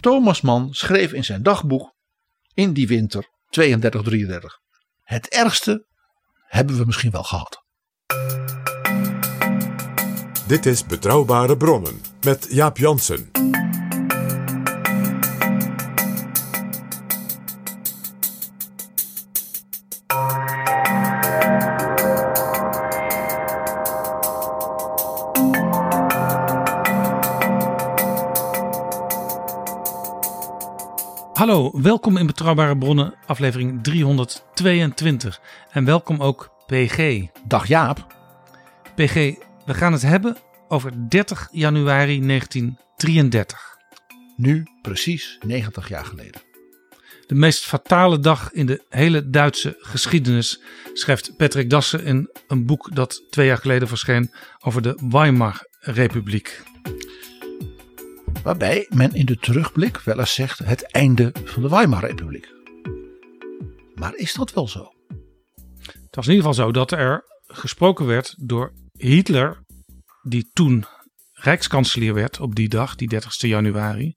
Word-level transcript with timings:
Thomas 0.00 0.40
Mann 0.40 0.68
schreef 0.70 1.12
in 1.12 1.24
zijn 1.24 1.42
dagboek 1.42 1.94
in 2.54 2.72
die 2.72 2.86
winter 2.86 3.28
32-33. 3.60 3.64
Het 5.02 5.28
ergste 5.28 5.86
hebben 6.46 6.76
we 6.76 6.84
misschien 6.84 7.10
wel 7.10 7.22
gehad. 7.22 7.64
Dit 10.46 10.66
is 10.66 10.86
Betrouwbare 10.86 11.56
Bronnen 11.56 12.00
met 12.24 12.46
Jaap 12.50 12.78
Jansen. 12.78 13.39
Hallo, 31.50 31.80
welkom 31.82 32.16
in 32.16 32.26
Betrouwbare 32.26 32.78
Bronnen, 32.78 33.14
aflevering 33.26 33.82
322. 33.82 35.40
En 35.70 35.84
welkom 35.84 36.20
ook 36.20 36.50
PG. 36.66 37.26
Dag 37.46 37.66
Jaap. 37.66 38.06
PG, 38.94 39.14
we 39.66 39.74
gaan 39.74 39.92
het 39.92 40.02
hebben 40.02 40.36
over 40.68 40.92
30 41.08 41.48
januari 41.52 42.26
1933. 42.26 43.76
Nu 44.36 44.66
precies 44.82 45.38
90 45.46 45.88
jaar 45.88 46.04
geleden. 46.04 46.40
De 47.26 47.34
meest 47.34 47.64
fatale 47.64 48.18
dag 48.18 48.52
in 48.52 48.66
de 48.66 48.84
hele 48.88 49.30
Duitse 49.30 49.76
geschiedenis, 49.78 50.60
schrijft 50.92 51.36
Patrick 51.36 51.70
Dassen 51.70 52.04
in 52.04 52.30
een 52.48 52.66
boek 52.66 52.94
dat 52.94 53.22
twee 53.30 53.46
jaar 53.46 53.58
geleden 53.58 53.88
verscheen 53.88 54.30
over 54.60 54.82
de 54.82 54.98
Weimar-republiek. 55.08 56.62
Waarbij 58.42 58.86
men 58.88 59.14
in 59.14 59.26
de 59.26 59.36
terugblik 59.36 59.98
wel 59.98 60.18
eens 60.18 60.34
zegt 60.34 60.58
het 60.58 60.82
einde 60.82 61.32
van 61.44 61.62
de 61.62 61.68
Weimar-republiek. 61.68 62.48
Maar 63.94 64.14
is 64.14 64.34
dat 64.34 64.52
wel 64.52 64.68
zo? 64.68 64.92
Het 65.86 66.16
was 66.16 66.26
in 66.26 66.34
ieder 66.34 66.48
geval 66.48 66.64
zo 66.64 66.72
dat 66.72 66.92
er 66.92 67.24
gesproken 67.46 68.06
werd 68.06 68.34
door 68.38 68.72
Hitler, 68.92 69.64
die 70.22 70.50
toen 70.52 70.84
rijkskanselier 71.32 72.14
werd 72.14 72.40
op 72.40 72.54
die 72.54 72.68
dag, 72.68 72.94
die 72.94 73.08
30 73.08 73.40
januari. 73.40 74.16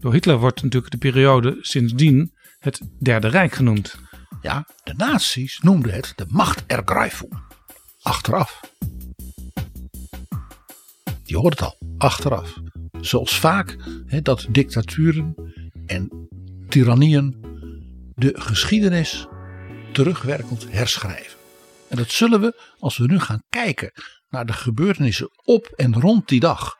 Door 0.00 0.12
Hitler 0.12 0.38
wordt 0.38 0.62
natuurlijk 0.62 0.92
de 0.92 0.98
periode 0.98 1.58
sindsdien 1.60 2.34
het 2.58 2.80
Derde 3.00 3.28
Rijk 3.28 3.52
genoemd. 3.52 3.96
Ja, 4.42 4.68
de 4.82 4.94
nazi's 4.96 5.58
noemden 5.62 5.94
het 5.94 6.12
de 6.16 6.24
Machtergreifung. 6.28 7.42
Achteraf. 8.02 8.60
Je 11.24 11.36
hoort 11.36 11.60
het 11.60 11.62
al, 11.62 11.78
achteraf. 11.98 12.54
Zoals 13.04 13.38
vaak 13.38 13.76
hè, 14.06 14.20
dat 14.20 14.46
dictaturen 14.50 15.34
en 15.86 16.28
tirannieën 16.68 17.36
de 18.14 18.40
geschiedenis 18.40 19.26
terugwerkend 19.92 20.66
herschrijven. 20.70 21.38
En 21.88 21.96
dat 21.96 22.10
zullen 22.10 22.40
we, 22.40 22.74
als 22.78 22.96
we 22.96 23.06
nu 23.06 23.20
gaan 23.20 23.42
kijken 23.48 23.92
naar 24.28 24.46
de 24.46 24.52
gebeurtenissen 24.52 25.28
op 25.44 25.66
en 25.66 26.00
rond 26.00 26.28
die 26.28 26.40
dag, 26.40 26.74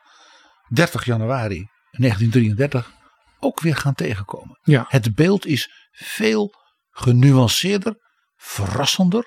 30 0.67 1.05
januari 1.05 1.67
1933, 1.91 2.91
ook 3.39 3.59
weer 3.59 3.75
gaan 3.75 3.93
tegenkomen. 3.93 4.59
Ja. 4.61 4.85
Het 4.87 5.15
beeld 5.15 5.45
is 5.45 5.89
veel 5.91 6.53
genuanceerder, 6.89 7.95
verrassender 8.35 9.23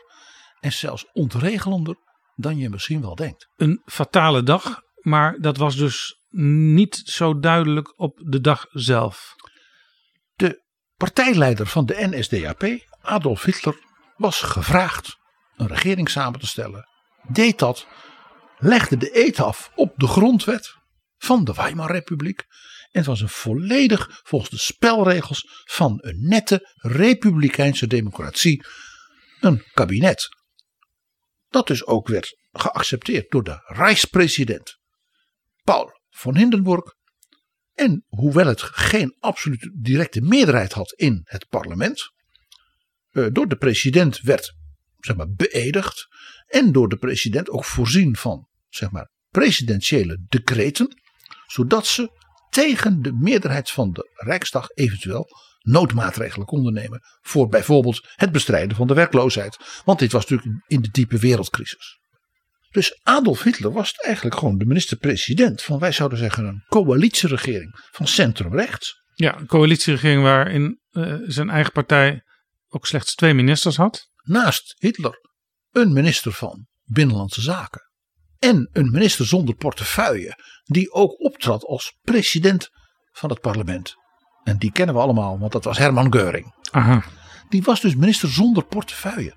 en 0.60 0.72
zelfs 0.72 1.06
ontregelender 1.12 1.96
dan 2.34 2.56
je 2.56 2.68
misschien 2.68 3.00
wel 3.00 3.14
denkt. 3.14 3.48
Een 3.56 3.82
fatale 3.84 4.42
dag, 4.42 4.80
maar 5.00 5.36
dat 5.40 5.56
was 5.56 5.76
dus 5.76 6.17
niet 6.30 7.02
zo 7.04 7.38
duidelijk 7.38 7.98
op 8.00 8.20
de 8.24 8.40
dag 8.40 8.66
zelf. 8.70 9.34
De 10.34 10.64
partijleider 10.96 11.66
van 11.66 11.86
de 11.86 12.06
NSDAP, 12.10 12.64
Adolf 13.00 13.42
Hitler, 13.42 13.78
was 14.16 14.40
gevraagd 14.40 15.16
een 15.56 15.66
regering 15.66 16.10
samen 16.10 16.40
te 16.40 16.46
stellen. 16.46 16.88
Deed 17.28 17.58
dat, 17.58 17.86
legde 18.58 18.96
de 18.96 19.18
eet 19.26 19.40
af 19.40 19.70
op 19.74 19.92
de 19.96 20.06
grondwet 20.06 20.74
van 21.16 21.44
de 21.44 21.54
Weimarrepubliek. 21.54 22.44
En 22.90 22.98
het 23.00 23.06
was 23.06 23.20
een 23.20 23.28
volledig 23.28 24.20
volgens 24.22 24.50
de 24.50 24.58
spelregels 24.58 25.62
van 25.64 25.98
een 26.00 26.28
nette 26.28 26.74
republikeinse 26.74 27.86
democratie 27.86 28.64
een 29.40 29.64
kabinet. 29.72 30.28
Dat 31.48 31.66
dus 31.66 31.86
ook 31.86 32.08
werd 32.08 32.36
geaccepteerd 32.52 33.30
door 33.30 33.44
de 33.44 33.62
Rijkspresident 33.64 34.78
Paul 35.64 35.97
von 36.18 36.36
Hindenburg. 36.36 36.94
En 37.74 38.04
hoewel 38.08 38.46
het 38.46 38.62
geen 38.62 39.16
absolute 39.18 39.72
directe 39.74 40.20
meerderheid 40.20 40.72
had 40.72 40.92
in 40.92 41.20
het 41.24 41.48
parlement, 41.48 42.12
eh, 43.10 43.26
door 43.32 43.48
de 43.48 43.56
president 43.56 44.20
werd 44.20 44.56
zeg 44.98 45.16
maar, 45.16 45.32
beëdigd 45.32 46.06
en 46.46 46.72
door 46.72 46.88
de 46.88 46.96
president 46.96 47.50
ook 47.50 47.64
voorzien 47.64 48.16
van 48.16 48.48
zeg 48.68 48.90
maar, 48.90 49.10
presidentiële 49.28 50.24
decreten, 50.28 51.00
zodat 51.46 51.86
ze 51.86 52.10
tegen 52.50 53.02
de 53.02 53.12
meerderheid 53.12 53.70
van 53.70 53.92
de 53.92 54.10
Rijksdag 54.14 54.68
eventueel 54.70 55.26
noodmaatregelen 55.58 56.46
konden 56.46 56.72
nemen 56.72 57.00
voor 57.20 57.48
bijvoorbeeld 57.48 58.08
het 58.14 58.32
bestrijden 58.32 58.76
van 58.76 58.86
de 58.86 58.94
werkloosheid. 58.94 59.82
Want 59.84 59.98
dit 59.98 60.12
was 60.12 60.26
natuurlijk 60.26 60.64
in 60.66 60.80
de 60.80 60.90
diepe 60.90 61.18
wereldcrisis. 61.18 61.98
Dus 62.70 63.00
Adolf 63.02 63.42
Hitler 63.42 63.72
was 63.72 63.92
eigenlijk 63.92 64.36
gewoon 64.36 64.58
de 64.58 64.64
minister-president 64.64 65.62
van, 65.62 65.78
wij 65.78 65.92
zouden 65.92 66.18
zeggen, 66.18 66.44
een 66.44 66.64
coalitieregering 66.68 67.86
van 67.90 68.06
centrumrechts. 68.06 69.02
Ja, 69.14 69.38
een 69.38 69.46
coalitieregering 69.46 70.22
waarin 70.22 70.80
eh, 70.90 71.14
zijn 71.22 71.50
eigen 71.50 71.72
partij 71.72 72.22
ook 72.68 72.86
slechts 72.86 73.14
twee 73.14 73.34
ministers 73.34 73.76
had. 73.76 74.10
Naast 74.22 74.74
Hitler 74.78 75.28
een 75.70 75.92
minister 75.92 76.32
van 76.32 76.66
Binnenlandse 76.84 77.40
Zaken. 77.40 77.82
En 78.38 78.68
een 78.72 78.90
minister 78.90 79.26
zonder 79.26 79.54
portefeuille, 79.54 80.38
die 80.64 80.92
ook 80.92 81.20
optrad 81.20 81.64
als 81.64 81.96
president 82.02 82.68
van 83.10 83.30
het 83.30 83.40
parlement. 83.40 83.94
En 84.42 84.58
die 84.58 84.72
kennen 84.72 84.94
we 84.94 85.00
allemaal, 85.00 85.38
want 85.38 85.52
dat 85.52 85.64
was 85.64 85.78
Herman 85.78 86.12
Geuring. 86.12 86.54
Aha. 86.70 87.04
Die 87.48 87.62
was 87.62 87.80
dus 87.80 87.94
minister 87.94 88.28
zonder 88.28 88.64
portefeuille. 88.64 89.36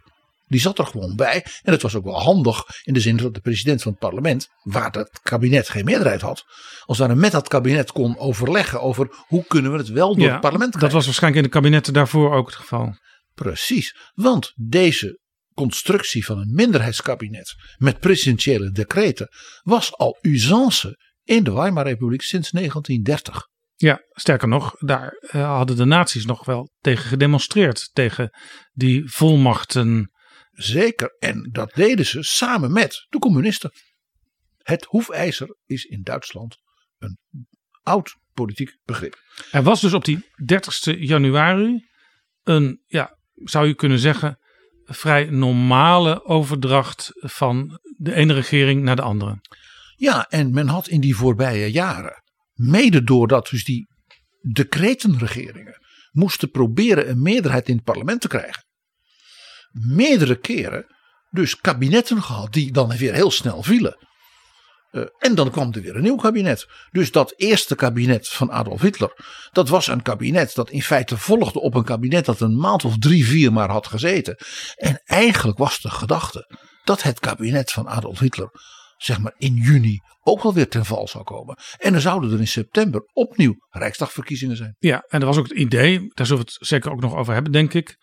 Die 0.52 0.60
zat 0.60 0.80
er 0.80 0.86
gewoon 0.86 1.16
bij. 1.16 1.46
En 1.64 1.72
het 1.72 1.82
was 1.82 1.96
ook 1.96 2.04
wel 2.04 2.22
handig 2.22 2.64
in 2.84 2.94
de 2.94 3.00
zin 3.00 3.18
dat 3.18 3.34
de 3.34 3.40
president 3.40 3.82
van 3.82 3.92
het 3.92 4.02
parlement, 4.02 4.48
waar 4.64 4.92
het 4.92 5.20
kabinet 5.24 5.70
geen 5.70 5.86
meerderheid 5.86 6.22
had, 6.22 6.44
als 6.86 6.98
daar 6.98 7.18
met 7.18 7.32
dat 7.32 7.48
kabinet 7.48 7.92
kon 7.92 8.18
overleggen 8.18 8.82
over 8.82 9.08
hoe 9.28 9.46
kunnen 9.48 9.72
we 9.72 9.78
het 9.78 9.90
wel 9.90 10.16
door 10.16 10.26
Ja, 10.26 10.32
het 10.32 10.42
parlement 10.42 10.72
dat 10.72 10.78
krijgen. 10.78 10.98
was 10.98 11.06
waarschijnlijk 11.06 11.46
in 11.46 11.52
de 11.52 11.58
kabinetten 11.58 11.94
daarvoor 11.94 12.34
ook 12.34 12.46
het 12.46 12.56
geval. 12.56 12.96
Precies, 13.34 13.96
want 14.14 14.54
deze 14.56 15.20
constructie 15.54 16.26
van 16.26 16.38
een 16.38 16.54
minderheidskabinet 16.54 17.54
met 17.78 18.00
presidentiële 18.00 18.72
decreten 18.72 19.28
was 19.62 19.98
al 19.98 20.18
usance 20.22 20.98
in 21.24 21.44
de 21.44 21.54
Weimarrepubliek 21.54 22.22
sinds 22.22 22.52
1930. 22.52 23.50
Ja, 23.76 24.02
sterker 24.12 24.48
nog, 24.48 24.76
daar 24.80 25.12
eh, 25.12 25.56
hadden 25.56 25.76
de 25.76 25.86
naties 25.86 26.26
nog 26.26 26.46
wel 26.46 26.72
tegen 26.80 27.06
gedemonstreerd. 27.06 27.90
Tegen 27.94 28.30
die 28.72 29.12
volmachten. 29.12 30.11
Zeker, 30.62 31.16
en 31.20 31.50
dat 31.52 31.74
deden 31.74 32.06
ze 32.06 32.24
samen 32.24 32.72
met 32.72 33.06
de 33.10 33.20
communisten. 33.20 33.72
Het 34.58 34.86
hoefijzer 34.86 35.58
is 35.66 35.86
in 35.86 36.02
Duitsland 36.02 36.58
een 36.98 37.18
oud 37.84 38.16
politiek 38.34 38.78
begrip. 38.86 39.20
Er 39.52 39.64
was 39.64 39.82
dus 39.82 39.94
op 39.94 40.06
die 40.06 40.30
30 40.46 41.00
januari 41.00 41.88
een, 42.44 42.82
ja, 42.86 43.18
zou 43.34 43.68
je 43.68 43.76
kunnen 43.76 44.00
zeggen, 44.00 44.40
vrij 44.84 45.26
normale 45.26 46.26
overdracht 46.26 47.12
van 47.14 47.80
de 47.98 48.14
ene 48.14 48.34
regering 48.34 48.84
naar 48.84 48.96
de 48.96 49.02
andere. 49.02 49.42
Ja, 49.96 50.28
en 50.30 50.54
men 50.54 50.68
had 50.68 50.88
in 50.88 51.02
die 51.02 51.16
voorbije 51.16 51.72
jaren, 51.72 52.24
mede 52.54 53.04
doordat 53.04 53.50
dus 53.50 53.64
die 53.64 53.88
decretenregeringen 54.42 55.80
moesten 56.12 56.52
proberen 56.52 57.10
een 57.10 57.22
meerderheid 57.22 57.70
in 57.70 57.76
het 57.76 57.84
parlement 57.84 58.22
te 58.22 58.28
krijgen, 58.28 58.64
meerdere 59.72 60.36
keren 60.36 60.86
dus 61.30 61.58
kabinetten 61.58 62.24
gehad 62.24 62.54
die 62.54 62.72
dan 62.72 62.98
weer 62.98 63.14
heel 63.14 63.32
snel 63.32 63.64
vielen. 63.64 63.98
Uh, 64.92 65.06
en 65.18 65.36
dan 65.36 65.52
kwam 65.52 65.74
er 65.74 65.82
weer 65.82 65.96
een 65.96 66.02
nieuw 66.02 66.16
kabinet. 66.16 66.68
Dus 66.92 67.12
dat 67.12 67.34
eerste 67.36 67.76
kabinet 67.76 68.28
van 68.28 68.52
Adolf 68.52 68.82
Hitler, 68.82 69.14
dat 69.52 69.70
was 69.70 69.88
een 69.88 70.02
kabinet 70.02 70.56
dat 70.56 70.70
in 70.70 70.82
feite 70.82 71.18
volgde 71.18 71.60
op 71.60 71.76
een 71.76 71.84
kabinet 71.84 72.26
dat 72.26 72.40
een 72.40 72.58
maand 72.58 72.86
of 72.86 72.98
drie, 72.98 73.26
vier 73.26 73.54
maar 73.54 73.70
had 73.70 73.88
gezeten. 73.88 74.38
En 74.76 75.02
eigenlijk 75.06 75.58
was 75.58 75.82
de 75.82 75.90
gedachte 75.90 76.58
dat 76.84 77.04
het 77.04 77.20
kabinet 77.20 77.72
van 77.72 77.88
Adolf 77.88 78.20
Hitler, 78.20 78.50
zeg 78.98 79.20
maar 79.20 79.34
in 79.38 79.56
juni, 79.56 80.00
ook 80.22 80.44
wel 80.44 80.54
weer 80.54 80.70
ten 80.70 80.86
val 80.86 81.08
zou 81.08 81.24
komen. 81.24 81.58
En 81.78 81.92
dan 81.92 82.02
zouden 82.02 82.32
er 82.32 82.40
in 82.40 82.48
september 82.48 83.10
opnieuw 83.14 83.56
Rijksdagverkiezingen 83.70 84.58
zijn. 84.58 84.76
Ja, 84.80 85.06
en 85.08 85.20
dat 85.20 85.30
was 85.30 85.38
ook 85.38 85.48
het 85.48 85.58
idee, 85.58 86.00
daar 86.14 86.26
zullen 86.26 86.46
we 86.46 86.52
het 86.54 86.68
zeker 86.68 86.92
ook 86.92 87.02
nog 87.02 87.16
over 87.16 87.34
hebben, 87.34 87.52
denk 87.52 87.74
ik. 87.74 87.98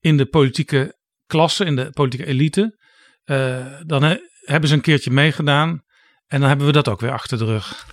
In 0.00 0.16
de 0.16 0.26
politieke 0.26 1.00
klasse, 1.32 1.64
in 1.64 1.76
de 1.76 1.90
politieke 1.90 2.26
elite. 2.26 2.78
Uh, 3.24 3.80
dan 3.86 4.02
he, 4.02 4.16
hebben 4.40 4.68
ze 4.68 4.74
een 4.74 4.80
keertje 4.80 5.10
meegedaan. 5.10 5.82
En 6.26 6.40
dan 6.40 6.48
hebben 6.48 6.66
we 6.66 6.72
dat 6.72 6.88
ook 6.88 7.00
weer 7.00 7.12
achter 7.12 7.38
de 7.38 7.44
rug. 7.44 7.86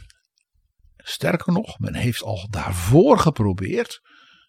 Sterker 0.97 1.53
nog, 1.53 1.79
men 1.79 1.95
heeft 1.95 2.23
al 2.23 2.47
daarvoor 2.49 3.19
geprobeerd 3.19 3.99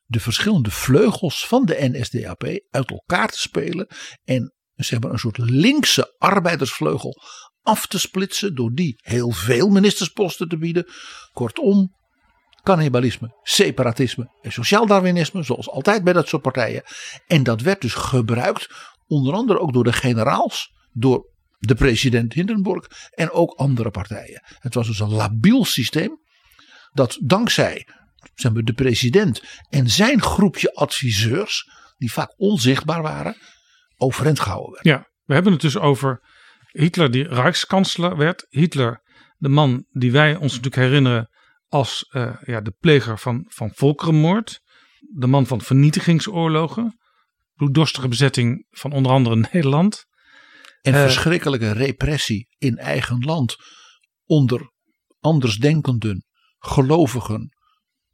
de 0.05 0.21
verschillende 0.21 0.71
vleugels 0.71 1.47
van 1.47 1.65
de 1.65 1.89
NSDAP 1.93 2.45
uit 2.71 2.91
elkaar 2.91 3.29
te 3.29 3.39
spelen 3.39 3.87
en 4.25 4.55
zeg 4.75 5.01
maar 5.01 5.11
een 5.11 5.19
soort 5.19 5.39
linkse 5.39 6.15
arbeidersvleugel 6.19 7.23
af 7.63 7.87
te 7.87 7.99
splitsen 7.99 8.55
door 8.55 8.71
die 8.73 8.99
heel 9.03 9.31
veel 9.31 9.69
ministersposten 9.69 10.49
te 10.49 10.59
bieden. 10.59 10.87
Kortom, 11.33 11.95
cannibalisme, 12.63 13.39
separatisme 13.43 14.31
en 14.43 14.53
sociaal-darwinisme, 14.53 15.43
zoals 15.43 15.71
altijd 15.71 16.05
bij 16.05 16.13
dat 16.13 16.29
soort 16.29 16.43
partijen. 16.43 16.83
En 17.27 17.43
dat 17.43 17.61
werd 17.61 17.81
dus 17.81 17.95
gebruikt, 17.95 18.69
onder 19.07 19.35
andere 19.35 19.59
ook 19.59 19.73
door 19.73 19.85
de 19.85 19.93
generaals, 19.93 20.73
door 20.93 21.29
de 21.59 21.75
president 21.75 22.33
Hindenburg 22.33 22.87
en 23.11 23.31
ook 23.31 23.55
andere 23.55 23.91
partijen. 23.91 24.43
Het 24.59 24.75
was 24.75 24.87
dus 24.87 25.01
een 25.01 25.13
labiel 25.13 25.65
systeem 25.65 26.19
dat 26.93 27.19
dankzij 27.23 27.87
zeg 28.35 28.53
maar, 28.53 28.63
de 28.63 28.73
president 28.73 29.43
en 29.69 29.91
zijn 29.91 30.23
groepje 30.23 30.75
adviseurs, 30.75 31.71
die 31.99 32.13
vaak 32.13 32.35
onzichtbaar 32.37 33.03
waren, 33.03 33.37
overeind 33.97 34.41
gehouden 34.41 34.73
werd. 34.73 34.85
Ja, 34.85 35.09
we 35.25 35.35
hebben 35.35 35.53
het 35.53 35.61
dus 35.61 35.79
over 35.79 36.21
Hitler 36.67 37.11
die 37.11 37.29
Rijkskanselier 37.29 38.17
werd. 38.17 38.47
Hitler, 38.49 39.03
de 39.37 39.49
man 39.49 39.85
die 39.91 40.13
wij 40.13 40.35
ons 40.35 40.55
natuurlijk 40.55 40.83
herinneren 40.83 41.30
als 41.71 42.09
uh, 42.13 42.37
ja, 42.45 42.61
de 42.61 42.75
pleger 42.79 43.19
van, 43.19 43.45
van 43.49 43.71
volkerenmoord. 43.75 44.61
De 45.15 45.27
man 45.27 45.47
van 45.47 45.61
vernietigingsoorlogen. 45.61 46.99
Bloeddorstige 47.55 48.09
bezetting 48.09 48.67
van 48.71 48.93
onder 48.93 49.13
andere 49.13 49.37
Nederland. 49.53 50.05
En 50.83 50.95
uh, 50.95 51.01
verschrikkelijke 51.01 51.73
repressie 51.73 52.49
in 52.59 52.79
eigen 52.79 53.19
land 53.19 53.57
onder 54.25 54.73
andersdenkenden, 55.21 56.25
gelovigen, 56.59 57.57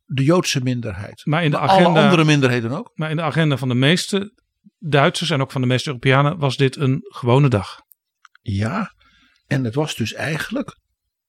de 0.05 0.25
Joodse 0.25 0.63
minderheid. 0.63 1.25
Maar 1.25 1.45
in 1.45 1.51
de 1.51 1.59
agenda, 1.59 1.89
alle 1.89 2.01
andere 2.01 2.25
minderheden 2.25 2.71
ook. 2.71 2.91
Maar 2.95 3.11
in 3.11 3.17
de 3.17 3.23
agenda 3.23 3.57
van 3.57 3.69
de 3.69 3.75
meeste 3.75 4.33
Duitsers 4.79 5.31
en 5.31 5.41
ook 5.41 5.53
van 5.53 5.61
de 5.61 5.67
meeste 5.67 5.89
Europeanen 5.89 6.39
was 6.39 6.57
dit 6.57 6.77
een 6.77 7.01
gewone 7.03 7.49
dag. 7.49 7.81
Ja, 8.43 8.95
en 9.47 9.65
het 9.65 9.75
was 9.75 9.95
dus 9.95 10.13
eigenlijk 10.13 10.79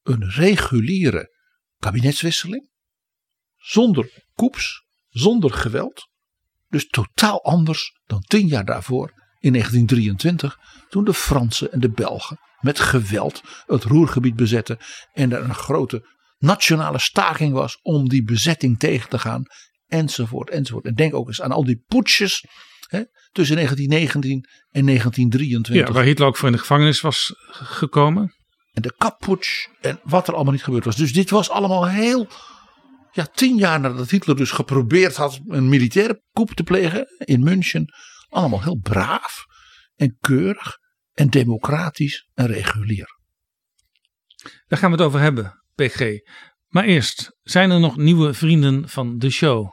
een 0.03 0.29
reguliere 0.29 1.36
kabinetswisseling. 1.79 2.69
Zonder 3.55 4.25
koeps, 4.33 4.85
zonder 5.09 5.53
geweld. 5.53 6.07
Dus 6.67 6.87
totaal 6.87 7.43
anders 7.43 7.99
dan 8.05 8.21
tien 8.21 8.47
jaar 8.47 8.65
daarvoor 8.65 9.11
in 9.39 9.51
1923. 9.51 10.57
Toen 10.89 11.03
de 11.03 11.13
Fransen 11.13 11.71
en 11.71 11.79
de 11.79 11.91
Belgen 11.91 12.39
met 12.59 12.79
geweld 12.79 13.41
het 13.65 13.83
Roergebied 13.83 14.35
bezetten. 14.35 14.77
En 15.13 15.31
er 15.31 15.43
een 15.43 15.55
grote 15.55 16.15
nationale 16.37 16.99
staking 16.99 17.53
was 17.53 17.79
om 17.81 18.09
die 18.09 18.23
bezetting 18.23 18.79
tegen 18.79 19.09
te 19.09 19.19
gaan. 19.19 19.43
Enzovoort, 19.87 20.49
enzovoort. 20.49 20.85
En 20.85 20.95
denk 20.95 21.13
ook 21.13 21.27
eens 21.27 21.41
aan 21.41 21.51
al 21.51 21.65
die 21.65 21.83
poetsjes 21.87 22.45
hè, 22.87 23.03
tussen 23.31 23.55
1919 23.55 24.31
en 24.69 24.85
1923. 24.85 25.87
Ja, 25.87 25.93
waar 25.93 26.03
Hitler 26.03 26.27
ook 26.27 26.37
voor 26.37 26.47
in 26.47 26.53
de 26.53 26.59
gevangenis 26.59 27.01
was 27.01 27.33
gekomen. 27.49 28.35
En 28.77 28.83
de 28.83 28.93
kappoets 28.97 29.69
en 29.81 29.99
wat 30.03 30.27
er 30.27 30.33
allemaal 30.33 30.53
niet 30.53 30.63
gebeurd 30.63 30.85
was. 30.85 30.95
Dus 30.95 31.13
dit 31.13 31.29
was 31.29 31.49
allemaal 31.49 31.87
heel. 31.87 32.27
Ja, 33.11 33.25
tien 33.25 33.57
jaar 33.57 33.79
nadat 33.79 34.09
Hitler 34.09 34.35
dus 34.35 34.51
geprobeerd 34.51 35.15
had 35.15 35.39
een 35.47 35.69
militaire 35.69 36.23
coup 36.31 36.53
te 36.53 36.63
plegen 36.63 37.07
in 37.17 37.43
München. 37.43 37.93
Allemaal 38.29 38.63
heel 38.63 38.79
braaf 38.79 39.45
en 39.95 40.17
keurig 40.19 40.77
en 41.13 41.29
democratisch 41.29 42.29
en 42.33 42.47
regulier. 42.47 43.19
Daar 44.67 44.79
gaan 44.79 44.91
we 44.91 44.97
het 44.97 45.05
over 45.05 45.19
hebben, 45.19 45.63
PG. 45.75 46.19
Maar 46.67 46.83
eerst, 46.83 47.37
zijn 47.41 47.71
er 47.71 47.79
nog 47.79 47.97
nieuwe 47.97 48.33
vrienden 48.33 48.89
van 48.89 49.17
de 49.17 49.29
show? 49.29 49.71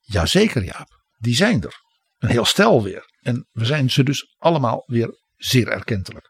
Jazeker, 0.00 0.64
Jaap. 0.64 0.88
Die 1.18 1.34
zijn 1.34 1.62
er. 1.62 1.74
Een 2.18 2.30
heel 2.30 2.44
stel 2.44 2.82
weer. 2.82 3.04
En 3.20 3.48
we 3.50 3.64
zijn 3.64 3.90
ze 3.90 4.02
dus 4.02 4.34
allemaal 4.38 4.82
weer 4.86 5.18
zeer 5.36 5.68
erkentelijk. 5.68 6.29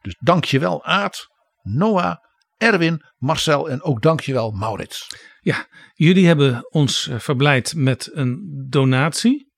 Dus 0.00 0.16
dankjewel 0.18 0.84
Aad, 0.84 1.26
Noah, 1.62 2.16
Erwin, 2.56 3.04
Marcel 3.16 3.70
en 3.70 3.82
ook 3.82 4.02
dankjewel 4.02 4.50
Maurits. 4.50 5.06
Ja, 5.40 5.66
jullie 5.94 6.26
hebben 6.26 6.66
ons 6.70 7.10
verblijd 7.12 7.74
met 7.74 8.10
een 8.12 8.64
donatie. 8.68 9.52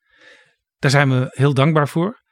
Daar 0.78 0.90
zijn 0.90 1.10
we 1.10 1.26
heel 1.31 1.54
dankbaar 1.54 1.88
voor. 1.88 2.22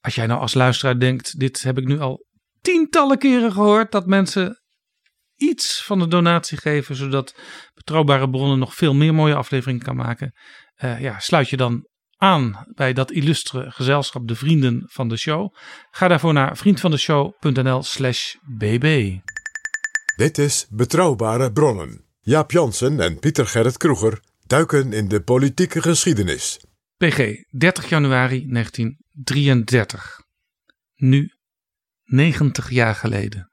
Als 0.00 0.14
jij 0.14 0.26
nou 0.26 0.40
als 0.40 0.54
luisteraar 0.54 0.98
denkt, 0.98 1.38
dit 1.38 1.62
heb 1.62 1.78
ik 1.78 1.84
nu 1.84 2.00
al 2.00 2.26
tientallen 2.60 3.18
keren 3.18 3.52
gehoord, 3.52 3.92
dat 3.92 4.06
mensen 4.06 4.62
iets 5.36 5.84
van 5.84 5.98
de 5.98 6.08
donatie 6.08 6.58
geven, 6.58 6.96
zodat 6.96 7.40
betrouwbare 7.74 8.30
bronnen 8.30 8.58
nog 8.58 8.74
veel 8.74 8.94
meer 8.94 9.14
mooie 9.14 9.34
afleveringen 9.34 9.82
kan 9.84 9.96
maken. 9.96 10.32
Uh, 10.84 11.00
ja, 11.00 11.18
sluit 11.18 11.48
je 11.48 11.56
dan 11.56 11.88
aan 12.24 12.66
bij 12.74 12.92
dat 12.92 13.10
illustre 13.10 13.70
gezelschap, 13.70 14.28
de 14.28 14.34
vrienden 14.34 14.82
van 14.86 15.08
de 15.08 15.16
show. 15.16 15.54
Ga 15.90 16.08
daarvoor 16.08 16.32
naar 16.32 16.56
vriendvandeshow.nl/slash 16.56 18.34
bb. 18.58 19.18
Dit 20.16 20.38
is 20.38 20.66
Betrouwbare 20.70 21.52
Bronnen. 21.52 22.04
Jaap 22.20 22.50
Jansen 22.50 23.00
en 23.00 23.18
Pieter 23.18 23.46
Gerrit 23.46 23.76
Kroeger 23.76 24.20
duiken 24.46 24.92
in 24.92 25.08
de 25.08 25.22
politieke 25.22 25.82
geschiedenis. 25.82 26.60
PG, 26.96 27.18
30 27.50 27.88
januari 27.88 28.46
1933. 28.48 30.20
Nu 30.94 31.32
90 32.04 32.70
jaar 32.70 32.94
geleden. 32.94 33.50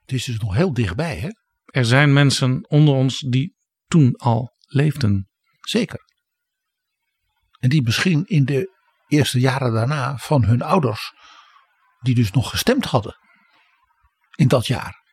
Het 0.00 0.12
is 0.12 0.24
dus 0.24 0.38
nog 0.38 0.54
heel 0.54 0.72
dichtbij, 0.72 1.18
hè? 1.18 1.28
Er 1.64 1.84
zijn 1.84 2.12
mensen 2.12 2.68
onder 2.68 2.94
ons 2.94 3.18
die 3.18 3.56
toen 3.86 4.16
al 4.16 4.54
leefden. 4.66 5.28
Zeker. 5.60 6.04
En 7.66 7.72
die 7.72 7.82
misschien 7.82 8.26
in 8.26 8.44
de 8.44 8.70
eerste 9.08 9.40
jaren 9.40 9.72
daarna 9.72 10.16
van 10.16 10.44
hun 10.44 10.62
ouders, 10.62 11.12
die 12.00 12.14
dus 12.14 12.30
nog 12.30 12.50
gestemd 12.50 12.84
hadden 12.84 13.16
in 14.34 14.48
dat 14.48 14.66
jaar. 14.66 15.04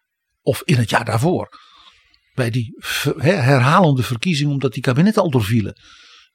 Of 0.41 0.62
in 0.62 0.77
het 0.77 0.89
jaar 0.89 1.05
daarvoor. 1.05 1.50
Bij 2.33 2.50
die 2.50 2.75
herhalende 3.17 4.03
verkiezingen, 4.03 4.53
omdat 4.53 4.74
die 4.74 4.81
kabinetten 4.81 5.22
al 5.22 5.29
doorvielen. 5.29 5.79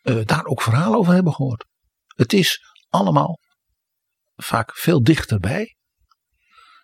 Uh, 0.02 0.24
daar 0.24 0.44
ook 0.44 0.62
verhalen 0.62 0.98
over 0.98 1.12
hebben 1.12 1.34
gehoord. 1.34 1.64
Het 2.06 2.32
is 2.32 2.60
allemaal 2.88 3.38
vaak 4.36 4.76
veel 4.76 5.02
dichterbij. 5.02 5.76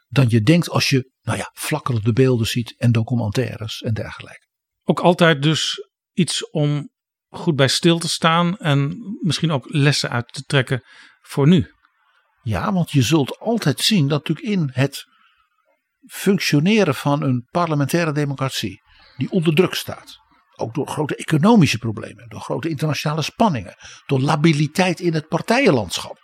Dan 0.08 0.28
je 0.28 0.40
denkt 0.40 0.70
als 0.70 0.88
je, 0.88 1.10
nou 1.20 1.38
ja, 1.38 1.50
flakkerende 1.54 2.12
beelden 2.12 2.46
ziet 2.46 2.78
en 2.78 2.92
documentaires 2.92 3.80
en 3.80 3.94
dergelijke. 3.94 4.46
Ook 4.82 5.00
altijd 5.00 5.42
dus 5.42 5.88
iets 6.12 6.50
om 6.50 6.92
goed 7.36 7.56
bij 7.56 7.68
stil 7.68 7.98
te 7.98 8.08
staan 8.08 8.56
en 8.56 8.96
misschien 9.20 9.52
ook 9.52 9.64
lessen 9.68 10.10
uit 10.10 10.32
te 10.32 10.42
trekken 10.42 10.82
voor 11.20 11.48
nu. 11.48 11.72
Ja, 12.42 12.72
want 12.72 12.90
je 12.90 13.02
zult 13.02 13.38
altijd 13.38 13.80
zien 13.80 14.08
dat 14.08 14.28
natuurlijk 14.28 14.46
in 14.46 14.70
het 14.72 15.04
functioneren 16.06 16.94
van 16.94 17.22
een 17.22 17.48
parlementaire 17.50 18.12
democratie, 18.12 18.82
die 19.16 19.30
onder 19.30 19.54
druk 19.54 19.74
staat, 19.74 20.16
ook 20.56 20.74
door 20.74 20.86
grote 20.86 21.16
economische 21.16 21.78
problemen, 21.78 22.28
door 22.28 22.40
grote 22.40 22.68
internationale 22.68 23.22
spanningen, 23.22 23.74
door 24.06 24.20
labiliteit 24.20 25.00
in 25.00 25.14
het 25.14 25.28
partijenlandschap, 25.28 26.18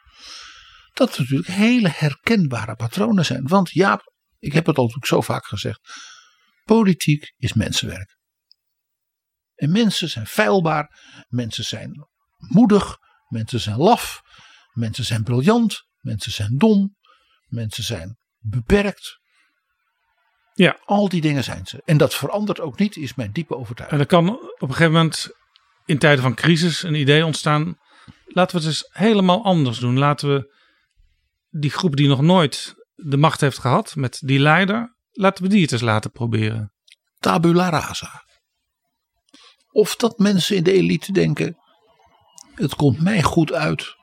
dat 0.93 1.19
natuurlijk 1.19 1.49
hele 1.49 1.93
herkenbare 1.95 2.75
patronen 2.75 3.25
zijn. 3.25 3.47
Want 3.47 3.71
ja, 3.71 4.01
ik 4.39 4.53
heb 4.53 4.67
het 4.67 4.77
al 4.77 4.91
zo 5.01 5.21
vaak 5.21 5.47
gezegd, 5.47 5.81
politiek 6.65 7.33
is 7.37 7.53
mensenwerk. 7.53 8.19
En 9.61 9.71
mensen 9.71 10.09
zijn 10.09 10.27
feilbaar, 10.27 10.99
mensen 11.29 11.65
zijn 11.65 12.09
moedig, 12.37 12.99
mensen 13.29 13.61
zijn 13.61 13.77
laf, 13.77 14.21
mensen 14.73 15.05
zijn 15.05 15.23
briljant, 15.23 15.87
mensen 15.99 16.33
zijn 16.33 16.57
dom, 16.59 16.97
mensen 17.47 17.85
zijn 17.85 18.19
beperkt. 18.39 19.19
Ja. 20.55 20.79
Al 20.85 21.09
die 21.09 21.21
dingen 21.21 21.45
zijn 21.45 21.67
ze. 21.67 21.83
En 21.85 21.97
dat 21.97 22.15
verandert 22.15 22.61
ook 22.61 22.79
niet, 22.79 22.97
is 22.97 23.15
mijn 23.15 23.33
diepe 23.33 23.57
overtuiging. 23.57 24.01
En 24.01 24.07
er 24.07 24.13
kan 24.13 24.29
op 24.39 24.69
een 24.69 24.69
gegeven 24.69 24.93
moment 24.93 25.29
in 25.85 25.99
tijden 25.99 26.23
van 26.23 26.35
crisis 26.35 26.83
een 26.83 26.95
idee 26.95 27.25
ontstaan. 27.25 27.79
Laten 28.25 28.57
we 28.57 28.63
het 28.63 28.71
eens 28.71 28.89
helemaal 28.93 29.45
anders 29.45 29.79
doen. 29.79 29.99
Laten 29.99 30.35
we 30.35 30.55
die 31.49 31.71
groep 31.71 31.97
die 31.97 32.09
nog 32.09 32.21
nooit 32.21 32.75
de 32.95 33.17
macht 33.17 33.41
heeft 33.41 33.59
gehad 33.59 33.95
met 33.97 34.21
die 34.25 34.39
leider. 34.39 34.97
Laten 35.11 35.43
we 35.43 35.49
die 35.49 35.63
het 35.63 35.73
eens 35.73 35.81
laten 35.81 36.11
proberen. 36.11 36.73
Tabula 37.19 37.69
rasa. 37.69 38.29
Of 39.71 39.97
dat 39.97 40.19
mensen 40.19 40.57
in 40.57 40.63
de 40.63 40.73
elite 40.73 41.13
denken. 41.13 41.57
Het 42.55 42.75
komt 42.75 43.01
mij 43.01 43.23
goed 43.23 43.53
uit 43.53 43.95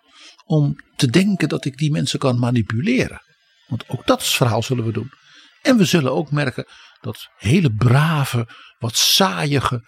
om 0.46 0.76
te 0.96 1.08
denken 1.08 1.50
dat 1.50 1.66
ik 1.66 1.78
die 1.78 1.92
mensen 1.92 2.20
kan 2.20 2.40
manipuleren. 2.40 3.22
Want 3.68 3.90
ook 3.90 4.06
dat 4.06 4.24
verhaal 4.24 4.64
zullen 4.64 4.86
we 4.86 4.92
doen. 4.92 5.12
En 5.62 5.78
we 5.78 5.86
zullen 5.86 6.12
ook 6.12 6.32
merken 6.32 6.66
dat 7.02 7.30
hele 7.38 7.74
brave, 7.74 8.48
wat 8.80 8.96
saaiige 8.96 9.86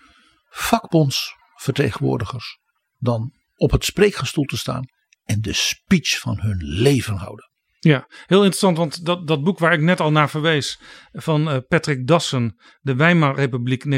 vakbondsvertegenwoordigers 0.49 2.57
dan 2.97 3.33
op 3.55 3.71
het 3.71 3.85
spreekgestoel 3.85 4.45
te 4.45 4.57
staan 4.57 4.85
en 5.23 5.41
de 5.41 5.53
speech 5.53 6.19
van 6.19 6.39
hun 6.39 6.57
leven 6.57 7.15
houden. 7.15 7.48
Ja, 7.79 8.07
heel 8.25 8.43
interessant, 8.43 8.77
want 8.77 9.05
dat, 9.05 9.27
dat 9.27 9.43
boek 9.43 9.59
waar 9.59 9.73
ik 9.73 9.81
net 9.81 9.99
al 9.99 10.11
naar 10.11 10.29
verwees 10.29 10.79
van 11.11 11.49
eh, 11.49 11.57
Patrick 11.67 12.07
Dassen, 12.07 12.59
De 12.79 12.95
Weimar 12.95 13.35
Republiek 13.35 13.85
1918-1933, 13.85 13.89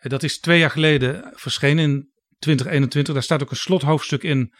eh, 0.00 0.10
dat 0.10 0.22
is 0.22 0.38
twee 0.38 0.58
jaar 0.58 0.70
geleden 0.70 1.32
verschenen 1.34 1.84
in 1.84 2.10
2021. 2.38 3.14
Daar 3.14 3.22
staat 3.22 3.42
ook 3.42 3.50
een 3.50 3.56
slothoofdstuk 3.56 4.22
in, 4.22 4.54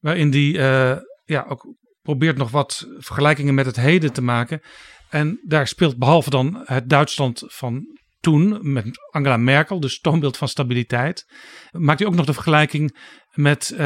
waarin 0.00 0.30
die 0.30 0.58
eh, 0.58 0.96
ja, 1.24 1.46
ook 1.48 1.74
probeert 2.02 2.36
nog 2.36 2.50
wat 2.50 2.86
vergelijkingen 2.96 3.54
met 3.54 3.66
het 3.66 3.76
heden 3.76 4.12
te 4.12 4.22
maken. 4.22 4.60
En 5.08 5.40
daar 5.46 5.66
speelt 5.66 5.98
behalve 5.98 6.30
dan 6.30 6.60
het 6.64 6.88
Duitsland 6.88 7.42
van 7.46 7.98
toen 8.20 8.72
met 8.72 8.86
Angela 9.10 9.36
Merkel, 9.36 9.80
dus 9.80 10.00
toonbeeld 10.00 10.36
van 10.36 10.48
stabiliteit, 10.48 11.24
maakt 11.70 11.98
hij 11.98 12.08
ook 12.08 12.14
nog 12.14 12.26
de 12.26 12.32
vergelijking 12.32 12.96
met 13.34 13.70
uh, 13.72 13.78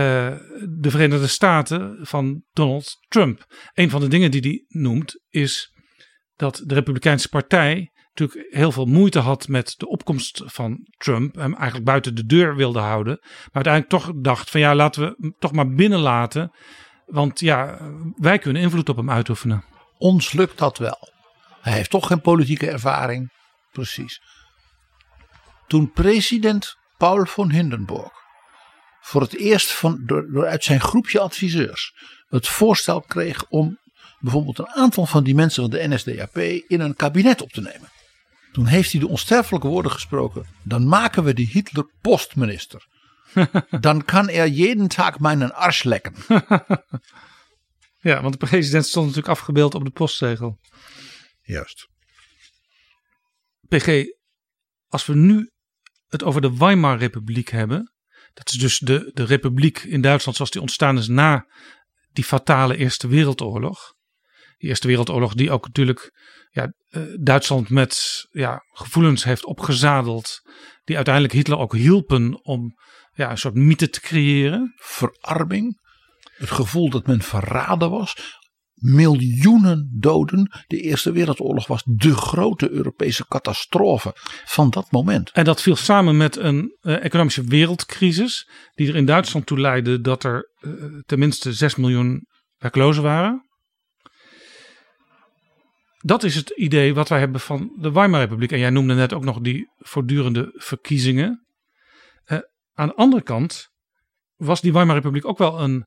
de 0.78 0.90
Verenigde 0.90 1.26
Staten 1.26 1.98
van 2.00 2.42
Donald 2.52 2.96
Trump. 3.08 3.46
Een 3.74 3.90
van 3.90 4.00
de 4.00 4.08
dingen 4.08 4.30
die 4.30 4.40
hij 4.40 4.80
noemt 4.80 5.24
is 5.28 5.72
dat 6.36 6.62
de 6.64 6.74
Republikeinse 6.74 7.28
Partij 7.28 7.92
natuurlijk 8.14 8.54
heel 8.54 8.72
veel 8.72 8.84
moeite 8.84 9.18
had 9.18 9.48
met 9.48 9.74
de 9.76 9.88
opkomst 9.88 10.42
van 10.44 10.86
Trump. 10.96 11.34
Hem 11.34 11.54
eigenlijk 11.54 11.84
buiten 11.84 12.14
de 12.14 12.26
deur 12.26 12.56
wilde 12.56 12.78
houden. 12.78 13.18
Maar 13.20 13.64
uiteindelijk 13.64 14.04
toch 14.04 14.12
dacht 14.14 14.50
van 14.50 14.60
ja, 14.60 14.74
laten 14.74 15.02
we 15.02 15.14
hem 15.18 15.34
toch 15.38 15.52
maar 15.52 15.68
binnenlaten. 15.68 16.52
Want 17.06 17.40
ja, 17.40 17.78
wij 18.16 18.38
kunnen 18.38 18.62
invloed 18.62 18.88
op 18.88 18.96
hem 18.96 19.10
uitoefenen. 19.10 19.64
Ons 19.98 20.32
lukt 20.32 20.58
dat 20.58 20.78
wel. 20.78 21.12
Hij 21.60 21.72
heeft 21.72 21.90
toch 21.90 22.06
geen 22.06 22.20
politieke 22.20 22.70
ervaring. 22.70 23.30
Precies. 23.72 24.20
Toen 25.66 25.90
president 25.92 26.76
Paul 26.96 27.24
von 27.24 27.50
Hindenburg 27.50 28.17
voor 29.08 29.20
het 29.20 29.36
eerst 29.36 29.72
van, 29.72 30.02
door, 30.06 30.30
door 30.32 30.46
uit 30.46 30.64
zijn 30.64 30.80
groepje 30.80 31.20
adviseurs 31.20 31.94
het 32.28 32.48
voorstel 32.48 33.00
kreeg 33.00 33.44
om 33.48 33.78
bijvoorbeeld 34.18 34.58
een 34.58 34.68
aantal 34.68 35.06
van 35.06 35.24
die 35.24 35.34
mensen 35.34 35.62
van 35.62 35.70
de 35.70 35.88
NSDAP 35.88 36.36
in 36.68 36.80
een 36.80 36.94
kabinet 36.94 37.42
op 37.42 37.50
te 37.50 37.60
nemen. 37.60 37.88
Toen 38.52 38.66
heeft 38.66 38.92
hij 38.92 39.00
de 39.00 39.08
onsterfelijke 39.08 39.66
woorden 39.66 39.92
gesproken. 39.92 40.46
Dan 40.62 40.88
maken 40.88 41.24
we 41.24 41.34
die 41.34 41.46
Hitler 41.46 41.90
postminister. 42.00 42.86
Dan 43.80 44.04
kan 44.04 44.28
er 44.28 44.46
jeden 44.46 44.88
dag 44.88 45.18
mijn 45.18 45.52
ars 45.52 45.82
lekken. 45.82 46.14
ja, 48.08 48.22
want 48.22 48.40
de 48.40 48.46
president 48.46 48.86
stond 48.86 49.06
natuurlijk 49.06 49.32
afgebeeld 49.32 49.74
op 49.74 49.84
de 49.84 49.90
postzegel. 49.90 50.58
Juist. 51.42 51.88
PG, 53.68 54.04
als 54.88 55.06
we 55.06 55.14
nu 55.14 55.50
het 56.08 56.22
over 56.22 56.40
de 56.40 56.56
Weimar 56.56 56.98
Republiek 56.98 57.48
hebben. 57.48 57.92
Dat 58.38 58.52
is 58.52 58.58
dus 58.58 58.78
de, 58.78 59.10
de 59.14 59.24
republiek 59.24 59.78
in 59.78 60.00
Duitsland 60.00 60.36
zoals 60.36 60.50
die 60.50 60.60
ontstaan 60.60 60.98
is 60.98 61.08
na 61.08 61.46
die 62.12 62.24
fatale 62.24 62.76
Eerste 62.76 63.08
Wereldoorlog. 63.08 63.94
Die 64.56 64.68
Eerste 64.68 64.86
Wereldoorlog 64.86 65.34
die 65.34 65.50
ook 65.50 65.66
natuurlijk 65.66 66.12
ja, 66.50 66.72
eh, 66.88 67.02
Duitsland 67.20 67.70
met 67.70 68.26
ja, 68.30 68.62
gevoelens 68.70 69.24
heeft 69.24 69.44
opgezadeld. 69.44 70.40
Die 70.84 70.96
uiteindelijk 70.96 71.34
Hitler 71.34 71.58
ook 71.58 71.74
hielpen 71.74 72.44
om 72.44 72.74
ja, 73.12 73.30
een 73.30 73.38
soort 73.38 73.54
mythe 73.54 73.90
te 73.90 74.00
creëren. 74.00 74.74
Verarming. 74.76 75.86
Het 76.36 76.50
gevoel 76.50 76.90
dat 76.90 77.06
men 77.06 77.22
verraden 77.22 77.90
was 77.90 78.37
miljoenen 78.78 79.96
doden. 79.98 80.50
De 80.66 80.80
Eerste 80.80 81.12
Wereldoorlog 81.12 81.66
was 81.66 81.82
de 81.84 82.14
grote 82.14 82.70
Europese 82.70 83.26
catastrofe 83.28 84.10
van 84.44 84.70
dat 84.70 84.90
moment. 84.90 85.30
En 85.30 85.44
dat 85.44 85.62
viel 85.62 85.76
samen 85.76 86.16
met 86.16 86.36
een 86.36 86.76
uh, 86.82 87.04
economische 87.04 87.44
wereldcrisis, 87.44 88.50
die 88.74 88.88
er 88.88 88.96
in 88.96 89.06
Duitsland 89.06 89.46
toe 89.46 89.60
leidde 89.60 90.00
dat 90.00 90.24
er 90.24 90.50
uh, 90.60 90.72
tenminste 91.06 91.52
6 91.52 91.76
miljoen 91.76 92.26
werklozen 92.58 93.02
waren. 93.02 93.46
Dat 95.98 96.22
is 96.22 96.34
het 96.34 96.50
idee 96.50 96.94
wat 96.94 97.08
wij 97.08 97.18
hebben 97.18 97.40
van 97.40 97.72
de 97.76 97.92
Weimar 97.92 98.20
Republiek. 98.20 98.52
En 98.52 98.58
jij 98.58 98.70
noemde 98.70 98.94
net 98.94 99.12
ook 99.12 99.24
nog 99.24 99.40
die 99.40 99.70
voortdurende 99.76 100.50
verkiezingen. 100.54 101.46
Uh, 102.26 102.38
aan 102.74 102.88
de 102.88 102.94
andere 102.94 103.22
kant 103.22 103.68
was 104.36 104.60
die 104.60 104.72
Weimar 104.72 104.94
Republiek 104.94 105.24
ook 105.24 105.38
wel 105.38 105.60
een 105.60 105.86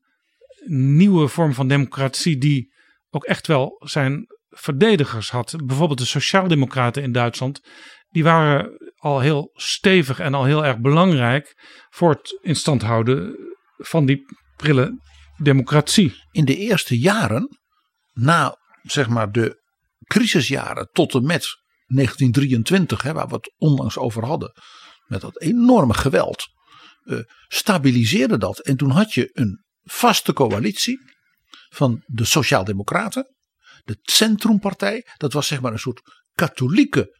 nieuwe 0.67 1.27
vorm 1.27 1.53
van 1.53 1.67
democratie 1.67 2.37
die 2.37 2.70
ook 3.11 3.23
echt 3.23 3.47
wel 3.47 3.81
zijn 3.83 4.25
verdedigers 4.49 5.29
had. 5.29 5.53
Bijvoorbeeld 5.65 5.99
de 5.99 6.05
Sociaaldemocraten 6.05 7.03
in 7.03 7.11
Duitsland. 7.11 7.61
Die 8.09 8.23
waren 8.23 8.93
al 8.95 9.19
heel 9.19 9.49
stevig 9.53 10.19
en 10.19 10.33
al 10.33 10.45
heel 10.45 10.65
erg 10.65 10.79
belangrijk 10.79 11.53
voor 11.89 12.09
het 12.09 12.39
instand 12.41 12.81
houden 12.81 13.35
van 13.77 14.05
die 14.05 14.25
prille 14.55 14.99
democratie. 15.37 16.13
In 16.31 16.45
de 16.45 16.55
eerste 16.55 16.99
jaren, 16.99 17.59
na 18.13 18.57
zeg 18.81 19.09
maar 19.09 19.31
de 19.31 19.59
crisisjaren 20.05 20.89
tot 20.91 21.13
en 21.13 21.25
met 21.25 21.45
1923, 21.85 23.01
hè, 23.01 23.13
waar 23.13 23.27
we 23.27 23.33
het 23.33 23.53
onlangs 23.57 23.97
over 23.97 24.25
hadden, 24.25 24.51
met 25.05 25.21
dat 25.21 25.41
enorme 25.41 25.93
geweld, 25.93 26.47
uh, 27.03 27.19
stabiliseerde 27.47 28.37
dat. 28.37 28.59
En 28.59 28.77
toen 28.77 28.89
had 28.89 29.13
je 29.13 29.29
een 29.33 29.63
vaste 29.81 30.33
coalitie 30.33 31.10
van 31.69 32.03
de 32.05 32.25
Sociaaldemocraten, 32.25 33.35
de 33.83 33.97
Centrumpartij, 34.01 35.05
dat 35.17 35.33
was 35.33 35.47
zeg 35.47 35.61
maar 35.61 35.71
een 35.71 35.79
soort 35.79 36.01
katholieke 36.33 37.19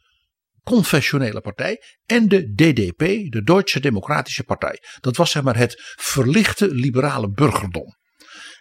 confessionele 0.62 1.40
partij, 1.40 1.82
en 2.06 2.28
de 2.28 2.52
DDP, 2.52 3.32
de 3.32 3.42
Duitse 3.44 3.80
Democratische 3.80 4.44
Partij. 4.44 4.78
Dat 5.00 5.16
was 5.16 5.30
zeg 5.30 5.42
maar 5.42 5.56
het 5.56 5.94
verlichte 5.96 6.74
liberale 6.74 7.30
burgerdom. 7.30 7.96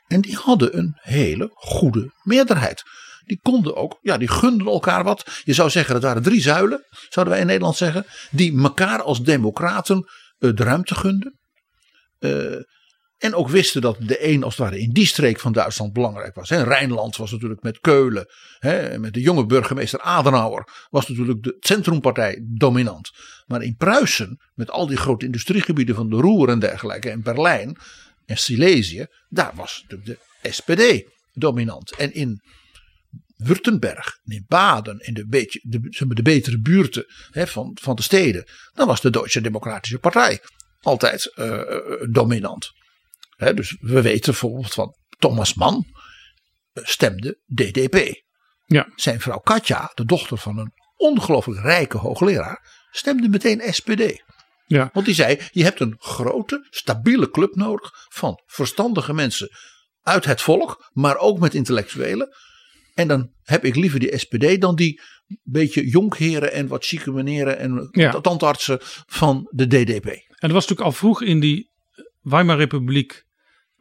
En 0.07 0.21
die 0.21 0.35
hadden 0.35 0.77
een 0.77 0.93
hele 0.95 1.49
goede 1.53 2.11
meerderheid. 2.23 2.83
Die 3.23 3.39
konden 3.41 3.75
ook, 3.75 3.97
ja, 4.01 4.17
die 4.17 4.27
gunden 4.27 4.67
elkaar 4.67 5.03
wat. 5.03 5.41
Je 5.43 5.53
zou 5.53 5.69
zeggen, 5.69 5.93
dat 5.93 6.03
waren 6.03 6.23
drie 6.23 6.41
zuilen, 6.41 6.85
zouden 7.09 7.33
wij 7.33 7.41
in 7.41 7.49
Nederland 7.49 7.75
zeggen, 7.75 8.05
die 8.31 8.61
elkaar 8.61 9.01
als 9.01 9.21
democraten 9.23 10.05
de 10.37 10.53
ruimte 10.55 10.95
gunden. 10.95 11.39
Uh, 12.19 12.55
en 13.21 13.35
ook 13.35 13.49
wisten 13.49 13.81
dat 13.81 13.97
de 13.99 14.27
een 14.27 14.43
als 14.43 14.57
het 14.57 14.63
ware 14.65 14.79
in 14.79 14.91
die 14.91 15.05
streek 15.05 15.39
van 15.39 15.51
Duitsland 15.51 15.93
belangrijk 15.93 16.35
was. 16.35 16.49
Rijnland 16.49 17.15
was 17.15 17.31
natuurlijk 17.31 17.61
met 17.61 17.79
Keulen. 17.79 18.25
Hè, 18.59 18.99
met 18.99 19.13
de 19.13 19.21
jonge 19.21 19.45
burgemeester 19.45 19.99
Adenauer 19.99 20.87
was 20.89 21.07
natuurlijk 21.07 21.43
de 21.43 21.57
centrumpartij 21.59 22.39
dominant. 22.43 23.11
Maar 23.47 23.61
in 23.61 23.75
Pruisen, 23.75 24.39
met 24.53 24.71
al 24.71 24.87
die 24.87 24.97
grote 24.97 25.25
industriegebieden 25.25 25.95
van 25.95 26.09
de 26.09 26.15
Roer 26.15 26.49
en 26.49 26.59
dergelijke. 26.59 27.09
En 27.09 27.21
Berlijn 27.21 27.77
en 28.25 28.37
Silesië, 28.37 29.05
daar 29.29 29.51
was 29.55 29.85
natuurlijk 29.87 30.19
de 30.41 30.51
SPD 30.51 31.09
dominant. 31.33 31.95
En 31.95 32.13
in 32.13 32.41
Württemberg, 33.37 34.19
in 34.25 34.45
Baden, 34.47 34.99
in 34.99 35.13
de, 35.13 35.27
beetje, 35.27 35.59
de, 35.63 36.05
de 36.07 36.21
betere 36.21 36.59
buurten 36.59 37.05
hè, 37.31 37.47
van, 37.47 37.77
van 37.81 37.95
de 37.95 38.01
steden. 38.01 38.45
Dan 38.73 38.87
was 38.87 39.01
de 39.01 39.09
Duitse 39.09 39.41
Democratische 39.41 39.99
Partij 39.99 40.41
altijd 40.81 41.33
uh, 41.35 41.61
dominant 42.09 42.79
dus 43.50 43.77
we 43.79 44.01
weten 44.01 44.31
bijvoorbeeld 44.31 44.74
van 44.74 44.95
Thomas 45.19 45.53
Mann 45.53 45.86
eh, 46.74 46.83
stemde 46.86 47.39
DDP. 47.45 48.21
Ja. 48.65 48.91
Zijn 48.95 49.19
vrouw 49.19 49.39
Katja, 49.39 49.91
de 49.93 50.05
dochter 50.05 50.38
van 50.38 50.57
een 50.57 50.71
ongelooflijk 50.95 51.62
rijke 51.62 51.98
hoogleraar, 51.98 52.88
stemde 52.91 53.29
meteen 53.29 53.74
SPD. 53.74 54.24
Ja. 54.65 54.89
Want 54.93 55.05
die 55.05 55.15
zei: 55.15 55.39
Je 55.51 55.63
hebt 55.63 55.79
een 55.79 55.95
grote, 56.00 56.67
stabiele 56.69 57.29
club 57.29 57.55
nodig 57.55 57.91
van 58.10 58.41
verstandige 58.45 59.13
mensen 59.13 59.50
uit 60.01 60.25
het 60.25 60.41
volk, 60.41 60.89
maar 60.91 61.17
ook 61.17 61.39
met 61.39 61.53
intellectuelen. 61.53 62.29
En 62.93 63.07
dan 63.07 63.31
heb 63.43 63.65
ik 63.65 63.75
liever 63.75 64.00
die 64.00 64.17
SPD 64.17 64.62
dan 64.62 64.75
die 64.75 65.01
beetje 65.43 65.89
jonkheren 65.89 66.51
en 66.51 66.67
wat 66.67 66.86
chique 66.86 67.12
meneren 67.12 67.57
en 67.57 67.88
Ja. 67.91 68.19
tandartsen 68.19 68.77
van 69.07 69.48
de 69.51 69.67
DDP. 69.67 70.05
En 70.05 70.48
er 70.50 70.53
was 70.53 70.67
natuurlijk 70.67 70.81
al 70.81 70.91
vroeg 70.91 71.21
in 71.21 71.39
die 71.39 71.69
Weimar 72.21 72.57
Republiek 72.57 73.24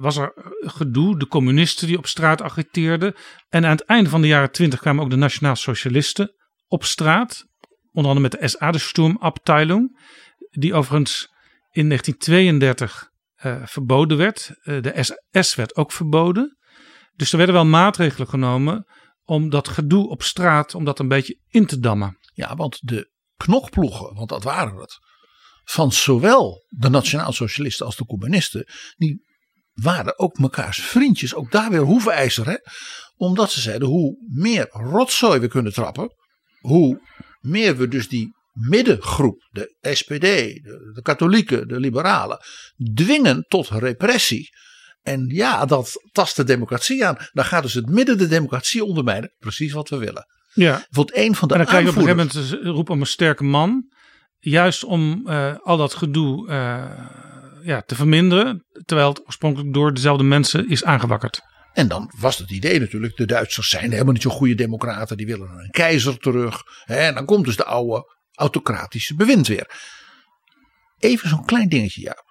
was 0.01 0.17
er 0.17 0.33
gedoe, 0.61 1.19
de 1.19 1.27
communisten 1.27 1.87
die 1.87 1.99
op 1.99 2.07
straat 2.07 2.43
agiteerden. 2.43 3.15
En 3.49 3.65
aan 3.65 3.71
het 3.71 3.85
einde 3.85 4.11
van 4.11 4.21
de 4.21 4.27
jaren 4.27 4.51
twintig 4.51 4.81
kwamen 4.81 5.05
ook 5.05 5.11
de 5.11 5.17
nationaal 5.17 5.57
socialisten 5.57 6.35
op 6.67 6.85
straat. 6.85 7.45
Onder 7.93 8.13
andere 8.13 8.21
met 8.21 8.41
de 8.41 8.49
SA, 8.49 8.71
de 8.71 8.79
Sturmabteilung. 8.79 9.99
Die 10.51 10.75
overigens 10.75 11.29
in 11.71 11.89
1932 11.89 13.11
eh, 13.35 13.63
verboden 13.65 14.17
werd. 14.17 14.51
Eh, 14.63 14.83
de 14.83 15.15
SS 15.33 15.55
werd 15.55 15.77
ook 15.77 15.93
verboden. 15.93 16.59
Dus 17.13 17.31
er 17.31 17.37
werden 17.37 17.55
wel 17.55 17.65
maatregelen 17.65 18.29
genomen 18.29 18.87
om 19.25 19.51
dat 19.51 19.69
gedoe 19.69 20.09
op 20.09 20.23
straat, 20.23 20.75
om 20.75 20.85
dat 20.85 20.99
een 20.99 21.09
beetje 21.09 21.41
in 21.49 21.67
te 21.67 21.79
dammen. 21.79 22.19
Ja, 22.35 22.57
want 22.57 22.79
de 22.81 23.11
knokploegen, 23.37 24.15
want 24.15 24.29
dat 24.29 24.43
waren 24.43 24.77
het, 24.77 24.99
van 25.65 25.93
zowel 25.93 26.67
de 26.69 26.89
nationaal-socialisten 26.89 27.87
als 27.87 27.97
de 27.97 28.07
communisten, 28.07 28.67
die 28.97 29.29
waren 29.73 30.19
ook 30.19 30.39
mekaars 30.39 30.81
vriendjes. 30.81 31.35
Ook 31.35 31.51
daar 31.51 31.71
weer 31.71 31.81
hoevenijzer, 31.81 32.47
hè? 32.47 32.57
Omdat 33.17 33.51
ze 33.51 33.61
zeiden, 33.61 33.89
hoe 33.89 34.17
meer 34.33 34.69
rotzooi 34.71 35.41
we 35.41 35.49
kunnen 35.49 35.73
trappen, 35.73 36.15
hoe 36.61 37.01
meer 37.41 37.77
we 37.77 37.89
dus 37.89 38.09
die 38.09 38.39
middengroep, 38.53 39.49
de 39.51 39.77
SPD, 39.81 40.21
de, 40.21 40.91
de 40.95 41.03
katholieken, 41.03 41.69
de 41.69 41.81
liberalen, 41.81 42.39
dwingen 42.95 43.45
tot 43.49 43.69
repressie. 43.69 44.49
En 45.03 45.27
ja, 45.27 45.65
dat 45.65 45.93
tast 46.13 46.37
de 46.37 46.45
democratie 46.45 47.07
aan. 47.07 47.17
Dan 47.33 47.45
gaat 47.45 47.63
dus 47.63 47.75
het 47.75 47.89
midden 47.89 48.19
de 48.19 48.29
democratie 48.29 48.85
ondermijnen. 48.85 49.35
Precies 49.39 49.73
wat 49.73 49.89
we 49.89 49.97
willen. 49.97 50.27
Ja. 50.53 50.73
Bijvoorbeeld 50.73 51.17
een 51.17 51.35
van 51.35 51.49
de 51.49 51.55
en 51.55 51.61
dan 51.61 51.69
krijg 51.69 51.85
je 51.85 51.91
op 51.91 51.97
een 51.97 52.03
gegeven 52.03 52.31
moment 52.33 52.77
roep 52.77 52.91
om 52.91 53.01
een 53.01 53.07
sterke 53.07 53.45
man. 53.45 53.89
Juist 54.39 54.85
om 54.85 55.23
eh, 55.27 55.55
al 55.63 55.77
dat 55.77 55.95
gedoe 55.95 56.49
eh, 56.49 57.07
ja, 57.63 57.83
te 57.83 57.95
verminderen. 57.95 58.67
Terwijl 58.85 59.09
het 59.09 59.27
oorspronkelijk 59.27 59.75
door 59.75 59.95
dezelfde 59.95 60.25
mensen 60.25 60.69
is 60.69 60.85
aangewakkerd. 60.85 61.41
En 61.73 61.89
dan 61.89 62.13
was 62.19 62.39
het 62.39 62.51
idee 62.51 62.81
natuurlijk, 62.81 63.17
de 63.17 63.27
Duitsers 63.27 63.69
zijn 63.69 63.91
helemaal 63.91 64.13
niet 64.13 64.23
zo 64.23 64.31
goede 64.31 64.55
democraten. 64.55 65.17
Die 65.17 65.27
willen 65.27 65.51
een 65.51 65.71
keizer 65.71 66.19
terug. 66.19 66.63
En 66.85 67.15
dan 67.15 67.25
komt 67.25 67.45
dus 67.45 67.57
de 67.57 67.65
oude 67.65 68.15
autocratische 68.35 69.15
bewind 69.15 69.47
weer. 69.47 69.71
Even 70.99 71.29
zo'n 71.29 71.45
klein 71.45 71.69
dingetje, 71.69 72.01
ja. 72.01 72.25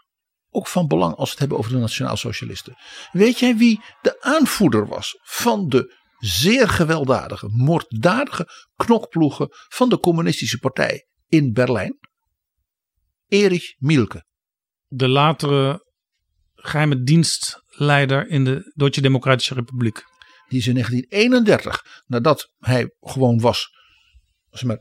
Ook 0.50 0.68
van 0.68 0.88
belang 0.88 1.16
als 1.16 1.26
we 1.26 1.30
het 1.30 1.40
hebben 1.40 1.58
over 1.58 1.72
de 1.72 1.78
nationaal-socialisten. 1.78 2.78
Weet 3.12 3.40
jij 3.40 3.58
wie 3.58 3.82
de 4.02 4.22
aanvoerder 4.22 4.88
was 4.88 5.20
van 5.22 5.68
de 5.68 5.98
zeer 6.18 6.70
gewelddadige, 6.70 7.48
moorddadige 7.50 8.48
knokploegen 8.76 9.48
van 9.52 9.90
de 9.90 10.00
communistische 10.00 10.58
partij 10.58 11.08
in 11.28 11.54
Berlijn? 11.54 12.00
Erich 13.28 13.76
Mielke. 13.78 14.28
De 14.92 15.08
latere 15.08 15.86
geheime 16.56 17.04
dienstleider 17.04 18.28
in 18.28 18.44
de 18.44 18.72
Duitse 18.76 19.02
Democratische 19.02 19.54
Republiek. 19.54 20.04
Die 20.48 20.60
is 20.60 20.68
in 20.68 20.74
1931, 20.74 22.04
nadat 22.06 22.52
hij 22.60 22.92
gewoon 23.00 23.40
was, 23.40 23.70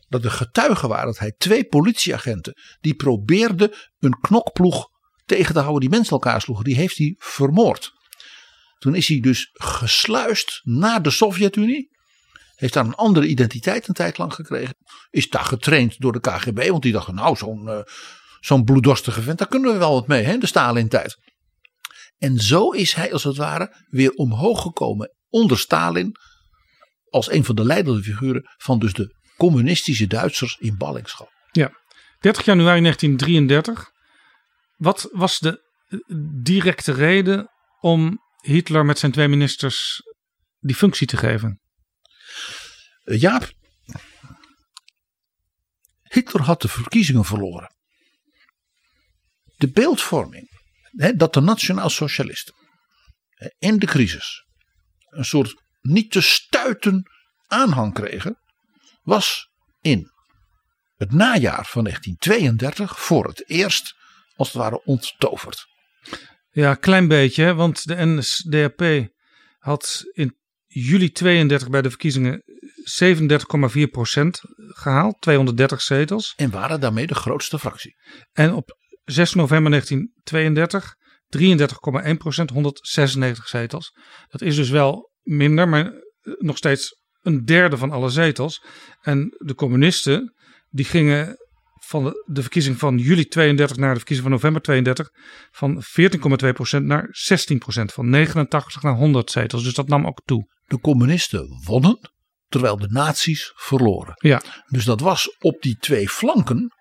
dat 0.09 0.25
er 0.25 0.31
getuigen 0.31 0.89
waren 0.89 1.07
dat 1.07 1.19
hij 1.19 1.35
twee 1.39 1.65
politieagenten 1.65 2.55
die 2.81 2.95
probeerden 2.95 3.73
een 3.99 4.21
knokploeg 4.21 4.89
tegen 5.25 5.55
te 5.55 5.61
houden 5.61 5.81
die 5.81 5.91
mensen 5.91 6.13
elkaar 6.13 6.41
sloegen, 6.41 6.65
die 6.65 6.77
heeft 6.77 6.99
hij 6.99 7.15
vermoord. 7.19 7.93
Toen 8.79 8.95
is 8.95 9.09
hij 9.09 9.21
dus 9.21 9.51
gesluist 9.53 10.61
naar 10.63 11.03
de 11.03 11.11
Sovjet-Unie. 11.11 11.97
Heeft 12.55 12.73
daar 12.73 12.85
een 12.85 12.95
andere 12.95 13.27
identiteit 13.27 13.89
een 13.89 13.95
tijd 13.95 14.19
lang 14.19 14.35
gekregen. 14.35 14.75
Is 15.11 15.29
daar 15.29 15.45
getraind 15.45 16.01
door 16.01 16.13
de 16.13 16.21
KGB, 16.21 16.69
want 16.69 16.83
die 16.83 16.93
dachten 16.93 17.15
nou 17.15 17.37
zo'n 17.37 17.69
eh, 17.69 17.81
zo'n 18.41 18.65
bloeddorstige 18.65 19.23
vent, 19.23 19.39
daar 19.39 19.49
kunnen 19.49 19.73
we 19.73 19.79
wel 19.79 19.93
wat 19.93 20.07
mee, 20.07 20.23
hè, 20.23 20.39
de 20.39 20.47
Stalin-tijd. 20.47 21.17
En 22.19 22.39
zo 22.39 22.71
is 22.71 22.95
hij 22.95 23.13
als 23.13 23.25
het 23.25 23.37
ware 23.37 23.85
weer 23.89 24.11
omhoog 24.11 24.63
gekomen 24.63 25.15
onder 25.29 25.59
Stalin. 25.59 26.17
Als 27.09 27.31
een 27.31 27.45
van 27.45 27.55
de 27.55 27.65
leidende 27.65 28.03
figuren 28.03 28.43
van 28.57 28.79
dus 28.79 28.93
de 28.93 29.17
communistische 29.37 30.07
Duitsers 30.07 30.57
in 30.57 30.77
ballingschap. 30.77 31.37
30 32.21 32.45
januari 32.45 32.81
1933. 32.81 33.91
Wat 34.77 35.09
was 35.13 35.39
de 35.39 35.67
directe 36.43 36.93
reden 36.93 37.51
om 37.81 38.19
Hitler 38.41 38.85
met 38.85 38.99
zijn 38.99 39.13
twee 39.13 39.29
ministers 39.29 40.03
die 40.59 40.77
functie 40.77 41.07
te 41.07 41.17
geven? 41.17 41.61
Eh, 43.05 43.21
Jaap, 43.21 43.53
Hitler 46.03 46.43
had 46.43 46.63
de 46.63 46.69
verkiezingen 46.69 47.25
verloren. 47.25 47.77
De 49.59 49.71
beeldvorming 49.71 50.49
hè, 50.97 51.13
dat 51.13 51.35
de 51.35 51.41
nationaal-socialisten 51.41 52.55
in 53.59 53.79
de 53.79 53.87
crisis 53.87 54.45
een 55.09 55.25
soort 55.25 55.63
niet 55.81 56.11
te 56.11 56.21
stuiten 56.21 57.11
aanhang 57.47 57.95
kregen, 57.95 58.39
was 59.03 59.49
in 59.81 60.11
het 60.97 61.13
najaar 61.13 61.67
van 61.67 61.85
1932 61.85 63.01
voor 63.01 63.27
het 63.27 63.49
eerst 63.49 63.95
als 64.37 64.49
het 64.49 64.57
ware 64.57 64.85
onttoverd. 64.85 65.67
Ja, 66.51 66.75
klein 66.75 67.09
beetje, 67.09 67.55
want 67.55 67.87
de 67.87 68.07
NSDAP 68.07 69.09
had 69.59 70.03
in 70.13 70.37
juli 70.67 71.11
32 71.11 71.71
bij 71.71 71.83
de 71.83 71.89
verkiezingen 71.89 72.43
37,4 73.77 73.83
procent 73.91 74.41
gehaald, 74.57 75.21
230 75.21 75.83
zetels. 75.83 76.33
En 76.37 76.51
waren 76.51 76.81
daarmee 76.81 77.07
de 77.07 77.15
grootste 77.15 77.59
fractie. 77.59 77.97
En 78.33 78.53
op 78.53 78.77
6 79.11 79.35
november 79.35 79.71
1932 79.71 80.97
33,1 82.11 82.17
procent, 82.17 82.51
196 82.51 83.49
zetels. 83.49 83.93
Dat 84.29 84.41
is 84.41 84.57
dus 84.57 84.71
wel 84.71 85.11
minder, 85.23 85.69
maar 85.69 85.93
nog 86.23 86.57
steeds 86.57 86.97
een 87.21 87.45
derde 87.45 87.77
van 87.77 87.91
alle 87.91 88.09
zetels. 88.09 88.65
En 89.01 89.37
de 89.39 89.55
communisten 89.55 90.35
die 90.69 90.85
gingen 90.85 91.37
van 91.89 92.05
de, 92.05 92.25
de 92.33 92.43
verkiezing 92.43 92.79
van 92.79 92.99
juli 92.99 93.25
32 93.25 93.77
naar 93.77 93.91
de 93.91 93.97
verkiezing 93.97 94.29
van 94.29 94.37
november 94.37 94.63
32 94.63 95.09
van 95.51 95.83
14,2 96.47 96.53
procent 96.53 96.87
naar 96.87 97.09
16 97.11 97.59
procent. 97.59 97.93
Van 97.93 98.09
89 98.09 98.83
naar 98.83 98.95
100 98.95 99.31
zetels. 99.31 99.65
Dus 99.65 99.75
dat 99.75 99.89
nam 99.89 100.07
ook 100.07 100.23
toe. 100.25 100.57
De 100.67 100.81
communisten 100.81 101.63
wonnen, 101.65 102.11
terwijl 102.49 102.77
de 102.77 102.89
nazi's 102.91 103.53
verloren. 103.55 104.15
Ja. 104.15 104.43
Dus 104.67 104.85
dat 104.85 105.01
was 105.01 105.37
op 105.39 105.63
die 105.63 105.77
twee 105.77 106.09
flanken, 106.09 106.73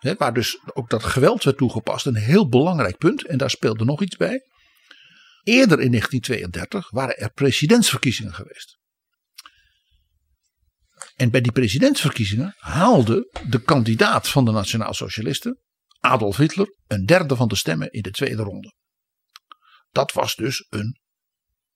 hè, 0.00 0.14
waar 0.14 0.34
dus 0.34 0.58
ook 0.74 0.90
dat 0.90 1.04
geweld 1.04 1.44
werd 1.44 1.56
toegepast, 1.56 2.06
een 2.06 2.14
heel 2.16 2.48
belangrijk 2.48 2.96
punt. 2.96 3.26
En 3.26 3.38
daar 3.38 3.50
speelde 3.50 3.84
nog 3.84 4.02
iets 4.02 4.16
bij. 4.16 4.40
Eerder 5.42 5.80
in 5.80 5.90
1932 5.90 6.90
waren 6.90 7.16
er 7.16 7.32
presidentsverkiezingen 7.32 8.34
geweest. 8.34 8.78
En 11.16 11.30
bij 11.30 11.40
die 11.40 11.52
presidentsverkiezingen 11.52 12.54
haalde 12.58 13.40
de 13.48 13.62
kandidaat 13.62 14.28
van 14.28 14.44
de 14.44 14.50
Nationaal 14.50 14.94
Socialisten, 14.94 15.58
Adolf 16.00 16.36
Hitler, 16.36 16.76
een 16.86 17.06
derde 17.06 17.36
van 17.36 17.48
de 17.48 17.56
stemmen 17.56 17.90
in 17.90 18.02
de 18.02 18.10
tweede 18.10 18.42
ronde. 18.42 18.74
Dat 19.90 20.12
was 20.12 20.34
dus 20.34 20.66
een 20.68 20.98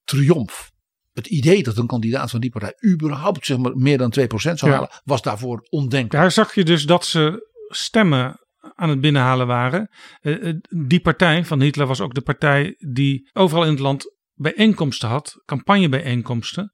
triomf. 0.05 0.71
Het 1.13 1.27
idee 1.27 1.63
dat 1.63 1.77
een 1.77 1.87
kandidaat 1.87 2.31
van 2.31 2.41
die 2.41 2.51
partij 2.51 2.75
überhaupt 2.93 3.47
zeg 3.47 3.57
maar, 3.59 3.77
meer 3.77 3.99
dan 3.99 4.11
2% 4.11 4.59
zou 4.59 4.71
Ja. 4.71 4.77
halen, 4.77 5.01
was 5.05 5.23
daarvoor 5.23 5.67
ondenkbaar. 5.71 6.21
Daar 6.21 6.33
zag 6.33 6.55
je 6.55 6.65
dus 6.65 6.87
dat 6.87 7.07
ze 7.07 7.53
stemmen 7.77 8.39
aan 8.75 8.89
het 8.89 9.01
binnenhalen 9.01 9.47
waren. 9.47 9.89
Eh, 10.21 10.49
eh, 10.49 10.57
die 10.69 11.01
partij 11.01 11.45
van 11.45 11.61
Hitler 11.61 11.87
was 11.87 12.01
ook 12.01 12.15
de 12.15 12.21
partij 12.21 12.75
die 12.79 13.31
overal 13.33 13.65
in 13.65 13.71
het 13.71 13.79
land 13.79 14.13
bijeenkomsten 14.35 15.09
had, 15.09 15.43
campagnebijeenkomsten. 15.45 16.73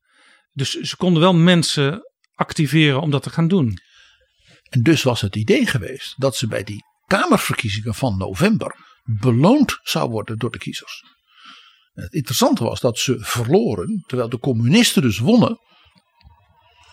Dus 0.52 0.70
ze 0.70 0.96
konden 0.96 1.22
wel 1.22 1.34
mensen 1.34 2.00
activeren 2.34 3.00
om 3.00 3.10
dat 3.10 3.22
te 3.22 3.30
gaan 3.30 3.48
doen. 3.48 3.78
En 4.68 4.82
dus 4.82 5.02
was 5.02 5.20
het 5.20 5.36
idee 5.36 5.66
geweest 5.66 6.14
dat 6.20 6.36
ze 6.36 6.46
bij 6.46 6.62
die 6.62 6.84
Kamerverkiezingen 7.06 7.94
van 7.94 8.16
november 8.16 8.76
beloond 9.04 9.78
zou 9.82 10.10
worden 10.10 10.38
door 10.38 10.50
de 10.50 10.58
kiezers. 10.58 11.04
Het 11.92 12.12
interessante 12.12 12.64
was 12.64 12.80
dat 12.80 12.98
ze 12.98 13.16
verloren, 13.20 14.04
terwijl 14.06 14.28
de 14.28 14.38
communisten 14.38 15.02
dus 15.02 15.18
wonnen. 15.18 15.58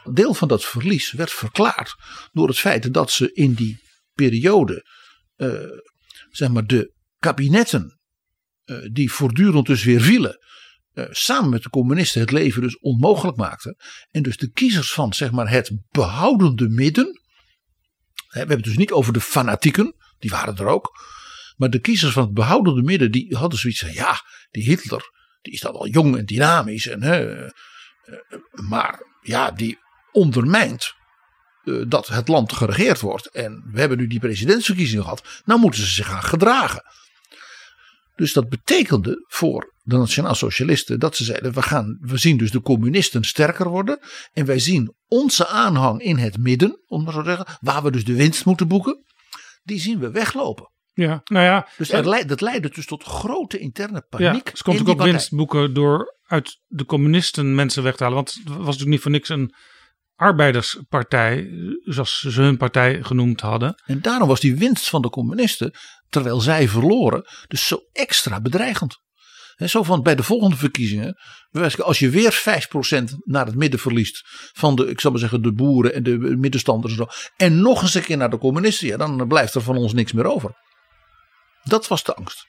Deel 0.03 0.33
van 0.33 0.47
dat 0.47 0.65
verlies 0.65 1.11
werd 1.11 1.31
verklaard 1.31 1.95
door 2.31 2.47
het 2.47 2.59
feit 2.59 2.93
dat 2.93 3.11
ze 3.11 3.33
in 3.33 3.53
die 3.53 3.86
periode, 4.17 4.85
eh, 5.35 5.51
zeg 6.29 6.49
maar, 6.49 6.65
de 6.65 6.93
kabinetten 7.19 7.99
eh, 8.63 8.77
die 8.91 9.11
voortdurend 9.11 9.65
dus 9.65 9.83
weer 9.83 10.01
vielen, 10.01 10.37
eh, 10.93 11.05
samen 11.09 11.49
met 11.49 11.63
de 11.63 11.69
communisten 11.69 12.21
het 12.21 12.31
leven 12.31 12.61
dus 12.61 12.79
onmogelijk 12.79 13.37
maakten. 13.37 13.75
En 14.11 14.23
dus 14.23 14.37
de 14.37 14.51
kiezers 14.51 14.91
van 14.91 15.13
zeg 15.13 15.31
maar, 15.31 15.49
het 15.49 15.71
behoudende 15.91 16.69
midden. 16.69 17.05
We 18.27 18.37
hebben 18.37 18.55
het 18.55 18.65
dus 18.65 18.77
niet 18.77 18.91
over 18.91 19.13
de 19.13 19.21
fanatieken, 19.21 19.95
die 20.19 20.29
waren 20.29 20.57
er 20.57 20.65
ook. 20.65 20.91
Maar 21.55 21.69
de 21.69 21.79
kiezers 21.79 22.13
van 22.13 22.23
het 22.23 22.33
behoudende 22.33 22.81
midden, 22.81 23.11
die 23.11 23.35
hadden 23.35 23.59
zoiets 23.59 23.79
van: 23.79 23.93
ja, 23.93 24.21
die 24.49 24.63
Hitler, 24.63 25.11
die 25.41 25.53
is 25.53 25.59
dan 25.59 25.73
wel 25.73 25.87
jong 25.87 26.17
en 26.17 26.25
dynamisch. 26.25 26.87
En, 26.87 27.01
hè, 27.01 27.47
maar 28.51 29.01
ja, 29.21 29.51
die 29.51 29.77
ondermijnt 30.11 30.93
dat 31.87 32.07
het 32.07 32.27
land 32.27 32.53
geregeerd 32.53 32.99
wordt. 32.99 33.29
En 33.29 33.63
we 33.71 33.79
hebben 33.79 33.97
nu 33.97 34.07
die 34.07 34.19
presidentsverkiezingen 34.19 35.03
gehad. 35.03 35.41
Nou 35.45 35.59
moeten 35.59 35.79
ze 35.79 35.87
zich 35.87 36.07
gaan 36.07 36.23
gedragen. 36.23 36.83
Dus 38.15 38.33
dat 38.33 38.49
betekende 38.49 39.25
voor 39.27 39.73
de 39.83 39.97
Nationaal 39.97 40.35
Socialisten 40.35 40.99
dat 40.99 41.15
ze 41.15 41.23
zeiden: 41.23 41.53
we, 41.53 41.61
gaan, 41.61 41.97
we 42.01 42.17
zien 42.17 42.37
dus 42.37 42.51
de 42.51 42.61
communisten 42.61 43.23
sterker 43.23 43.69
worden. 43.69 43.99
En 44.33 44.45
wij 44.45 44.59
zien 44.59 44.95
onze 45.07 45.47
aanhang 45.47 46.01
in 46.01 46.17
het 46.17 46.37
midden, 46.37 46.83
om 46.85 47.03
maar 47.03 47.13
zo 47.13 47.21
te 47.21 47.29
zeggen, 47.29 47.57
waar 47.59 47.83
we 47.83 47.91
dus 47.91 48.05
de 48.05 48.15
winst 48.15 48.45
moeten 48.45 48.67
boeken. 48.67 49.05
Die 49.63 49.79
zien 49.79 49.99
we 49.99 50.11
weglopen. 50.11 50.71
Ja, 50.93 51.21
nou 51.23 51.45
ja. 51.45 51.67
Dus 51.77 51.91
leid- 51.91 52.29
dat 52.29 52.41
leidde 52.41 52.69
dus 52.69 52.85
tot 52.85 53.03
grote 53.03 53.57
interne 53.57 54.05
ja, 54.09 54.17
paniek. 54.17 54.51
ze 54.53 54.63
kon 54.63 54.73
in 54.73 54.79
natuurlijk 54.79 54.85
die 54.85 54.95
ook 54.95 55.11
winst 55.11 55.35
boeken 55.35 55.73
door 55.73 56.15
uit 56.25 56.59
de 56.67 56.85
communisten 56.85 57.55
mensen 57.55 57.83
weg 57.83 57.95
te 57.95 58.03
halen. 58.03 58.17
Want 58.17 58.33
het 58.33 58.47
was 58.47 58.57
natuurlijk 58.57 58.89
niet 58.89 59.01
voor 59.01 59.11
niks 59.11 59.29
een 59.29 59.53
arbeiderspartij, 60.17 61.49
zoals 61.83 62.19
ze 62.19 62.41
hun 62.41 62.57
partij 62.57 63.03
genoemd 63.03 63.41
hadden. 63.41 63.81
En 63.85 64.01
daarom 64.01 64.27
was 64.27 64.39
die 64.39 64.55
winst 64.55 64.89
van 64.89 65.01
de 65.01 65.09
communisten, 65.09 65.73
terwijl 66.09 66.39
zij 66.39 66.67
verloren, 66.67 67.23
dus 67.47 67.67
zo 67.67 67.79
extra 67.91 68.41
bedreigend. 68.41 69.05
En 69.55 69.69
zo 69.69 69.83
van 69.83 70.03
bij 70.03 70.15
de 70.15 70.23
volgende 70.23 70.55
verkiezingen, 70.55 71.17
als 71.77 71.99
je 71.99 72.09
weer 72.09 72.67
5% 73.01 73.03
naar 73.23 73.45
het 73.45 73.55
midden 73.55 73.79
verliest 73.79 74.21
van 74.53 74.75
de, 74.75 74.87
ik 74.89 75.01
zal 75.01 75.11
maar 75.11 75.19
zeggen, 75.19 75.41
de 75.41 75.53
boeren 75.53 75.93
en 75.93 76.03
de 76.03 76.17
middenstanders 76.17 76.99
en 77.35 77.61
nog 77.61 77.81
eens 77.81 77.93
een 77.93 78.03
keer 78.03 78.17
naar 78.17 78.29
de 78.29 78.37
communisten, 78.37 78.87
ja, 78.87 78.97
dan 78.97 79.27
blijft 79.27 79.55
er 79.55 79.61
van 79.61 79.77
ons 79.77 79.93
niks 79.93 80.11
meer 80.11 80.25
over. 80.25 80.51
Dat 81.63 81.87
was 81.87 82.03
de 82.03 82.13
angst. 82.13 82.45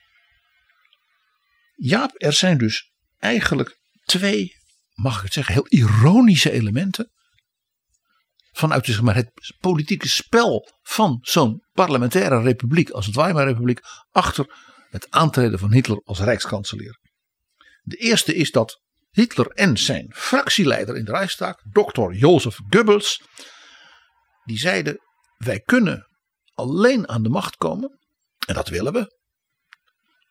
Jaap, 1.75 2.11
er 2.13 2.33
zijn 2.33 2.57
dus 2.57 2.91
eigenlijk 3.17 3.79
twee, 4.05 4.55
mag 4.93 5.17
ik 5.17 5.23
het 5.23 5.33
zeggen, 5.33 5.53
heel 5.53 5.67
ironische 5.67 6.51
elementen 6.51 7.11
vanuit 8.59 9.01
maar, 9.01 9.15
het 9.15 9.55
politieke 9.59 10.07
spel 10.07 10.69
van 10.81 11.17
zo'n 11.21 11.63
parlementaire 11.71 12.41
republiek 12.41 12.89
als 12.89 13.05
het 13.05 13.15
Weimar-republiek 13.15 13.79
achter 14.11 14.45
het 14.89 15.11
aantreden 15.11 15.59
van 15.59 15.73
Hitler 15.73 16.01
als 16.03 16.19
rijkskanselier. 16.19 16.99
De 17.81 17.95
eerste 17.95 18.35
is 18.35 18.51
dat 18.51 18.81
Hitler 19.09 19.47
en 19.47 19.77
zijn 19.77 20.13
fractieleider 20.15 20.95
in 20.95 21.05
de 21.05 21.11
Reichstag, 21.11 21.55
dokter 21.71 22.13
Jozef 22.13 22.59
Goebbels, 22.69 23.21
die 24.43 24.57
zeiden: 24.57 24.97
wij 25.37 25.59
kunnen 25.59 26.07
alleen 26.53 27.09
aan 27.09 27.23
de 27.23 27.29
macht 27.29 27.55
komen, 27.55 27.99
en 28.47 28.53
dat 28.53 28.67
willen 28.67 28.93
we, 28.93 29.17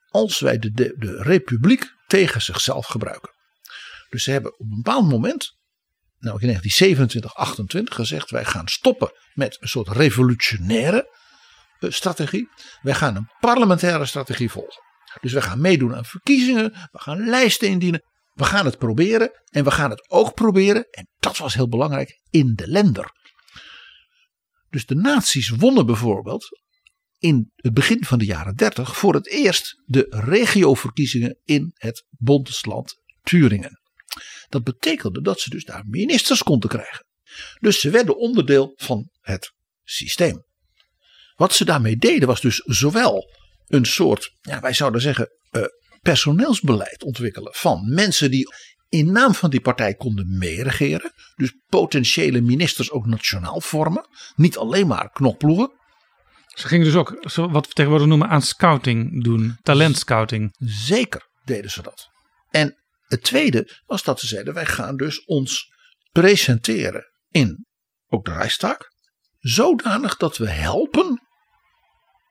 als 0.08 0.40
wij 0.40 0.58
de, 0.58 0.70
de 0.72 1.22
republiek 1.22 1.84
tegen 2.06 2.42
zichzelf 2.42 2.86
gebruiken. 2.86 3.32
Dus 4.08 4.22
ze 4.22 4.30
hebben 4.30 4.52
op 4.52 4.60
een 4.70 4.82
bepaald 4.82 5.08
moment 5.08 5.57
nou 6.18 6.40
in 6.40 6.46
1927, 6.46 7.34
28 7.34 7.94
gezegd: 7.94 8.30
wij 8.30 8.44
gaan 8.44 8.68
stoppen 8.68 9.12
met 9.34 9.56
een 9.60 9.68
soort 9.68 9.88
revolutionaire 9.88 11.16
eh, 11.78 11.90
strategie. 11.90 12.48
Wij 12.82 12.94
gaan 12.94 13.16
een 13.16 13.30
parlementaire 13.40 14.06
strategie 14.06 14.50
volgen. 14.50 14.82
Dus 15.20 15.32
we 15.32 15.42
gaan 15.42 15.60
meedoen 15.60 15.94
aan 15.94 16.04
verkiezingen, 16.04 16.72
we 16.72 16.98
gaan 16.98 17.28
lijsten 17.28 17.68
indienen, 17.68 18.02
we 18.32 18.44
gaan 18.44 18.64
het 18.64 18.78
proberen 18.78 19.30
en 19.50 19.64
we 19.64 19.70
gaan 19.70 19.90
het 19.90 20.10
ook 20.10 20.34
proberen, 20.34 20.86
en 20.90 21.08
dat 21.18 21.36
was 21.36 21.54
heel 21.54 21.68
belangrijk, 21.68 22.20
in 22.30 22.52
de 22.54 22.68
lender. 22.68 23.10
Dus 24.70 24.86
de 24.86 24.94
nazi's 24.94 25.48
wonnen 25.48 25.86
bijvoorbeeld 25.86 26.46
in 27.18 27.52
het 27.56 27.74
begin 27.74 28.04
van 28.04 28.18
de 28.18 28.24
jaren 28.24 28.54
30 28.54 28.96
voor 28.96 29.14
het 29.14 29.28
eerst 29.28 29.82
de 29.84 30.06
regioverkiezingen 30.08 31.38
in 31.44 31.70
het 31.74 32.06
bondesland 32.10 32.94
Turingen. 33.22 33.77
Dat 34.48 34.62
betekende 34.62 35.20
dat 35.20 35.40
ze 35.40 35.50
dus 35.50 35.64
daar 35.64 35.84
ministers 35.86 36.42
konden 36.42 36.68
krijgen. 36.68 37.06
Dus 37.60 37.80
ze 37.80 37.90
werden 37.90 38.18
onderdeel 38.18 38.72
van 38.76 39.10
het 39.20 39.52
systeem. 39.84 40.44
Wat 41.34 41.52
ze 41.52 41.64
daarmee 41.64 41.96
deden 41.96 42.28
was 42.28 42.40
dus 42.40 42.56
zowel 42.56 43.30
een 43.66 43.84
soort, 43.84 44.32
ja, 44.40 44.60
wij 44.60 44.72
zouden 44.72 45.00
zeggen, 45.00 45.28
eh, 45.50 45.62
personeelsbeleid 46.02 47.02
ontwikkelen 47.02 47.54
van 47.54 47.94
mensen 47.94 48.30
die 48.30 48.46
in 48.88 49.12
naam 49.12 49.34
van 49.34 49.50
die 49.50 49.60
partij 49.60 49.94
konden 49.94 50.38
meeregeren. 50.38 51.12
Dus 51.36 51.52
potentiële 51.66 52.40
ministers 52.40 52.90
ook 52.90 53.06
nationaal 53.06 53.60
vormen. 53.60 54.08
Niet 54.36 54.56
alleen 54.56 54.86
maar 54.86 55.10
knokploegen. 55.10 55.72
Ze 56.46 56.68
gingen 56.68 56.84
dus 56.84 56.94
ook 56.94 57.18
wat 57.50 57.66
we 57.66 57.72
tegenwoordig 57.72 58.08
noemen 58.08 58.28
aan 58.28 58.42
scouting 58.42 59.24
doen, 59.24 59.56
talentscouting. 59.62 60.54
Zeker 60.58 61.28
deden 61.44 61.70
ze 61.70 61.82
dat. 61.82 62.08
En 62.50 62.76
het 63.08 63.22
tweede 63.22 63.82
was 63.86 64.02
dat 64.02 64.20
ze 64.20 64.26
zeiden: 64.26 64.54
wij 64.54 64.66
gaan 64.66 64.96
dus 64.96 65.24
ons 65.24 65.72
presenteren 66.12 67.06
in 67.30 67.66
ook 68.08 68.24
de 68.24 68.32
Rijkstak. 68.32 68.92
Zodanig 69.38 70.16
dat 70.16 70.36
we 70.36 70.48
helpen 70.48 71.22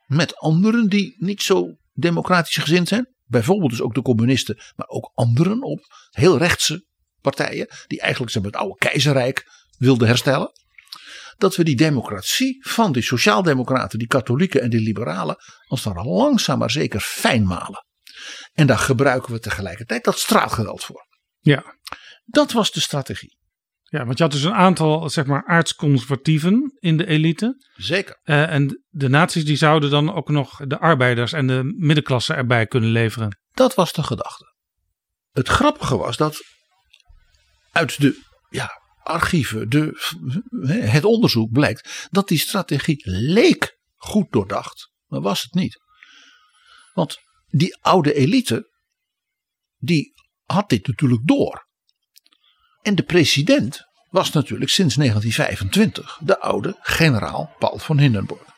met 0.06 0.36
anderen 0.36 0.90
die 0.90 1.16
niet 1.18 1.42
zo 1.42 1.78
democratisch 1.94 2.56
gezind 2.56 2.88
zijn. 2.88 3.16
Bijvoorbeeld 3.26 3.72
dus 3.72 3.82
ook 3.82 3.94
de 3.94 4.02
communisten, 4.02 4.58
maar 4.76 4.88
ook 4.88 5.12
anderen 5.14 5.64
op 5.64 5.80
heel 6.10 6.38
rechtse 6.38 6.86
partijen. 7.22 7.68
Die 7.88 8.02
eigenlijk 8.02 8.32
maar, 8.32 8.52
het 8.52 8.56
oude 8.56 8.78
keizerrijk 8.78 9.44
wilden 9.78 10.08
herstellen. 10.08 10.52
Dat 11.38 11.56
we 11.56 11.64
die 11.64 11.76
democratie 11.76 12.68
van 12.68 12.92
die 12.92 13.04
sociaaldemocraten, 13.04 14.00
die 14.00 14.08
katholieken 14.08 14.62
en 14.62 14.70
die 14.70 14.82
liberalen. 14.82 15.36
het 15.68 15.84
ware 15.94 16.04
langzaam 16.04 16.60
maar 16.60 16.72
zeker 16.72 17.00
fijn 17.00 17.44
malen. 17.48 17.86
En 18.58 18.68
daar 18.68 18.78
gebruiken 18.78 19.34
we 19.34 19.40
tegelijkertijd 19.40 20.04
dat 20.04 20.20
straatgeweld 20.20 20.84
voor. 20.84 21.08
Ja. 21.40 21.64
Dat 22.26 22.52
was 22.52 22.72
de 22.72 22.80
strategie. 22.80 23.38
ja, 23.84 24.06
want 24.06 24.18
je 24.18 24.24
had 24.24 24.32
dus 24.32 24.44
een 24.44 24.54
aantal 24.54 25.10
zeg 25.10 25.26
maar 25.26 25.46
aardsconservatieven 25.46 26.78
in 26.80 26.98
de 26.98 27.06
elite. 27.06 27.66
Zeker. 27.76 28.20
Eh, 28.24 28.54
en 28.54 28.84
de 28.88 29.10
naties 29.10 29.46
die 29.46 29.56
zouden 29.56 29.90
dan 29.90 30.14
ook 30.14 30.30
nog 30.30 30.58
de 30.68 30.80
arbeiders 30.80 31.34
en 31.34 31.48
de 31.48 31.76
middenklasse 31.78 32.34
erbij 32.34 32.68
kunnen 32.68 32.90
leveren. 32.90 33.40
Dat 33.52 33.76
was 33.76 33.94
de 33.94 34.04
gedachte. 34.04 34.56
Het 35.32 35.48
grappige 35.48 35.98
was 35.98 36.18
dat 36.18 36.44
uit 37.72 38.02
de 38.02 38.24
ja, 38.50 38.70
archieven, 39.04 39.70
de, 39.70 39.92
het 40.68 41.06
onderzoek 41.06 41.52
blijkt 41.52 42.08
dat 42.12 42.28
die 42.28 42.40
strategie 42.40 43.02
leek 43.10 43.78
goed 43.96 44.32
doordacht, 44.32 44.92
maar 45.06 45.22
was 45.22 45.42
het 45.42 45.54
niet. 45.54 45.78
Want 46.94 47.26
die 47.48 47.78
oude 47.82 48.14
elite, 48.14 48.72
die 49.78 50.14
had 50.44 50.70
dit 50.70 50.88
natuurlijk 50.88 51.28
door. 51.28 51.68
En 52.82 52.96
de 52.96 53.04
president 53.04 53.86
was 54.10 54.32
natuurlijk 54.32 54.72
sinds 54.72 54.96
1925 54.96 56.20
de 56.24 56.40
oude 56.40 56.78
generaal 56.80 57.56
Paul 57.60 57.78
van 57.78 57.98
Hindenburg. 58.00 58.56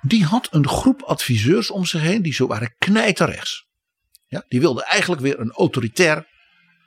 Die 0.00 0.24
had 0.24 0.48
een 0.50 0.68
groep 0.68 1.02
adviseurs 1.02 1.70
om 1.70 1.84
zich 1.84 2.00
heen 2.00 2.22
die 2.22 2.34
zo 2.34 2.46
waren 2.46 2.74
knijterrechts. 2.78 3.68
Ja, 4.26 4.44
die 4.48 4.60
wilden 4.60 4.84
eigenlijk 4.84 5.22
weer 5.22 5.40
een 5.40 5.52
autoritair 5.52 6.26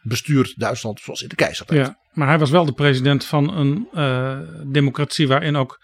bestuurd 0.02 0.60
Duitsland 0.60 1.00
zoals 1.00 1.22
in 1.22 1.28
de 1.28 1.36
keizertijd. 1.36 1.88
Ja, 1.88 2.00
maar 2.12 2.28
hij 2.28 2.39
was 2.39 2.50
wel 2.50 2.65
de 2.65 2.74
president 2.74 3.26
van 3.26 3.54
een 3.54 3.88
eh, 3.91 4.39
democratie 4.72 5.28
waarin 5.28 5.56
ook 5.56 5.80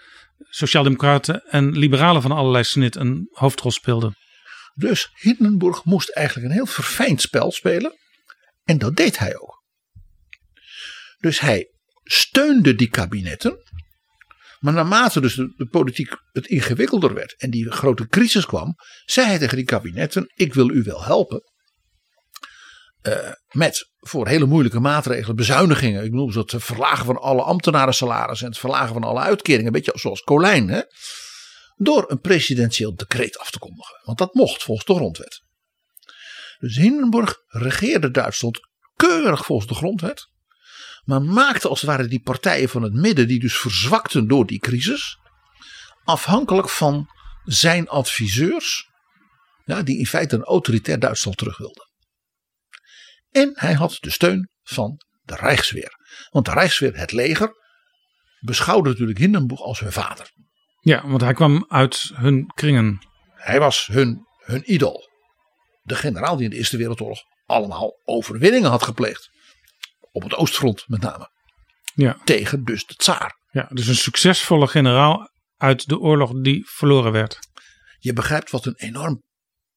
sociaaldemocraten 0.50 1.44
en 1.50 1.78
liberalen 1.78 2.22
van 2.22 2.32
allerlei 2.32 2.64
snit 2.64 2.96
een 2.96 3.28
hoofdrol 3.32 3.72
speelden. 3.72 4.16
Dus 4.80 5.10
Hindenburg 5.14 5.84
moest 5.84 6.10
eigenlijk 6.10 6.48
een 6.48 6.54
heel 6.54 6.66
verfijnd 6.66 7.22
spel 7.22 7.52
spelen. 7.52 7.98
En 8.64 8.78
dat 8.78 8.96
deed 8.96 9.18
hij 9.18 9.38
ook. 9.38 9.64
Dus 11.18 11.40
hij 11.40 11.72
steunde 12.04 12.76
die 12.76 12.90
kabinetten. 12.90 13.58
Maar 14.60 14.74
naarmate 14.74 15.22
dus 15.22 15.36
de, 15.36 15.68
politiek 15.72 16.16
het 16.32 16.48
ingewikkelder 16.48 17.14
werd 17.14 17.36
en 17.38 17.50
die 17.50 17.72
grote 17.72 18.08
crisis 18.08 18.46
kwam, 18.46 18.76
zei 19.06 19.28
hij 19.28 19.38
tegen 19.38 19.56
die 19.56 19.66
kabinetten: 19.66 20.32
Ik 20.34 20.54
wil 20.54 20.70
u 20.70 20.84
wel 20.84 21.04
helpen. 21.04 21.42
Eh, 23.02 23.32
met 23.50 23.92
voor 23.98 24.28
hele 24.28 24.46
moeilijke 24.46 24.80
maatregelen, 24.80 25.36
bezuinigingen. 25.36 26.04
Ik 26.04 26.12
bedoel, 26.12 26.34
het 26.34 26.54
verlagen 26.58 27.06
van 27.06 27.18
alle 27.18 27.42
ambtenaren 27.42 27.94
salarissen 27.94 28.46
en 28.46 28.52
het 28.52 28.62
verlagen 28.62 28.94
van 28.94 29.04
alle 29.04 29.20
uitkeringen. 29.20 29.66
Een 29.66 29.72
beetje 29.72 30.00
zoals 30.00 30.22
Colijn. 30.22 30.70
Hè? 30.70 30.82
Door 31.82 32.12
een 32.12 32.20
presidentieel 32.20 32.96
decreet 32.96 33.38
af 33.38 33.52
te 33.52 33.60
kondigen. 33.60 34.02
Want 34.04 34.18
dat 34.18 34.34
mocht 34.34 34.64
volgens 34.64 34.88
de 34.88 34.96
grondwet. 34.96 35.44
Dus 36.60 36.76
Hindenburg 36.76 37.36
regeerde 37.48 38.12
Duitsland 38.12 38.60
keurig 38.96 39.46
volgens 39.46 39.68
de 39.68 39.76
grondwet. 39.76 40.30
Maar 41.04 41.22
maakte 41.22 41.68
als 41.68 41.82
het 41.82 41.90
ware 41.90 42.08
die 42.08 42.22
partijen 42.22 42.70
van 42.70 42.82
het 42.82 42.94
midden, 42.94 43.28
die 43.28 43.40
dus 43.40 43.58
verzwakten 43.58 44.28
door 44.28 44.46
die 44.46 44.60
crisis, 44.60 45.18
afhankelijk 46.04 46.70
van 46.70 47.10
zijn 47.44 47.88
adviseurs, 47.88 48.90
ja, 49.66 49.82
die 49.82 49.98
in 49.98 50.08
feite 50.08 50.36
een 50.36 50.44
autoritair 50.44 51.00
Duitsland 51.00 51.38
terug 51.38 51.58
wilden. 51.58 51.90
En 53.32 53.52
hij 53.54 53.74
had 53.74 53.98
de 54.00 54.10
steun 54.10 54.50
van 54.64 55.02
de 55.22 55.36
Rijksweer. 55.36 55.92
Want 56.30 56.46
de 56.46 56.52
Rijksweer, 56.52 56.98
het 56.98 57.12
leger, 57.12 57.52
beschouwde 58.40 58.90
natuurlijk 58.90 59.20
Hindenburg 59.20 59.62
als 59.62 59.80
hun 59.80 59.92
vader. 59.92 60.32
Ja, 60.80 61.08
want 61.08 61.22
hij 61.22 61.34
kwam 61.34 61.66
uit 61.68 62.12
hun 62.14 62.52
kringen. 62.54 63.08
Hij 63.34 63.60
was 63.60 63.88
hun, 63.88 64.26
hun 64.38 64.74
idool. 64.74 65.10
De 65.82 65.96
generaal 65.96 66.36
die 66.36 66.44
in 66.46 66.50
de 66.50 66.58
Eerste 66.58 66.78
Wereldoorlog 66.78 67.20
allemaal 67.46 68.00
overwinningen 68.06 68.70
had 68.70 68.84
gepleegd. 68.84 69.30
Op 70.12 70.24
het 70.24 70.36
Oostfront 70.36 70.84
met 70.88 71.02
name. 71.02 71.30
Ja. 71.94 72.18
Tegen 72.24 72.64
dus 72.64 72.86
de 72.86 72.96
tsaar. 72.96 73.38
Ja, 73.52 73.68
dus 73.72 73.88
een 73.88 73.96
succesvolle 73.96 74.68
generaal 74.68 75.30
uit 75.58 75.88
de 75.88 76.00
oorlog 76.00 76.32
die 76.42 76.64
verloren 76.66 77.12
werd. 77.12 77.40
Je 77.98 78.14
begrijpt 78.14 78.52
wat 78.52 78.66
een 78.66 78.76
enorm 78.78 79.24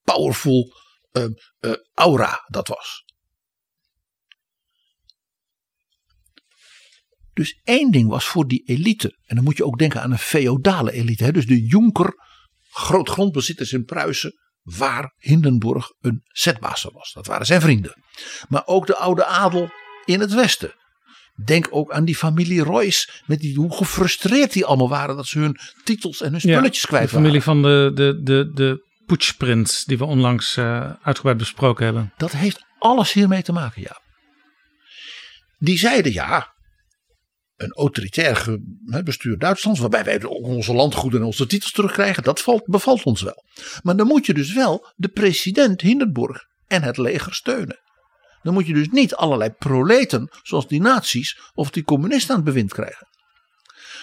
powerful 0.02 0.72
uh, 1.12 1.24
uh, 1.60 1.72
aura 1.94 2.44
dat 2.46 2.68
was. 2.68 3.04
Dus 7.42 7.60
één 7.64 7.90
ding 7.90 8.08
was 8.08 8.24
voor 8.24 8.46
die 8.46 8.62
elite, 8.66 9.16
en 9.26 9.34
dan 9.34 9.44
moet 9.44 9.56
je 9.56 9.64
ook 9.64 9.78
denken 9.78 10.02
aan 10.02 10.10
een 10.10 10.18
feodale 10.18 10.92
elite, 10.92 11.24
hè, 11.24 11.32
dus 11.32 11.46
de 11.46 11.66
jonker, 11.66 12.14
grootgrondbezitters 12.70 13.72
in 13.72 13.84
Pruisen, 13.84 14.38
waar 14.62 15.14
Hindenburg 15.18 15.92
een 16.00 16.22
zetbaas 16.28 16.88
was. 16.92 17.12
Dat 17.12 17.26
waren 17.26 17.46
zijn 17.46 17.60
vrienden. 17.60 18.02
Maar 18.48 18.62
ook 18.64 18.86
de 18.86 18.96
oude 18.96 19.24
adel 19.24 19.70
in 20.04 20.20
het 20.20 20.34
westen. 20.34 20.74
Denk 21.44 21.68
ook 21.70 21.92
aan 21.92 22.04
die 22.04 22.16
familie 22.16 22.62
Royce, 22.62 23.08
met 23.26 23.40
die, 23.40 23.56
hoe 23.56 23.76
gefrustreerd 23.76 24.52
die 24.52 24.64
allemaal 24.64 24.88
waren 24.88 25.16
dat 25.16 25.26
ze 25.26 25.38
hun 25.38 25.58
titels 25.84 26.20
en 26.20 26.30
hun 26.30 26.40
spulletjes 26.40 26.82
ja, 26.82 26.88
kwijt 26.88 27.08
de 27.10 27.14
familie 27.14 27.42
van 27.42 27.62
de, 27.62 27.90
de, 27.94 28.20
de, 28.22 28.50
de 28.54 28.88
poetsprins 29.06 29.84
die 29.84 29.98
we 29.98 30.04
onlangs 30.04 30.56
uh, 30.56 30.90
uitgebreid 31.02 31.36
besproken 31.36 31.84
hebben. 31.84 32.12
Dat 32.16 32.32
heeft 32.32 32.64
alles 32.78 33.12
hiermee 33.12 33.42
te 33.42 33.52
maken, 33.52 33.82
ja. 33.82 34.00
Die 35.58 35.78
zeiden 35.78 36.12
ja, 36.12 36.51
een 37.62 37.72
autoritair 37.72 38.58
bestuur 39.04 39.38
Duitslands, 39.38 39.80
waarbij 39.80 40.04
wij 40.04 40.24
onze 40.24 40.72
landgoed 40.72 41.14
en 41.14 41.22
onze 41.22 41.46
titels 41.46 41.72
terugkrijgen, 41.72 42.22
dat 42.22 42.40
valt, 42.40 42.64
bevalt 42.66 43.02
ons 43.02 43.22
wel. 43.22 43.44
Maar 43.82 43.96
dan 43.96 44.06
moet 44.06 44.26
je 44.26 44.34
dus 44.34 44.52
wel 44.52 44.92
de 44.96 45.08
president 45.08 45.80
Hindenburg 45.80 46.44
en 46.66 46.82
het 46.82 46.96
leger 46.96 47.34
steunen. 47.34 47.80
Dan 48.42 48.54
moet 48.54 48.66
je 48.66 48.74
dus 48.74 48.88
niet 48.88 49.14
allerlei 49.14 49.50
proleten, 49.50 50.30
zoals 50.42 50.66
die 50.66 50.80
nazi's 50.80 51.40
of 51.54 51.70
die 51.70 51.84
communisten 51.84 52.30
aan 52.30 52.36
het 52.36 52.44
bewind 52.44 52.72
krijgen. 52.72 53.08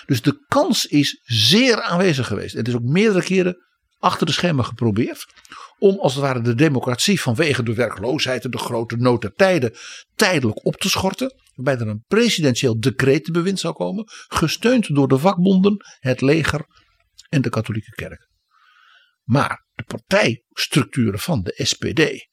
Dus 0.05 0.21
de 0.21 0.45
kans 0.47 0.85
is 0.85 1.21
zeer 1.23 1.81
aanwezig 1.81 2.27
geweest. 2.27 2.55
Het 2.55 2.67
is 2.67 2.75
ook 2.75 2.83
meerdere 2.83 3.23
keren 3.23 3.67
achter 3.99 4.25
de 4.25 4.31
schermen 4.31 4.65
geprobeerd. 4.65 5.25
Om 5.79 5.99
als 5.99 6.13
het 6.13 6.23
ware 6.23 6.41
de 6.41 6.55
democratie 6.55 7.21
vanwege 7.21 7.63
de 7.63 7.73
werkloosheid 7.73 8.43
en 8.43 8.51
de 8.51 8.57
grote 8.57 8.95
nood 8.95 9.31
tijden 9.35 9.73
tijdelijk 10.15 10.65
op 10.65 10.75
te 10.75 10.89
schorten. 10.89 11.33
Waarbij 11.53 11.85
er 11.85 11.91
een 11.91 12.03
presidentieel 12.07 12.79
decretenbewind 12.79 13.59
zou 13.59 13.73
komen. 13.73 14.03
Gesteund 14.27 14.95
door 14.95 15.07
de 15.07 15.17
vakbonden, 15.17 15.77
het 15.99 16.21
leger 16.21 16.65
en 17.29 17.41
de 17.41 17.49
katholieke 17.49 17.91
kerk. 17.91 18.29
Maar 19.23 19.65
de 19.73 19.83
partijstructuren 19.83 21.19
van 21.19 21.41
de 21.41 21.65
SPD, 21.65 22.27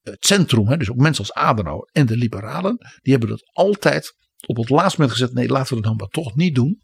het 0.00 0.26
centrum, 0.26 0.78
dus 0.78 0.90
ook 0.90 0.96
mensen 0.96 1.24
als 1.24 1.32
Adenauer 1.32 1.88
en 1.92 2.06
de 2.06 2.16
liberalen, 2.16 2.76
die 3.02 3.12
hebben 3.12 3.30
dat 3.30 3.50
altijd 3.52 4.14
op 4.46 4.56
het 4.56 4.68
laatste 4.68 5.00
moment 5.00 5.18
gezet. 5.18 5.34
Nee, 5.34 5.48
laten 5.48 5.68
we 5.68 5.74
het 5.74 5.84
dan 5.84 5.96
maar 5.96 6.08
toch 6.08 6.34
niet 6.34 6.54
doen. 6.54 6.80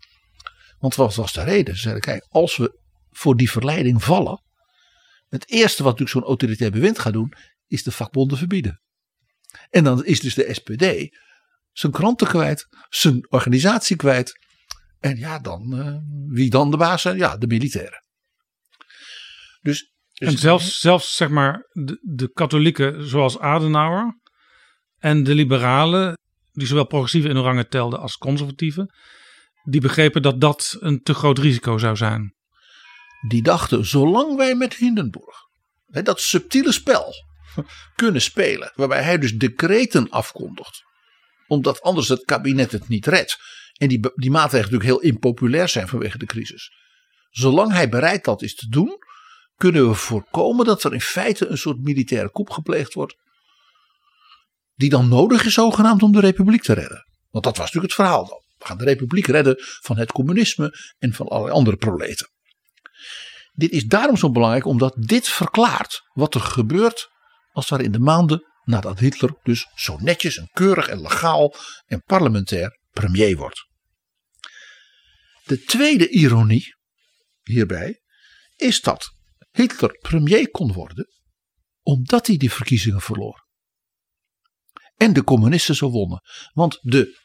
Want 0.79 0.95
wat 0.95 1.15
was 1.15 1.33
de 1.33 1.43
reden? 1.43 1.75
Ze 1.75 1.81
zeiden, 1.81 2.03
kijk, 2.03 2.27
als 2.29 2.57
we 2.57 2.81
voor 3.11 3.37
die 3.37 3.51
verleiding 3.51 4.05
vallen. 4.05 4.43
Het 5.31 5.51
eerste 5.51 5.83
wat 5.83 5.93
natuurlijk 5.93 6.19
zo'n 6.19 6.29
autoritair 6.29 6.71
bewind 6.71 6.99
gaat 6.99 7.13
doen, 7.13 7.33
is 7.67 7.83
de 7.83 7.93
vakbonden 7.93 8.39
verbieden. 8.39 8.81
En 9.71 9.85
dan 9.85 10.05
is 10.05 10.21
dus 10.21 10.35
de 10.35 10.55
SPD 10.55 11.17
zijn 11.73 11.93
kranten 11.93 12.27
kwijt, 12.27 12.67
zijn 12.89 13.27
organisatie 13.31 13.97
kwijt. 13.97 14.39
En 14.99 15.17
ja, 15.17 15.39
dan, 15.39 15.75
uh, 15.75 15.97
wie 16.27 16.51
dan 16.51 16.71
de 16.71 16.77
baas 16.77 17.03
zijn? 17.03 17.17
Ja, 17.17 17.37
de 17.37 17.47
militairen. 17.47 18.05
Dus, 19.61 19.93
dus 20.13 20.29
en 20.29 20.39
zelfs, 20.39 20.81
zelfs 20.81 21.17
zeg 21.17 21.29
maar 21.29 21.69
de, 22.03 22.31
katholieken 22.33 23.09
zoals 23.09 23.39
Adenauer 23.39 24.19
en 24.99 25.23
de 25.25 25.35
liberalen, 25.35 26.19
die 26.53 26.67
zowel 26.67 26.87
progressieve 26.87 27.29
in 27.29 27.37
orangen 27.37 27.69
telden 27.69 28.01
als 28.01 28.17
conservatieven, 28.17 28.95
die 29.63 29.81
begrepen 29.81 30.23
dat 30.23 30.41
dat 30.41 30.77
een 30.81 31.03
te 31.03 31.15
groot 31.15 31.39
risico 31.39 31.79
zou 31.79 31.97
zijn. 31.97 32.35
Die 33.29 33.43
dachten, 33.43 33.87
zolang 33.87 34.37
wij 34.37 34.55
met 34.55 34.75
Hindenburg 34.75 35.49
hè, 35.91 36.03
dat 36.03 36.21
subtiele 36.21 36.73
spel 36.73 37.15
kunnen 37.95 38.23
spelen, 38.23 38.73
waarbij 38.75 39.03
hij 39.03 39.19
dus 39.19 39.37
decreten 39.37 40.11
afkondigt, 40.11 40.83
omdat 41.47 41.83
anders 41.83 42.09
het 42.09 42.25
kabinet 42.25 42.73
het 42.73 42.89
niet 42.89 43.07
redt. 43.07 43.39
En 43.77 43.89
die, 43.89 44.01
die 44.15 44.31
maatregelen 44.31 44.73
natuurlijk 44.73 45.03
heel 45.03 45.13
impopulair 45.13 45.69
zijn 45.69 45.89
vanwege 45.89 46.19
de 46.19 46.27
crisis. 46.27 46.73
Zolang 47.31 47.73
hij 47.73 47.89
bereid 47.89 48.25
dat 48.25 48.43
is 48.43 48.55
te 48.55 48.69
doen, 48.69 48.99
kunnen 49.57 49.89
we 49.89 49.95
voorkomen 49.95 50.67
dat 50.67 50.85
er 50.85 50.93
in 50.93 51.01
feite 51.01 51.47
een 51.47 51.59
soort 51.59 51.81
militaire 51.81 52.31
coup 52.31 52.51
gepleegd 52.51 52.95
wordt. 52.95 53.17
Die 54.75 54.91
dan 54.91 55.09
nodig 55.09 55.45
is 55.45 55.55
zogenaamd 55.55 56.03
om 56.03 56.13
de 56.13 56.21
republiek 56.21 56.63
te 56.63 56.73
redden. 56.73 57.07
Want 57.31 57.45
dat 57.45 57.57
was 57.57 57.67
natuurlijk 57.67 57.93
het 57.93 58.07
verhaal 58.07 58.27
dan. 58.27 58.43
We 58.59 58.67
gaan 58.67 58.79
de 58.79 58.85
republiek 58.85 59.27
redden 59.27 59.57
van 59.59 59.97
het 59.97 60.13
communisme 60.13 60.75
en 60.99 61.13
van 61.13 61.29
allerlei 61.29 61.55
andere 61.55 61.77
proleten. 61.77 62.29
Dit 63.61 63.71
is 63.71 63.85
daarom 63.85 64.17
zo 64.17 64.31
belangrijk 64.31 64.65
omdat 64.65 64.95
dit 64.99 65.29
verklaart 65.29 66.01
wat 66.13 66.35
er 66.35 66.41
gebeurt 66.41 67.09
als 67.53 67.71
er 67.71 67.81
in 67.81 67.93
de 67.93 67.99
maanden 67.99 68.47
nadat 68.65 68.99
Hitler 68.99 69.39
dus 69.43 69.67
zo 69.75 69.97
netjes 69.97 70.37
en 70.37 70.49
keurig 70.53 70.89
en 70.89 71.01
legaal 71.01 71.55
en 71.87 72.03
parlementair 72.03 72.79
premier 72.91 73.37
wordt. 73.37 73.67
De 75.45 75.65
tweede 75.65 76.09
ironie 76.09 76.75
hierbij 77.43 78.01
is 78.57 78.81
dat 78.81 79.11
Hitler 79.51 79.99
premier 80.01 80.51
kon 80.51 80.73
worden 80.73 81.09
omdat 81.83 82.27
hij 82.27 82.37
die 82.37 82.53
verkiezingen 82.53 83.01
verloor. 83.01 83.47
En 84.97 85.13
de 85.13 85.25
communisten 85.25 85.75
zo 85.75 85.91
wonnen. 85.91 86.21
Want 86.53 86.79
de 86.81 87.19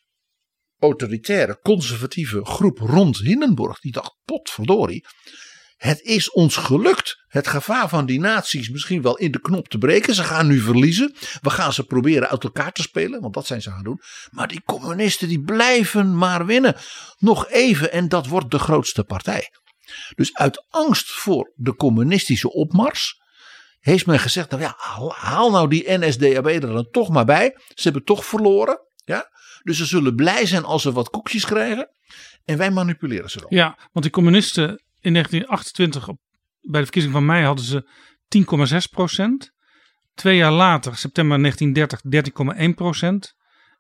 autoritaire 0.80 1.60
conservatieve 1.60 2.46
groep 2.46 2.78
rond 2.78 3.18
Hindenburg 3.18 3.80
die 3.80 3.92
dacht 3.92 4.18
potverdorie 4.24 5.06
het 5.86 6.02
is 6.02 6.32
ons 6.32 6.56
gelukt 6.56 7.24
het 7.28 7.48
gevaar 7.48 7.90
van 7.90 8.06
die 8.06 8.20
naties 8.20 8.70
misschien 8.70 9.02
wel 9.02 9.18
in 9.18 9.32
de 9.32 9.42
knop 9.42 9.68
te 9.68 9.78
breken. 9.78 10.16
Ze 10.16 10.24
gaan 10.24 10.48
nu 10.48 10.60
verliezen. 10.60 11.16
We 11.42 11.50
gaan 11.50 11.74
ze 11.74 11.86
proberen 11.86 12.30
uit 12.30 12.44
elkaar 12.44 12.72
te 12.72 12.82
spelen, 12.82 13.22
want 13.22 13.34
dat 13.34 13.46
zijn 13.46 13.62
ze 13.62 13.70
gaan 13.70 13.84
doen. 13.84 14.02
Maar 14.32 14.48
die 14.48 14.62
communisten 14.64 15.28
die 15.28 15.42
blijven 15.42 16.18
maar 16.18 16.46
winnen. 16.46 16.76
Nog 17.18 17.50
even 17.50 17.92
en 17.92 18.08
dat 18.08 18.28
wordt 18.28 18.52
de 18.52 18.60
grootste 18.60 19.04
partij. 19.04 19.52
Dus 20.16 20.34
uit 20.34 20.66
angst 20.70 21.12
voor 21.12 21.52
de 21.56 21.76
communistische 21.76 22.52
opmars 22.52 23.22
heeft 23.80 24.06
men 24.06 24.20
gezegd, 24.20 24.50
nou 24.50 24.62
ja, 24.62 24.76
haal 25.16 25.52
nou 25.52 25.70
die 25.70 25.98
NSDAP 25.98 26.48
er 26.48 26.60
dan 26.60 26.90
toch 26.92 27.10
maar 27.10 27.26
bij. 27.26 27.58
Ze 27.68 27.84
hebben 27.84 28.04
toch 28.04 28.26
verloren. 28.26 28.80
Ja? 28.96 29.30
Dus 29.64 29.78
ze 29.78 29.86
zullen 29.86 30.16
blij 30.16 30.46
zijn 30.46 30.64
als 30.64 30.82
ze 30.82 30.92
wat 30.92 31.10
koekjes 31.10 31.46
krijgen. 31.46 31.90
En 32.46 32.58
wij 32.58 32.72
manipuleren 32.72 33.30
ze 33.30 33.40
dan. 33.40 33.48
Ja, 33.50 33.78
want 33.92 34.06
die 34.06 34.12
communisten 34.12 34.85
in 35.06 35.14
1928, 35.14 36.08
op, 36.08 36.18
bij 36.62 36.80
de 36.80 36.86
verkiezing 36.86 37.14
van 37.14 37.26
mei, 37.26 37.46
hadden 37.46 37.66
ze 37.66 37.90
10,6 38.38 38.78
procent. 38.92 39.52
Twee 40.14 40.38
jaar 40.38 40.52
later, 40.52 40.98
september 40.98 41.40
1930, 41.40 42.68
13,1 42.70 42.74
procent. 42.76 43.34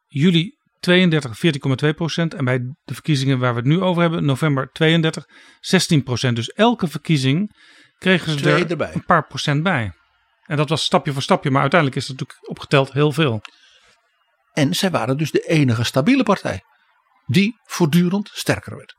Juli 0.08 0.58
32, 0.80 1.40
14,2 1.86 1.90
procent. 1.96 2.34
En 2.34 2.46
bij 2.46 2.60
de 2.60 2.94
verkiezingen 2.94 3.40
waar 3.40 3.54
we 3.54 3.60
het 3.60 3.68
nu 3.68 3.82
over 3.82 4.02
hebben, 4.02 4.26
november 4.26 4.70
32, 4.72 5.26
16 5.60 6.04
procent. 6.04 6.36
Dus 6.36 6.50
elke 6.50 6.88
verkiezing 6.88 7.56
kregen 7.98 8.40
ze 8.40 8.52
er 8.52 8.70
erbij. 8.70 8.94
een 8.94 9.06
paar 9.06 9.28
procent 9.28 9.64
bij. 9.64 9.92
En 10.46 10.58
dat 10.58 10.70
was 10.70 10.84
stapje 10.84 11.14
voor 11.14 11.22
stapje, 11.22 11.52
maar 11.52 11.62
uiteindelijk 11.62 12.02
is 12.02 12.08
het 12.08 12.20
natuurlijk 12.20 12.50
opgeteld 12.50 12.92
heel 12.92 13.12
veel. 13.12 13.42
En 14.54 14.76
zij 14.76 14.92
waren 14.92 15.18
dus 15.18 15.32
de 15.32 15.48
enige 15.48 15.84
stabiele 15.84 16.24
partij 16.24 16.64
die 17.26 17.60
voortdurend 17.64 18.30
sterker 18.34 18.76
werd. 18.78 18.96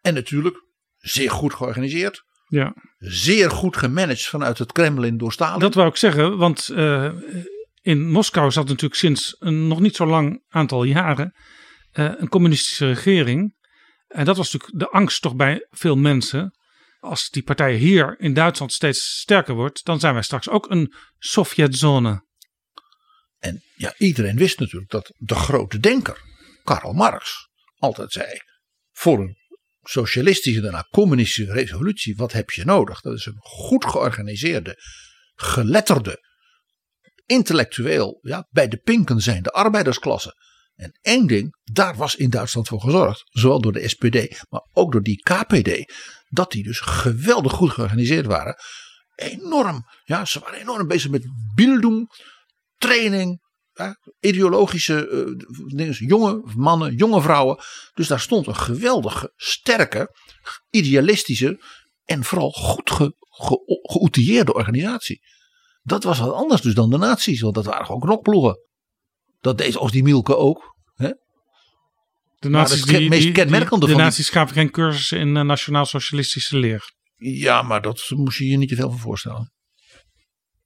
En 0.00 0.14
natuurlijk 0.14 0.65
zeer 1.08 1.30
goed 1.30 1.54
georganiseerd. 1.54 2.24
Ja. 2.48 2.74
Zeer 2.98 3.50
goed 3.50 3.76
gemanaged 3.76 4.26
vanuit 4.26 4.58
het 4.58 4.72
Kremlin 4.72 5.16
door 5.16 5.32
Stalin. 5.32 5.58
Dat 5.58 5.74
wou 5.74 5.88
ik 5.88 5.96
zeggen, 5.96 6.36
want 6.36 6.70
uh, 6.72 7.12
in 7.80 8.10
Moskou 8.10 8.50
zat 8.50 8.68
natuurlijk 8.68 8.94
sinds 8.94 9.36
een 9.38 9.66
nog 9.66 9.80
niet 9.80 9.96
zo 9.96 10.06
lang 10.06 10.42
aantal 10.48 10.84
jaren 10.84 11.34
uh, 11.92 12.12
een 12.16 12.28
communistische 12.28 12.86
regering. 12.86 13.54
En 14.06 14.24
dat 14.24 14.36
was 14.36 14.52
natuurlijk 14.52 14.80
de 14.80 14.90
angst 14.98 15.22
toch 15.22 15.36
bij 15.36 15.66
veel 15.70 15.96
mensen. 15.96 16.58
Als 17.00 17.30
die 17.30 17.42
partij 17.42 17.74
hier 17.74 18.20
in 18.20 18.34
Duitsland 18.34 18.72
steeds 18.72 19.18
sterker 19.20 19.54
wordt, 19.54 19.84
dan 19.84 20.00
zijn 20.00 20.14
wij 20.14 20.22
straks 20.22 20.48
ook 20.48 20.70
een 20.70 20.94
Sovjetzone. 21.18 22.24
En 23.38 23.62
ja, 23.74 23.94
iedereen 23.96 24.36
wist 24.36 24.58
natuurlijk 24.58 24.90
dat 24.90 25.12
de 25.16 25.34
grote 25.34 25.78
denker, 25.78 26.20
Karl 26.64 26.92
Marx, 26.92 27.48
altijd 27.76 28.12
zei: 28.12 28.40
voor 28.92 29.18
een 29.18 29.36
socialistische 29.88 30.60
daarna 30.60 30.86
communistische 30.90 31.52
revolutie, 31.52 32.16
wat 32.16 32.32
heb 32.32 32.50
je 32.50 32.64
nodig? 32.64 33.00
Dat 33.00 33.14
is 33.14 33.26
een 33.26 33.38
goed 33.38 33.84
georganiseerde, 33.84 34.82
geletterde, 35.34 36.24
intellectueel, 37.26 38.18
ja, 38.22 38.46
bij 38.50 38.68
de 38.68 38.76
pinken 38.76 39.20
zijn 39.20 39.42
de 39.42 39.50
arbeidersklasse. 39.50 40.44
En 40.74 40.98
één 41.00 41.26
ding, 41.26 41.56
daar 41.62 41.96
was 41.96 42.14
in 42.14 42.30
Duitsland 42.30 42.68
voor 42.68 42.80
gezorgd, 42.80 43.24
zowel 43.28 43.60
door 43.60 43.72
de 43.72 43.88
SPD, 43.88 44.42
maar 44.48 44.68
ook 44.72 44.92
door 44.92 45.02
die 45.02 45.22
KPD, 45.22 45.92
dat 46.28 46.52
die 46.52 46.62
dus 46.62 46.80
geweldig 46.80 47.52
goed 47.52 47.70
georganiseerd 47.70 48.26
waren. 48.26 48.56
Enorm, 49.14 49.84
ja, 50.04 50.24
ze 50.24 50.38
waren 50.38 50.60
enorm 50.60 50.86
bezig 50.86 51.10
met 51.10 51.26
bildung, 51.54 52.10
training, 52.76 53.45
ideologische 54.20 55.08
eh, 55.08 55.46
dingen, 55.76 55.92
jonge 55.92 56.42
mannen, 56.56 56.94
jonge 56.94 57.20
vrouwen. 57.22 57.58
Dus 57.94 58.08
daar 58.08 58.20
stond 58.20 58.46
een 58.46 58.56
geweldige, 58.56 59.32
sterke, 59.36 60.16
idealistische 60.70 61.60
en 62.04 62.24
vooral 62.24 62.50
goed 62.50 62.90
ge, 62.90 63.14
ge, 63.20 63.80
geoutilleerde 63.82 64.54
organisatie. 64.54 65.20
Dat 65.82 66.04
was 66.04 66.18
wat 66.18 66.32
anders 66.32 66.60
dus 66.60 66.74
dan 66.74 66.90
de 66.90 66.98
nazi's, 66.98 67.40
want 67.40 67.54
dat 67.54 67.64
waren 67.64 67.86
gewoon 67.86 68.00
knokploegen. 68.00 68.58
Dat 69.40 69.58
deed 69.58 69.76
als 69.76 69.90
die 69.92 70.02
Mielke 70.02 70.36
ook. 70.36 70.74
Hè? 70.94 71.10
De 72.38 72.48
nazi's, 72.48 72.80
het 72.80 72.88
die, 72.88 73.08
meest 73.08 73.22
die- 73.22 73.32
kenmerkende 73.32 73.86
die- 73.86 73.94
de 73.94 74.00
nazi's 74.02 74.28
gaven 74.28 74.54
geen 74.54 74.70
cursussen 74.70 75.18
in 75.18 75.36
eh, 75.36 75.42
nationaal-socialistische 75.42 76.58
leer. 76.58 76.94
Ja, 77.16 77.62
maar 77.62 77.82
dat 77.82 78.10
moest 78.16 78.38
je 78.38 78.46
je 78.46 78.56
niet 78.56 78.68
te 78.68 78.74
veel 78.76 78.90
van 78.90 78.98
voorstellen. 78.98 79.52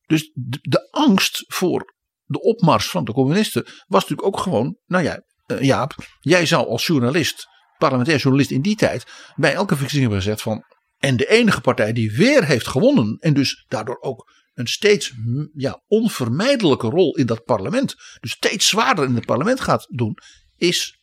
Dus 0.07 0.31
de, 0.35 0.59
de 0.61 0.89
angst 0.91 1.45
voor 1.47 1.95
de 2.31 2.41
opmars 2.41 2.91
van 2.91 3.05
de 3.05 3.13
communisten 3.13 3.65
was 3.65 4.03
natuurlijk 4.03 4.27
ook 4.27 4.39
gewoon, 4.39 4.77
nou 4.87 5.05
ja, 5.05 5.23
eh, 5.47 5.61
Jaap, 5.61 5.95
jij 6.21 6.47
zou 6.47 6.67
als 6.67 6.87
journalist, 6.87 7.47
parlementair 7.79 8.19
journalist 8.19 8.51
in 8.51 8.63
die 8.63 8.77
tijd, 8.77 9.05
bij 9.37 9.53
elke 9.53 9.75
verkiezing 9.75 10.03
hebben 10.03 10.23
gezegd 10.23 10.43
van, 10.43 10.65
en 10.99 11.17
de 11.17 11.29
enige 11.29 11.61
partij 11.61 11.93
die 11.93 12.17
weer 12.17 12.45
heeft 12.45 12.67
gewonnen 12.67 13.17
en 13.19 13.35
dus 13.35 13.65
daardoor 13.69 14.01
ook 14.01 14.31
een 14.55 14.67
steeds 14.67 15.13
ja, 15.55 15.83
onvermijdelijke 15.87 16.89
rol 16.89 17.17
in 17.17 17.27
dat 17.27 17.45
parlement, 17.45 17.95
dus 18.21 18.31
steeds 18.31 18.69
zwaarder 18.69 19.05
in 19.05 19.15
het 19.15 19.27
parlement 19.27 19.61
gaat 19.61 19.87
doen, 19.89 20.15
is 20.57 20.99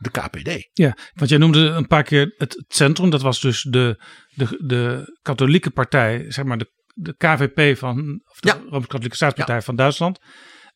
de 0.00 0.10
KPD. 0.10 0.68
Ja, 0.72 0.96
want 1.14 1.30
jij 1.30 1.38
noemde 1.38 1.58
een 1.58 1.86
paar 1.86 2.02
keer 2.02 2.34
het, 2.36 2.54
het 2.54 2.74
centrum. 2.74 3.10
Dat 3.10 3.22
was 3.22 3.40
dus 3.40 3.62
de, 3.62 4.04
de, 4.34 4.64
de 4.64 5.18
katholieke 5.22 5.70
partij, 5.70 6.24
zeg 6.28 6.44
maar 6.44 6.58
de, 6.58 6.70
de 6.94 7.16
KVP 7.16 7.78
van, 7.78 8.20
of 8.24 8.40
de 8.40 8.48
Ja. 8.48 8.62
Rooms-Katholieke 8.68 9.16
Staatspartij 9.16 9.62
van 9.62 9.76
Duitsland. 9.76 10.18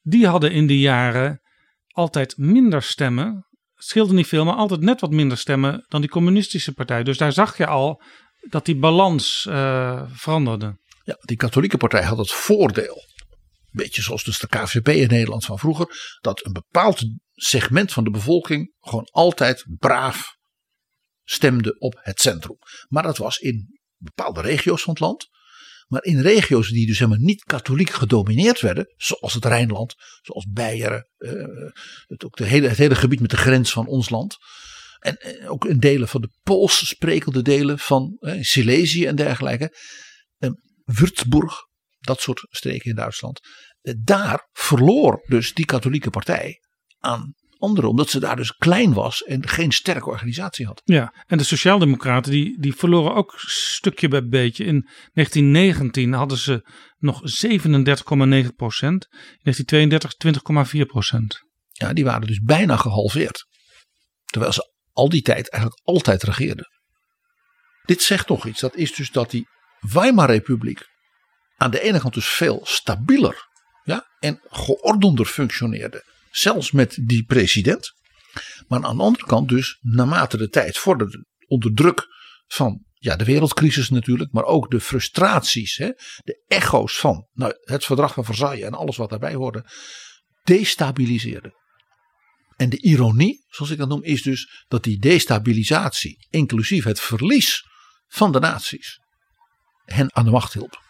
Die 0.07 0.27
hadden 0.27 0.53
in 0.53 0.67
die 0.67 0.79
jaren 0.79 1.41
altijd 1.87 2.37
minder 2.37 2.83
stemmen. 2.83 3.47
Het 3.75 3.85
scheelde 3.85 4.15
niet 4.15 4.27
veel, 4.27 4.45
maar 4.45 4.55
altijd 4.55 4.81
net 4.81 5.01
wat 5.01 5.11
minder 5.11 5.39
stemmen 5.39 5.85
dan 5.89 6.01
die 6.01 6.11
communistische 6.11 6.73
partij. 6.73 7.03
Dus 7.03 7.19
daar 7.19 7.33
zag 7.33 7.57
je 7.57 7.67
al 7.67 8.03
dat 8.49 8.65
die 8.65 8.77
balans 8.77 9.47
eh, 9.47 10.03
veranderde. 10.13 10.79
Ja, 11.05 11.17
die 11.21 11.37
katholieke 11.37 11.77
partij 11.77 12.03
had 12.03 12.19
het 12.19 12.31
voordeel, 12.31 13.03
beetje 13.71 14.03
zoals 14.03 14.25
dus 14.25 14.39
de 14.39 14.49
KVP 14.49 14.89
in 14.89 15.09
Nederland 15.09 15.45
van 15.45 15.59
vroeger, 15.59 16.17
dat 16.21 16.45
een 16.45 16.53
bepaald 16.53 17.05
segment 17.33 17.93
van 17.93 18.05
de 18.05 18.11
bevolking 18.11 18.75
gewoon 18.81 19.09
altijd 19.11 19.65
braaf 19.79 20.37
stemde 21.25 21.79
op 21.79 21.99
het 22.03 22.21
centrum. 22.21 22.57
Maar 22.89 23.03
dat 23.03 23.17
was 23.17 23.39
in 23.39 23.79
bepaalde 23.97 24.41
regio's 24.41 24.83
van 24.83 24.93
het 24.93 25.03
land. 25.03 25.29
Maar 25.87 26.05
in 26.05 26.21
regio's 26.21 26.69
die 26.69 26.87
dus 26.87 26.99
helemaal 26.99 27.25
niet 27.25 27.45
katholiek 27.45 27.91
gedomineerd 27.91 28.61
werden, 28.61 28.95
zoals 28.97 29.35
het 29.35 29.45
Rijnland, 29.45 29.95
zoals 30.23 30.47
Beieren, 30.51 31.11
eh, 31.17 31.33
het, 32.07 32.25
ook 32.25 32.39
hele, 32.39 32.69
het 32.69 32.79
hele 32.79 32.95
gebied 32.95 33.21
met 33.21 33.31
de 33.31 33.37
grens 33.37 33.73
van 33.73 33.87
ons 33.87 34.11
land. 34.11 34.37
En 34.99 35.17
eh, 35.17 35.51
ook 35.51 35.65
in 35.65 35.79
delen 35.79 36.09
van 36.09 36.21
de 36.21 36.31
Pools 36.43 36.89
sprekende 36.89 37.43
delen 37.43 37.79
van 37.79 38.17
eh, 38.21 38.43
Silesië 38.43 39.07
en 39.07 39.17
dergelijke. 39.17 39.77
Würzburg, 40.85 41.55
dat 41.99 42.21
soort 42.21 42.47
streken 42.51 42.91
in 42.91 42.97
Duitsland. 42.97 43.41
Daar 43.99 44.49
verloor 44.53 45.25
dus 45.27 45.55
die 45.55 45.65
katholieke 45.65 46.11
partij 46.11 46.61
aan 46.99 47.35
omdat 47.73 48.11
ze 48.11 48.21
daar 48.21 48.37
dus 48.37 48.51
klein 48.51 48.93
was 48.93 49.23
en 49.23 49.49
geen 49.49 49.73
sterke 49.73 50.09
organisatie 50.09 50.67
had. 50.67 50.83
Ja, 50.85 51.15
en 51.27 51.39
de 51.39 51.45
Sociaaldemocraten 51.45 52.33
die, 52.33 52.61
die 52.61 52.75
verloren 52.75 53.15
ook 53.15 53.35
stukje 53.37 54.09
bij 54.09 54.27
beetje. 54.27 54.65
In 54.65 54.89
1919 55.13 56.13
hadden 56.13 56.39
ze 56.39 56.69
nog 56.97 57.21
37,9 57.21 58.55
procent. 58.57 59.07
In 59.11 59.41
1932 59.43 60.83
20,4 60.83 60.87
procent. 60.87 61.43
Ja, 61.71 61.93
die 61.93 62.05
waren 62.05 62.27
dus 62.27 62.41
bijna 62.41 62.77
gehalveerd. 62.77 63.47
Terwijl 64.25 64.53
ze 64.53 64.73
al 64.93 65.09
die 65.09 65.23
tijd 65.23 65.51
eigenlijk 65.51 65.83
altijd 65.85 66.23
regeerden. 66.23 66.69
Dit 67.85 68.03
zegt 68.03 68.27
toch 68.27 68.47
iets. 68.47 68.61
Dat 68.61 68.77
is 68.77 68.95
dus 68.95 69.11
dat 69.11 69.31
die 69.31 69.49
Weimar-republiek 69.81 70.81
aan 71.57 71.71
de 71.71 71.81
ene 71.81 72.01
kant 72.01 72.15
dus 72.15 72.29
veel 72.29 72.61
stabieler 72.65 73.49
ja, 73.83 74.07
en 74.19 74.41
geordender 74.43 75.27
functioneerde. 75.27 76.14
Zelfs 76.35 76.71
met 76.71 76.99
die 77.03 77.25
president. 77.25 77.93
Maar 78.69 78.85
aan 78.85 78.97
de 78.97 79.03
andere 79.03 79.27
kant 79.27 79.49
dus 79.49 79.79
naarmate 79.81 80.37
de 80.37 80.49
tijd 80.49 80.79
vorderde 80.79 81.27
onder 81.47 81.75
druk 81.75 82.07
van 82.47 82.85
ja, 82.95 83.17
de 83.17 83.25
wereldcrisis 83.25 83.91
natuurlijk. 83.91 84.33
Maar 84.33 84.45
ook 84.45 84.71
de 84.71 84.81
frustraties, 84.81 85.77
hè, 85.77 85.91
de 86.17 86.45
echo's 86.47 86.99
van 86.99 87.29
nou, 87.33 87.59
het 87.61 87.85
verdrag 87.85 88.15
van 88.15 88.25
Versailles 88.25 88.65
en 88.65 88.75
alles 88.75 88.97
wat 88.97 89.11
daarbij 89.11 89.35
hoorde. 89.35 89.71
Destabiliseerde. 90.43 91.63
En 92.57 92.71
de 92.71 92.81
ironie, 92.81 93.45
zoals 93.49 93.71
ik 93.71 93.79
dat 93.79 93.89
noem, 93.89 94.03
is 94.03 94.23
dus 94.23 94.65
dat 94.69 94.83
die 94.83 94.99
destabilisatie, 94.99 96.27
inclusief 96.31 96.85
het 96.85 97.01
verlies 97.01 97.65
van 98.07 98.33
de 98.33 98.41
naties, 98.41 99.01
hen 99.85 100.15
aan 100.15 100.25
de 100.25 100.31
macht 100.31 100.53
hielp. 100.53 100.84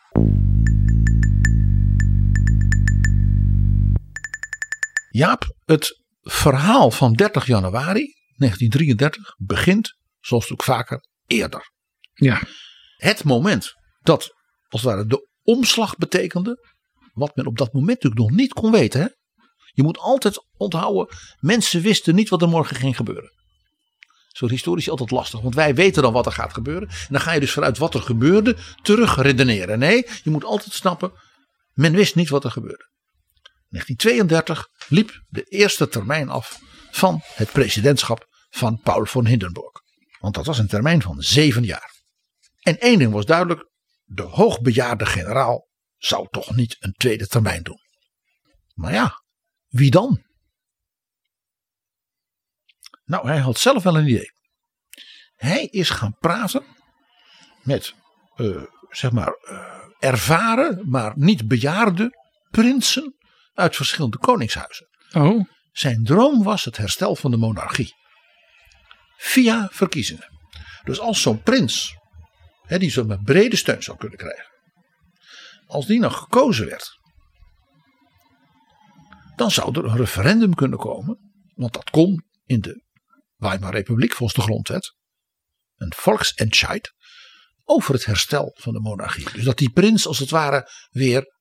Jaap, 5.14 5.54
het 5.64 6.02
verhaal 6.22 6.90
van 6.90 7.12
30 7.12 7.46
januari 7.46 8.14
1933 8.36 9.34
begint, 9.38 9.96
zoals 10.20 10.52
ook 10.52 10.62
vaker, 10.62 11.06
eerder. 11.26 11.70
Ja. 12.14 12.42
Het 12.96 13.24
moment 13.24 13.72
dat, 14.02 14.34
als 14.68 14.82
het 14.82 14.90
ware, 14.90 15.06
de 15.06 15.28
omslag 15.42 15.96
betekende, 15.96 16.66
wat 17.12 17.36
men 17.36 17.46
op 17.46 17.58
dat 17.58 17.72
moment 17.72 18.02
natuurlijk 18.02 18.30
nog 18.30 18.40
niet 18.40 18.52
kon 18.52 18.70
weten. 18.70 19.00
Hè? 19.00 19.06
Je 19.72 19.82
moet 19.82 19.98
altijd 19.98 20.46
onthouden, 20.56 21.16
mensen 21.40 21.80
wisten 21.80 22.14
niet 22.14 22.28
wat 22.28 22.42
er 22.42 22.48
morgen 22.48 22.76
ging 22.76 22.96
gebeuren. 22.96 23.32
Zo 24.28 24.48
historisch 24.48 24.90
altijd 24.90 25.10
lastig, 25.10 25.40
want 25.40 25.54
wij 25.54 25.74
weten 25.74 26.02
dan 26.02 26.12
wat 26.12 26.26
er 26.26 26.32
gaat 26.32 26.54
gebeuren. 26.54 26.88
En 26.88 27.08
dan 27.08 27.20
ga 27.20 27.32
je 27.32 27.40
dus 27.40 27.52
vanuit 27.52 27.78
wat 27.78 27.94
er 27.94 28.02
gebeurde 28.02 28.56
terug 28.82 29.22
redeneren. 29.22 29.78
Nee, 29.78 30.06
je 30.22 30.30
moet 30.30 30.44
altijd 30.44 30.72
snappen, 30.72 31.12
men 31.72 31.92
wist 31.92 32.14
niet 32.14 32.28
wat 32.28 32.44
er 32.44 32.50
gebeurde. 32.50 32.92
1932 33.74 34.68
liep 34.88 35.22
de 35.28 35.42
eerste 35.42 35.88
termijn 35.88 36.28
af 36.28 36.60
van 36.90 37.20
het 37.24 37.52
presidentschap 37.52 38.26
van 38.50 38.80
Paul 38.80 39.04
von 39.04 39.26
Hindenburg. 39.26 39.82
Want 40.18 40.34
dat 40.34 40.46
was 40.46 40.58
een 40.58 40.68
termijn 40.68 41.02
van 41.02 41.22
zeven 41.22 41.64
jaar. 41.64 41.92
En 42.60 42.78
één 42.78 42.98
ding 42.98 43.12
was 43.12 43.24
duidelijk, 43.24 43.70
de 44.04 44.22
hoogbejaarde 44.22 45.06
generaal 45.06 45.68
zou 45.96 46.28
toch 46.30 46.56
niet 46.56 46.76
een 46.80 46.92
tweede 46.92 47.26
termijn 47.26 47.62
doen. 47.62 47.80
Maar 48.74 48.92
ja, 48.92 49.22
wie 49.68 49.90
dan? 49.90 50.22
Nou, 53.04 53.26
hij 53.26 53.38
had 53.38 53.58
zelf 53.58 53.82
wel 53.82 53.96
een 53.96 54.08
idee. 54.08 54.32
Hij 55.34 55.64
is 55.64 55.90
gaan 55.90 56.16
praten 56.18 56.64
met, 57.62 57.94
eh, 58.34 58.62
zeg 58.90 59.12
maar, 59.12 59.32
eh, 59.32 60.08
ervaren, 60.10 60.90
maar 60.90 61.12
niet 61.16 61.48
bejaarde 61.48 62.10
prinsen 62.50 63.16
uit 63.54 63.76
verschillende 63.76 64.18
koningshuizen. 64.18 64.88
Oh, 65.12 65.48
Zijn 65.72 66.04
droom 66.04 66.42
was 66.42 66.64
het 66.64 66.76
herstel 66.76 67.16
van 67.16 67.30
de 67.30 67.36
monarchie. 67.36 67.94
Via 69.16 69.68
verkiezingen. 69.72 70.28
Dus 70.84 71.00
als 71.00 71.22
zo'n 71.22 71.42
prins, 71.42 71.96
hè, 72.62 72.78
die 72.78 72.90
zo'n 72.90 73.20
brede 73.22 73.56
steun 73.56 73.82
zou 73.82 73.98
kunnen 73.98 74.18
krijgen. 74.18 74.52
Als 75.66 75.86
die 75.86 75.98
nou 75.98 76.12
gekozen 76.12 76.66
werd. 76.66 76.98
Dan 79.36 79.50
zou 79.50 79.78
er 79.78 79.84
een 79.84 79.96
referendum 79.96 80.54
kunnen 80.54 80.78
komen. 80.78 81.18
Want 81.54 81.72
dat 81.72 81.90
kon 81.90 82.24
in 82.44 82.60
de 82.60 82.82
Weimar-republiek 83.36 84.14
volgens 84.14 84.38
de 84.38 84.44
grondwet. 84.44 84.94
Een 85.74 85.92
volksentscheid 85.96 86.94
over 87.64 87.94
het 87.94 88.04
herstel 88.04 88.50
van 88.54 88.72
de 88.72 88.80
monarchie. 88.80 89.32
Dus 89.32 89.44
dat 89.44 89.58
die 89.58 89.70
prins 89.70 90.06
als 90.06 90.18
het 90.18 90.30
ware 90.30 90.70
weer 90.90 91.33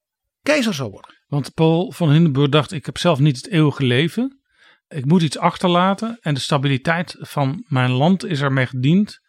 keizer 0.44 0.74
zou 0.74 0.90
worden. 0.90 1.16
want 1.28 1.54
Paul 1.54 1.92
van 1.92 2.12
Hindenburg 2.12 2.50
dacht: 2.50 2.72
ik 2.72 2.86
heb 2.86 2.98
zelf 2.98 3.20
niet 3.20 3.36
het 3.36 3.50
eeuwige 3.50 3.84
leven. 3.84 4.42
Ik 4.88 5.06
moet 5.06 5.22
iets 5.22 5.38
achterlaten. 5.38 6.18
En 6.22 6.34
de 6.34 6.40
stabiliteit 6.40 7.16
van 7.20 7.66
mijn 7.68 7.92
land 7.92 8.26
is 8.26 8.42
ermee 8.42 8.66
gediend. 8.66 9.20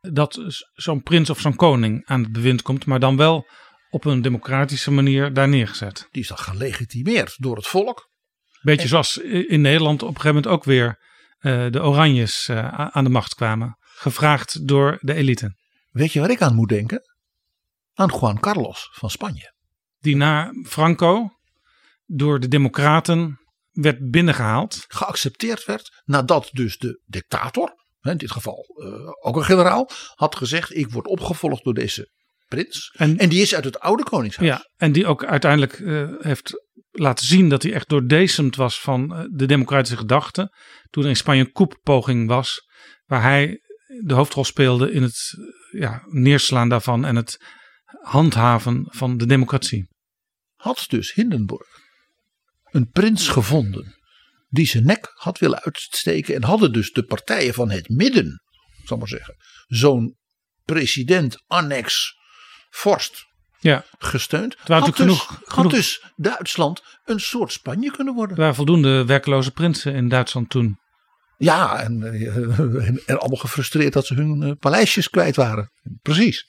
Dat 0.00 0.62
zo'n 0.74 1.02
prins 1.02 1.30
of 1.30 1.40
zo'n 1.40 1.56
koning 1.56 2.06
aan 2.06 2.22
het 2.22 2.32
bewind 2.32 2.62
komt. 2.62 2.86
Maar 2.86 3.00
dan 3.00 3.16
wel 3.16 3.46
op 3.90 4.04
een 4.04 4.22
democratische 4.22 4.90
manier 4.90 5.32
daar 5.32 5.48
neergezet. 5.48 6.08
Die 6.10 6.22
is 6.22 6.28
dan 6.28 6.38
gelegitimeerd 6.38 7.34
door 7.36 7.56
het 7.56 7.66
volk. 7.66 8.08
Beetje 8.62 8.82
En- 8.82 8.88
zoals 8.88 9.16
in 9.48 9.60
Nederland 9.60 10.02
op 10.02 10.08
een 10.08 10.20
gegeven 10.20 10.34
moment 10.34 10.52
ook 10.54 10.64
weer 10.64 10.98
eh, 11.38 11.66
de 11.70 11.82
Oranjes 11.82 12.48
eh, 12.48 12.68
aan 12.88 13.04
de 13.04 13.10
macht 13.10 13.34
kwamen. 13.34 13.76
Gevraagd 13.80 14.68
door 14.68 14.98
de 15.00 15.14
elite. 15.14 15.56
Weet 15.90 16.12
je 16.12 16.20
waar 16.20 16.30
ik 16.30 16.42
aan 16.42 16.54
moet 16.54 16.68
denken? 16.68 17.02
Aan 17.94 18.18
Juan 18.20 18.40
Carlos 18.40 18.88
van 18.92 19.10
Spanje. 19.10 19.52
Die 20.00 20.16
na 20.16 20.52
Franco 20.66 21.30
door 22.06 22.40
de 22.40 22.48
Democraten 22.48 23.40
werd 23.70 24.10
binnengehaald. 24.10 24.84
Geaccepteerd 24.88 25.64
werd 25.64 26.02
nadat 26.04 26.48
dus 26.52 26.78
de 26.78 27.02
dictator, 27.06 27.74
in 28.02 28.16
dit 28.16 28.30
geval 28.30 28.66
eh, 28.82 29.26
ook 29.26 29.36
een 29.36 29.44
generaal, 29.44 29.90
had 30.14 30.36
gezegd: 30.36 30.76
Ik 30.76 30.90
word 30.90 31.06
opgevolgd 31.06 31.64
door 31.64 31.74
deze 31.74 32.10
prins. 32.48 32.94
En, 32.96 33.18
En 33.18 33.28
die 33.28 33.42
is 33.42 33.54
uit 33.54 33.64
het 33.64 33.80
oude 33.80 34.02
koningshuis. 34.02 34.48
ja, 34.48 34.68
en 34.76 34.92
die 34.92 35.06
ook 35.06 35.24
uiteindelijk 35.24 35.72
eh, 35.72 36.08
heeft 36.18 36.68
laten 36.90 37.26
zien 37.26 37.48
dat 37.48 37.62
hij 37.62 37.72
echt 37.72 37.88
doordecemd 37.88 38.56
was 38.56 38.80
van 38.80 39.14
eh, 39.14 39.24
de 39.30 39.46
democratische 39.46 39.96
gedachte. 39.96 40.54
Toen 40.90 41.02
er 41.02 41.08
in 41.08 41.16
Spanje 41.16 41.40
een 41.40 41.52
koeppoging 41.52 42.28
was, 42.28 42.68
waar 43.06 43.22
hij 43.22 43.60
de 44.04 44.14
hoofdrol 44.14 44.44
speelde 44.44 44.92
in 44.92 45.02
het 45.02 45.34
ja, 45.70 46.02
neerslaan 46.06 46.68
daarvan 46.68 47.04
en 47.04 47.16
het 47.16 47.58
handhaven 48.02 48.86
van 48.88 49.16
de 49.16 49.26
democratie. 49.26 49.88
Had 50.56 50.84
dus 50.88 51.12
Hindenburg 51.14 51.68
een 52.70 52.90
prins 52.90 53.28
gevonden 53.28 53.98
die 54.48 54.66
zijn 54.66 54.84
nek 54.84 55.10
had 55.14 55.38
willen 55.38 55.62
uitsteken 55.62 56.34
en 56.34 56.42
hadden 56.44 56.72
dus 56.72 56.92
de 56.92 57.02
partijen 57.04 57.54
van 57.54 57.70
het 57.70 57.88
midden, 57.88 58.42
zal 58.84 58.96
maar 58.98 59.08
zeggen, 59.08 59.34
zo'n 59.66 60.16
president 60.64 61.42
annex 61.46 62.14
vorst 62.70 63.24
Ja, 63.58 63.84
gesteund. 63.98 64.56
Had 64.58 64.84
dus, 64.84 64.94
genoeg- 64.94 65.26
had 65.26 65.52
genoeg- 65.52 65.72
dus 65.72 66.04
Duitsland 66.16 66.82
een 67.04 67.20
soort 67.20 67.52
Spanje 67.52 67.90
kunnen 67.90 68.14
worden. 68.14 68.34
er 68.36 68.40
waren 68.40 68.54
voldoende 68.56 69.04
werkloze 69.04 69.50
prinsen 69.50 69.94
in 69.94 70.08
Duitsland 70.08 70.50
toen. 70.50 70.78
Ja, 71.36 71.80
en, 71.80 72.02
eh, 72.02 72.36
en, 72.86 73.02
en 73.06 73.18
allemaal 73.18 73.38
gefrustreerd 73.38 73.92
dat 73.92 74.06
ze 74.06 74.14
hun 74.14 74.42
eh, 74.42 74.52
paleisjes 74.58 75.10
kwijt 75.10 75.36
waren. 75.36 75.70
Precies. 76.02 76.46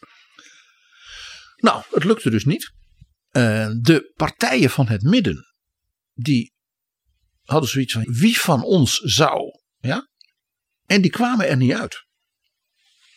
Nou, 1.62 1.84
het 1.90 2.04
lukte 2.04 2.30
dus 2.30 2.46
niet. 2.46 2.74
Eh, 3.30 3.70
de 3.82 4.12
partijen 4.16 4.70
van 4.70 4.88
het 4.88 5.02
midden, 5.02 5.54
die 6.14 6.54
hadden 7.42 7.70
zoiets 7.70 7.94
van 7.94 8.04
wie 8.04 8.40
van 8.40 8.64
ons 8.64 8.98
zou, 8.98 9.60
ja? 9.80 10.10
En 10.86 11.02
die 11.02 11.12
kwamen 11.12 11.48
er 11.48 11.58
niet 11.58 11.74
uit. 11.74 12.06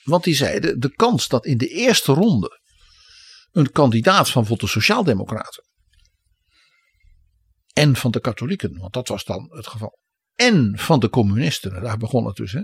Want 0.03 0.25
die 0.25 0.35
zeiden, 0.35 0.81
de 0.81 0.95
kans 0.95 1.29
dat 1.29 1.47
in 1.47 1.59
de 1.59 1.69
eerste 1.69 2.13
ronde 2.13 2.61
een 3.51 3.71
kandidaat 3.71 4.31
van 4.31 4.45
de 4.45 4.67
Sociaaldemocraten 4.67 5.65
en 7.73 7.97
van 7.97 8.11
de 8.11 8.21
katholieken, 8.21 8.79
want 8.79 8.93
dat 8.93 9.09
was 9.09 9.25
dan 9.25 9.47
het 9.51 9.67
geval, 9.67 9.99
en 10.35 10.79
van 10.79 11.01
de 11.01 11.09
communisten, 11.09 11.83
daar 11.83 11.99
begon 11.99 12.27
het 12.27 12.37
dus, 12.37 12.53
hè, 12.53 12.63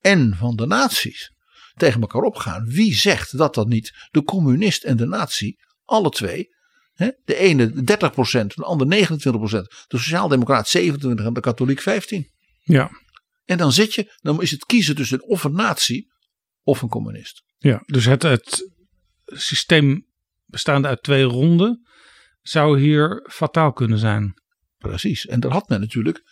en 0.00 0.36
van 0.36 0.56
de 0.56 0.66
nazi's 0.66 1.32
tegen 1.76 2.00
elkaar 2.00 2.22
opgaan. 2.22 2.64
Wie 2.66 2.94
zegt 2.94 3.38
dat 3.38 3.54
dat 3.54 3.68
niet 3.68 3.92
de 4.10 4.22
communist 4.22 4.84
en 4.84 4.96
de 4.96 5.06
nazi, 5.06 5.56
alle 5.84 6.10
twee, 6.10 6.48
hè, 6.92 7.10
de 7.24 7.36
ene 7.36 7.70
30%, 7.70 8.54
de 8.54 8.64
ander 8.64 8.86
29%, 8.86 9.16
de 9.86 9.98
sociaaldemocraat 9.98 10.76
27% 10.78 10.80
en 11.00 11.32
de 11.32 11.40
katholiek 11.40 11.80
15%. 11.80 11.84
Ja, 12.62 12.90
En 13.44 13.58
dan 13.58 13.72
zit 13.72 13.94
je, 13.94 14.12
dan 14.22 14.42
is 14.42 14.50
het 14.50 14.64
kiezen 14.64 14.94
tussen 14.94 15.22
of 15.22 15.44
een 15.44 15.54
nazi 15.54 16.06
of 16.62 16.82
een 16.82 16.88
communist. 16.88 17.42
ja. 17.58 17.82
dus 17.86 18.04
het, 18.04 18.22
het 18.22 18.70
systeem 19.24 20.06
bestaande 20.46 20.88
uit 20.88 21.02
twee 21.02 21.22
ronden 21.22 21.86
zou 22.40 22.80
hier 22.80 23.28
fataal 23.30 23.72
kunnen 23.72 23.98
zijn. 23.98 24.42
Precies. 24.78 25.26
En 25.26 25.40
daar 25.40 25.52
had 25.52 25.68
men 25.68 25.80
natuurlijk 25.80 26.22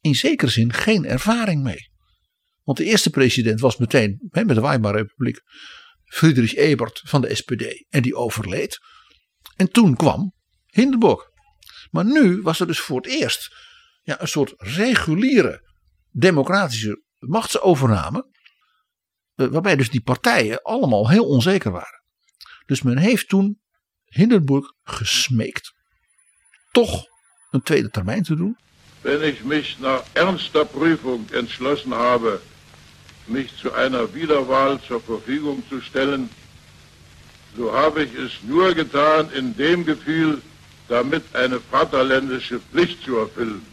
in 0.00 0.14
zekere 0.14 0.50
zin 0.50 0.72
geen 0.72 1.04
ervaring 1.04 1.62
mee. 1.62 1.89
Want 2.70 2.82
de 2.82 2.88
eerste 2.88 3.10
president 3.10 3.60
was 3.60 3.76
meteen 3.76 4.28
met 4.30 4.48
de 4.48 4.60
Weimar 4.60 4.94
Republiek 4.94 5.40
Friedrich 6.04 6.54
Ebert 6.54 7.00
van 7.04 7.20
de 7.20 7.34
SPD. 7.34 7.84
En 7.88 8.02
die 8.02 8.14
overleed. 8.14 8.78
En 9.56 9.70
toen 9.70 9.96
kwam 9.96 10.34
Hindenburg. 10.66 11.30
Maar 11.90 12.04
nu 12.04 12.42
was 12.42 12.60
er 12.60 12.66
dus 12.66 12.80
voor 12.80 12.96
het 12.96 13.06
eerst 13.06 13.56
ja, 14.02 14.20
een 14.20 14.28
soort 14.28 14.54
reguliere 14.56 15.70
democratische 16.10 17.02
machtsovername. 17.18 18.26
eh, 19.34 19.46
Waarbij 19.46 19.76
dus 19.76 19.90
die 19.90 20.02
partijen 20.02 20.62
allemaal 20.62 21.08
heel 21.08 21.26
onzeker 21.26 21.70
waren. 21.70 22.04
Dus 22.66 22.82
men 22.82 22.98
heeft 22.98 23.28
toen 23.28 23.60
Hindenburg 24.04 24.72
gesmeekt. 24.82 25.72
Toch 26.70 27.06
een 27.50 27.62
tweede 27.62 27.90
termijn 27.90 28.22
te 28.22 28.34
doen. 28.34 28.56
Wenn 29.02 29.22
ich 29.22 29.44
mich 29.44 29.78
nach 29.78 30.04
ernster 30.12 30.66
Prüfung 30.66 31.30
entschlossen 31.30 31.92
habe, 31.92 32.40
mich 33.30 33.56
zu 33.56 33.72
einer 33.72 34.12
Wiederwahl 34.14 34.78
zur 34.86 35.00
Verfügung 35.00 35.62
zu 35.68 35.80
stellen, 35.80 36.28
so 37.56 37.72
habe 37.72 38.04
ich 38.04 38.14
es 38.14 38.32
nur 38.42 38.74
getan 38.74 39.28
in 39.32 39.56
dem 39.56 39.84
Gefühl, 39.84 40.40
damit 40.88 41.22
eine 41.34 41.60
vaterländische 41.60 42.60
Pflicht 42.60 43.04
zu 43.04 43.16
erfüllen. 43.18 43.64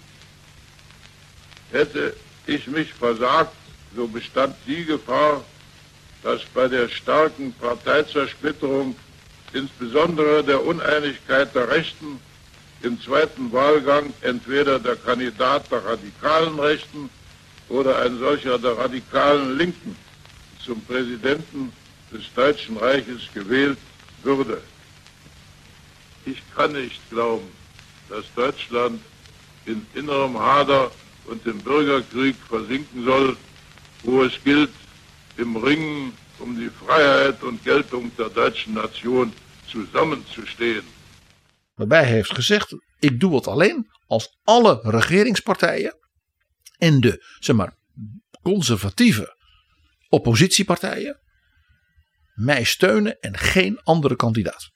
Hätte 1.71 2.15
ich 2.45 2.67
mich 2.67 2.93
versagt, 2.93 3.53
so 3.95 4.07
bestand 4.07 4.55
die 4.65 4.85
Gefahr, 4.85 5.43
dass 6.23 6.41
bei 6.53 6.67
der 6.67 6.89
starken 6.89 7.53
Parteizersplitterung, 7.53 8.95
insbesondere 9.53 10.43
der 10.43 10.65
Uneinigkeit 10.65 11.53
der 11.55 11.69
Rechten, 11.69 12.19
im 12.83 13.01
zweiten 13.01 13.51
Wahlgang 13.51 14.13
entweder 14.21 14.79
der 14.79 14.95
Kandidat 14.95 15.71
der 15.71 15.83
radikalen 15.83 16.59
Rechten 16.59 17.09
oder 17.69 17.99
ein 17.99 18.17
solcher 18.19 18.57
der 18.57 18.77
radikalen 18.77 19.57
Linken 19.57 19.95
zum 20.63 20.81
Präsidenten 20.81 21.71
des 22.11 22.23
Deutschen 22.33 22.77
Reiches 22.77 23.21
gewählt 23.33 23.77
würde. 24.23 24.61
Ich 26.25 26.41
kann 26.55 26.73
nicht 26.73 27.01
glauben, 27.09 27.47
dass 28.09 28.25
Deutschland 28.35 29.01
in 29.65 29.85
innerem 29.93 30.37
Hader 30.39 30.91
und 31.25 31.45
im 31.45 31.57
Bürgerkrieg 31.59 32.35
versinken 32.47 33.03
soll, 33.03 33.35
wo 34.03 34.23
es 34.23 34.33
gilt, 34.43 34.71
im 35.37 35.55
Ringen 35.57 36.13
um 36.39 36.57
die 36.57 36.69
Freiheit 36.69 37.43
und 37.43 37.63
Geltung 37.63 38.11
der 38.17 38.29
deutschen 38.29 38.73
Nation 38.73 39.33
zusammenzustehen. 39.67 40.85
Waarbij 41.75 42.03
hij 42.03 42.11
heeft 42.11 42.33
gezegd: 42.33 42.75
ik 42.99 43.19
doe 43.19 43.35
het 43.35 43.47
alleen 43.47 43.87
als 44.07 44.37
alle 44.43 44.79
regeringspartijen 44.83 45.95
en 46.77 46.99
de 46.99 47.25
zeg 47.39 47.55
maar, 47.55 47.77
conservatieve 48.41 49.35
oppositiepartijen 50.09 51.19
mij 52.33 52.63
steunen 52.63 53.19
en 53.19 53.37
geen 53.37 53.79
andere 53.83 54.15
kandidaat. 54.15 54.71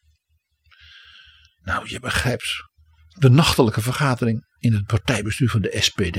Nou, 1.61 1.89
je 1.89 1.99
begrijpt 1.99 2.69
de 3.07 3.29
nachtelijke 3.29 3.81
vergadering 3.81 4.45
in 4.57 4.73
het 4.73 4.85
partijbestuur 4.85 5.49
van 5.49 5.61
de 5.61 5.81
SPD, 5.81 6.13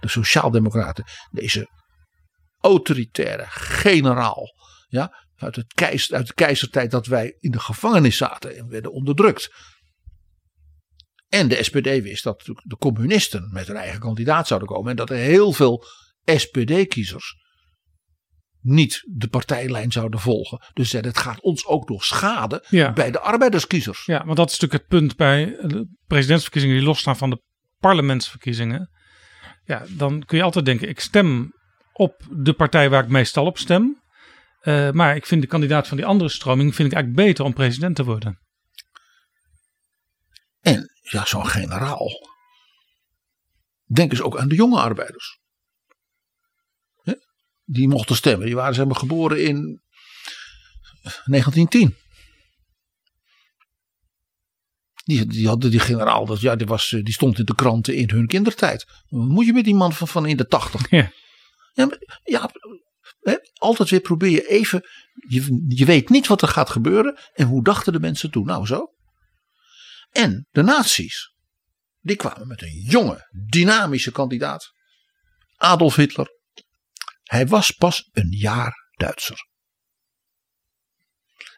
de 0.00 0.08
Sociaaldemocraten, 0.08 1.04
deze 1.30 1.68
autoritaire 2.60 3.44
generaal, 3.48 4.54
ja, 4.88 5.26
uit, 5.36 5.56
het 5.56 5.72
keizer, 5.72 6.16
uit 6.16 6.26
de 6.26 6.34
keizertijd 6.34 6.90
dat 6.90 7.06
wij 7.06 7.36
in 7.38 7.50
de 7.50 7.60
gevangenis 7.60 8.16
zaten 8.16 8.56
en 8.56 8.68
werden 8.68 8.92
onderdrukt. 8.92 9.54
En 11.30 11.48
de 11.48 11.62
SPD 11.62 11.84
wist 11.84 12.24
dat 12.24 12.42
de 12.44 12.76
communisten 12.78 13.50
met 13.52 13.66
hun 13.66 13.76
eigen 13.76 14.00
kandidaat 14.00 14.46
zouden 14.46 14.68
komen. 14.68 14.90
En 14.90 14.96
dat 14.96 15.10
er 15.10 15.16
heel 15.16 15.52
veel 15.52 15.84
SPD-kiezers 16.24 17.34
niet 18.60 19.02
de 19.12 19.28
partijlijn 19.28 19.92
zouden 19.92 20.20
volgen. 20.20 20.62
Dus 20.72 20.92
het 20.92 21.18
gaat 21.18 21.40
ons 21.40 21.66
ook 21.66 21.88
nog 21.88 22.04
schaden 22.04 22.62
Ja. 22.68 22.92
bij 22.92 23.10
de 23.10 23.20
arbeiderskiezers. 23.20 24.04
Ja, 24.04 24.24
want 24.24 24.36
dat 24.36 24.50
is 24.50 24.58
natuurlijk 24.58 24.82
het 24.82 25.00
punt 25.00 25.16
bij 25.16 25.44
de 25.44 25.88
presidentsverkiezingen 26.06 26.76
die 26.76 26.84
losstaan 26.84 27.16
van 27.16 27.30
de 27.30 27.42
parlementsverkiezingen. 27.78 28.90
Ja, 29.64 29.84
dan 29.88 30.24
kun 30.24 30.38
je 30.38 30.44
altijd 30.44 30.64
denken, 30.64 30.88
ik 30.88 31.00
stem 31.00 31.52
op 31.92 32.26
de 32.30 32.52
partij 32.52 32.90
waar 32.90 33.02
ik 33.04 33.10
meestal 33.10 33.46
op 33.46 33.58
stem. 33.58 34.02
Eh, 34.60 34.90
maar 34.90 35.16
ik 35.16 35.26
vind 35.26 35.42
de 35.42 35.48
kandidaat 35.48 35.88
van 35.88 35.96
die 35.96 36.06
andere 36.06 36.30
stroming 36.30 36.74
vind 36.74 36.88
ik 36.88 36.94
eigenlijk 36.94 37.26
beter 37.26 37.44
om 37.44 37.52
president 37.52 37.96
te 37.96 38.04
worden. 38.04 38.38
En 40.60 40.89
ja, 41.10 41.24
zo'n 41.24 41.46
generaal. 41.46 42.08
Denk 43.84 44.10
eens 44.10 44.22
ook 44.22 44.38
aan 44.38 44.48
de 44.48 44.54
jonge 44.54 44.80
arbeiders. 44.80 45.38
Die 47.64 47.88
mochten 47.88 48.16
stemmen. 48.16 48.46
Die 48.46 48.54
waren 48.54 48.74
zeg 48.74 48.86
maar 48.86 48.96
geboren 48.96 49.42
in 49.44 49.82
1910. 51.02 51.96
Die, 55.04 55.26
die 55.26 55.46
hadden 55.48 55.70
die 55.70 55.80
generaal, 55.80 56.26
dat, 56.26 56.40
ja, 56.40 56.56
die, 56.56 56.66
was, 56.66 56.92
eh, 56.92 57.04
die 57.04 57.12
stond 57.14 57.38
in 57.38 57.44
de 57.44 57.54
kranten 57.54 57.94
in 57.94 58.10
hun 58.10 58.26
kindertijd. 58.26 58.86
Wat 59.08 59.28
moet 59.28 59.46
je 59.46 59.52
met 59.52 59.64
die 59.64 59.74
man 59.74 59.92
van, 59.92 60.08
van 60.08 60.26
in 60.26 60.36
de 60.36 60.46
tachtig? 60.46 60.90
Ja. 60.90 61.12
Ja, 61.72 61.86
maar- 61.86 62.20
ja 62.24 62.50
hè, 63.20 63.36
altijd 63.54 63.90
weer 63.90 64.00
probeer 64.00 64.30
je 64.30 64.48
even. 64.48 64.82
Je, 65.28 65.64
je 65.68 65.84
weet 65.84 66.08
niet 66.08 66.26
wat 66.26 66.42
er 66.42 66.48
gaat 66.48 66.70
gebeuren. 66.70 67.18
En 67.32 67.46
hoe 67.46 67.64
dachten 67.64 67.92
de 67.92 68.00
mensen 68.00 68.30
toen? 68.30 68.46
Nou, 68.46 68.66
zo. 68.66 68.94
En 70.10 70.46
de 70.50 70.62
nazi's, 70.62 71.34
die 72.00 72.16
kwamen 72.16 72.48
met 72.48 72.62
een 72.62 72.84
jonge, 72.86 73.28
dynamische 73.46 74.12
kandidaat. 74.12 74.72
Adolf 75.56 75.94
Hitler. 75.94 76.28
Hij 77.22 77.46
was 77.46 77.70
pas 77.70 78.08
een 78.12 78.30
jaar 78.30 78.88
Duitser. 78.96 79.48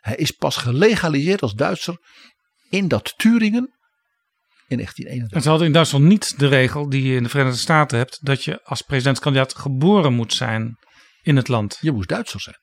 Hij 0.00 0.16
is 0.16 0.30
pas 0.30 0.56
gelegaliseerd 0.56 1.42
als 1.42 1.54
Duitser 1.54 1.96
in 2.68 2.88
dat 2.88 3.14
Turingen 3.16 3.78
in 4.66 4.76
1931. 4.76 5.36
En 5.36 5.42
ze 5.42 5.48
hadden 5.48 5.66
in 5.66 5.72
Duitsland 5.72 6.04
niet 6.04 6.38
de 6.38 6.48
regel 6.48 6.88
die 6.88 7.02
je 7.02 7.16
in 7.16 7.22
de 7.22 7.28
Verenigde 7.28 7.58
Staten 7.58 7.98
hebt, 7.98 8.18
dat 8.26 8.44
je 8.44 8.62
als 8.62 8.82
presidentskandidaat 8.82 9.54
geboren 9.54 10.12
moet 10.12 10.32
zijn 10.34 10.76
in 11.22 11.36
het 11.36 11.48
land. 11.48 11.78
Je 11.80 11.92
moest 11.92 12.08
Duitser 12.08 12.40
zijn. 12.40 12.60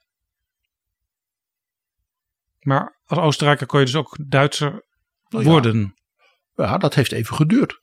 Maar 2.60 3.00
als 3.06 3.20
Oostenrijker 3.20 3.66
kon 3.68 3.80
je 3.80 3.86
dus 3.86 3.96
ook 3.96 4.18
Duitser 4.28 4.86
Ja, 5.30 5.42
worden. 5.42 5.94
Ja, 6.56 6.78
dat 6.78 6.94
heeft 6.94 7.12
even 7.12 7.36
geduurd. 7.36 7.80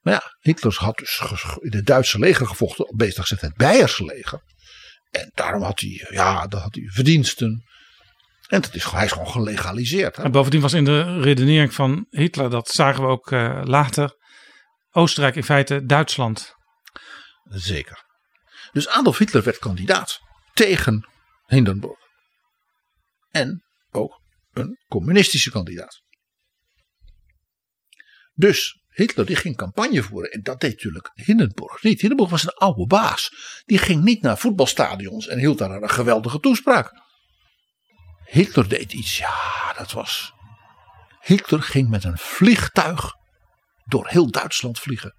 Maar 0.00 0.12
ja, 0.12 0.22
Hitler 0.40 0.76
had 0.78 0.96
dus 0.96 1.22
in 1.58 1.76
het 1.76 1.86
Duitse 1.86 2.18
leger 2.18 2.46
gevochten, 2.46 2.96
beter 2.96 3.20
gezegd 3.20 3.40
het 3.40 3.54
Beierse 3.54 4.04
leger. 4.04 4.42
En 5.10 5.30
daarom 5.34 5.62
had 5.62 5.80
hij, 5.80 6.06
ja, 6.10 6.46
dat 6.46 6.60
had 6.60 6.74
hij 6.74 6.84
verdiensten. 6.86 7.64
En 8.48 8.60
dat 8.60 8.74
is, 8.74 8.84
hij 8.84 9.04
is 9.04 9.12
gewoon 9.12 9.30
gelegaliseerd. 9.30 10.16
Hè? 10.16 10.22
En 10.22 10.32
bovendien 10.32 10.60
was 10.60 10.72
in 10.72 10.84
de 10.84 11.20
redenering 11.20 11.74
van 11.74 12.06
Hitler, 12.10 12.50
dat 12.50 12.68
zagen 12.68 13.02
we 13.02 13.08
ook 13.08 13.30
uh, 13.30 13.60
later, 13.64 14.16
Oostenrijk 14.90 15.36
in 15.36 15.44
feite 15.44 15.84
Duitsland. 15.84 16.54
Zeker. 17.44 18.04
Dus 18.72 18.88
Adolf 18.88 19.18
Hitler 19.18 19.42
werd 19.42 19.58
kandidaat 19.58 20.20
tegen 20.52 21.08
Hindenburg. 21.46 21.98
En 23.30 23.64
ook 23.90 24.20
een 24.52 24.78
communistische 24.88 25.50
kandidaat. 25.50 26.02
Dus 28.34 28.80
Hitler 28.88 29.26
die 29.26 29.36
ging 29.36 29.56
campagne 29.56 30.02
voeren 30.02 30.30
en 30.30 30.42
dat 30.42 30.60
deed 30.60 30.70
natuurlijk 30.70 31.10
Hindenburg 31.14 31.82
niet. 31.82 32.00
Hindenburg 32.00 32.30
was 32.30 32.42
een 32.42 32.54
oude 32.54 32.86
baas. 32.86 33.30
Die 33.64 33.78
ging 33.78 34.04
niet 34.04 34.22
naar 34.22 34.38
voetbalstadions 34.38 35.26
en 35.26 35.38
hield 35.38 35.58
daar 35.58 35.82
een 35.82 35.90
geweldige 35.90 36.40
toespraak. 36.40 36.92
Hitler 38.24 38.68
deed 38.68 38.92
iets, 38.92 39.16
ja 39.16 39.72
dat 39.76 39.92
was... 39.92 40.32
Hitler 41.20 41.62
ging 41.62 41.88
met 41.88 42.04
een 42.04 42.18
vliegtuig 42.18 43.12
door 43.84 44.08
heel 44.08 44.30
Duitsland 44.30 44.78
vliegen. 44.78 45.14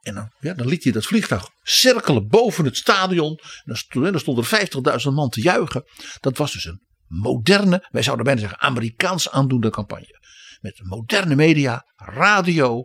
En 0.00 0.14
dan, 0.14 0.32
ja, 0.40 0.54
dan 0.54 0.66
liet 0.66 0.82
hij 0.84 0.92
dat 0.92 1.06
vliegtuig 1.06 1.48
cirkelen 1.62 2.28
boven 2.28 2.64
het 2.64 2.76
stadion. 2.76 3.38
En 3.38 3.62
dan 3.64 3.76
stond, 3.76 4.04
dan 4.04 4.20
stond 4.20 4.52
er 4.52 4.68
50.000 5.06 5.12
man 5.12 5.28
te 5.28 5.40
juichen. 5.40 5.84
Dat 6.20 6.36
was 6.36 6.52
dus 6.52 6.64
een 6.64 6.80
moderne, 7.06 7.88
wij 7.90 8.02
zouden 8.02 8.24
bijna 8.24 8.40
zeggen 8.40 8.60
Amerikaans 8.60 9.30
aandoende 9.30 9.70
campagne. 9.70 10.20
Met 10.60 10.80
moderne 10.82 11.34
media, 11.34 11.84
radio, 11.96 12.84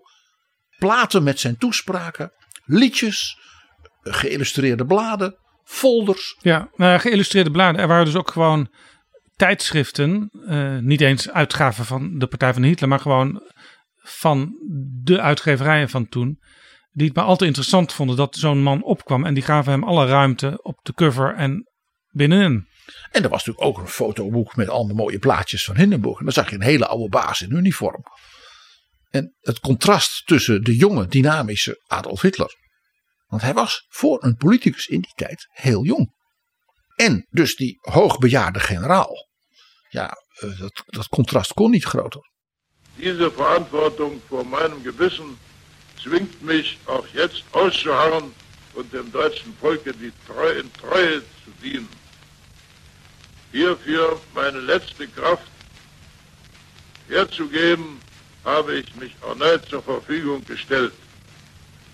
platen 0.77 1.23
met 1.23 1.39
zijn 1.39 1.57
toespraken, 1.57 2.31
liedjes, 2.65 3.37
geïllustreerde 4.01 4.85
bladen, 4.85 5.35
folders. 5.63 6.37
Ja, 6.41 6.69
nou, 6.75 6.99
geïllustreerde 6.99 7.51
bladen. 7.51 7.81
Er 7.81 7.87
waren 7.87 8.05
dus 8.05 8.15
ook 8.15 8.31
gewoon 8.31 8.69
tijdschriften, 9.35 10.29
uh, 10.33 10.77
niet 10.77 11.01
eens 11.01 11.29
uitgaven 11.29 11.85
van 11.85 12.17
de 12.17 12.27
Partij 12.27 12.53
van 12.53 12.63
Hitler, 12.63 12.89
maar 12.89 12.99
gewoon 12.99 13.41
van 13.97 14.55
de 15.03 15.21
uitgeverijen 15.21 15.89
van 15.89 16.07
toen. 16.07 16.39
Die 16.91 17.07
het 17.07 17.15
maar 17.15 17.25
altijd 17.25 17.47
interessant 17.47 17.93
vonden 17.93 18.15
dat 18.15 18.35
zo'n 18.35 18.63
man 18.63 18.83
opkwam. 18.83 19.25
En 19.25 19.33
die 19.33 19.43
gaven 19.43 19.71
hem 19.71 19.83
alle 19.83 20.05
ruimte 20.05 20.59
op 20.61 20.79
de 20.83 20.93
cover 20.93 21.35
en 21.35 21.67
binnenin. 22.09 22.67
En 23.11 23.23
er 23.23 23.29
was 23.29 23.45
natuurlijk 23.45 23.65
ook 23.65 23.77
een 23.77 23.91
fotoboek 23.91 24.55
met 24.55 24.69
allemaal 24.69 24.95
mooie 24.95 25.19
plaatjes 25.19 25.63
van 25.63 25.75
Hindenburg. 25.75 26.17
En 26.19 26.23
dan 26.23 26.33
zag 26.33 26.49
je 26.49 26.55
een 26.55 26.61
hele 26.61 26.87
oude 26.87 27.09
baas 27.09 27.41
in 27.41 27.51
uniform. 27.51 28.03
En 29.09 29.35
het 29.39 29.59
contrast 29.59 30.27
tussen 30.27 30.63
de 30.63 30.75
jonge, 30.75 31.07
dynamische 31.07 31.83
Adolf 31.87 32.21
Hitler. 32.21 32.55
Want 33.27 33.41
hij 33.41 33.53
was 33.53 33.85
voor 33.89 34.23
een 34.23 34.35
politicus 34.35 34.87
in 34.87 35.01
die 35.01 35.13
tijd 35.15 35.47
heel 35.51 35.83
jong. 35.83 36.13
En 36.95 37.27
dus 37.29 37.55
die 37.55 37.77
hoogbejaarde 37.81 38.59
generaal. 38.59 39.27
Ja, 39.89 40.13
eh, 40.39 40.59
dat, 40.59 40.83
dat 40.85 41.07
contrast 41.07 41.53
kon 41.53 41.71
niet 41.71 41.85
groter. 41.85 42.29
Deze 42.95 43.31
verantwoording 43.31 44.21
voor 44.27 44.47
mijn 44.47 44.71
gewissen 44.83 45.37
zwingt 45.95 46.41
mich 46.41 46.77
auch 46.85 47.07
jetzt 47.13 47.43
auszuharren 47.51 48.33
und 48.73 48.91
dem 48.91 49.11
deutschen 49.11 49.53
Volke 49.59 49.93
die 49.93 50.11
in 50.57 50.71
Treue 50.73 51.21
zu 51.43 51.51
dienen. 51.61 52.00
Hierfür 53.51 54.19
meine 54.33 54.59
letzte 54.59 55.07
Kraft 55.07 55.51
herzugeben, 57.07 57.99
habe 58.43 58.79
ich 58.79 58.95
mich 58.95 59.13
erneut 59.21 59.65
zur 59.65 59.83
Verfügung 59.83 60.43
gestellt. 60.45 60.93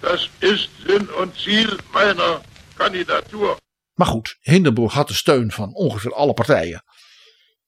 Das 0.02 0.30
ist 0.40 0.70
Sinn 0.88 1.08
und 1.10 1.36
Ziel 1.36 1.78
meiner 1.94 2.42
Kandidatur. 2.78 3.58
Maar 3.94 4.08
goed, 4.08 4.38
Hindenburg 4.42 4.94
had 4.94 5.08
de 5.08 5.14
steun 5.14 5.52
van 5.52 5.74
ongeveer 5.74 6.14
alle 6.14 6.34
partijen. 6.34 6.84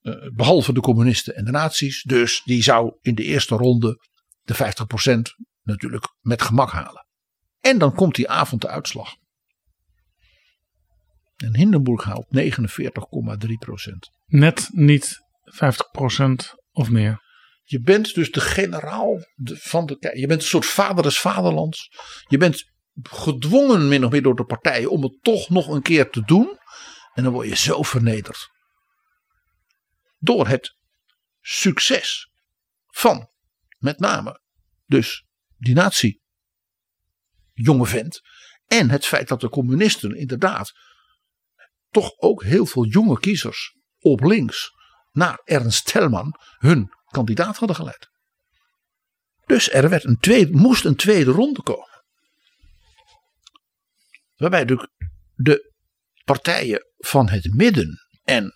Uh, 0.01 0.15
behalve 0.33 0.73
de 0.73 0.79
communisten 0.79 1.35
en 1.35 1.45
de 1.45 1.51
nazi's. 1.51 2.03
Dus 2.03 2.41
die 2.43 2.63
zou 2.63 2.97
in 3.01 3.15
de 3.15 3.23
eerste 3.23 3.55
ronde 3.55 3.99
de 4.41 4.55
50% 4.55 4.57
natuurlijk 5.63 6.07
met 6.21 6.41
gemak 6.41 6.71
halen. 6.71 7.05
En 7.59 7.77
dan 7.77 7.95
komt 7.95 8.15
die 8.15 8.29
avond 8.29 8.61
de 8.61 8.67
uitslag. 8.67 9.15
En 11.43 11.55
Hindenburg 11.55 12.03
haalt 12.03 12.27
49,3%. 12.35 12.41
Net 14.25 14.69
niet 14.71 15.17
50% 15.45 16.33
of 16.71 16.89
meer. 16.89 17.27
Je 17.63 17.81
bent 17.81 18.13
dus 18.13 18.31
de 18.31 18.41
generaal 18.41 19.17
van 19.45 19.85
de. 19.85 20.11
Je 20.13 20.27
bent 20.27 20.41
een 20.41 20.47
soort 20.47 20.65
vader 20.65 21.03
des 21.03 21.19
vaderlands. 21.19 21.91
Je 22.27 22.37
bent 22.37 22.71
gedwongen 23.03 23.87
min 23.87 24.05
of 24.05 24.11
meer 24.11 24.21
door 24.21 24.35
de 24.35 24.45
partijen 24.45 24.91
om 24.91 25.03
het 25.03 25.17
toch 25.21 25.49
nog 25.49 25.67
een 25.67 25.81
keer 25.81 26.09
te 26.09 26.21
doen. 26.21 26.57
En 27.13 27.23
dan 27.23 27.33
word 27.33 27.47
je 27.47 27.55
zo 27.55 27.83
vernederd. 27.83 28.49
Door 30.17 30.47
het 30.47 30.75
succes 31.41 32.29
van 32.87 33.29
met 33.77 33.99
name 33.99 34.41
dus 34.85 35.25
die 35.57 35.75
nazi 35.75 36.19
jonge 37.53 37.85
vent. 37.85 38.21
En 38.67 38.89
het 38.89 39.05
feit 39.05 39.27
dat 39.27 39.41
de 39.41 39.49
communisten 39.49 40.15
inderdaad 40.15 40.73
toch 41.89 42.11
ook 42.17 42.43
heel 42.43 42.65
veel 42.65 42.85
jonge 42.85 43.19
kiezers 43.19 43.75
op 43.99 44.23
links 44.23 44.71
naar 45.11 45.41
Ernst 45.43 45.85
Telman 45.85 46.33
hun 46.57 46.91
kandidaat 47.05 47.57
hadden 47.57 47.75
geleid. 47.75 48.09
Dus 49.45 49.71
er 49.71 49.89
werd 49.89 50.03
een 50.03 50.19
tweede, 50.19 50.51
moest 50.51 50.85
een 50.85 50.95
tweede 50.95 51.31
ronde 51.31 51.63
komen. 51.63 52.03
Waarbij 54.35 54.65
de, 55.35 55.73
partijen 56.23 56.85
van 56.97 57.29
het 57.29 57.53
midden 57.53 58.09
en 58.23 58.53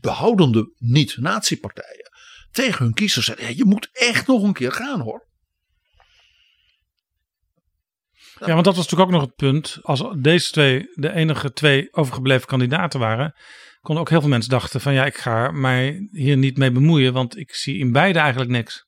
behoudende 0.00 0.74
niet-nazi-partijen 0.76 2.10
tegen 2.50 2.84
hun 2.84 2.94
kiezers 2.94 3.26
zeiden: 3.26 3.56
je 3.56 3.64
moet 3.64 3.88
echt 3.92 4.26
nog 4.26 4.42
een 4.42 4.52
keer 4.52 4.72
gaan 4.72 5.00
hoor. 5.00 5.27
Ja, 8.40 8.52
want 8.52 8.64
dat 8.64 8.76
was 8.76 8.84
natuurlijk 8.84 9.10
ook 9.10 9.16
nog 9.16 9.26
het 9.26 9.34
punt. 9.34 9.78
Als 9.82 10.04
deze 10.18 10.50
twee 10.50 10.88
de 10.94 11.12
enige 11.12 11.52
twee 11.52 11.94
overgebleven 11.94 12.46
kandidaten 12.46 13.00
waren, 13.00 13.34
konden 13.80 14.02
ook 14.02 14.10
heel 14.10 14.20
veel 14.20 14.28
mensen 14.28 14.50
dachten 14.50 14.80
van 14.80 14.92
ja, 14.92 15.04
ik 15.04 15.16
ga 15.16 15.50
mij 15.50 16.08
hier 16.10 16.36
niet 16.36 16.56
mee 16.56 16.72
bemoeien, 16.72 17.12
want 17.12 17.36
ik 17.36 17.54
zie 17.54 17.78
in 17.78 17.92
beide 17.92 18.18
eigenlijk 18.18 18.50
niks. 18.50 18.86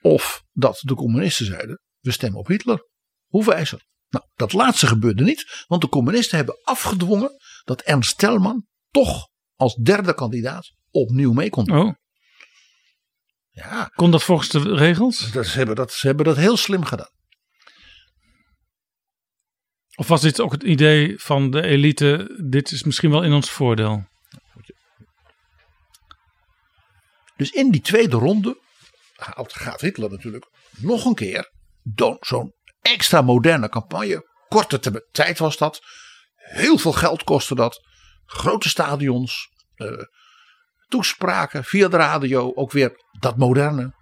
Of 0.00 0.42
dat 0.52 0.80
de 0.84 0.94
communisten 0.94 1.46
zeiden, 1.46 1.80
we 2.00 2.10
stemmen 2.10 2.38
op 2.38 2.46
Hitler. 2.46 2.88
Hoe 3.26 3.44
wijzer. 3.44 3.88
Nou, 4.08 4.24
dat 4.34 4.52
laatste 4.52 4.86
gebeurde 4.86 5.24
niet, 5.24 5.64
want 5.66 5.80
de 5.80 5.88
communisten 5.88 6.36
hebben 6.36 6.60
afgedwongen 6.62 7.30
dat 7.64 7.80
Ernst 7.80 8.18
Telman 8.18 8.66
toch 8.90 9.28
als 9.54 9.74
derde 9.74 10.14
kandidaat 10.14 10.72
opnieuw 10.90 11.32
mee 11.32 11.50
kon 11.50 11.64
doen. 11.64 11.78
Oh. 11.78 11.94
Ja. 13.50 13.90
Kon 13.94 14.10
dat 14.10 14.22
volgens 14.22 14.48
de 14.48 14.74
regels? 14.74 15.32
Dat, 15.32 15.46
ze, 15.46 15.56
hebben 15.56 15.76
dat, 15.76 15.92
ze 15.92 16.06
hebben 16.06 16.24
dat 16.24 16.36
heel 16.36 16.56
slim 16.56 16.84
gedaan. 16.84 17.10
Of 19.94 20.08
was 20.08 20.20
dit 20.20 20.40
ook 20.40 20.52
het 20.52 20.62
idee 20.62 21.18
van 21.18 21.50
de 21.50 21.62
elite, 21.62 22.38
dit 22.44 22.70
is 22.70 22.82
misschien 22.82 23.10
wel 23.10 23.22
in 23.22 23.32
ons 23.32 23.50
voordeel? 23.50 24.08
Dus 27.36 27.50
in 27.50 27.70
die 27.70 27.80
tweede 27.80 28.16
ronde 28.16 28.58
gaat 29.46 29.80
Hitler 29.80 30.10
natuurlijk 30.10 30.46
nog 30.76 31.04
een 31.04 31.14
keer 31.14 31.50
zo'n 32.20 32.54
extra 32.80 33.22
moderne 33.22 33.68
campagne. 33.68 34.28
Korte 34.48 35.06
tijd 35.12 35.38
was 35.38 35.56
dat. 35.56 35.80
Heel 36.34 36.78
veel 36.78 36.92
geld 36.92 37.24
kostte 37.24 37.54
dat. 37.54 37.86
Grote 38.26 38.68
stadions. 38.68 39.48
Uh, 39.76 40.02
toespraken 40.90 41.64
via 41.64 41.88
de 41.88 41.96
radio. 41.96 42.54
Ook 42.54 42.72
weer 42.72 43.04
dat 43.18 43.36
moderne. 43.36 43.94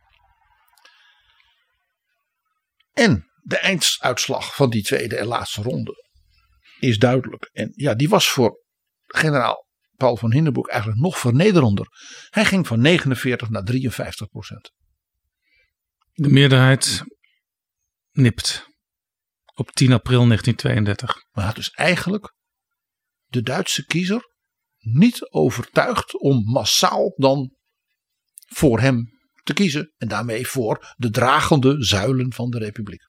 En 2.93 3.27
de 3.43 3.59
einduitslag 3.59 4.55
van 4.55 4.71
die 4.71 4.83
tweede 4.83 5.17
en 5.17 5.27
laatste 5.27 5.63
ronde 5.63 6.07
is 6.79 6.99
duidelijk. 6.99 7.51
En 7.53 7.73
ja, 7.75 7.95
die 7.95 8.09
was 8.09 8.29
voor 8.29 8.65
generaal 9.07 9.67
Paul 9.97 10.17
van 10.17 10.33
Hindenburg 10.33 10.69
eigenlijk 10.69 11.01
nog 11.01 11.19
vernederender. 11.19 11.87
Hij 12.31 12.45
ging 12.45 12.67
van 12.67 12.81
49 12.81 13.49
naar 13.49 13.65
53 13.65 14.29
procent. 14.29 14.73
De 16.13 16.29
meerderheid 16.29 17.03
nipt 18.11 18.67
op 19.55 19.71
10 19.71 19.93
april 19.93 20.27
1932. 20.27 21.25
Maar 21.31 21.55
dus 21.55 21.71
eigenlijk 21.71 22.35
de 23.25 23.43
Duitse 23.43 23.85
kiezer 23.85 24.37
niet 24.79 25.31
overtuigd 25.31 26.19
om 26.19 26.45
massaal 26.45 27.15
dan 27.17 27.57
voor 28.47 28.81
hem 28.81 29.19
te 29.43 29.53
kiezen. 29.53 29.95
En 29.97 30.09
daarmee 30.09 30.47
voor 30.47 30.95
de 30.97 31.11
dragende 31.11 31.85
zuilen 31.85 32.33
van 32.33 32.51
de 32.51 32.59
republiek. 32.59 33.07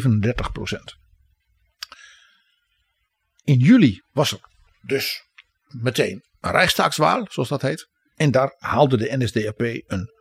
In 3.43 3.59
juli 3.59 4.01
was 4.11 4.31
er 4.31 4.39
dus 4.81 5.23
meteen 5.67 6.25
een 6.39 6.51
Rijkstaagswaal, 6.51 7.27
zoals 7.29 7.49
dat 7.49 7.61
heet. 7.61 7.89
En 8.15 8.31
daar 8.31 8.55
haalde 8.57 8.97
de 8.97 9.17
NSDAP 9.17 9.59
een 9.59 10.11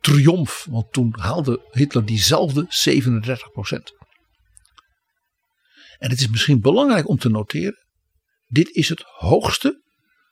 triomf. 0.00 0.66
Want 0.70 0.92
toen 0.92 1.14
haalde 1.18 1.68
Hitler 1.70 2.04
diezelfde 2.04 2.64
37 2.68 3.50
procent. 3.50 3.92
En 5.98 6.10
het 6.10 6.20
is 6.20 6.28
misschien 6.28 6.60
belangrijk 6.60 7.08
om 7.08 7.18
te 7.18 7.28
noteren. 7.28 7.88
Dit 8.50 8.68
is 8.68 8.88
het 8.88 9.02
hoogste 9.04 9.82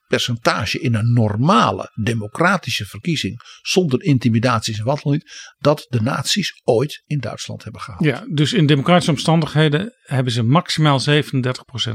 percentage 0.06 0.80
in 0.80 0.94
een 0.94 1.12
normale 1.12 1.90
democratische 2.02 2.84
verkiezing. 2.84 3.40
Zonder 3.62 4.02
intimidaties 4.02 4.78
en 4.78 4.84
wat 4.84 5.00
dan 5.02 5.12
niet. 5.12 5.52
Dat 5.58 5.86
de 5.88 6.00
nazi's 6.00 6.60
ooit 6.64 7.02
in 7.06 7.18
Duitsland 7.18 7.62
hebben 7.62 7.80
gehaald. 7.80 8.04
Ja, 8.04 8.24
dus 8.30 8.52
in 8.52 8.66
democratische 8.66 9.10
omstandigheden 9.10 9.94
hebben 10.02 10.32
ze 10.32 10.42
maximaal 10.42 11.00
37% 11.00 11.04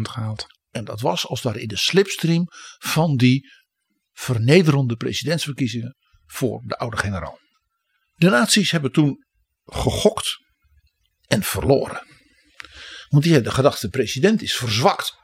gehaald. 0.01 0.45
En 0.71 0.85
dat 0.85 1.01
was 1.01 1.27
als 1.27 1.41
ware 1.41 1.61
in 1.61 1.67
de 1.67 1.77
slipstream 1.77 2.47
van 2.77 3.15
die 3.15 3.51
vernederende 4.11 4.95
presidentsverkiezingen 4.95 5.95
voor 6.25 6.63
de 6.65 6.77
oude 6.77 6.97
generaal. 6.97 7.39
De 8.15 8.29
nazi's 8.29 8.71
hebben 8.71 8.91
toen 8.91 9.25
gegokt 9.65 10.37
en 11.27 11.43
verloren. 11.43 12.01
Want 13.07 13.23
die 13.23 13.33
hadden 13.33 13.53
gedacht, 13.53 13.81
de 13.81 13.89
president 13.89 14.41
is 14.41 14.53
verzwakt. 14.53 15.21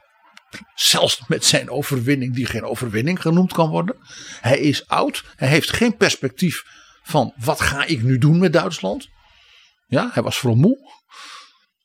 Zelfs 0.74 1.22
met 1.26 1.44
zijn 1.44 1.70
overwinning, 1.70 2.34
die 2.34 2.46
geen 2.46 2.64
overwinning 2.64 3.20
genoemd 3.20 3.52
kan 3.52 3.70
worden. 3.70 3.96
Hij 4.40 4.58
is 4.58 4.88
oud. 4.88 5.24
Hij 5.36 5.48
heeft 5.48 5.72
geen 5.72 5.96
perspectief 5.96 6.62
van 7.02 7.34
wat 7.36 7.60
ga 7.60 7.84
ik 7.84 8.02
nu 8.02 8.18
doen 8.18 8.38
met 8.38 8.52
Duitsland. 8.52 9.08
Ja, 9.86 10.10
hij 10.12 10.22
was 10.22 10.38
vooral 10.38 10.58
moe. 10.58 10.78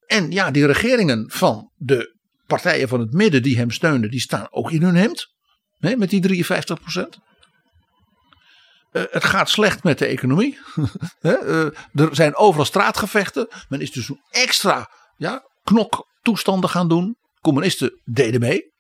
En 0.08 0.32
ja, 0.32 0.52
die 0.52 0.66
regeringen 0.66 1.32
van 1.32 1.72
de 1.76 2.16
partijen 2.48 2.88
van 2.88 3.00
het 3.00 3.12
midden 3.12 3.44
die 3.44 3.58
hem 3.58 3.72
steunen, 3.72 4.10
die 4.10 4.20
staan 4.20 4.48
ook 4.50 4.72
in 4.72 4.82
hun 4.82 4.96
hemd. 4.96 5.34
Hè, 5.78 5.96
met 5.96 6.10
die 6.10 6.22
53 6.22 6.80
procent. 6.80 7.18
Uh, 8.92 9.04
het 9.12 9.24
gaat 9.24 9.50
slecht 9.50 9.84
met 9.84 9.98
de 9.98 10.06
economie. 10.06 10.60
uh, 11.22 11.66
er 11.94 12.10
zijn 12.12 12.36
overal 12.36 12.66
straatgevechten. 12.66 13.48
Men 13.70 13.82
is 13.82 13.92
dus 13.92 14.10
een 14.10 14.22
extra 14.30 14.90
ja, 15.18 15.44
knoktoestanden 15.64 16.70
gaan 16.70 16.88
doen. 16.88 17.18
Communisten 17.46 18.02
deden 18.04 18.40
mee. 18.40 18.74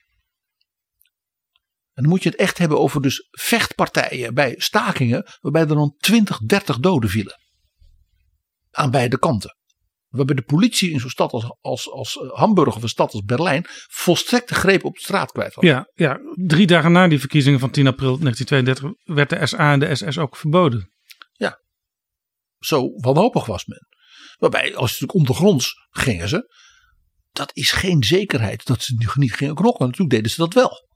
En 1.93 2.03
dan 2.03 2.09
moet 2.09 2.23
je 2.23 2.29
het 2.29 2.39
echt 2.39 2.57
hebben 2.57 2.79
over 2.79 3.01
dus 3.01 3.27
vechtpartijen 3.31 4.33
bij 4.33 4.55
stakingen. 4.57 5.25
Waarbij 5.41 5.61
er 5.61 5.67
dan 5.67 5.95
20, 5.97 6.39
30 6.39 6.79
doden 6.79 7.09
vielen. 7.09 7.39
Aan 8.71 8.91
beide 8.91 9.19
kanten. 9.19 9.57
Waarbij 10.07 10.35
de 10.35 10.41
politie 10.41 10.91
in 10.91 10.99
zo'n 10.99 11.09
stad 11.09 11.31
als, 11.31 11.57
als, 11.61 11.91
als 11.91 12.19
Hamburg 12.33 12.75
of 12.75 12.83
een 12.83 12.89
stad 12.89 13.13
als 13.13 13.23
Berlijn 13.23 13.65
volstrekt 13.91 14.49
de 14.49 14.55
greep 14.55 14.83
op 14.83 14.93
de 14.93 15.01
straat 15.01 15.31
kwijt 15.31 15.55
was. 15.55 15.65
Ja, 15.65 15.89
ja, 15.93 16.19
drie 16.33 16.67
dagen 16.67 16.91
na 16.91 17.07
die 17.07 17.19
verkiezingen 17.19 17.59
van 17.59 17.71
10 17.71 17.87
april 17.87 18.19
1932 18.19 19.15
werd 19.15 19.29
de 19.29 19.45
SA 19.45 19.71
en 19.71 19.79
de 19.79 19.95
SS 19.95 20.17
ook 20.17 20.37
verboden. 20.37 20.91
Ja, 21.31 21.59
zo 22.59 22.89
wanhopig 22.95 23.45
was 23.45 23.65
men. 23.65 23.87
Waarbij, 24.37 24.75
als 24.75 24.99
het 24.99 25.11
ondergronds 25.11 25.73
gingen 25.89 26.29
ze, 26.29 26.53
dat 27.35 27.51
is 27.53 27.71
geen 27.71 28.03
zekerheid 28.03 28.65
dat 28.65 28.81
ze 28.81 28.95
niet 28.95 29.33
gingen 29.33 29.55
knokken. 29.55 29.85
Natuurlijk 29.85 30.15
deden 30.15 30.31
ze 30.31 30.41
dat 30.41 30.53
wel. 30.53 30.87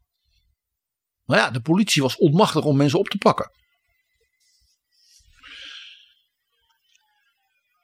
Maar 1.24 1.38
ja, 1.38 1.50
de 1.52 1.62
politie 1.62 2.02
was 2.02 2.18
onmachtig 2.18 2.64
om 2.64 2.78
mensen 2.78 3.00
op 3.00 3.08
te 3.08 3.18
pakken. 3.18 3.52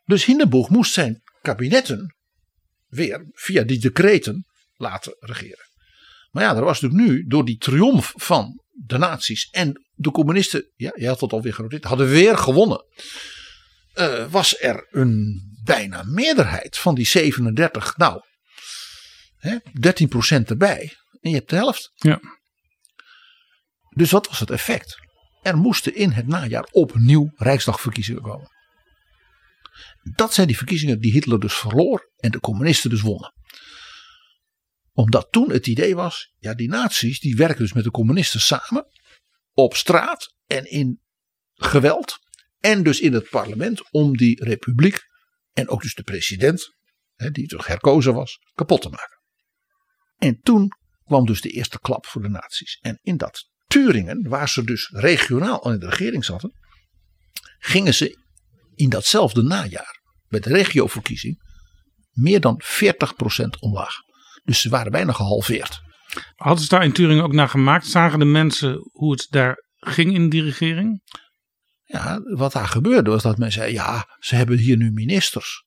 Dus 0.06 0.26
Hindenburg 0.26 0.70
moest 0.70 0.94
zijn 0.94 1.22
kabinetten 1.42 2.16
weer 2.88 3.30
via 3.32 3.64
die 3.64 3.80
decreten 3.80 4.46
laten 4.76 5.16
regeren. 5.20 5.66
Maar 6.32 6.44
ja, 6.44 6.56
er 6.56 6.64
was 6.64 6.82
natuurlijk 6.82 7.10
nu 7.10 7.26
door 7.28 7.46
die 7.46 7.58
triomf 7.58 8.14
van 8.16 8.64
de 8.72 8.98
nazi's 8.98 9.48
en 9.52 9.86
de 9.94 10.12
communisten, 10.12 10.72
ja, 10.76 10.92
je 10.96 11.08
had 11.08 11.20
het 11.20 11.34
alweer 11.34 11.54
genoteerd, 11.54 11.84
hadden 11.84 12.08
weer 12.08 12.38
gewonnen. 12.38 12.86
Uh, 13.96 14.32
was 14.32 14.60
er 14.60 14.88
een 14.90 15.42
bijna 15.64 16.04
meerderheid 16.04 16.78
van 16.78 16.96
die 16.96 17.06
37, 17.06 17.98
nou, 17.98 18.22
hè, 19.46 19.58
13% 20.42 20.50
erbij. 20.50 20.96
En 21.22 21.30
je 21.30 21.36
hebt 21.36 21.50
de 21.50 21.56
helft. 21.56 21.92
Ja. 21.96 22.20
Dus 23.90 24.12
wat 24.12 24.28
was 24.28 24.40
het 24.40 24.50
effect? 24.50 25.04
Er 25.42 25.58
moesten 25.58 25.96
in 25.96 26.12
het 26.12 26.28
najaar 26.28 26.68
opnieuw 26.72 27.32
Rijksdagverkiezingen 27.36 28.22
komen. 28.22 28.50
Dat 30.16 30.34
zijn 30.34 30.48
die 30.48 30.58
verkiezingen 30.58 31.00
die 31.00 31.12
Hitler 31.12 31.40
dus 31.40 31.54
verloor 31.54 32.12
en 32.18 32.32
de 32.32 32.40
communisten 32.40 32.90
dus 32.90 33.02
wonnen. 33.02 33.34
Omdat 34.92 35.28
toen 35.32 35.52
het 35.52 35.68
idee 35.68 35.96
was, 35.96 36.34
ja 36.38 36.54
die 36.54 36.70
nazi's 36.70 37.20
die 37.20 37.36
werken 37.36 37.62
dus 37.62 37.74
met 37.74 37.84
de 37.84 37.92
communisten 37.92 38.40
samen. 38.40 38.88
Op 39.54 39.76
straat 39.76 40.36
en 40.46 40.72
in 40.72 41.02
geweld. 41.54 42.20
En 42.60 42.84
dus 42.84 43.00
in 43.00 43.14
het 43.14 43.30
parlement 43.30 43.92
om 43.92 44.18
die 44.18 44.44
republiek 44.44 45.00
en 45.54 45.70
ook 45.70 45.82
dus 45.82 45.94
de 45.94 46.04
president, 46.04 46.76
die 47.32 47.48
toch 47.48 47.68
herkozen 47.68 48.14
was, 48.14 48.40
kapot 48.54 48.82
te 48.82 48.90
maken. 48.90 49.16
En 50.26 50.40
toen 50.42 50.72
kwam 51.04 51.26
dus 51.26 51.42
de 51.42 51.50
eerste 51.50 51.80
klap 51.80 52.06
voor 52.06 52.22
de 52.22 52.30
nazi's. 52.30 52.78
En 52.82 53.00
in 53.02 53.18
dat 53.18 53.50
Turingen, 53.68 54.30
waar 54.30 54.50
ze 54.50 54.64
dus 54.64 54.90
regionaal 54.94 55.64
al 55.64 55.72
in 55.72 55.80
de 55.80 55.90
regering 55.90 56.26
zaten, 56.26 56.54
gingen 57.58 57.94
ze 57.94 58.18
in 58.76 58.90
datzelfde 58.90 59.42
najaar, 59.42 60.02
bij 60.28 60.40
de 60.40 60.50
regioverkiezing, 60.50 61.44
meer 62.12 62.40
dan 62.40 62.62
40% 62.64 62.66
omlaag. 63.60 63.94
Dus 64.44 64.62
ze 64.62 64.70
waren 64.70 64.92
bijna 64.92 65.12
gehalveerd. 65.12 65.82
Hadden 66.36 66.64
ze 66.64 66.70
daar 66.70 66.84
in 66.84 66.94
Turingen 66.94 67.24
ook 67.24 67.34
naar 67.34 67.50
gemaakt? 67.50 67.86
Zagen 67.86 68.20
de 68.20 68.26
mensen 68.26 68.90
hoe 68.92 69.12
het 69.12 69.28
daar 69.30 69.64
ging 69.76 70.14
in 70.14 70.30
die 70.30 70.44
regering? 70.44 71.02
Ja, 71.84 72.20
wat 72.24 72.52
daar 72.52 72.68
gebeurde 72.68 73.10
was 73.10 73.24
dat 73.24 73.38
men 73.38 73.52
zei: 73.52 73.74
ja, 73.74 74.18
ze 74.20 74.36
hebben 74.36 74.58
hier 74.58 74.78
nu 74.78 74.92
ministers. 74.92 75.65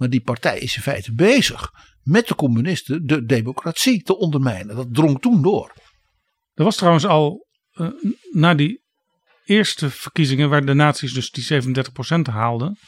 Maar 0.00 0.10
die 0.10 0.22
partij 0.22 0.58
is 0.58 0.76
in 0.76 0.82
feite 0.82 1.14
bezig 1.14 1.70
met 2.02 2.28
de 2.28 2.34
communisten 2.34 3.06
de 3.06 3.24
democratie 3.24 4.02
te 4.02 4.16
ondermijnen. 4.16 4.76
Dat 4.76 4.94
drong 4.94 5.20
toen 5.20 5.42
door. 5.42 5.74
Er 6.54 6.64
was 6.64 6.76
trouwens 6.76 7.06
al 7.06 7.46
uh, 7.72 7.88
na 8.30 8.54
die 8.54 8.82
eerste 9.44 9.90
verkiezingen, 9.90 10.48
waar 10.48 10.64
de 10.64 10.74
nazi's 10.74 11.12
dus 11.12 11.30
die 11.30 11.62
37% 12.28 12.32
haalden, 12.32 12.78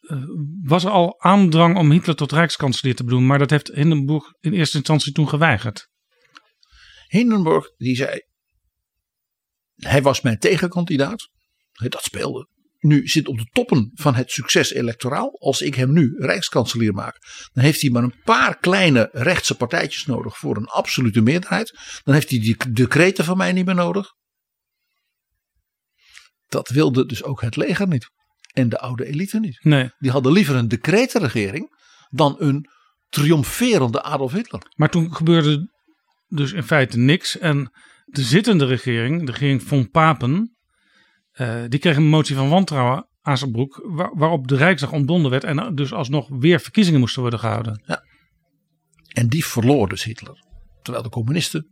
uh, 0.00 0.22
was 0.62 0.84
er 0.84 0.90
al 0.90 1.20
aandrang 1.20 1.76
om 1.76 1.90
Hitler 1.90 2.16
tot 2.16 2.32
rijkskanselier 2.32 2.94
te 2.94 3.04
doen. 3.04 3.26
Maar 3.26 3.38
dat 3.38 3.50
heeft 3.50 3.70
Hindenburg 3.74 4.24
in 4.40 4.52
eerste 4.52 4.76
instantie 4.76 5.12
toen 5.12 5.28
geweigerd. 5.28 5.88
Hindenburg 7.06 7.70
die 7.76 7.96
zei, 7.96 8.22
hij 9.74 10.02
was 10.02 10.20
mijn 10.20 10.38
tegenkandidaat. 10.38 11.28
Dat 11.72 12.02
speelde. 12.02 12.48
Nu 12.78 13.06
zit 13.06 13.28
op 13.28 13.38
de 13.38 13.48
toppen 13.52 13.90
van 13.94 14.14
het 14.14 14.30
succes 14.30 14.72
electoraal. 14.72 15.40
Als 15.40 15.60
ik 15.60 15.74
hem 15.74 15.92
nu 15.92 16.14
rijkskanselier 16.18 16.94
maak, 16.94 17.16
dan 17.52 17.64
heeft 17.64 17.80
hij 17.80 17.90
maar 17.90 18.02
een 18.02 18.20
paar 18.24 18.58
kleine 18.58 19.08
rechtse 19.12 19.54
partijtjes 19.54 20.06
nodig 20.06 20.38
voor 20.38 20.56
een 20.56 20.66
absolute 20.66 21.20
meerderheid. 21.20 21.78
Dan 22.04 22.14
heeft 22.14 22.30
hij 22.30 22.38
die 22.38 22.72
decreten 22.72 23.24
van 23.24 23.36
mij 23.36 23.52
niet 23.52 23.66
meer 23.66 23.74
nodig. 23.74 24.14
Dat 26.46 26.68
wilde 26.68 27.06
dus 27.06 27.22
ook 27.22 27.40
het 27.40 27.56
leger 27.56 27.88
niet. 27.88 28.10
En 28.52 28.68
de 28.68 28.78
oude 28.78 29.04
elite 29.06 29.38
niet. 29.38 29.64
Nee. 29.64 29.90
Die 29.98 30.10
hadden 30.10 30.32
liever 30.32 30.54
een 30.54 30.68
decretenregering 30.68 31.76
dan 32.08 32.36
een 32.38 32.68
triomferende 33.08 34.02
Adolf 34.02 34.32
Hitler. 34.32 34.62
Maar 34.76 34.90
toen 34.90 35.14
gebeurde 35.14 35.70
dus 36.26 36.52
in 36.52 36.62
feite 36.62 36.98
niks. 36.98 37.38
En 37.38 37.72
de 38.04 38.22
zittende 38.22 38.66
regering, 38.66 39.26
de 39.26 39.32
regering 39.32 39.62
von 39.62 39.90
Papen, 39.90 40.57
uh, 41.40 41.64
die 41.68 41.78
kreeg 41.78 41.96
een 41.96 42.08
motie 42.08 42.36
van 42.36 42.48
wantrouwen 42.48 43.08
aan 43.22 43.38
zijn 43.38 43.52
broek. 43.52 43.82
Waar, 43.84 44.10
waarop 44.14 44.48
de 44.48 44.56
Rijksdag 44.56 44.92
ontbonden 44.92 45.30
werd. 45.30 45.44
En 45.44 45.74
dus 45.74 45.92
alsnog 45.92 46.28
weer 46.28 46.60
verkiezingen 46.60 47.00
moesten 47.00 47.20
worden 47.20 47.38
gehouden. 47.38 47.82
Ja. 47.86 48.04
En 49.08 49.28
die 49.28 49.44
verloor 49.44 49.88
dus 49.88 50.04
Hitler. 50.04 50.44
Terwijl 50.82 51.04
de 51.04 51.10
communisten 51.10 51.66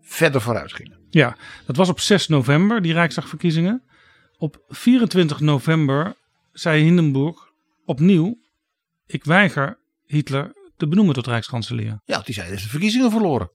verder 0.00 0.40
vooruit 0.40 0.72
gingen. 0.72 1.06
Ja, 1.10 1.36
dat 1.66 1.76
was 1.76 1.88
op 1.88 2.00
6 2.00 2.28
november, 2.28 2.82
die 2.82 2.92
Rijksdagverkiezingen. 2.92 3.84
Op 4.36 4.64
24 4.68 5.40
november 5.40 6.14
zei 6.52 6.82
Hindenburg 6.82 7.36
opnieuw: 7.84 8.38
Ik 9.06 9.24
weiger 9.24 9.78
Hitler 10.04 10.52
te 10.76 10.88
benoemen 10.88 11.14
tot 11.14 11.26
Rijkskanselier. 11.26 12.00
Ja, 12.04 12.20
die 12.20 12.34
zei: 12.34 12.46
Hij 12.46 12.54
heeft 12.54 12.62
de 12.62 12.70
verkiezingen 12.70 13.10
verloren. 13.10 13.50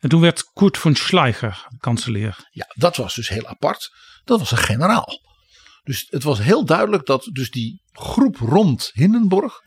En 0.00 0.08
toen 0.08 0.20
werd 0.20 0.52
Kurt 0.52 0.78
von 0.78 0.94
Schleicher 0.94 1.66
kanselier. 1.78 2.48
Ja, 2.50 2.66
dat 2.74 2.96
was 2.96 3.14
dus 3.14 3.28
heel 3.28 3.46
apart. 3.46 3.90
Dat 4.24 4.38
was 4.38 4.50
een 4.50 4.58
generaal. 4.58 5.20
Dus 5.82 6.06
het 6.08 6.22
was 6.22 6.38
heel 6.38 6.64
duidelijk 6.64 7.06
dat 7.06 7.28
dus 7.32 7.50
die 7.50 7.82
groep 7.92 8.36
rond 8.36 8.90
Hindenburg 8.92 9.60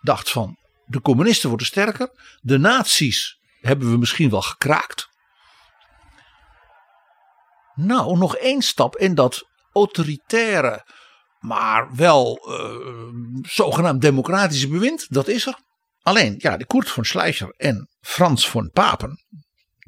dacht 0.00 0.30
van 0.30 0.56
de 0.84 1.00
communisten 1.00 1.48
worden 1.48 1.66
sterker. 1.66 2.10
De 2.40 2.58
nazi's 2.58 3.38
hebben 3.60 3.90
we 3.90 3.98
misschien 3.98 4.30
wel 4.30 4.42
gekraakt. 4.42 5.08
Nou, 7.74 8.18
nog 8.18 8.36
één 8.36 8.62
stap 8.62 8.96
in 8.96 9.14
dat 9.14 9.48
autoritaire, 9.72 10.86
maar 11.38 11.94
wel 11.94 12.48
uh, 12.48 13.50
zogenaamd 13.50 14.00
democratische 14.00 14.68
bewind. 14.68 15.06
Dat 15.08 15.28
is 15.28 15.46
er. 15.46 15.58
Alleen, 16.00 16.34
ja, 16.38 16.56
de 16.56 16.66
Kurt 16.66 16.90
von 16.90 17.04
Schleicher 17.04 17.54
en 17.56 17.88
Frans 18.00 18.48
von 18.48 18.70
Papen, 18.70 19.24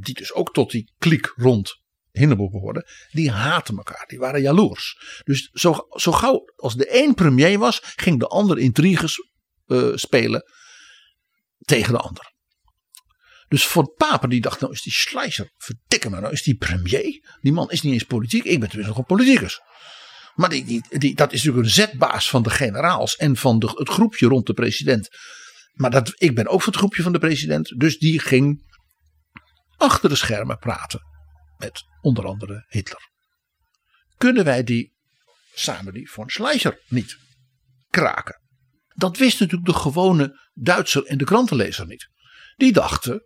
die 0.00 0.14
dus 0.14 0.32
ook 0.32 0.52
tot 0.52 0.70
die 0.70 0.92
kliek 0.98 1.32
rond 1.36 1.80
Hindenburg 2.12 2.50
behoorden, 2.50 2.86
die 3.10 3.30
haatten 3.30 3.76
elkaar. 3.76 4.04
Die 4.06 4.18
waren 4.18 4.42
jaloers. 4.42 5.20
Dus 5.24 5.50
zo, 5.52 5.86
zo 5.90 6.12
gauw 6.12 6.52
als 6.56 6.74
de 6.74 7.02
een 7.02 7.14
premier 7.14 7.58
was, 7.58 7.80
ging 7.82 8.18
de 8.18 8.26
ander 8.26 8.58
intriges 8.58 9.28
eh, 9.66 9.90
spelen 9.94 10.42
tegen 11.58 11.92
de 11.92 11.98
ander. 11.98 12.32
Dus 13.48 13.66
voor 13.66 13.94
Papen 13.94 14.28
die 14.28 14.40
dacht, 14.40 14.60
nou 14.60 14.72
is 14.72 14.82
die 14.82 14.92
Schleicher, 14.92 15.50
verdikke 15.56 16.10
me, 16.10 16.20
nou 16.20 16.32
is 16.32 16.42
die 16.42 16.56
premier. 16.56 17.38
Die 17.40 17.52
man 17.52 17.70
is 17.70 17.82
niet 17.82 17.92
eens 17.92 18.02
politiek, 18.02 18.44
ik 18.44 18.60
ben 18.60 18.68
tenminste 18.68 18.88
nog 18.88 18.98
een 18.98 19.16
politicus. 19.16 19.60
Maar 20.34 20.48
die, 20.48 20.64
die, 20.64 20.98
die, 20.98 21.14
dat 21.14 21.32
is 21.32 21.38
natuurlijk 21.42 21.66
een 21.66 21.72
zetbaas 21.74 22.28
van 22.28 22.42
de 22.42 22.50
generaals 22.50 23.16
en 23.16 23.36
van 23.36 23.58
de, 23.58 23.70
het 23.74 23.88
groepje 23.88 24.26
rond 24.26 24.46
de 24.46 24.52
president. 24.52 25.08
Maar 25.72 25.90
dat, 25.90 26.12
ik 26.14 26.34
ben 26.34 26.46
ook 26.46 26.62
van 26.62 26.72
het 26.72 26.80
groepje 26.80 27.02
van 27.02 27.12
de 27.12 27.18
president. 27.18 27.74
Dus 27.76 27.98
die 27.98 28.18
ging 28.18 28.62
achter 29.82 30.08
de 30.08 30.14
schermen 30.14 30.58
praten 30.58 31.00
met 31.58 31.84
onder 32.00 32.26
andere 32.26 32.64
Hitler. 32.68 33.10
Kunnen 34.16 34.44
wij 34.44 34.64
die 34.64 34.92
samen 35.54 35.92
die 35.92 36.10
von 36.10 36.28
Schleicher 36.28 36.80
niet 36.88 37.18
kraken? 37.90 38.40
Dat 38.94 39.16
wist 39.16 39.40
natuurlijk 39.40 39.72
de 39.72 39.78
gewone 39.78 40.40
Duitser 40.54 41.04
en 41.06 41.18
de 41.18 41.24
krantenlezer 41.24 41.86
niet. 41.86 42.08
Die 42.56 42.72
dachten, 42.72 43.24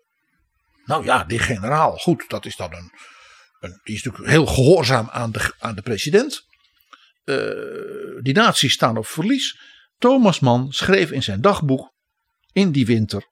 nou 0.84 1.04
ja, 1.04 1.24
die 1.24 1.38
generaal, 1.38 1.96
goed, 1.96 2.24
dat 2.28 2.44
is 2.44 2.56
dan 2.56 2.74
een, 2.74 2.92
een 3.60 3.80
die 3.82 3.94
is 3.94 4.02
natuurlijk 4.02 4.32
heel 4.32 4.46
gehoorzaam 4.46 5.08
aan 5.10 5.32
de, 5.32 5.54
aan 5.58 5.74
de 5.74 5.82
president. 5.82 6.44
Uh, 7.24 8.22
die 8.22 8.34
naties 8.34 8.72
staan 8.72 8.96
op 8.96 9.06
verlies. 9.06 9.60
Thomas 9.98 10.40
Mann 10.40 10.72
schreef 10.72 11.10
in 11.10 11.22
zijn 11.22 11.40
dagboek 11.40 11.92
in 12.52 12.72
die 12.72 12.86
winter 12.86 13.26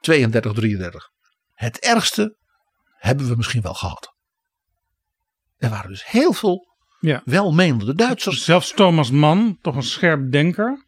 32, 0.00 0.52
33. 0.52 1.10
Het 1.52 1.78
ergste 1.78 2.38
hebben 3.00 3.28
we 3.28 3.36
misschien 3.36 3.62
wel 3.62 3.74
gehad. 3.74 4.14
Er 5.56 5.70
waren 5.70 5.90
dus 5.90 6.06
heel 6.06 6.32
veel 6.32 6.68
Ja. 7.00 7.22
welmenende 7.24 7.94
Duitsers. 7.94 8.44
Zelfs 8.44 8.72
Thomas 8.72 9.10
Mann, 9.10 9.58
toch 9.60 9.76
een 9.76 9.82
scherp 9.82 10.32
denker, 10.32 10.86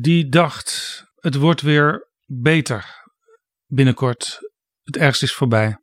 die 0.00 0.28
dacht: 0.28 1.02
het 1.20 1.34
wordt 1.34 1.60
weer 1.60 2.08
beter 2.26 3.04
binnenkort. 3.66 4.38
Het 4.82 4.96
ergste 4.96 5.24
is 5.24 5.34
voorbij. 5.34 5.78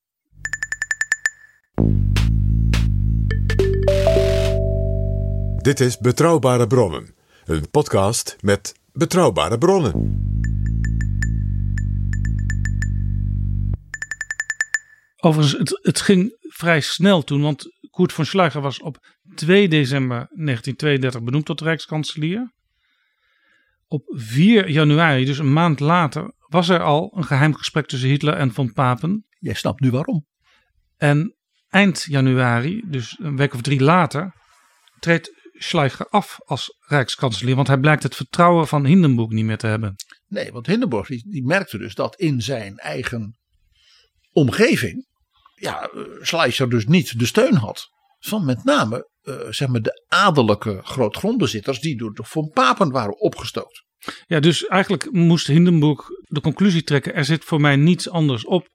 Dit 5.57 5.79
is 5.79 5.97
Betrouwbare 5.97 6.67
Bronnen, 6.67 7.15
een 7.45 7.69
podcast 7.71 8.35
met 8.41 8.73
betrouwbare 8.93 9.57
bronnen. 9.57 10.22
Overigens, 15.25 15.59
het, 15.59 15.79
het 15.81 16.01
ging 16.01 16.35
vrij 16.39 16.81
snel 16.81 17.23
toen, 17.23 17.41
want 17.41 17.65
Koert 17.89 18.13
von 18.13 18.25
Schleicher 18.25 18.61
was 18.61 18.79
op 18.79 19.07
2 19.35 19.67
december 19.67 20.17
1932 20.17 21.23
benoemd 21.23 21.45
tot 21.45 21.61
rijkskanselier. 21.61 22.53
Op 23.87 24.03
4 24.07 24.69
januari, 24.69 25.25
dus 25.25 25.37
een 25.37 25.53
maand 25.53 25.79
later, 25.79 26.33
was 26.47 26.69
er 26.69 26.81
al 26.81 27.13
een 27.15 27.23
geheim 27.23 27.55
gesprek 27.55 27.85
tussen 27.85 28.09
Hitler 28.09 28.33
en 28.33 28.53
von 28.53 28.73
Papen. 28.73 29.25
Jij 29.39 29.53
snapt 29.53 29.79
nu 29.79 29.91
waarom. 29.91 30.25
En 30.97 31.35
eind 31.69 32.05
januari, 32.09 32.83
dus 32.85 33.17
een 33.19 33.37
week 33.37 33.53
of 33.53 33.61
drie 33.61 33.81
later, 33.81 34.33
treedt 34.99 35.31
Schleicher 35.53 36.07
af 36.07 36.39
als 36.45 36.77
rijkskanselier, 36.79 37.55
want 37.55 37.67
hij 37.67 37.79
blijkt 37.79 38.03
het 38.03 38.15
vertrouwen 38.15 38.67
van 38.67 38.85
Hindenburg 38.85 39.29
niet 39.29 39.45
meer 39.45 39.57
te 39.57 39.67
hebben. 39.67 39.95
Nee, 40.27 40.51
want 40.51 40.67
Hindenburg 40.67 41.07
die, 41.07 41.23
die 41.29 41.45
merkte 41.45 41.77
dus 41.77 41.95
dat 41.95 42.15
in 42.15 42.41
zijn 42.41 42.77
eigen 42.77 43.37
omgeving. 44.31 45.11
Ja, 45.53 45.81
eh, 45.81 46.01
Schleicher 46.21 46.69
dus 46.69 46.85
niet 46.85 47.19
de 47.19 47.25
steun 47.25 47.55
had. 47.55 47.89
Van 48.19 48.45
met 48.45 48.63
name 48.63 49.09
eh, 49.21 49.35
zeg 49.49 49.67
maar 49.67 49.81
de 49.81 50.05
adellijke 50.07 50.79
grootgrondbezitters. 50.83 51.79
die 51.79 51.97
door 51.97 52.13
de 52.13 52.23
von 52.23 52.49
Papen 52.49 52.91
waren 52.91 53.19
opgestookt. 53.19 53.83
Ja, 54.25 54.39
dus 54.39 54.65
eigenlijk 54.65 55.11
moest 55.11 55.47
Hindenburg 55.47 56.07
de 56.21 56.41
conclusie 56.41 56.83
trekken: 56.83 57.13
er 57.13 57.25
zit 57.25 57.43
voor 57.43 57.61
mij 57.61 57.75
niets 57.75 58.09
anders 58.09 58.45
op 58.45 58.67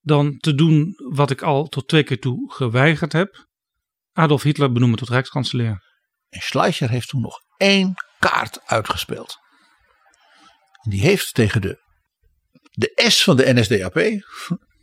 dan 0.00 0.36
te 0.38 0.54
doen 0.54 0.94
wat 0.96 1.30
ik 1.30 1.42
al 1.42 1.66
tot 1.66 1.88
twee 1.88 2.02
keer 2.02 2.20
toe 2.20 2.52
geweigerd 2.52 3.12
heb. 3.12 3.46
Adolf 4.12 4.42
Hitler 4.42 4.72
benoemen 4.72 4.98
tot 4.98 5.08
rijkskanselier. 5.08 5.82
En 6.28 6.40
Schleicher 6.40 6.90
heeft 6.90 7.08
toen 7.08 7.20
nog 7.20 7.38
één 7.56 7.94
kaart 8.18 8.60
uitgespeeld. 8.64 9.36
En 10.82 10.90
die 10.90 11.00
heeft 11.00 11.34
tegen 11.34 11.60
de, 11.60 11.78
de 12.70 13.02
S 13.08 13.24
van 13.24 13.36
de 13.36 13.52
NSDAP, 13.54 13.94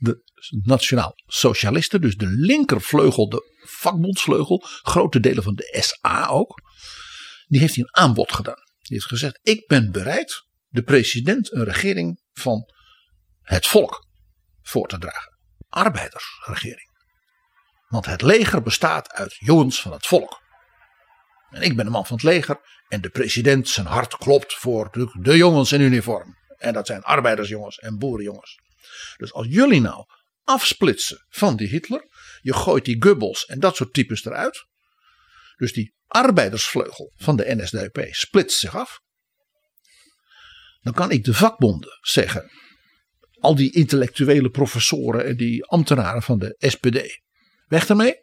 de 0.04 0.22
Nationaal 0.64 1.14
Socialisten, 1.26 2.02
dus 2.02 2.16
de 2.16 2.28
linkervleugel, 2.28 3.30
de 3.30 3.56
vakbondsvleugel, 3.66 4.64
grote 4.82 5.20
delen 5.20 5.44
van 5.44 5.56
de 5.56 5.78
SA 5.82 6.28
ook, 6.28 6.62
die 7.48 7.60
heeft 7.60 7.78
een 7.78 7.96
aanbod 7.96 8.34
gedaan. 8.34 8.64
Die 8.82 8.98
heeft 8.98 9.06
gezegd: 9.06 9.40
Ik 9.42 9.68
ben 9.68 9.92
bereid 9.92 10.46
de 10.68 10.84
president 10.84 11.52
een 11.52 11.64
regering 11.64 12.22
van 12.32 12.72
het 13.42 13.68
volk 13.68 14.08
voor 14.62 14.88
te 14.88 14.98
dragen. 14.98 15.38
Arbeidersregering. 15.70 16.92
Want 17.88 18.06
het 18.06 18.22
leger 18.22 18.62
bestaat 18.62 19.12
uit 19.12 19.36
jongens 19.40 19.82
van 19.82 19.92
het 19.92 20.06
volk. 20.06 20.42
En 21.50 21.62
ik 21.62 21.76
ben 21.76 21.86
een 21.86 21.92
man 21.92 22.06
van 22.06 22.16
het 22.16 22.26
leger. 22.26 22.60
En 22.88 23.02
de 23.02 23.10
president, 23.10 23.70
zijn 23.70 23.86
hart 23.86 24.18
klopt 24.18 24.54
voor 24.54 24.92
de, 24.92 25.20
de 25.22 25.38
jongens 25.38 25.72
in 25.72 25.82
uniform. 25.82 26.38
En 26.58 26.74
dat 26.74 26.88
zijn 26.88 27.04
arbeidersjongens 27.04 27.78
en 27.78 27.98
boerenjongens. 27.98 28.60
Dus 29.18 29.34
als 29.34 29.48
jullie 29.50 29.82
nou 29.82 30.06
afsplitsen 30.44 31.26
van 31.30 31.56
die 31.56 31.68
Hitler. 31.68 32.08
Je 32.42 32.54
gooit 32.54 32.86
die 32.86 33.04
Goebbels 33.04 33.46
en 33.46 33.60
dat 33.60 33.76
soort 33.76 33.94
types 33.94 34.26
eruit. 34.26 34.66
Dus 35.56 35.74
die 35.74 35.96
arbeidersvleugel 36.08 37.14
van 37.16 37.36
de 37.36 37.56
NSDAP 37.56 38.08
splitst 38.10 38.60
zich 38.60 38.76
af. 38.76 39.02
Dan 40.82 40.94
kan 40.94 41.12
ik 41.12 41.24
de 41.24 41.34
vakbonden 41.34 42.00
zeggen. 42.02 42.52
Al 43.40 43.56
die 43.56 43.72
intellectuele 43.72 44.50
professoren 44.50 45.26
en 45.26 45.38
die 45.38 45.66
ambtenaren 45.66 46.24
van 46.24 46.40
de 46.40 46.56
SPD. 46.58 47.22
Weg 47.68 47.88
ermee. 47.88 48.22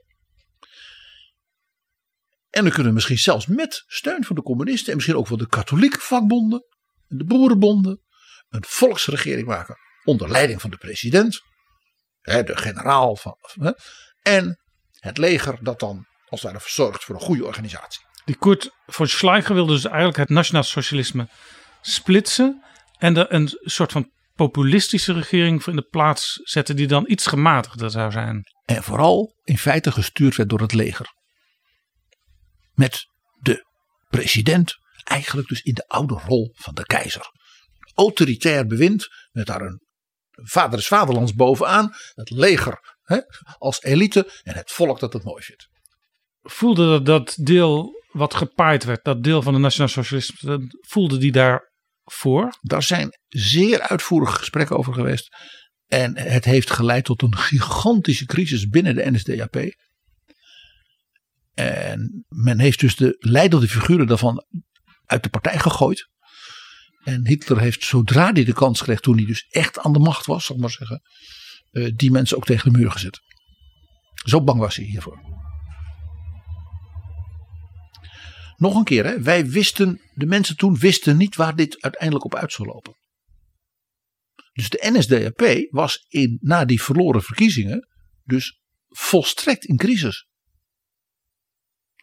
En 2.51 2.62
dan 2.62 2.71
kunnen 2.71 2.87
we 2.87 2.95
misschien 2.95 3.18
zelfs 3.18 3.47
met 3.47 3.85
steun 3.87 4.25
van 4.25 4.37
de 4.37 4.43
communisten 4.43 4.89
en 4.89 4.95
misschien 4.95 5.16
ook 5.16 5.27
van 5.27 5.39
de 5.39 5.49
katholieke 5.49 5.99
vakbonden 5.99 6.64
en 7.09 7.18
de 7.18 7.25
boerenbonden 7.25 8.03
een 8.49 8.64
volksregering 8.66 9.47
maken 9.47 9.79
onder 10.11 10.31
leiding 10.31 10.61
van 10.61 10.71
de 10.71 10.77
president, 10.77 11.41
hè, 12.21 12.43
de 12.43 12.57
generaal 12.57 13.17
van, 13.17 13.37
hè, 13.41 13.73
en 14.23 14.61
het 14.91 15.19
leger 15.19 15.59
dat 15.61 15.81
dan 15.81 16.07
als 16.29 16.43
het 16.43 16.53
ware 16.53 16.65
zorgt 16.67 17.05
voor 17.05 17.15
een 17.15 17.21
goede 17.21 17.45
organisatie. 17.45 18.01
Die 18.25 18.37
Kurt 18.39 18.71
von 18.87 19.07
Schleicher 19.07 19.55
wilde 19.55 19.73
dus 19.73 19.85
eigenlijk 19.85 20.17
het 20.17 20.29
nationaal 20.29 20.63
socialisme 20.63 21.29
splitsen 21.81 22.65
en 22.99 23.17
er 23.17 23.33
een 23.33 23.59
soort 23.61 23.93
van 23.93 24.13
populistische 24.35 25.13
regering 25.13 25.67
in 25.67 25.77
de 25.77 25.89
plaats 25.91 26.41
zetten 26.43 26.77
die 26.77 26.87
dan 26.87 27.05
iets 27.09 27.27
gematigder 27.27 27.91
zou 27.91 28.11
zijn. 28.11 28.43
En 28.65 28.83
vooral 28.83 29.41
in 29.45 29.59
feite 29.59 29.93
gestuurd 29.93 30.37
werd 30.37 30.49
door 30.49 30.61
het 30.61 30.73
leger. 30.73 31.07
Met 32.73 33.07
de 33.41 33.67
president 34.09 34.75
eigenlijk 35.05 35.49
dus 35.49 35.61
in 35.61 35.75
de 35.75 35.89
oude 35.89 36.15
rol 36.15 36.55
van 36.55 36.75
de 36.75 36.87
keizer. 36.87 37.31
Autoritair 37.95 38.67
bewind 38.67 39.09
met 39.31 39.47
daar 39.47 39.61
een 39.61 39.89
vader 40.43 40.78
is 40.78 40.86
vaderlands 40.86 41.34
bovenaan. 41.34 41.93
Het 42.14 42.30
leger 42.30 42.97
hè, 43.03 43.20
als 43.59 43.82
elite 43.82 44.30
en 44.43 44.55
het 44.55 44.70
volk 44.70 45.01
dat 45.01 45.12
het 45.12 45.24
mooi 45.24 45.43
vindt. 45.43 45.68
Voelde 46.43 46.86
dat, 46.86 47.07
dat 47.07 47.47
deel 47.47 48.03
wat 48.12 48.34
gepaaid 48.34 48.84
werd, 48.84 49.05
dat 49.05 49.22
deel 49.22 49.43
van 49.43 49.53
de 49.53 49.59
nationaal 49.59 49.88
socialisme, 49.88 50.76
voelde 50.80 51.18
die 51.18 51.32
daarvoor? 51.32 52.59
Daar 52.61 52.82
zijn 52.82 53.18
zeer 53.28 53.80
uitvoerige 53.80 54.36
gesprekken 54.36 54.76
over 54.76 54.95
geweest. 54.95 55.28
En 55.86 56.18
het 56.18 56.45
heeft 56.45 56.70
geleid 56.70 57.05
tot 57.05 57.22
een 57.22 57.36
gigantische 57.36 58.24
crisis 58.26 58.68
binnen 58.68 58.95
de 58.95 59.11
NSDAP. 59.11 59.57
En 61.55 62.24
men 62.28 62.59
heeft 62.59 62.80
dus 62.80 62.97
de 62.97 63.16
leidende 63.18 63.68
figuren 63.68 64.07
daarvan 64.07 64.45
uit 65.05 65.22
de 65.22 65.28
partij 65.28 65.59
gegooid. 65.59 66.09
En 67.01 67.27
Hitler 67.27 67.61
heeft, 67.61 67.85
zodra 67.85 68.33
hij 68.33 68.45
de 68.45 68.53
kans 68.53 68.83
kreeg, 68.83 69.01
toen 69.01 69.17
hij 69.17 69.27
dus 69.27 69.47
echt 69.49 69.79
aan 69.79 69.93
de 69.93 69.99
macht 69.99 70.27
was, 70.27 70.45
zal 70.45 70.57
ik 70.57 70.63
maar 70.63 70.71
zeggen, 70.71 71.03
eh, 71.71 71.91
die 71.95 72.11
mensen 72.11 72.37
ook 72.37 72.45
tegen 72.45 72.73
de 72.73 72.79
muur 72.79 72.91
gezet. 72.91 73.21
Zo 74.25 74.43
bang 74.43 74.59
was 74.59 74.77
hij 74.77 74.85
hiervoor. 74.85 75.39
Nog 78.57 78.75
een 78.75 78.85
keer, 78.85 79.05
hè, 79.05 79.23
wij 79.23 79.47
wisten, 79.47 80.01
de 80.15 80.27
mensen 80.27 80.57
toen 80.57 80.79
wisten 80.79 81.17
niet 81.17 81.37
waar 81.37 81.57
dit 81.57 81.83
uiteindelijk 81.83 82.25
op 82.25 82.35
uit 82.35 82.53
zou 82.53 82.69
lopen. 82.69 82.99
Dus 84.53 84.69
de 84.69 84.91
NSDAP 84.93 85.67
was 85.71 86.05
in, 86.09 86.39
na 86.41 86.65
die 86.65 86.83
verloren 86.83 87.23
verkiezingen 87.23 87.89
dus 88.25 88.61
volstrekt 88.89 89.65
in 89.65 89.77
crisis. 89.77 90.29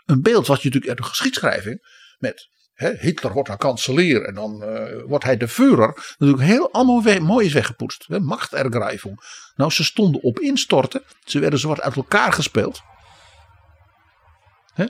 Een 0.05 0.21
beeld 0.21 0.47
wat 0.47 0.61
je 0.61 0.65
natuurlijk 0.65 0.87
uit 0.87 0.97
de 0.97 1.09
geschiedschrijving 1.09 1.79
met 2.17 2.49
Hitler 2.77 3.33
wordt 3.33 3.49
dan 3.49 3.57
kanselier 3.57 4.23
en 4.25 4.33
dan 4.33 4.63
eh, 4.63 5.03
wordt 5.05 5.23
hij 5.23 5.37
de 5.37 5.47
Führer. 5.47 6.15
Natuurlijk 6.17 6.47
heel 6.49 6.71
allemaal 6.71 7.03
we- 7.03 7.19
mooi 7.19 7.45
is 7.45 7.53
weggepoetst. 7.53 8.05
Hè, 8.07 8.19
Machtergreifung. 8.19 9.19
Nou, 9.55 9.71
ze 9.71 9.83
stonden 9.83 10.21
op 10.21 10.39
instorten. 10.39 11.03
Ze 11.25 11.39
werden 11.39 11.59
zwart 11.59 11.81
uit 11.81 11.95
elkaar 11.95 12.33
gespeeld. 12.33 12.81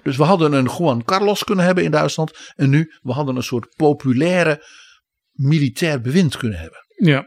Dus 0.04 0.18
we 0.18 0.24
hadden 0.24 0.54
een 0.54 0.70
Juan 0.78 1.04
Carlos 1.04 1.44
kunnen 1.44 1.66
hebben 1.66 1.84
in 1.84 1.92
Duitsland. 1.92 2.54
En 2.56 2.70
nu, 2.70 2.94
we 3.02 3.12
hadden 3.12 3.36
een 3.36 3.44
soort 3.44 3.76
populaire 3.76 4.66
militair 5.32 6.02
bewind 6.02 6.38
kunnen 6.38 6.60
hebben. 6.60 6.80
Ja, 6.96 7.26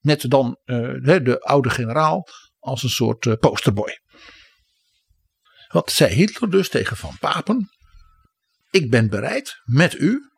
Met 0.00 0.30
dan 0.30 0.58
eh, 0.64 0.76
de, 0.76 1.20
de 1.22 1.40
oude 1.40 1.70
generaal 1.70 2.26
als 2.58 2.82
een 2.82 2.88
soort 2.88 3.26
eh, 3.26 3.32
posterboy. 3.34 3.98
Wat 5.68 5.90
zei 5.90 6.14
Hitler 6.14 6.50
dus 6.50 6.68
tegen 6.68 6.96
Van 6.96 7.16
Papen? 7.20 7.68
Ik 8.70 8.90
ben 8.90 9.08
bereid 9.08 9.60
met 9.64 9.94
u, 9.94 10.30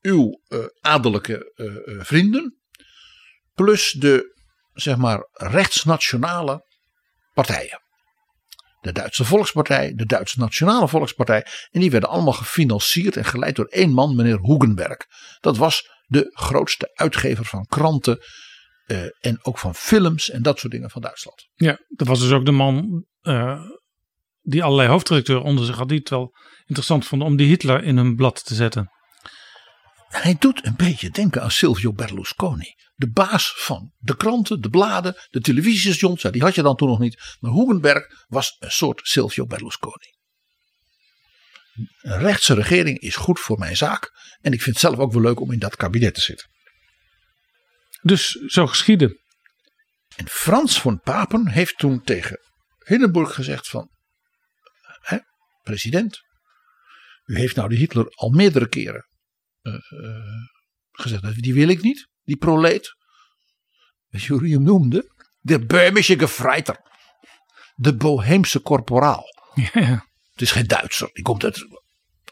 uw 0.00 0.40
eh, 0.48 0.58
adellijke 0.80 1.52
eh, 1.54 1.66
eh, 1.66 2.04
vrienden, 2.04 2.60
plus 3.54 3.90
de 3.90 4.38
zeg 4.72 4.96
maar 4.96 5.28
rechtsnationale 5.32 6.66
partijen. 7.34 7.80
De 8.80 8.92
Duitse 8.92 9.24
Volkspartij, 9.24 9.92
de 9.94 10.06
Duitse 10.06 10.38
Nationale 10.38 10.88
Volkspartij. 10.88 11.46
En 11.70 11.80
die 11.80 11.90
werden 11.90 12.08
allemaal 12.08 12.32
gefinancierd 12.32 13.16
en 13.16 13.24
geleid 13.24 13.56
door 13.56 13.66
één 13.66 13.90
man, 13.90 14.16
meneer 14.16 14.38
Hugenberg. 14.40 14.96
Dat 15.40 15.56
was 15.56 15.88
de 16.06 16.30
grootste 16.32 16.90
uitgever 16.94 17.44
van 17.44 17.66
kranten 17.66 18.18
en 19.20 19.44
ook 19.44 19.58
van 19.58 19.74
films 19.74 20.30
en 20.30 20.42
dat 20.42 20.58
soort 20.58 20.72
dingen 20.72 20.90
van 20.90 21.02
Duitsland. 21.02 21.48
ja, 21.54 21.78
dat 21.88 22.06
was 22.06 22.20
dus 22.20 22.30
ook 22.30 22.44
de 22.44 22.50
man 22.50 23.04
die 24.42 24.62
allerlei 24.62 24.88
hoofdredacteuren 24.88 25.44
onder 25.44 25.64
zich 25.64 25.76
had. 25.76 25.88
Die 25.88 25.98
het 25.98 26.08
wel 26.08 26.34
interessant 26.66 27.06
vonden 27.06 27.28
om 27.28 27.36
die 27.36 27.46
Hitler 27.46 27.82
in 27.84 27.96
hun 27.96 28.16
blad 28.16 28.44
te 28.44 28.54
zetten. 28.54 28.90
Hij 30.08 30.36
doet 30.38 30.66
een 30.66 30.76
beetje 30.76 31.10
denken 31.10 31.42
aan 31.42 31.50
Silvio 31.50 31.92
Berlusconi. 31.92 32.74
De 32.94 33.10
baas 33.10 33.54
van 33.56 33.92
de 33.98 34.16
kranten, 34.16 34.60
de 34.60 34.68
bladen, 34.68 35.16
de 35.30 35.40
televisiestations. 35.40 36.22
Die 36.22 36.42
had 36.42 36.54
je 36.54 36.62
dan 36.62 36.76
toen 36.76 36.88
nog 36.88 36.98
niet. 36.98 37.36
Maar 37.40 37.52
Hugenberg 37.52 38.24
was 38.28 38.56
een 38.58 38.70
soort 38.70 39.00
Silvio 39.02 39.46
Berlusconi. 39.46 40.18
Een 42.00 42.18
rechtse 42.18 42.54
regering 42.54 42.98
is 42.98 43.16
goed 43.16 43.40
voor 43.40 43.58
mijn 43.58 43.76
zaak. 43.76 44.12
En 44.40 44.52
ik 44.52 44.62
vind 44.62 44.76
het 44.76 44.84
zelf 44.84 44.98
ook 44.98 45.12
wel 45.12 45.22
leuk 45.22 45.40
om 45.40 45.52
in 45.52 45.58
dat 45.58 45.76
kabinet 45.76 46.14
te 46.14 46.20
zitten. 46.20 46.48
Dus 48.02 48.30
zo 48.30 48.66
geschiedde. 48.66 49.20
En 50.16 50.28
Frans 50.28 50.80
van 50.80 51.00
Papen 51.00 51.48
heeft 51.48 51.78
toen 51.78 52.02
tegen 52.02 52.38
Hindenburg 52.78 53.34
gezegd 53.34 53.68
van... 53.68 53.90
President, 55.70 56.20
u 57.24 57.38
heeft 57.38 57.56
nou 57.56 57.68
de 57.68 57.74
Hitler 57.74 58.06
al 58.08 58.30
meerdere 58.30 58.68
keren 58.68 59.08
eh, 59.62 59.74
eh, 59.74 59.80
gezegd... 60.90 61.42
die 61.42 61.54
wil 61.54 61.68
ik 61.68 61.82
niet, 61.82 62.08
die 62.22 62.36
proleet. 62.36 62.96
Weet 64.06 64.22
je 64.22 64.32
hoe 64.32 64.42
hij 64.42 64.50
hem 64.50 64.62
noemde? 64.62 65.12
De 65.38 65.66
Böhmische 65.66 66.18
Gefreiter. 66.18 66.76
De 67.74 67.96
Boheemse 67.96 68.58
korporaal. 68.58 69.24
Ja, 69.54 70.06
Het 70.32 70.40
is 70.40 70.52
geen 70.52 70.66
Duitser, 70.66 71.10
die 71.12 71.24
komt 71.24 71.44
uit 71.44 71.66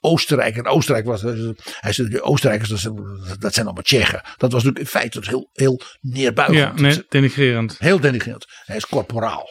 Oostenrijk. 0.01 0.57
En 0.57 0.67
Oostenrijk 0.67 1.07
was. 1.07 1.23
Hij 1.23 1.93
zei, 1.93 2.09
de 2.09 2.23
Oostenrijkers, 2.23 2.71
dat 2.71 2.79
zijn, 2.79 2.95
dat 3.39 3.55
zijn 3.55 3.67
allemaal 3.67 3.83
Tsjechen. 3.83 4.23
Dat 4.37 4.53
was 4.53 4.65
natuurlijk 4.65 4.79
in 4.79 4.87
feite 4.87 5.19
dus 5.19 5.29
heel, 5.29 5.51
heel 5.53 5.81
neerbuigend. 6.01 6.79
ja 6.79 6.83
nee, 6.83 7.05
denigrerend. 7.09 7.79
Heel 7.79 8.01
denigrerend. 8.01 8.47
Hij 8.65 8.77
is 8.77 8.87
korporaal. 8.87 9.49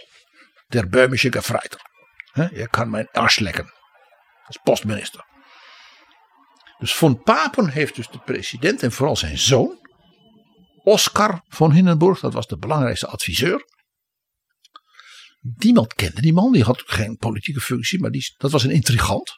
Der 0.68 0.90
Böhmische 0.90 1.32
Gefreiter. 1.32 1.80
Je 2.34 2.68
kan 2.70 2.90
mijn 2.90 3.08
ars 3.12 3.40
lekken. 3.40 3.74
Als 4.48 4.60
postminister. 4.64 5.26
Dus 6.78 6.94
von 6.94 7.22
Papen 7.22 7.70
heeft 7.70 7.96
dus 7.96 8.10
de 8.10 8.20
president 8.20 8.84
en 8.84 8.92
vooral 8.92 9.16
zijn 9.16 9.38
zoon. 9.38 9.88
Oscar 10.84 11.42
von 11.48 11.72
Hindenburg. 11.72 12.20
Dat 12.20 12.34
was 12.34 12.48
de 12.48 12.58
belangrijkste 12.58 13.08
adviseur. 13.08 13.66
Niemand 15.40 15.94
kende 15.94 16.22
die 16.22 16.34
man. 16.34 16.52
Die 16.52 16.64
had 16.64 16.84
geen 16.86 17.18
politieke 17.18 17.62
functie. 17.62 18.00
Maar 18.00 18.12
die, 18.12 18.34
dat 18.38 18.52
was 18.52 18.64
een 18.64 18.72
intrigant. 18.72 19.32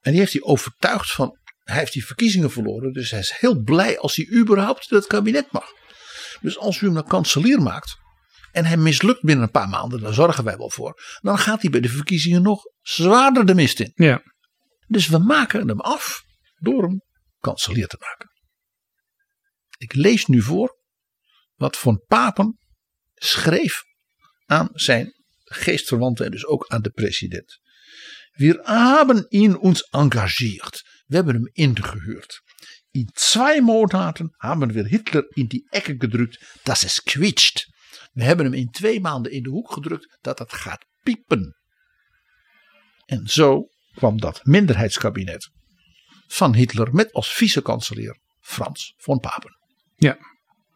En 0.00 0.10
die 0.10 0.20
heeft 0.20 0.32
hij 0.32 0.42
overtuigd 0.42 1.12
van. 1.12 1.38
Hij 1.62 1.78
heeft 1.78 1.92
die 1.92 2.06
verkiezingen 2.06 2.50
verloren. 2.50 2.92
Dus 2.92 3.10
hij 3.10 3.20
is 3.20 3.34
heel 3.36 3.62
blij 3.62 3.98
als 3.98 4.16
hij 4.16 4.28
überhaupt 4.32 4.90
in 4.90 4.96
het 4.96 5.06
kabinet 5.06 5.52
mag. 5.52 5.64
Dus 6.40 6.58
als 6.58 6.80
u 6.80 6.86
hem 6.86 6.96
een 6.96 7.06
kanselier 7.06 7.62
maakt. 7.62 7.96
En 8.56 8.64
hij 8.64 8.76
mislukt 8.76 9.22
binnen 9.22 9.44
een 9.44 9.50
paar 9.50 9.68
maanden. 9.68 10.00
Daar 10.00 10.14
zorgen 10.14 10.44
wij 10.44 10.56
wel 10.56 10.70
voor. 10.70 11.00
Dan 11.20 11.38
gaat 11.38 11.62
hij 11.62 11.70
bij 11.70 11.80
de 11.80 11.88
verkiezingen 11.88 12.42
nog 12.42 12.62
zwaarder 12.80 13.46
de 13.46 13.54
mist 13.54 13.80
in. 13.80 13.92
Ja, 13.94 14.22
Dus 14.86 15.08
we 15.08 15.18
maken 15.18 15.68
hem 15.68 15.80
af 15.80 16.22
door 16.58 16.82
hem 16.82 17.02
kanselier 17.38 17.86
te 17.86 17.96
maken. 18.00 18.30
Ik 19.78 19.94
lees 19.94 20.26
nu 20.26 20.42
voor 20.42 20.80
wat 21.54 21.76
Von 21.76 22.04
Papen 22.06 22.58
schreef 23.14 23.82
aan 24.46 24.68
zijn 24.72 25.12
geestverwanten 25.44 26.24
en 26.24 26.30
dus 26.30 26.46
ook 26.46 26.66
aan 26.66 26.82
de 26.82 26.90
president. 26.90 27.60
We 28.30 28.60
hebben 28.62 29.26
ihn 29.28 29.58
ons 29.58 29.82
engagiert. 29.82 30.82
We 31.06 31.14
hebben 31.14 31.34
hem 31.34 31.50
ingehuurd. 31.52 32.42
In 32.90 33.10
twee 33.12 33.60
maanden 33.60 34.34
hebben 34.36 34.72
we 34.72 34.88
Hitler 34.88 35.26
in 35.28 35.46
die 35.46 35.66
ekken 35.68 36.00
gedrukt 36.00 36.44
dat 36.62 36.82
es 36.82 37.02
kwitscht. 37.02 37.74
We 38.12 38.24
hebben 38.24 38.44
hem 38.44 38.54
in 38.54 38.70
twee 38.70 39.00
maanden 39.00 39.32
in 39.32 39.42
de 39.42 39.48
hoek 39.48 39.72
gedrukt 39.72 40.18
dat 40.20 40.38
het 40.38 40.52
gaat 40.52 40.84
piepen. 41.02 41.56
En 43.06 43.26
zo 43.26 43.66
kwam 43.94 44.20
dat 44.20 44.44
minderheidskabinet 44.44 45.50
van 46.26 46.54
Hitler 46.54 46.94
met 46.94 47.12
als 47.12 47.32
vice-kanselier 47.32 48.18
Frans 48.40 48.94
von 48.96 49.18
Papen. 49.18 49.56
ja. 49.96 50.16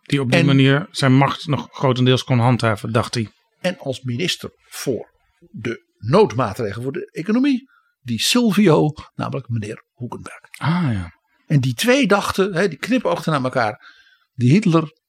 Die 0.03 0.21
op 0.21 0.31
die 0.31 0.41
En- 0.41 0.47
manier 0.47 0.87
zijn 0.91 1.13
macht 1.17 1.47
nog 1.47 1.69
grotendeels 1.71 2.25
kon 2.25 2.39
handhaven, 2.39 2.93
dacht 2.93 3.15
hij. 3.15 3.31
En 3.61 3.79
als 3.79 4.01
minister 4.01 4.51
voor 4.69 5.11
de 5.51 5.93
noodmaatregelen 5.99 6.83
voor 6.83 6.93
de 6.93 7.11
economie, 7.11 7.71
die 8.01 8.21
Silvio, 8.21 8.93
namelijk 9.15 9.49
meneer 9.49 9.85
Hoekenberg. 9.93 10.41
Ah 10.57 10.89
ja. 10.93 11.13
En 11.47 11.61
die 11.61 11.75
twee 11.75 12.07
dachten, 12.07 12.55
hè, 12.55 12.69
die 12.69 12.79
knipoogden 12.79 13.33
naar 13.33 13.45
elkaar. 13.45 13.87
Die 14.33 14.51
Hitler, 14.51 15.00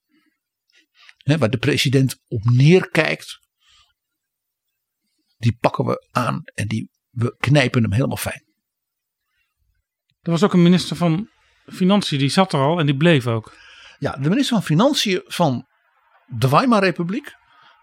hè, 1.32 1.38
waar 1.38 1.49
de 1.49 1.57
president 1.57 2.15
op 2.27 2.43
neerkijkt, 2.43 3.39
die 5.38 5.57
pakken 5.59 5.86
we 5.86 6.07
aan 6.11 6.41
en 6.53 6.67
die, 6.67 6.89
we 7.09 7.36
knijpen 7.38 7.82
hem 7.82 7.91
helemaal 7.91 8.17
fijn. 8.17 8.43
Er 10.21 10.32
was 10.32 10.43
ook 10.43 10.53
een 10.53 10.63
minister 10.63 10.95
van 10.95 11.29
Financiën, 11.65 12.19
die 12.19 12.29
zat 12.29 12.53
er 12.53 12.59
al 12.59 12.79
en 12.79 12.86
die 12.86 12.97
bleef 12.97 13.27
ook. 13.27 13.53
Ja, 13.99 14.11
de 14.11 14.29
minister 14.29 14.55
van 14.55 14.65
Financiën 14.65 15.21
van 15.25 15.67
de 16.27 16.49
Weimar-republiek 16.49 17.34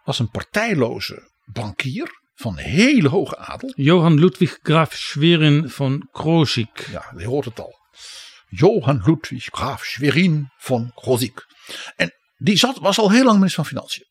was 0.04 0.18
een 0.18 0.30
partijloze 0.30 1.30
bankier 1.44 2.20
van 2.34 2.56
hele 2.56 3.08
hoge 3.08 3.36
adel. 3.36 3.72
Johann 3.76 4.18
Ludwig 4.18 4.58
Graf 4.62 4.94
Schwerin 4.94 5.70
van 5.70 6.08
Kroschik. 6.12 6.88
Ja, 6.90 7.12
je 7.16 7.26
hoort 7.26 7.44
het 7.44 7.60
al. 7.60 7.78
Johann 8.48 9.02
Ludwig 9.04 9.44
Graaf 9.44 9.84
Schwerin 9.84 10.50
van 10.56 10.92
Krozik. 10.94 11.46
En 11.96 12.12
die 12.38 12.56
zat, 12.56 12.78
was 12.78 12.98
al 12.98 13.10
heel 13.10 13.24
lang 13.24 13.36
minister 13.36 13.64
van 13.64 13.72
Financiën. 13.72 14.06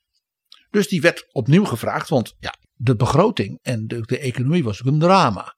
Dus 0.69 0.87
die 0.87 1.01
werd 1.01 1.25
opnieuw 1.31 1.65
gevraagd, 1.65 2.09
want 2.09 2.35
ja, 2.39 2.55
de 2.73 2.95
begroting 2.95 3.59
en 3.61 3.87
de, 3.87 4.01
de 4.01 4.19
economie 4.19 4.63
was 4.63 4.85
een 4.85 4.99
drama. 4.99 5.55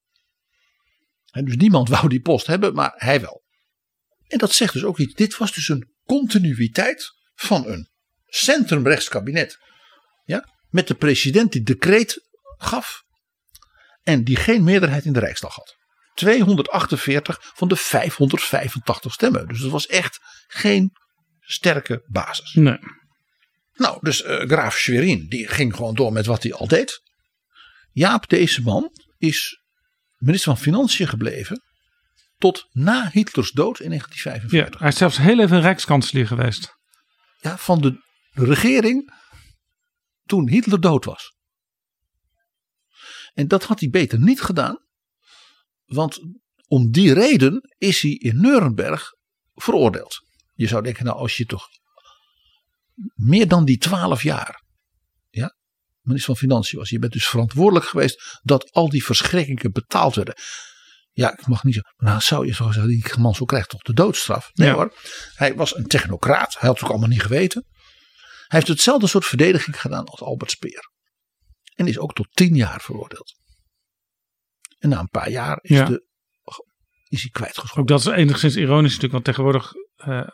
En 1.32 1.46
dus 1.46 1.56
niemand 1.56 1.90
wou 1.96 2.08
die 2.08 2.22
post 2.22 2.48
hebben, 2.48 2.74
maar 2.74 2.94
hij 2.96 3.22
wel. 3.22 3.44
En 4.28 4.38
dat 4.38 4.52
zegt 4.52 4.74
dus 4.74 4.84
ook 4.84 5.00
iets. 5.00 5.14
Dit 5.14 5.38
was 5.38 5.54
dus 5.54 5.68
een 5.68 5.94
continuïteit 6.06 7.12
van 7.36 7.68
een 7.68 7.90
centrumrechts 8.26 9.08
kabinet. 9.08 9.58
Ja, 10.24 10.50
met 10.70 10.88
de 10.88 10.96
president 10.96 11.52
die 11.52 11.62
decreet 11.62 12.28
gaf. 12.58 13.04
En 14.04 14.24
die 14.24 14.36
geen 14.36 14.64
meerderheid 14.64 15.06
in 15.06 15.14
de 15.14 15.20
Rijksdag 15.20 15.56
had. 15.56 15.78
248 16.14 17.52
van 17.56 17.68
de 17.68 17.76
585 17.76 19.14
stemmen. 19.14 19.48
Dus 19.48 19.62
dat 19.62 19.72
was 19.72 19.88
echt 19.88 20.20
geen 20.48 20.92
sterke 21.52 22.04
basis. 22.08 22.54
Nee. 22.54 22.78
Nou, 23.74 23.98
dus 24.02 24.24
eh, 24.24 24.40
graaf 24.40 24.78
Schwerin 24.78 25.28
die 25.28 25.48
ging 25.48 25.76
gewoon 25.76 25.96
door 25.96 26.12
met 26.12 26.26
wat 26.26 26.44
hij 26.44 26.54
al 26.54 26.68
deed. 26.68 27.02
Jaap, 27.92 28.30
deze 28.30 28.62
man, 28.62 28.92
is 29.18 29.62
minister 30.18 30.54
van 30.54 30.62
Financiën 30.64 31.08
gebleven 31.08 31.62
tot 32.38 32.68
na 32.72 33.10
Hitlers 33.12 33.52
dood 33.52 33.80
in 33.80 33.92
Ja, 33.92 33.98
1945. 33.98 34.80
hij 34.80 34.90
is 34.90 34.98
zelfs 34.98 35.18
heel 35.18 35.40
even 35.40 35.62
rijkskanselier 35.62 36.28
geweest. 36.28 36.78
Ja, 37.42 37.58
van 37.58 37.82
de 37.82 38.04
regering 38.32 39.14
toen 40.26 40.50
Hitler 40.50 40.82
dood 40.82 41.06
was. 41.06 41.34
En 43.34 43.48
dat 43.48 43.64
had 43.64 43.80
hij 43.80 43.90
beter 43.90 44.20
niet 44.20 44.42
gedaan. 44.42 44.78
Want 45.86 46.20
om 46.68 46.92
die 46.92 47.14
reden 47.14 47.74
is 47.78 48.02
hij 48.02 48.12
in 48.12 48.42
Nuremberg 48.42 49.10
veroordeeld. 49.56 50.28
Je 50.60 50.68
zou 50.68 50.84
denken, 50.84 51.06
nou 51.06 51.18
als 51.18 51.38
je 51.38 51.46
toch 51.46 51.68
meer 53.16 53.48
dan 53.48 53.66
die 53.66 53.78
twaalf 53.78 54.24
jaar 54.24 54.64
ja, 55.30 55.56
minister 56.02 56.36
van 56.36 56.48
Financiën 56.48 56.80
was. 56.80 56.90
Je 56.90 57.00
bent 57.00 57.14
dus 57.14 57.28
verantwoordelijk 57.28 57.86
geweest 57.86 58.40
dat 58.44 58.72
al 58.72 58.90
die 58.90 59.04
verschrikkingen 59.04 59.72
betaald 59.72 60.16
werden. 60.16 60.36
Ja, 61.12 61.32
ik 61.38 61.48
mag 61.48 61.64
niet 61.64 61.74
zo. 61.76 61.82
Nou, 61.98 62.22
zou 62.22 62.46
je 62.46 62.54
zo 62.54 62.72
zeggen, 62.72 62.88
die 62.88 63.06
man 63.20 63.36
zo 63.36 63.46
krijgt 63.46 63.70
toch 63.70 63.82
de 63.82 63.94
doodstraf? 63.94 64.50
Nee 64.54 64.68
Ja. 64.68 64.74
hoor. 64.74 64.94
Hij 65.34 65.56
was 65.56 65.76
een 65.76 65.88
technocraat. 65.88 66.54
Hij 66.54 66.68
had 66.68 66.74
het 66.76 66.84
ook 66.84 66.90
allemaal 66.90 67.10
niet 67.10 67.22
geweten. 67.22 67.66
Hij 68.48 68.60
heeft 68.60 68.68
hetzelfde 68.68 69.08
soort 69.08 69.26
verdediging 69.26 69.82
gedaan 69.82 70.06
als 70.06 70.22
Albert 70.22 70.52
Speer. 70.52 70.92
En 71.76 71.88
is 71.88 71.98
ook 72.00 72.14
tot 72.14 72.28
tien 72.32 72.56
jaar 72.56 72.82
veroordeeld. 72.82 73.34
En 74.78 74.90
na 74.90 75.00
een 75.00 75.10
paar 75.10 75.30
jaar 75.30 75.60
is, 75.62 75.78
Ja. 75.78 75.86
de, 75.86 76.06
is 77.08 77.22
hij 77.22 77.30
kwijtgescholden. 77.32 77.96
Ook 77.96 78.04
dat 78.04 78.14
is 78.14 78.20
enigszins 78.22 78.56
ironisch 78.56 78.84
natuurlijk, 78.86 79.14
want 79.14 79.26
tegenwoordig 79.26 79.74
eh, 80.00 80.28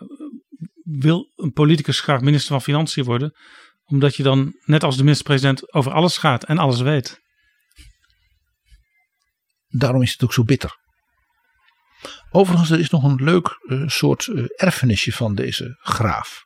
wil 0.84 1.32
een 1.36 1.52
politicus 1.52 2.00
graag 2.00 2.22
minister 2.22 2.50
van 2.50 2.62
Financiën 2.62 3.04
worden, 3.04 3.36
omdat 3.84 4.16
je 4.16 4.24
dan, 4.24 4.54
net 4.66 4.84
als 4.84 4.98
de 4.98 5.04
minister-president, 5.04 5.74
over 5.74 5.92
alles 5.92 6.18
gaat 6.18 6.44
en 6.44 6.58
alles 6.58 6.82
weet. 6.82 7.22
Daarom 9.68 10.02
is 10.02 10.12
het 10.12 10.24
ook 10.24 10.34
zo 10.34 10.44
bitter. 10.44 10.84
Overigens, 12.30 12.70
er 12.70 12.80
is 12.80 12.90
nog 12.90 13.04
een 13.04 13.24
leuk 13.24 13.48
eh, 13.48 13.88
soort 13.88 14.28
eh, 14.28 14.44
erfenisje 14.56 15.12
van 15.12 15.36
deze 15.36 15.78
graaf. 15.80 16.44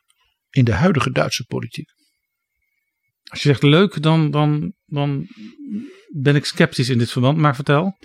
In 0.50 0.64
de 0.64 0.72
huidige 0.72 1.10
Duitse 1.10 1.44
politiek. 1.44 1.90
Als 3.24 3.42
je 3.42 3.48
zegt 3.48 3.62
leuk, 3.62 4.02
dan, 4.02 4.30
dan, 4.30 4.74
dan 4.86 5.28
ben 6.08 6.36
ik 6.36 6.44
sceptisch 6.44 6.88
in 6.88 6.98
dit 6.98 7.10
verband, 7.10 7.38
maar 7.38 7.54
vertel. 7.54 7.98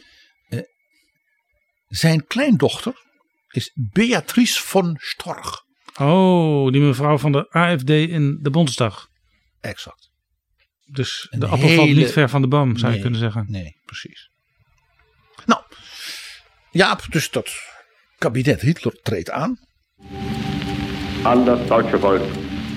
Zijn 1.88 2.26
kleindochter 2.26 3.05
is 3.56 3.72
Beatrice 3.76 4.62
von 4.62 4.96
Storch. 5.00 5.64
Oh, 6.00 6.72
die 6.72 6.82
mevrouw 6.82 7.18
van 7.18 7.32
de 7.32 7.50
AFD 7.52 7.90
in 7.90 8.38
de 8.42 8.50
Bondsdag. 8.50 9.08
Exact. 9.62 10.12
Dus 10.86 11.28
Een 11.30 11.40
de 11.40 11.46
appel 11.48 11.68
valt 11.68 11.88
hele- 11.88 12.00
niet 12.02 12.12
ver 12.12 12.30
van 12.30 12.42
de 12.42 12.48
boom, 12.48 12.78
zou 12.78 12.94
je 12.94 13.00
kunnen 13.02 13.20
zeggen. 13.20 13.46
Nee, 13.50 13.76
precies. 13.86 14.30
Nou, 15.46 15.62
Jaap, 16.72 17.02
dus 17.10 17.30
dat 17.32 17.50
kabinet 18.18 18.62
Hitler 18.62 18.94
treedt 19.04 19.30
aan. 19.32 19.60
an 21.24 21.46
das 21.46 21.68
deutsche 21.68 22.00
Volk. 22.00 22.22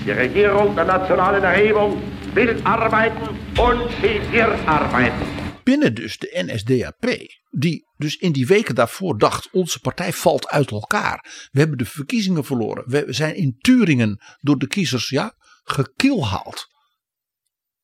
Die 0.04 0.12
Regierung 0.12 0.74
der 0.74 0.84
nationalen 0.86 1.42
Erhebung 1.42 2.02
will 2.34 2.60
arbeiten 2.62 3.28
und 3.58 3.90
sie 4.00 4.20
wird 4.30 4.66
arbeiten. 4.66 5.26
Binnen 5.68 5.94
dus 5.94 6.18
de 6.18 6.44
NSDAP, 6.46 7.28
die 7.50 7.86
dus 7.96 8.16
in 8.16 8.32
die 8.32 8.46
weken 8.46 8.74
daarvoor 8.74 9.18
dacht: 9.18 9.50
onze 9.50 9.80
partij 9.80 10.12
valt 10.12 10.48
uit 10.48 10.70
elkaar. 10.70 11.48
We 11.50 11.58
hebben 11.58 11.78
de 11.78 11.84
verkiezingen 11.84 12.44
verloren. 12.44 12.88
We 12.90 13.04
zijn 13.08 13.34
in 13.34 13.56
Turingen 13.58 14.22
door 14.40 14.58
de 14.58 14.66
kiezers 14.66 15.08
ja, 15.08 15.34
gekilhaald. 15.62 16.66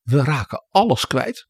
We 0.02 0.22
raken 0.22 0.66
alles 0.70 1.06
kwijt. 1.06 1.48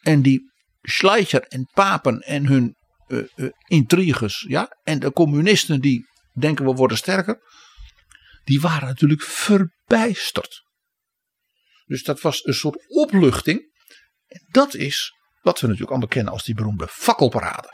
En 0.00 0.22
die 0.22 0.50
Schleicher 0.82 1.42
en 1.42 1.70
Papen 1.72 2.20
en 2.20 2.46
hun 2.46 2.76
eh, 3.06 3.18
eh, 3.34 3.50
intriges, 3.66 4.44
ja, 4.48 4.78
en 4.82 4.98
de 4.98 5.12
communisten 5.12 5.80
die 5.80 6.06
denken 6.32 6.64
we 6.64 6.72
worden 6.72 6.96
sterker, 6.96 7.38
die 8.44 8.60
waren 8.60 8.88
natuurlijk 8.88 9.22
verbijsterd. 9.22 10.62
Dus 11.86 12.02
dat 12.02 12.20
was 12.20 12.44
een 12.44 12.54
soort 12.54 12.88
opluchting. 12.88 13.69
Dat 14.50 14.74
is 14.74 15.14
wat 15.42 15.60
we 15.60 15.66
natuurlijk 15.66 15.90
allemaal 15.90 16.08
kennen 16.08 16.32
als 16.32 16.44
die 16.44 16.54
beroemde 16.54 16.86
fakkelparade. 16.90 17.72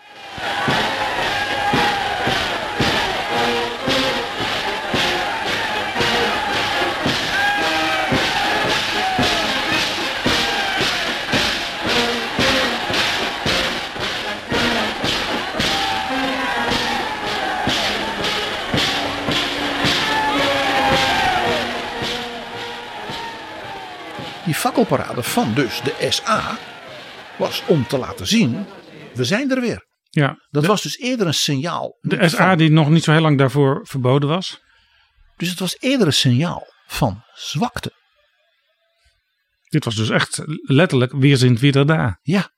Die 24.47 24.55
fakkelparade 24.55 25.23
van 25.23 25.55
dus 25.55 25.81
de 25.83 26.07
SA 26.11 26.59
was 27.39 27.63
om 27.67 27.87
te 27.87 27.99
laten 27.99 28.27
zien, 28.27 28.67
we 29.15 29.25
zijn 29.25 29.51
er 29.51 29.61
weer. 29.61 29.87
Ja, 30.11 30.47
Dat 30.51 30.67
was 30.67 30.83
dus 30.83 30.99
eerder 30.99 31.27
een 31.27 31.35
signaal. 31.35 31.99
de 32.01 32.29
SA 32.29 32.37
van- 32.49 32.59
die 32.59 32.71
nog 32.71 32.89
niet 32.89 33.05
zo 33.05 33.13
heel 33.13 33.21
lang 33.21 33.39
daarvoor 33.39 33.87
verboden 33.87 34.29
was. 34.29 34.61
Dus 35.37 35.49
het 35.49 35.59
was 35.59 35.77
eerder 35.79 36.07
een 36.07 36.13
signaal 36.13 36.67
van 36.87 37.23
zwakte. 37.35 37.93
Dit 39.69 39.85
was 39.85 39.95
dus 39.95 40.11
echt 40.11 40.43
letterlijk 40.63 41.13
weer 41.13 41.37
zijn 41.37 41.59
wieder 41.59 41.87
daar. 41.87 42.19
Ja. 42.23 42.51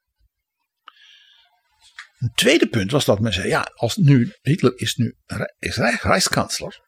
Een 2.18 2.32
tweede 2.34 2.66
punt 2.68 2.90
was 2.90 3.04
dat 3.04 3.20
men 3.20 3.32
zei, 3.32 3.48
ja, 3.48 3.68
als 3.74 3.96
nu 3.96 4.32
Hitler 4.42 4.72
is 4.76 4.94
nu 4.94 5.16
is 5.58 5.76
Rijkskansler. 5.76 6.80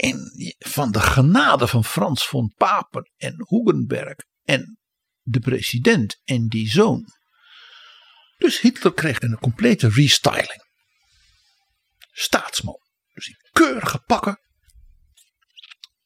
En 0.00 0.32
van 0.58 0.90
de 0.90 1.00
genade 1.00 1.68
van 1.68 1.84
Frans 1.84 2.26
von 2.26 2.54
Papen 2.56 3.10
en 3.16 3.46
Hugenberg 3.48 4.16
en 4.42 4.78
de 5.22 5.40
president 5.40 6.20
en 6.24 6.48
die 6.48 6.70
zoon. 6.70 7.04
Dus 8.38 8.60
Hitler 8.60 8.94
kreeg 8.94 9.20
een 9.20 9.38
complete 9.38 9.88
restyling. 9.88 10.64
Staatsman. 12.12 12.78
Dus 13.12 13.26
die 13.26 13.36
keurige 13.52 13.98
pakken. 13.98 14.40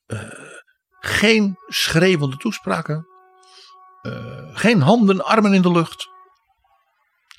Eh, 0.07 0.29
geen 1.01 1.57
schreeuwende 1.67 2.37
toespraken. 2.37 3.07
Eh, 4.03 4.57
geen 4.57 4.81
handen, 4.81 5.25
armen 5.25 5.53
in 5.55 5.63
de 5.63 5.71
lucht. 5.71 6.09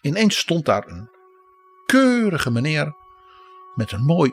Ineens 0.02 0.38
stond 0.38 0.66
daar 0.66 0.88
een 0.88 1.10
keurige 1.86 2.52
meneer 2.52 2.94
met 3.74 3.92
een 3.92 4.04
mooi, 4.04 4.32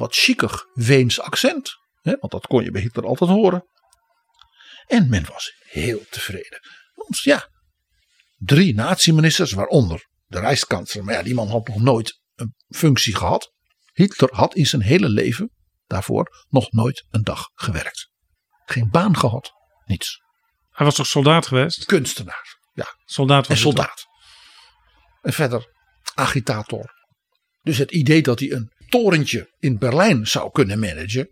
wat 0.00 0.14
chiquig 0.14 0.66
Weens 0.72 1.20
accent. 1.20 1.70
Hè, 2.00 2.16
want 2.20 2.32
dat 2.32 2.46
kon 2.46 2.64
je 2.64 2.70
bij 2.70 2.80
Hitler 2.80 3.06
altijd 3.06 3.30
horen. 3.30 3.64
En 4.86 5.08
men 5.08 5.24
was 5.26 5.54
heel 5.58 6.04
tevreden. 6.10 6.60
Want 6.94 7.18
ja, 7.18 7.48
drie 8.36 8.74
natieministers, 8.74 9.52
waaronder 9.52 10.08
de 10.26 10.40
Rijkskansler. 10.40 11.04
Maar 11.04 11.14
ja, 11.14 11.22
die 11.22 11.34
man 11.34 11.48
had 11.48 11.68
nog 11.68 11.80
nooit 11.80 12.20
een 12.34 12.54
functie 12.68 13.16
gehad. 13.16 13.52
Hitler 13.92 14.34
had 14.34 14.54
in 14.54 14.66
zijn 14.66 14.82
hele 14.82 15.08
leven 15.08 15.50
daarvoor 15.86 16.44
nog 16.48 16.72
nooit 16.72 17.06
een 17.10 17.22
dag 17.22 17.50
gewerkt. 17.54 18.10
Geen 18.64 18.90
baan 18.90 19.16
gehad, 19.16 19.52
niets. 19.84 20.20
Hij 20.70 20.86
was 20.86 20.94
toch 20.94 21.06
soldaat 21.06 21.46
geweest? 21.46 21.84
Kunstenaar, 21.84 22.58
ja, 22.72 22.86
Soldaat 23.04 23.42
en 23.42 23.48
was 23.48 23.62
toch? 23.62 23.72
soldaat. 23.72 24.06
En 25.22 25.32
verder 25.32 25.72
agitator. 26.14 26.98
Dus 27.62 27.78
het 27.78 27.90
idee 27.90 28.22
dat 28.22 28.38
hij 28.38 28.50
een 28.50 28.72
torentje 28.90 29.54
in 29.58 29.78
Berlijn 29.78 30.26
zou 30.26 30.50
kunnen 30.50 30.78
managen. 30.78 31.30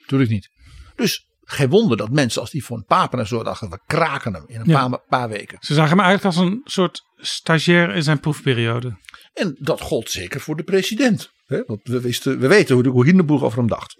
Natuurlijk 0.00 0.30
niet. 0.30 0.48
Dus 0.94 1.26
geen 1.40 1.68
wonder 1.68 1.96
dat 1.96 2.10
mensen 2.10 2.40
als 2.40 2.50
die 2.50 2.64
von 2.64 2.84
Papen 2.84 3.18
en 3.18 3.26
zo 3.26 3.42
dachten, 3.42 3.70
we 3.70 3.80
kraken 3.86 4.34
hem 4.34 4.44
in 4.46 4.60
een 4.60 4.68
Ja. 4.68 4.88
paar, 4.88 5.00
paar 5.08 5.28
weken. 5.28 5.58
Ze 5.60 5.74
zagen 5.74 5.96
hem 5.96 6.06
eigenlijk 6.06 6.36
als 6.36 6.46
een 6.46 6.60
soort 6.64 7.00
stagiair 7.16 7.94
in 7.94 8.02
zijn 8.02 8.20
proefperiode. 8.20 8.96
En 9.32 9.56
dat 9.58 9.80
gold 9.80 10.10
zeker 10.10 10.40
voor 10.40 10.56
de 10.56 10.62
president. 10.62 11.30
Hè? 11.44 11.62
Want 11.64 11.80
we, 11.82 12.00
wisten, 12.00 12.38
we 12.38 12.46
weten 12.46 12.74
hoe, 12.74 12.88
hoe 12.88 13.04
Hindenburg 13.04 13.42
over 13.42 13.58
hem 13.58 13.68
dacht. 13.68 13.96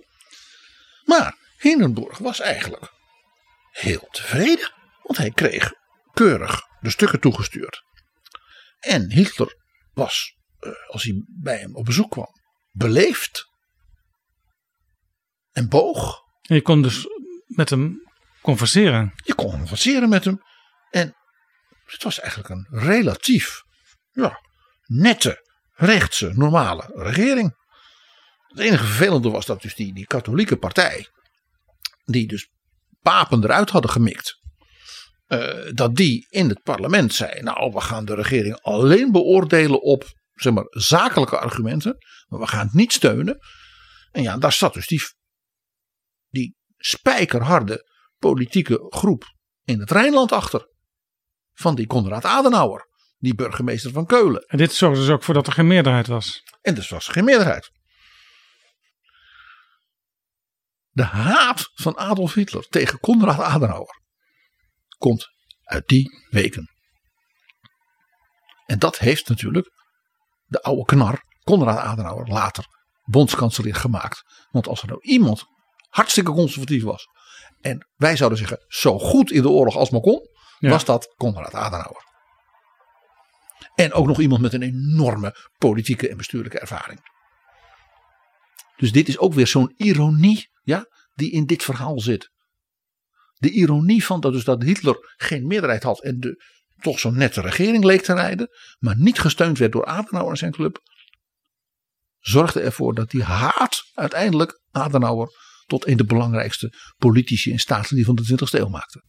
Maar 1.04 1.36
Hindenburg 1.58 2.18
was 2.18 2.40
eigenlijk 2.40 2.92
heel 3.70 4.08
tevreden. 4.10 4.70
Want 5.02 5.18
hij 5.18 5.30
kreeg 5.30 5.72
keurig 6.12 6.62
de 6.80 6.90
stukken 6.90 7.20
toegestuurd. 7.20 7.82
En 8.78 9.10
Hitler 9.12 9.56
was, 9.92 10.34
eh, 10.58 10.70
als 10.86 11.02
hij 11.02 11.24
bij 11.42 11.58
hem 11.58 11.76
op 11.76 11.84
bezoek 11.84 12.10
kwam, 12.10 12.40
beleefd. 12.72 13.50
En 15.52 15.68
boog. 15.68 16.20
En 16.42 16.54
je 16.54 16.62
kon 16.62 16.82
dus 16.82 17.06
met 17.46 17.70
hem 17.70 18.02
converseren. 18.42 19.12
Je 19.16 19.34
kon 19.34 19.50
converseren 19.50 20.08
met 20.08 20.24
hem. 20.24 20.42
En 20.90 21.16
het 21.84 22.02
was 22.02 22.20
eigenlijk 22.20 22.48
een 22.50 22.66
relatief 22.70 23.62
ja, 24.12 24.40
nette, 24.86 25.48
rechtse, 25.72 26.32
normale 26.34 26.90
regering. 26.94 27.60
Het 28.46 28.58
enige 28.58 28.84
vervelende 28.84 29.30
was 29.30 29.46
dat 29.46 29.62
dus 29.62 29.74
die, 29.74 29.94
die 29.94 30.06
katholieke 30.06 30.56
partij, 30.56 31.08
die 32.04 32.26
dus 32.26 32.50
papen 33.00 33.44
eruit 33.44 33.70
hadden 33.70 33.90
gemikt, 33.90 34.40
eh, 35.26 35.70
dat 35.74 35.96
die 35.96 36.26
in 36.28 36.48
het 36.48 36.62
parlement 36.62 37.14
zei, 37.14 37.42
nou 37.42 37.72
we 37.72 37.80
gaan 37.80 38.04
de 38.04 38.14
regering 38.14 38.60
alleen 38.60 39.12
beoordelen 39.12 39.82
op 39.82 40.20
zeg 40.34 40.52
maar, 40.52 40.64
zakelijke 40.68 41.38
argumenten, 41.38 41.96
maar 42.26 42.40
we 42.40 42.46
gaan 42.46 42.66
het 42.66 42.74
niet 42.74 42.92
steunen. 42.92 43.38
En 44.10 44.22
ja, 44.22 44.36
daar 44.36 44.52
zat 44.52 44.74
dus 44.74 44.86
die, 44.86 45.02
die 46.28 46.56
spijkerharde 46.76 47.90
politieke 48.18 48.86
groep 48.88 49.24
in 49.64 49.80
het 49.80 49.90
Rijnland 49.90 50.32
achter. 50.32 50.70
Van 51.52 51.74
die 51.74 51.86
Konrad 51.86 52.24
Adenauer, 52.24 52.88
die 53.18 53.34
burgemeester 53.34 53.92
van 53.92 54.06
Keulen. 54.06 54.42
En 54.46 54.58
dit 54.58 54.72
zorgde 54.72 55.00
dus 55.00 55.10
ook 55.10 55.22
voor 55.22 55.34
dat 55.34 55.46
er 55.46 55.52
geen 55.52 55.66
meerderheid 55.66 56.06
was. 56.06 56.42
En 56.60 56.74
dus 56.74 56.88
was 56.88 57.06
er 57.06 57.12
geen 57.12 57.24
meerderheid. 57.24 57.70
De 60.90 61.04
haat 61.04 61.70
van 61.74 61.96
Adolf 61.96 62.34
Hitler 62.34 62.66
tegen 62.68 62.98
Konrad 62.98 63.40
Adenauer 63.40 64.00
komt 64.98 65.28
uit 65.62 65.88
die 65.88 66.26
weken. 66.30 66.70
En 68.66 68.78
dat 68.78 68.98
heeft 68.98 69.28
natuurlijk 69.28 69.71
de 70.52 70.62
oude 70.62 70.84
knar, 70.84 71.22
Konrad 71.44 71.78
Adenauer, 71.78 72.26
later 72.26 72.66
bondskanselier 73.02 73.74
gemaakt. 73.74 74.22
Want 74.50 74.68
als 74.68 74.82
er 74.82 74.88
nou 74.88 75.00
iemand 75.02 75.44
hartstikke 75.88 76.32
conservatief 76.32 76.82
was. 76.82 77.06
En 77.60 77.88
wij 77.96 78.16
zouden 78.16 78.38
zeggen, 78.38 78.64
zo 78.68 78.98
goed 78.98 79.30
in 79.30 79.42
de 79.42 79.48
oorlog 79.48 79.76
als 79.76 79.90
maar 79.90 80.00
kon. 80.00 80.28
Ja. 80.58 80.70
Was 80.70 80.84
dat 80.84 81.14
Konrad 81.16 81.54
Adenauer. 81.54 82.10
En 83.74 83.92
ook 83.92 84.06
nog 84.06 84.20
iemand 84.20 84.40
met 84.40 84.52
een 84.52 84.62
enorme 84.62 85.50
politieke 85.58 86.08
en 86.08 86.16
bestuurlijke 86.16 86.58
ervaring. 86.58 87.00
Dus 88.76 88.92
dit 88.92 89.08
is 89.08 89.18
ook 89.18 89.34
weer 89.34 89.46
zo'n 89.46 89.74
ironie 89.76 90.50
ja, 90.62 90.86
die 91.14 91.30
in 91.30 91.46
dit 91.46 91.62
verhaal 91.62 92.00
zit. 92.00 92.30
De 93.34 93.50
ironie 93.50 94.04
van 94.04 94.20
dat, 94.20 94.32
dus 94.32 94.44
dat 94.44 94.62
Hitler 94.62 95.14
geen 95.16 95.46
meerderheid 95.46 95.82
had 95.82 96.02
en 96.02 96.20
de 96.20 96.44
toch 96.82 96.98
zo'n 96.98 97.16
nette 97.16 97.40
regering 97.40 97.84
leek 97.84 98.02
te 98.02 98.14
rijden, 98.14 98.48
maar 98.78 98.96
niet 98.98 99.20
gesteund 99.20 99.58
werd 99.58 99.72
door 99.72 99.84
Adenauer 99.84 100.30
en 100.30 100.36
zijn 100.36 100.52
club, 100.52 100.78
zorgde 102.18 102.60
ervoor 102.60 102.94
dat 102.94 103.10
die 103.10 103.22
haat 103.22 103.82
uiteindelijk 103.94 104.60
Adenauer 104.70 105.30
tot 105.66 105.86
een 105.86 105.96
de 105.96 106.04
belangrijkste 106.04 106.72
politici 106.98 107.52
en 107.52 107.58
staatslieden 107.58 108.06
van 108.06 108.24
de 108.24 108.46
20e 108.46 108.60
eeuw 108.60 108.68
maakte. 108.68 109.02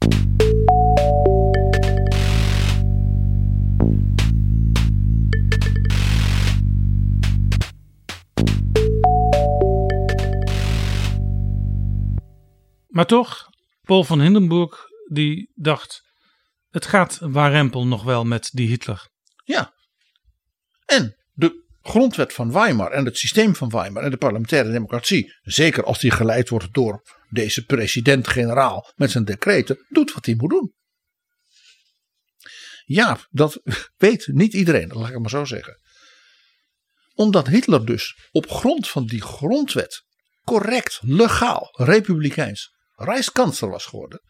Maar 12.87 13.05
toch, 13.05 13.49
Paul 13.81 14.03
van 14.03 14.21
Hindenburg 14.21 14.87
die 15.07 15.51
dacht, 15.55 16.12
het 16.73 16.85
gaat 16.85 17.17
warempel 17.21 17.87
nog 17.87 18.03
wel 18.03 18.25
met 18.25 18.49
die 18.51 18.67
Hitler. 18.67 19.09
Ja. 19.43 19.73
En 20.85 21.15
de 21.31 21.65
grondwet 21.81 22.33
van 22.33 22.51
Weimar 22.51 22.91
en 22.91 23.05
het 23.05 23.17
systeem 23.17 23.55
van 23.55 23.69
Weimar 23.69 24.03
en 24.03 24.11
de 24.11 24.17
parlementaire 24.17 24.71
democratie, 24.71 25.33
zeker 25.41 25.83
als 25.83 25.99
die 25.99 26.11
geleid 26.11 26.49
wordt 26.49 26.73
door 26.73 27.01
deze 27.29 27.65
president-generaal 27.65 28.91
met 28.95 29.11
zijn 29.11 29.25
decreten, 29.25 29.85
doet 29.89 30.13
wat 30.13 30.25
hij 30.25 30.35
moet 30.35 30.49
doen. 30.49 30.73
Ja, 32.85 33.19
dat 33.29 33.61
weet 33.97 34.27
niet 34.27 34.53
iedereen, 34.53 34.87
dat 34.87 34.97
laat 34.97 35.09
ik 35.09 35.19
maar 35.19 35.29
zo 35.29 35.45
zeggen. 35.45 35.79
Omdat 37.13 37.47
Hitler 37.47 37.85
dus 37.85 38.29
op 38.31 38.49
grond 38.49 38.89
van 38.89 39.05
die 39.05 39.21
grondwet 39.21 40.03
correct, 40.43 40.99
legaal, 41.01 41.69
republikeins 41.71 42.71
Rijkskansler 42.95 43.69
was 43.69 43.85
geworden, 43.85 44.21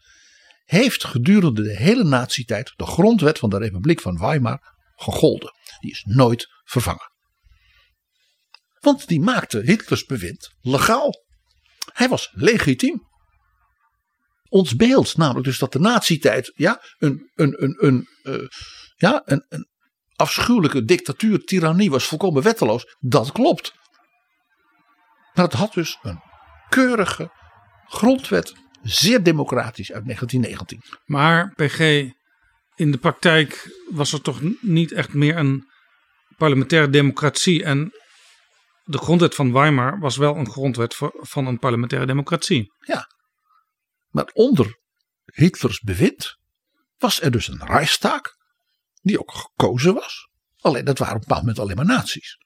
heeft 0.64 1.04
gedurende 1.04 1.62
de 1.62 1.76
hele 1.76 2.04
nazietijd 2.04 2.72
de 2.76 2.86
grondwet 2.86 3.38
van 3.38 3.50
de 3.50 3.58
Republiek 3.58 4.00
van 4.00 4.18
Weimar 4.18 4.74
gegolden. 4.94 5.52
Die 5.80 5.90
is 5.90 6.04
nooit 6.06 6.48
vervangen. 6.64 7.12
Want 8.80 9.08
die 9.08 9.20
maakte 9.20 9.60
Hitlers 9.60 10.04
bewind 10.04 10.50
legaal. 10.60 11.24
Hij 11.92 12.08
was 12.08 12.30
legitiem. 12.32 13.12
Ons 14.48 14.76
beeld, 14.76 15.16
namelijk 15.16 15.44
dus 15.44 15.58
dat 15.58 15.72
de 15.72 15.78
nazietijd 15.78 16.52
ja, 16.54 16.82
een, 16.98 17.30
een, 17.34 17.62
een, 17.62 17.86
een, 17.86 18.08
uh, 18.22 18.48
ja, 18.96 19.22
een, 19.24 19.44
een 19.48 19.68
afschuwelijke 20.16 20.84
dictatuur, 20.84 21.44
tirannie 21.44 21.90
was 21.90 22.04
volkomen 22.04 22.42
wetteloos, 22.42 22.96
dat 22.98 23.32
klopt. 23.32 23.72
Maar 25.32 25.44
het 25.44 25.52
had 25.52 25.72
dus 25.72 25.98
een 26.02 26.20
keurige 26.68 27.30
grondwet, 27.84 28.52
zeer 28.84 29.22
democratisch 29.22 29.92
uit 29.92 30.04
1919. 30.04 30.98
Maar 31.04 31.52
PG, 31.54 31.78
in 32.74 32.90
de 32.90 32.98
praktijk 32.98 33.70
was 33.90 34.12
er 34.12 34.20
toch 34.20 34.40
niet 34.60 34.92
echt 34.92 35.14
meer 35.14 35.36
een 35.36 35.68
parlementaire 36.36 36.90
democratie. 36.90 37.64
En 37.64 37.92
de 38.84 38.98
grondwet 38.98 39.34
van 39.34 39.52
Weimar 39.52 39.98
was 39.98 40.16
wel 40.16 40.36
een 40.36 40.50
grondwet 40.50 40.96
van 41.12 41.46
een 41.46 41.58
parlementaire 41.58 42.06
democratie. 42.06 42.72
Ja, 42.78 43.06
maar 44.08 44.30
onder 44.32 44.78
Hitlers 45.24 45.80
bewind 45.80 46.36
was 46.98 47.22
er 47.22 47.30
dus 47.30 47.48
een 47.48 47.64
Reichstag, 47.64 48.20
die 49.02 49.20
ook 49.20 49.32
gekozen 49.32 49.94
was. 49.94 50.28
Alleen 50.60 50.84
dat 50.84 50.98
waren 50.98 51.14
op 51.14 51.20
een 51.20 51.26
bepaald 51.26 51.46
moment 51.46 51.58
alleen 51.58 51.76
maar 51.76 51.96
nazi's. 51.96 52.38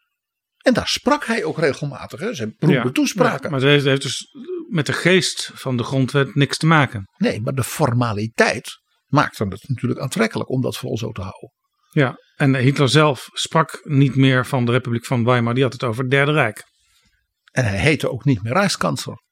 En 0.59 0.75
daar 0.75 0.89
sprak 0.89 1.27
hij 1.27 1.45
ook 1.45 1.59
regelmatig, 1.59 2.21
hè, 2.21 2.35
zijn 2.35 2.55
beroemde 2.59 2.87
ja, 2.87 2.93
toespraken. 2.93 3.43
Ja, 3.43 3.51
maar 3.51 3.61
dat 3.61 3.85
heeft 3.85 4.03
dus 4.03 4.27
met 4.69 4.87
de 4.87 4.93
geest 4.93 5.51
van 5.55 5.77
de 5.77 5.83
grondwet 5.83 6.35
niks 6.35 6.57
te 6.57 6.67
maken. 6.67 7.05
Nee, 7.17 7.41
maar 7.41 7.55
de 7.55 7.65
formaliteit 7.65 8.81
maakte 9.07 9.45
het 9.45 9.69
natuurlijk 9.69 10.01
aantrekkelijk 10.01 10.51
om 10.51 10.61
dat 10.61 10.77
vol 10.77 10.99
zo 10.99 11.11
te 11.13 11.21
houden. 11.21 11.53
Ja, 11.91 12.17
en 12.37 12.55
Hitler 12.55 12.89
zelf 12.89 13.29
sprak 13.33 13.81
niet 13.83 14.17
meer 14.17 14.47
van 14.47 14.65
de 14.65 14.73
Republiek 14.73 15.07
van 15.07 15.25
Weimar, 15.25 15.55
die 15.55 15.63
had 15.63 15.73
het 15.73 15.85
over 15.85 16.03
het 16.03 16.11
Derde 16.11 16.33
Rijk. 16.33 16.65
En 17.51 17.65
hij 17.65 17.79
heette 17.79 18.11
ook 18.11 18.25
niet 18.25 18.43
meer 18.43 18.53
Rijkskansler. 18.53 19.23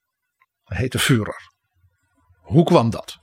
Hij 0.63 0.77
heette 0.77 0.99
Führer. 0.99 1.51
Hoe 2.41 2.63
kwam 2.63 2.89
dat? 2.89 3.17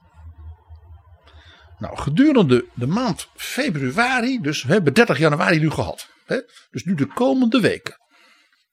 Nou, 1.78 1.96
gedurende 1.98 2.66
de 2.74 2.86
maand 2.86 3.28
februari, 3.36 4.40
dus 4.40 4.62
we 4.62 4.72
hebben 4.72 4.94
30 4.94 5.18
januari 5.18 5.58
nu 5.58 5.70
gehad. 5.70 6.08
Hè, 6.24 6.40
dus 6.70 6.84
nu 6.84 6.94
de 6.94 7.06
komende 7.06 7.60
weken. 7.60 7.94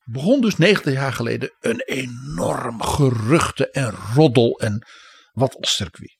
Begon 0.03 0.41
dus 0.41 0.57
90 0.57 0.93
jaar 0.93 1.13
geleden 1.13 1.55
een 1.59 1.81
enorm 1.81 2.81
geruchte 2.81 3.69
en 3.69 3.91
roddel 4.15 4.59
en 4.59 4.87
wat 5.31 5.55
als 5.55 5.75
circuit. 5.75 6.17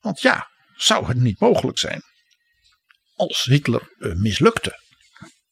Want 0.00 0.20
ja, 0.20 0.48
zou 0.76 1.06
het 1.06 1.16
niet 1.16 1.40
mogelijk 1.40 1.78
zijn 1.78 2.02
als 3.14 3.44
Hitler 3.44 3.92
uh, 3.98 4.14
mislukte. 4.14 4.80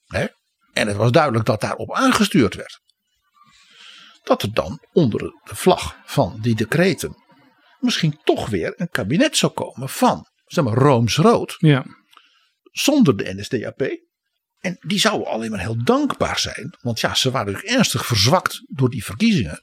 Hè? 0.07 0.27
En 0.73 0.89
het 0.89 0.97
was 0.97 1.11
duidelijk 1.11 1.45
dat 1.45 1.61
daarop 1.61 1.95
aangestuurd 1.95 2.55
werd. 2.55 2.81
Dat 4.23 4.43
er 4.43 4.53
dan 4.53 4.85
onder 4.93 5.21
de 5.21 5.57
vlag 5.57 5.97
van 6.05 6.39
die 6.41 6.55
decreten 6.55 7.15
misschien 7.81 8.21
toch 8.25 8.49
weer 8.49 8.73
een 8.77 8.89
kabinet 8.89 9.37
zou 9.37 9.53
komen 9.53 9.89
van, 9.89 10.27
zeg 10.45 10.65
maar, 10.65 10.75
Rooms-Rood. 10.75 11.55
Ja. 11.59 11.85
Zonder 12.63 13.17
de 13.17 13.35
NSDAP. 13.35 14.09
En 14.61 14.77
die 14.81 14.99
zouden 14.99 15.29
alleen 15.29 15.51
maar 15.51 15.61
heel 15.61 15.85
dankbaar 15.85 16.39
zijn. 16.39 16.77
Want 16.81 17.01
ja, 17.01 17.15
ze 17.15 17.31
waren 17.31 17.53
natuurlijk 17.53 17.77
ernstig 17.77 18.07
verzwakt 18.07 18.63
door 18.67 18.91
die 18.91 19.05
verkiezingen. 19.05 19.63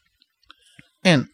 En 1.00 1.32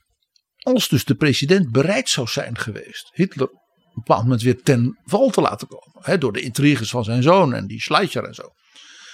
als 0.57 0.88
dus 0.88 1.05
de 1.05 1.16
president 1.16 1.72
bereid 1.72 2.09
zou 2.09 2.28
zijn 2.28 2.57
geweest 2.57 3.09
Hitler 3.14 3.47
op 3.47 3.99
een 3.99 4.03
bepaald 4.05 4.24
moment 4.24 4.41
weer 4.41 4.61
ten 4.61 4.99
val 5.03 5.30
te 5.30 5.41
laten 5.41 5.68
komen. 5.68 6.01
Hè, 6.01 6.18
door 6.18 6.34
de 6.34 6.41
intriges 6.41 6.89
van 6.89 7.03
zijn 7.03 7.24
zoon 7.24 7.53
en 7.53 7.68
die 7.68 7.82
Schleicher 7.82 8.24
en 8.24 8.34
zo. 8.34 8.49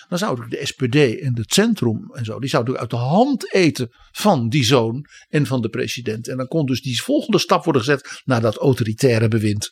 Dan 0.10 0.18
zou 0.18 0.50
de 0.50 0.66
SPD 0.66 0.96
en 0.96 1.38
het 1.38 1.54
centrum 1.54 2.12
en 2.14 2.26
zo. 2.26 2.40
Die 2.40 2.50
zouden 2.50 2.78
uit 2.78 2.90
de 2.90 2.96
hand 2.96 3.54
eten 3.54 3.88
van 4.12 4.50
die 4.50 4.64
zoon 4.64 5.06
en 5.28 5.46
van 5.46 5.62
de 5.62 5.70
president. 5.70 6.28
En 6.28 6.38
dan 6.38 6.48
kon 6.48 6.66
dus 6.66 6.82
die 6.82 7.02
volgende 7.02 7.40
stap 7.40 7.64
worden 7.64 7.82
gezet 7.82 8.22
naar 8.26 8.42
dat 8.42 8.58
autoritaire 8.58 9.28
bewind. 9.28 9.70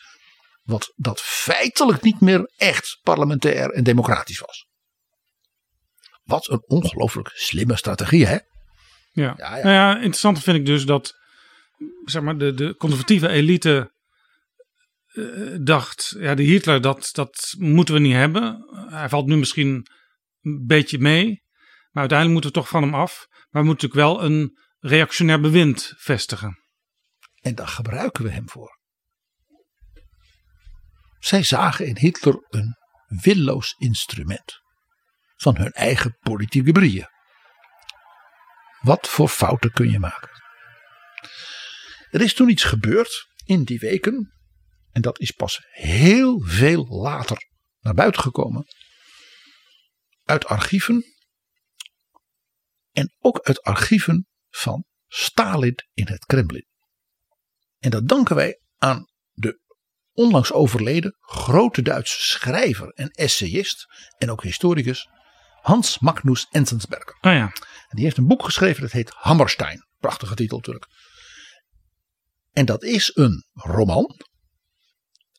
Wat 0.63 0.93
dat 0.95 1.21
feitelijk 1.21 2.01
niet 2.01 2.21
meer 2.21 2.51
echt 2.57 2.99
parlementair 3.01 3.72
en 3.72 3.84
democratisch 3.84 4.39
was. 4.39 4.65
Wat 6.27 6.49
een 6.49 6.63
ongelooflijk 6.65 7.31
slimme 7.33 7.75
strategie, 7.75 8.25
hè? 8.25 8.37
Ja. 9.11 9.33
Ja, 9.37 9.57
ja. 9.57 9.63
Nou 9.63 9.69
ja, 9.69 9.95
interessant 9.95 10.43
vind 10.43 10.57
ik 10.57 10.65
dus 10.65 10.85
dat 10.85 11.15
zeg 12.05 12.21
maar, 12.21 12.37
de, 12.37 12.53
de 12.53 12.75
conservatieve 12.75 13.27
elite 13.27 13.91
uh, 15.13 15.57
dacht: 15.61 16.15
ja, 16.19 16.35
de 16.35 16.43
Hitler, 16.43 16.81
dat, 16.81 17.09
dat 17.11 17.53
moeten 17.57 17.93
we 17.93 17.99
niet 17.99 18.13
hebben. 18.13 18.65
Hij 18.89 19.09
valt 19.09 19.25
nu 19.25 19.37
misschien 19.37 19.87
een 20.41 20.65
beetje 20.65 20.99
mee, 20.99 21.43
maar 21.91 22.09
uiteindelijk 22.09 22.31
moeten 22.31 22.49
we 22.49 22.57
toch 22.57 22.69
van 22.69 22.81
hem 22.81 22.93
af. 22.93 23.25
Maar 23.29 23.61
we 23.61 23.67
moeten 23.67 23.89
natuurlijk 23.89 24.19
wel 24.19 24.29
een 24.29 24.57
reactionair 24.79 25.39
bewind 25.39 25.93
vestigen. 25.97 26.59
En 27.41 27.55
daar 27.55 27.67
gebruiken 27.67 28.23
we 28.23 28.29
hem 28.29 28.49
voor. 28.49 28.79
Zij 31.19 31.43
zagen 31.43 31.85
in 31.85 31.97
Hitler 31.97 32.45
een 32.47 32.75
willoos 33.07 33.75
instrument 33.77 34.65
van 35.38 35.57
hun 35.57 35.72
eigen 35.72 36.18
politieke 36.19 36.72
brieën. 36.72 37.09
Wat 38.80 39.07
voor 39.07 39.30
fouten 39.30 39.72
kun 39.72 39.89
je 39.89 39.99
maken? 39.99 40.30
Er 42.09 42.22
is 42.22 42.34
toen 42.34 42.49
iets 42.49 42.64
gebeurd 42.64 43.27
in 43.45 43.64
die 43.64 43.80
weken, 43.80 44.34
en 44.91 45.01
dat 45.01 45.19
is 45.19 45.31
pas 45.31 45.65
heel 45.69 46.41
veel 46.41 46.88
later 46.88 47.49
naar 47.80 47.93
buiten 47.93 48.22
gekomen, 48.22 48.65
uit 50.23 50.45
archieven 50.45 51.03
en 52.91 53.15
ook 53.19 53.39
uit 53.39 53.61
archieven 53.61 54.27
van 54.49 54.85
Stalin 55.07 55.76
in 55.93 56.07
het 56.07 56.26
Kremlin. 56.26 56.68
En 57.77 57.89
dat 57.89 58.07
danken 58.07 58.35
wij 58.35 58.61
aan 58.77 59.05
de 59.31 59.61
onlangs 60.11 60.51
overleden 60.51 61.15
grote 61.19 61.81
Duitse 61.81 62.22
schrijver 62.22 62.89
en 62.89 63.09
essayist 63.09 63.85
en 64.18 64.31
ook 64.31 64.43
historicus 64.43 65.09
Hans 65.68 65.99
Magnus 65.99 66.48
Enzensberger. 66.49 67.18
Oh 67.22 67.31
ja. 67.31 67.52
En 67.88 67.95
die 67.95 68.03
heeft 68.03 68.18
een 68.18 68.27
boek 68.27 68.44
geschreven 68.44 68.81
dat 68.81 68.91
heet 68.91 69.14
Hammerstein. 69.15 69.85
Prachtige 69.99 70.35
titel 70.35 70.57
natuurlijk. 70.57 70.88
En 72.52 72.65
dat 72.65 72.84
is 72.84 73.11
een 73.15 73.45
roman. 73.53 74.22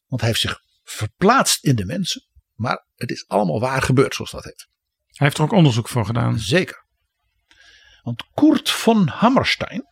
Want 0.06 0.20
hij 0.20 0.30
heeft 0.30 0.40
zich 0.40 0.60
verplaatst 0.82 1.64
in 1.64 1.76
de 1.76 1.84
mensen. 1.84 2.26
Maar 2.54 2.86
het 2.94 3.10
is 3.10 3.28
allemaal 3.28 3.60
waar 3.60 3.82
gebeurd, 3.82 4.14
zoals 4.14 4.30
dat 4.30 4.44
heet. 4.44 4.68
Hij 5.06 5.26
heeft 5.26 5.38
er 5.38 5.44
ook 5.44 5.52
onderzoek 5.52 5.88
voor 5.88 6.06
gedaan. 6.06 6.38
Zeker. 6.38 6.86
Want 8.02 8.24
Kurt 8.34 8.70
von 8.70 9.08
Hammerstein 9.08 9.82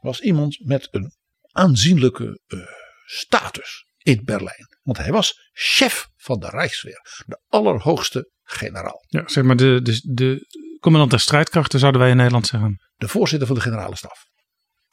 was 0.00 0.20
iemand 0.20 0.66
met 0.66 0.88
een 0.90 1.14
aanzienlijke 1.52 2.40
uh, 2.46 2.66
status 3.04 3.86
in 3.98 4.24
Berlijn. 4.24 4.78
Want 4.82 4.98
hij 4.98 5.12
was 5.12 5.50
chef 5.52 6.08
van 6.16 6.40
de 6.40 6.48
Rijksweer, 6.48 7.24
de 7.26 7.40
allerhoogste 7.48 8.34
generaal. 8.46 9.04
Ja, 9.08 9.28
zeg 9.28 9.44
maar 9.44 9.56
de, 9.56 9.82
de, 9.82 10.00
de 10.14 10.46
commandant 10.80 11.10
der 11.10 11.20
strijdkrachten 11.20 11.78
zouden 11.78 12.00
wij 12.00 12.10
in 12.10 12.16
Nederland 12.16 12.46
zeggen. 12.46 12.80
De 12.96 13.08
voorzitter 13.08 13.46
van 13.46 13.56
de 13.56 13.62
generale 13.62 13.96
staf. 13.96 14.26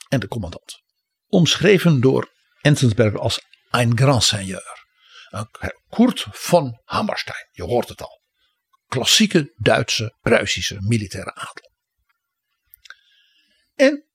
En 0.07 0.19
de 0.19 0.27
commandant. 0.27 0.81
Omschreven 1.27 2.01
door 2.01 2.31
Enzensberger 2.61 3.19
als 3.19 3.41
een 3.69 3.97
grand 3.97 4.23
seigneur. 4.23 4.81
Kurt 5.89 6.25
von 6.31 6.81
Hammerstein, 6.83 7.47
je 7.51 7.63
hoort 7.63 7.89
het 7.89 8.01
al. 8.01 8.21
Klassieke 8.87 9.53
Duitse, 9.57 10.17
Pruisische 10.21 10.77
militaire 10.79 11.33
adel. 11.35 11.71
En 13.75 14.07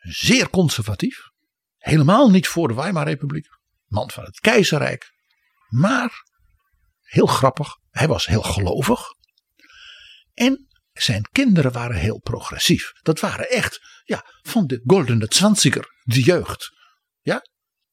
zeer 0.00 0.50
conservatief. 0.50 1.30
Helemaal 1.76 2.30
niet 2.30 2.48
voor 2.48 2.68
de 2.68 2.74
Weimarrepubliek. 2.74 3.46
Man 3.86 4.10
van 4.10 4.24
het 4.24 4.40
keizerrijk. 4.40 5.12
Maar, 5.68 6.24
heel 7.00 7.26
grappig, 7.26 7.76
hij 7.92 8.08
was 8.08 8.26
heel 8.26 8.42
gelovig. 8.42 9.00
En 10.34 10.66
zijn 10.92 11.28
kinderen 11.32 11.72
waren 11.72 11.96
heel 11.96 12.20
progressief. 12.20 12.92
Dat 13.02 13.20
waren 13.20 13.50
echt 13.50 13.80
ja, 14.04 14.26
van 14.42 14.66
de 14.66 14.82
goldene 14.84 15.26
zwanziger, 15.28 16.00
de 16.02 16.22
jeugd. 16.22 16.70
Ja? 17.20 17.46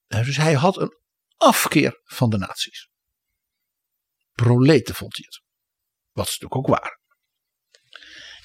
Dus 0.08 0.38
hij 0.38 0.54
had 0.54 0.78
een 0.78 0.98
afkeer 1.36 2.00
van 2.04 2.30
de 2.30 2.38
nazi's. 2.38 2.90
Proleten 4.32 4.96
vond 4.96 5.16
hij 5.16 5.26
het. 5.28 5.42
Wat 6.12 6.28
ze 6.28 6.32
natuurlijk 6.32 6.56
ook 6.56 6.80
waren. 6.80 7.00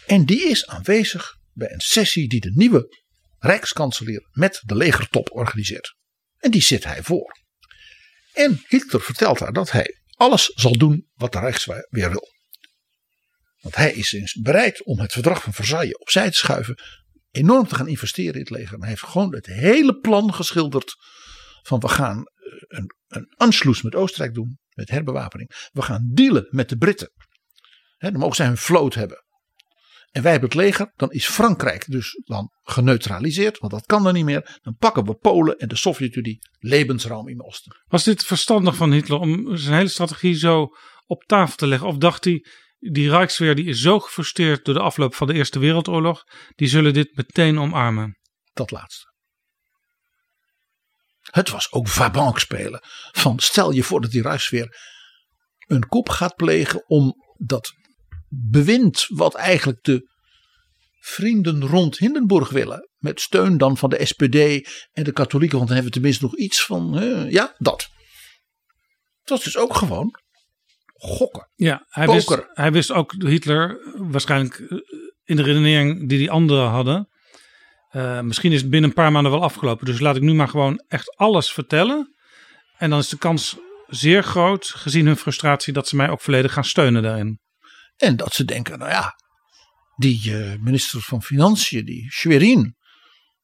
En 0.06 0.24
die 0.24 0.48
is 0.48 0.66
aanwezig 0.66 1.36
bij 1.52 1.72
een 1.72 1.80
sessie 1.80 2.28
die 2.28 2.40
de 2.40 2.52
nieuwe 2.54 3.02
rijkskanselier 3.38 4.28
met 4.30 4.62
de 4.64 4.74
legertop 4.74 5.30
organiseert. 5.32 5.96
En 6.38 6.50
die 6.50 6.62
zit 6.62 6.84
hij 6.84 7.02
voor. 7.02 7.42
En 8.32 8.62
Hitler 8.66 9.00
vertelt 9.00 9.38
haar 9.38 9.52
dat 9.52 9.70
hij 9.70 10.02
alles 10.24 10.52
zal 10.54 10.72
doen 10.72 11.10
wat 11.14 11.32
de 11.32 11.38
Rijksweer 11.38 11.86
wil. 11.90 12.32
Want 13.60 13.76
hij 13.76 13.92
is 13.92 14.38
bereid 14.42 14.84
om 14.84 14.98
het 14.98 15.12
verdrag 15.12 15.42
van 15.42 15.52
Versailles 15.52 15.96
opzij 15.96 16.30
te 16.30 16.36
schuiven. 16.36 16.78
Enorm 17.30 17.66
te 17.66 17.74
gaan 17.74 17.88
investeren 17.88 18.34
in 18.34 18.40
het 18.40 18.50
leger. 18.50 18.72
Maar 18.72 18.88
hij 18.88 18.88
heeft 18.88 19.12
gewoon 19.12 19.34
het 19.34 19.46
hele 19.46 19.98
plan 19.98 20.34
geschilderd. 20.34 20.94
Van 21.62 21.80
we 21.80 21.88
gaan 21.88 22.18
eh, 22.18 22.78
een, 22.78 22.94
een 23.08 23.34
Anschluss 23.36 23.82
met 23.82 23.94
Oostenrijk 23.94 24.34
doen. 24.34 24.58
Met 24.74 24.90
herbewapening. 24.90 25.50
We 25.72 25.82
gaan 25.82 26.10
dealen 26.12 26.46
met 26.50 26.68
de 26.68 26.76
Britten. 26.76 27.12
Dan 27.98 28.18
mogen 28.18 28.36
zij 28.36 28.46
hun 28.46 28.56
vloot 28.56 28.94
hebben. 28.94 29.24
En 30.14 30.22
wij 30.22 30.30
hebben 30.30 30.50
het 30.50 30.58
leger, 30.58 30.92
dan 30.96 31.10
is 31.10 31.26
Frankrijk 31.26 31.84
dus 31.90 32.20
dan 32.24 32.52
geneutraliseerd, 32.62 33.58
want 33.58 33.72
dat 33.72 33.86
kan 33.86 34.02
dan 34.02 34.14
niet 34.14 34.24
meer. 34.24 34.58
Dan 34.62 34.76
pakken 34.76 35.04
we 35.04 35.14
Polen 35.14 35.56
en 35.56 35.68
de 35.68 35.76
Sovjet-Unie 35.76 36.38
levensruim 36.58 37.28
in 37.28 37.44
Oosten. 37.44 37.76
Was 37.86 38.04
dit 38.04 38.24
verstandig 38.24 38.76
van 38.76 38.92
Hitler 38.92 39.18
om 39.18 39.56
zijn 39.56 39.74
hele 39.74 39.88
strategie 39.88 40.34
zo 40.34 40.68
op 41.06 41.24
tafel 41.24 41.56
te 41.56 41.66
leggen? 41.66 41.88
Of 41.88 41.96
dacht 41.96 42.24
hij, 42.24 42.46
die 42.78 43.10
Rijksweer 43.10 43.54
die 43.54 43.64
is 43.64 43.80
zo 43.80 44.00
gefrustreerd 44.00 44.64
door 44.64 44.74
de 44.74 44.80
afloop 44.80 45.14
van 45.14 45.26
de 45.26 45.34
Eerste 45.34 45.58
Wereldoorlog, 45.58 46.24
die 46.54 46.68
zullen 46.68 46.92
dit 46.92 47.16
meteen 47.16 47.58
omarmen? 47.58 48.18
Dat 48.52 48.70
laatste. 48.70 49.12
Het 51.20 51.50
was 51.50 51.72
ook 51.72 51.88
vabank 51.88 52.38
spelen. 52.38 52.80
Van 53.12 53.38
stel 53.38 53.70
je 53.70 53.82
voor 53.82 54.00
dat 54.00 54.10
die 54.10 54.22
Rijksweer 54.22 54.76
een 55.66 55.86
kop 55.86 56.08
gaat 56.08 56.34
plegen 56.34 56.88
om 56.88 57.14
dat 57.36 57.72
bewind 58.50 59.06
wat 59.08 59.34
eigenlijk 59.34 59.78
de 59.82 60.12
vrienden 60.98 61.66
rond 61.66 61.98
Hindenburg 61.98 62.50
willen. 62.50 62.88
Met 62.98 63.20
steun 63.20 63.58
dan 63.58 63.76
van 63.76 63.90
de 63.90 64.04
SPD 64.04 64.68
en 64.92 65.04
de 65.04 65.12
katholieken. 65.12 65.56
Want 65.56 65.68
dan 65.68 65.76
hebben 65.76 65.92
we 65.94 66.00
tenminste 66.00 66.24
nog 66.24 66.36
iets 66.36 66.64
van, 66.64 66.98
ja, 67.30 67.54
dat. 67.58 67.88
Het 69.20 69.30
was 69.30 69.44
dus 69.44 69.56
ook 69.56 69.74
gewoon 69.74 70.18
gokken. 71.04 71.50
Ja, 71.54 71.86
hij 71.88 72.06
wist, 72.06 72.46
hij 72.52 72.72
wist 72.72 72.92
ook 72.92 73.12
Hitler 73.18 73.78
waarschijnlijk 73.94 74.58
eh, 74.58 74.78
in 75.24 75.36
de 75.36 75.42
redenering 75.42 76.08
die 76.08 76.18
die 76.18 76.30
anderen 76.30 76.68
hadden. 76.68 77.08
Uh, 77.92 78.20
misschien 78.20 78.52
is 78.52 78.60
het 78.60 78.70
binnen 78.70 78.90
een 78.90 78.96
paar 78.96 79.12
maanden 79.12 79.32
wel 79.32 79.42
afgelopen. 79.42 79.86
Dus 79.86 80.00
laat 80.00 80.16
ik 80.16 80.22
nu 80.22 80.34
maar 80.34 80.48
gewoon 80.48 80.84
echt 80.88 81.16
alles 81.16 81.52
vertellen. 81.52 82.14
En 82.76 82.90
dan 82.90 82.98
is 82.98 83.08
de 83.08 83.18
kans 83.18 83.56
zeer 83.86 84.22
groot, 84.22 84.66
gezien 84.66 85.06
hun 85.06 85.16
frustratie, 85.16 85.72
dat 85.72 85.88
ze 85.88 85.96
mij 85.96 86.08
ook 86.08 86.20
volledig 86.20 86.52
gaan 86.52 86.64
steunen 86.64 87.02
daarin. 87.02 87.40
En 87.96 88.16
dat 88.16 88.34
ze 88.34 88.44
denken, 88.44 88.78
nou 88.78 88.90
ja, 88.90 89.14
die 89.96 90.30
uh, 90.30 90.58
minister 90.60 91.00
van 91.00 91.22
Financiën, 91.22 91.84
die 91.84 92.10
Schwerin, 92.10 92.76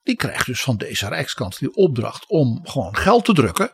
die 0.02 0.16
krijgt 0.16 0.46
dus 0.46 0.60
van 0.60 0.76
deze 0.76 1.08
Rijkskant 1.08 1.58
die 1.58 1.74
opdracht 1.74 2.26
om 2.26 2.66
gewoon 2.66 2.96
geld 2.96 3.24
te 3.24 3.32
drukken. 3.32 3.72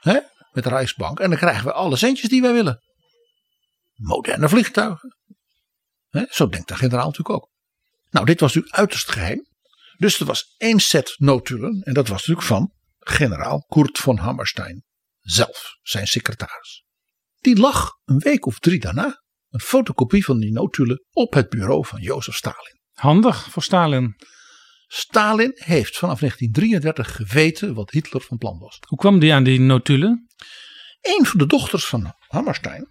Hè, 0.00 0.18
met 0.52 0.64
de 0.64 0.70
Rijksbank. 0.70 1.20
En 1.20 1.30
dan 1.30 1.38
krijgen 1.38 1.64
we 1.64 1.72
alle 1.72 1.96
centjes 1.96 2.30
die 2.30 2.42
wij 2.42 2.52
willen. 2.52 2.82
Moderne 3.94 4.48
vliegtuigen. 4.48 5.16
Hè, 6.08 6.24
zo 6.28 6.48
denkt 6.48 6.68
de 6.68 6.76
generaal 6.76 7.06
natuurlijk 7.06 7.30
ook. 7.30 7.50
Nou, 8.10 8.26
dit 8.26 8.40
was 8.40 8.54
natuurlijk 8.54 8.80
uiterst 8.80 9.10
geheim. 9.10 9.46
Dus 9.96 10.20
er 10.20 10.26
was 10.26 10.54
één 10.56 10.80
set 10.80 11.14
notulen. 11.16 11.82
En 11.82 11.94
dat 11.94 12.08
was 12.08 12.18
natuurlijk 12.18 12.46
van 12.46 12.72
generaal 12.98 13.64
Kurt 13.68 13.98
von 13.98 14.18
Hammerstein 14.18 14.84
zelf, 15.20 15.76
zijn 15.82 16.06
secretaris. 16.06 16.84
Die 17.38 17.58
lag 17.58 17.90
een 18.04 18.18
week 18.18 18.46
of 18.46 18.58
drie 18.58 18.80
daarna 18.80 19.22
een 19.50 19.60
fotocopie 19.60 20.24
van 20.24 20.38
die 20.38 20.52
notulen 20.52 21.04
op 21.12 21.34
het 21.34 21.48
bureau 21.48 21.86
van 21.86 22.00
Jozef 22.00 22.34
Stalin. 22.34 22.80
Handig 22.92 23.50
voor 23.50 23.62
Stalin. 23.62 24.16
Stalin 24.86 25.52
heeft 25.54 25.98
vanaf 25.98 26.18
1933 26.18 27.16
geweten 27.16 27.74
wat 27.74 27.90
Hitler 27.90 28.22
van 28.22 28.36
plan 28.36 28.58
was. 28.58 28.78
Hoe 28.86 28.98
kwam 28.98 29.18
die 29.18 29.32
aan 29.32 29.44
die 29.44 29.60
notulen? 29.60 30.28
Een 31.00 31.26
van 31.26 31.38
de 31.38 31.46
dochters 31.46 31.86
van 31.86 32.14
Hammerstein 32.26 32.88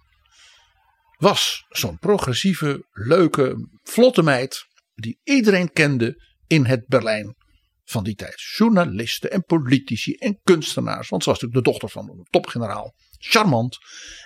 was 1.16 1.64
zo'n 1.68 1.98
progressieve, 1.98 2.86
leuke, 2.90 3.68
vlotte 3.82 4.22
meid 4.22 4.66
die 4.94 5.20
iedereen 5.24 5.72
kende 5.72 6.24
in 6.46 6.64
het 6.64 6.86
Berlijn 6.86 7.36
van 7.84 8.04
die 8.04 8.14
tijd. 8.14 8.40
Journalisten 8.56 9.30
en 9.30 9.42
politici 9.42 10.12
en 10.12 10.40
kunstenaars, 10.42 11.08
want 11.08 11.22
ze 11.22 11.30
was 11.30 11.40
natuurlijk 11.40 11.66
de 11.66 11.70
dochter 11.70 11.90
van 11.90 12.10
een 12.10 12.26
topgeneraal. 12.30 12.94
Charmant. 13.18 13.78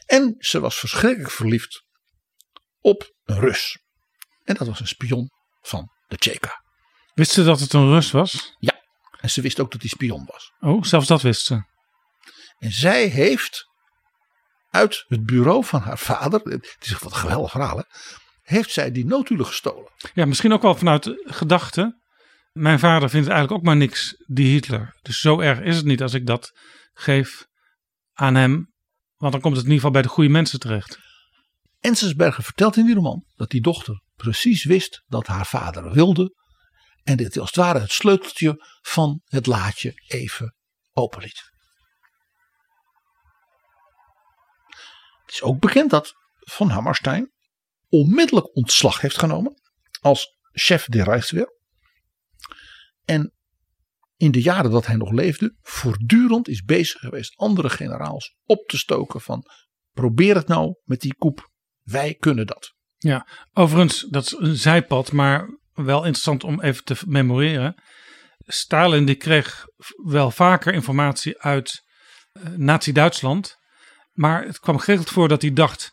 En 0.06 0.34
ze 0.38 0.60
was 0.60 0.78
verschrikkelijk 0.78 1.30
verliefd 1.30 1.84
op 2.82 3.14
een 3.24 3.40
Rus. 3.40 3.78
En 4.44 4.54
dat 4.54 4.66
was 4.66 4.80
een 4.80 4.86
spion 4.86 5.30
van 5.60 5.90
de 6.06 6.16
Tsjeka. 6.16 6.62
Wist 7.14 7.30
ze 7.30 7.44
dat 7.44 7.60
het 7.60 7.72
een 7.72 7.88
Rus 7.88 8.10
was? 8.10 8.56
Ja. 8.58 8.80
En 9.20 9.30
ze 9.30 9.40
wist 9.40 9.60
ook 9.60 9.70
dat 9.70 9.80
hij 9.80 9.90
spion 9.90 10.24
was. 10.26 10.52
Oh, 10.60 10.82
zelfs 10.82 11.06
dat 11.06 11.22
wist 11.22 11.44
ze. 11.44 11.62
En 12.58 12.72
zij 12.72 13.06
heeft 13.06 13.64
uit 14.70 15.04
het 15.08 15.24
bureau 15.24 15.64
van 15.64 15.80
haar 15.80 15.98
vader, 15.98 16.40
het 16.42 16.76
is 16.80 16.92
wat 16.92 17.12
een 17.12 17.18
geweldig 17.18 17.50
verhaal, 17.50 17.76
hè, 17.76 17.82
heeft 18.42 18.70
zij 18.70 18.90
die 18.90 19.06
notulen 19.06 19.46
gestolen. 19.46 19.90
Ja, 20.14 20.24
misschien 20.24 20.52
ook 20.52 20.62
wel 20.62 20.74
vanuit 20.74 21.22
gedachte. 21.24 22.00
Mijn 22.52 22.78
vader 22.78 23.10
vindt 23.10 23.28
eigenlijk 23.28 23.58
ook 23.58 23.66
maar 23.66 23.76
niks, 23.76 24.14
die 24.26 24.52
Hitler. 24.52 24.98
Dus 25.02 25.20
zo 25.20 25.40
erg 25.40 25.60
is 25.60 25.76
het 25.76 25.84
niet 25.84 26.02
als 26.02 26.14
ik 26.14 26.26
dat 26.26 26.58
geef 26.92 27.46
aan 28.12 28.34
hem. 28.34 28.72
Want 29.16 29.32
dan 29.32 29.40
komt 29.40 29.56
het 29.56 29.64
in 29.64 29.70
ieder 29.70 29.74
geval 29.74 29.90
bij 29.90 30.02
de 30.02 30.08
goede 30.08 30.30
mensen 30.30 30.60
terecht. 30.60 30.98
Enzensberger 31.82 32.44
vertelt 32.44 32.76
in 32.76 32.86
die 32.86 32.94
roman 32.94 33.24
dat 33.34 33.50
die 33.50 33.60
dochter 33.60 34.02
precies 34.16 34.64
wist 34.64 35.02
dat 35.06 35.26
haar 35.26 35.46
vader 35.46 35.92
wilde. 35.92 36.36
En 37.02 37.16
dit 37.16 37.38
als 37.38 37.48
het 37.48 37.56
ware 37.56 37.80
het 37.80 37.92
sleuteltje 37.92 38.64
van 38.80 39.20
het 39.24 39.46
laadje 39.46 39.92
even 40.06 40.56
openliet. 40.92 41.50
Het 45.24 45.34
is 45.34 45.42
ook 45.42 45.60
bekend 45.60 45.90
dat 45.90 46.14
Van 46.38 46.68
Hammerstein 46.68 47.32
onmiddellijk 47.88 48.56
ontslag 48.56 49.00
heeft 49.00 49.18
genomen 49.18 49.62
als 50.00 50.38
chef 50.52 50.86
de 50.86 51.02
Rijksweer. 51.02 51.60
En 53.04 53.34
in 54.16 54.30
de 54.30 54.42
jaren 54.42 54.70
dat 54.70 54.86
hij 54.86 54.96
nog 54.96 55.10
leefde, 55.10 55.56
voortdurend 55.60 56.48
is 56.48 56.62
bezig 56.62 57.00
geweest 57.00 57.36
andere 57.36 57.70
generaals 57.70 58.36
op 58.44 58.68
te 58.68 58.78
stoken 58.78 59.20
van 59.20 59.46
probeer 59.92 60.34
het 60.34 60.48
nou 60.48 60.74
met 60.84 61.00
die 61.00 61.14
koep 61.14 61.50
wij 61.92 62.14
kunnen 62.14 62.46
dat. 62.46 62.72
Ja, 62.98 63.26
overigens, 63.52 64.00
dat 64.00 64.24
is 64.24 64.34
een 64.38 64.56
zijpad, 64.56 65.12
maar 65.12 65.58
wel 65.72 65.98
interessant 65.98 66.44
om 66.44 66.60
even 66.60 66.84
te 66.84 66.96
memoreren. 67.06 67.82
Stalin 68.46 69.04
die 69.04 69.14
kreeg 69.14 69.64
wel 70.04 70.30
vaker 70.30 70.72
informatie 70.72 71.40
uit 71.40 71.82
uh, 72.32 72.44
Nazi-Duitsland. 72.56 73.56
Maar 74.12 74.44
het 74.44 74.58
kwam 74.58 74.78
geregeld 74.78 75.10
voor 75.10 75.28
dat 75.28 75.42
hij 75.42 75.52
dacht: 75.52 75.92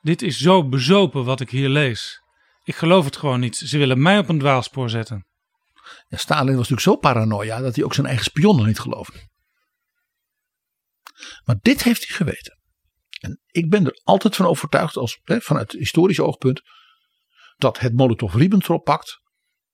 dit 0.00 0.22
is 0.22 0.38
zo 0.38 0.68
bezopen 0.68 1.24
wat 1.24 1.40
ik 1.40 1.50
hier 1.50 1.68
lees. 1.68 2.20
Ik 2.62 2.76
geloof 2.76 3.04
het 3.04 3.16
gewoon 3.16 3.40
niet. 3.40 3.56
Ze 3.56 3.78
willen 3.78 4.02
mij 4.02 4.18
op 4.18 4.28
een 4.28 4.38
dwaalspoor 4.38 4.90
zetten. 4.90 5.26
Ja, 6.08 6.16
Stalin 6.16 6.56
was 6.56 6.68
natuurlijk 6.68 6.80
zo 6.80 6.96
paranoia 6.96 7.60
dat 7.60 7.74
hij 7.74 7.84
ook 7.84 7.94
zijn 7.94 8.06
eigen 8.06 8.24
spionnen 8.24 8.66
niet 8.66 8.78
geloofde. 8.78 9.28
Maar 11.44 11.56
dit 11.60 11.82
heeft 11.82 12.06
hij 12.06 12.16
geweten. 12.16 12.57
En 13.18 13.40
ik 13.46 13.70
ben 13.70 13.86
er 13.86 14.00
altijd 14.04 14.36
van 14.36 14.46
overtuigd, 14.46 14.96
als, 14.96 15.20
hè, 15.22 15.40
vanuit 15.40 15.72
historisch 15.72 16.20
oogpunt, 16.20 16.62
dat 17.56 17.78
het 17.78 17.92
Molotov-Ribbentrop-pact 17.92 19.20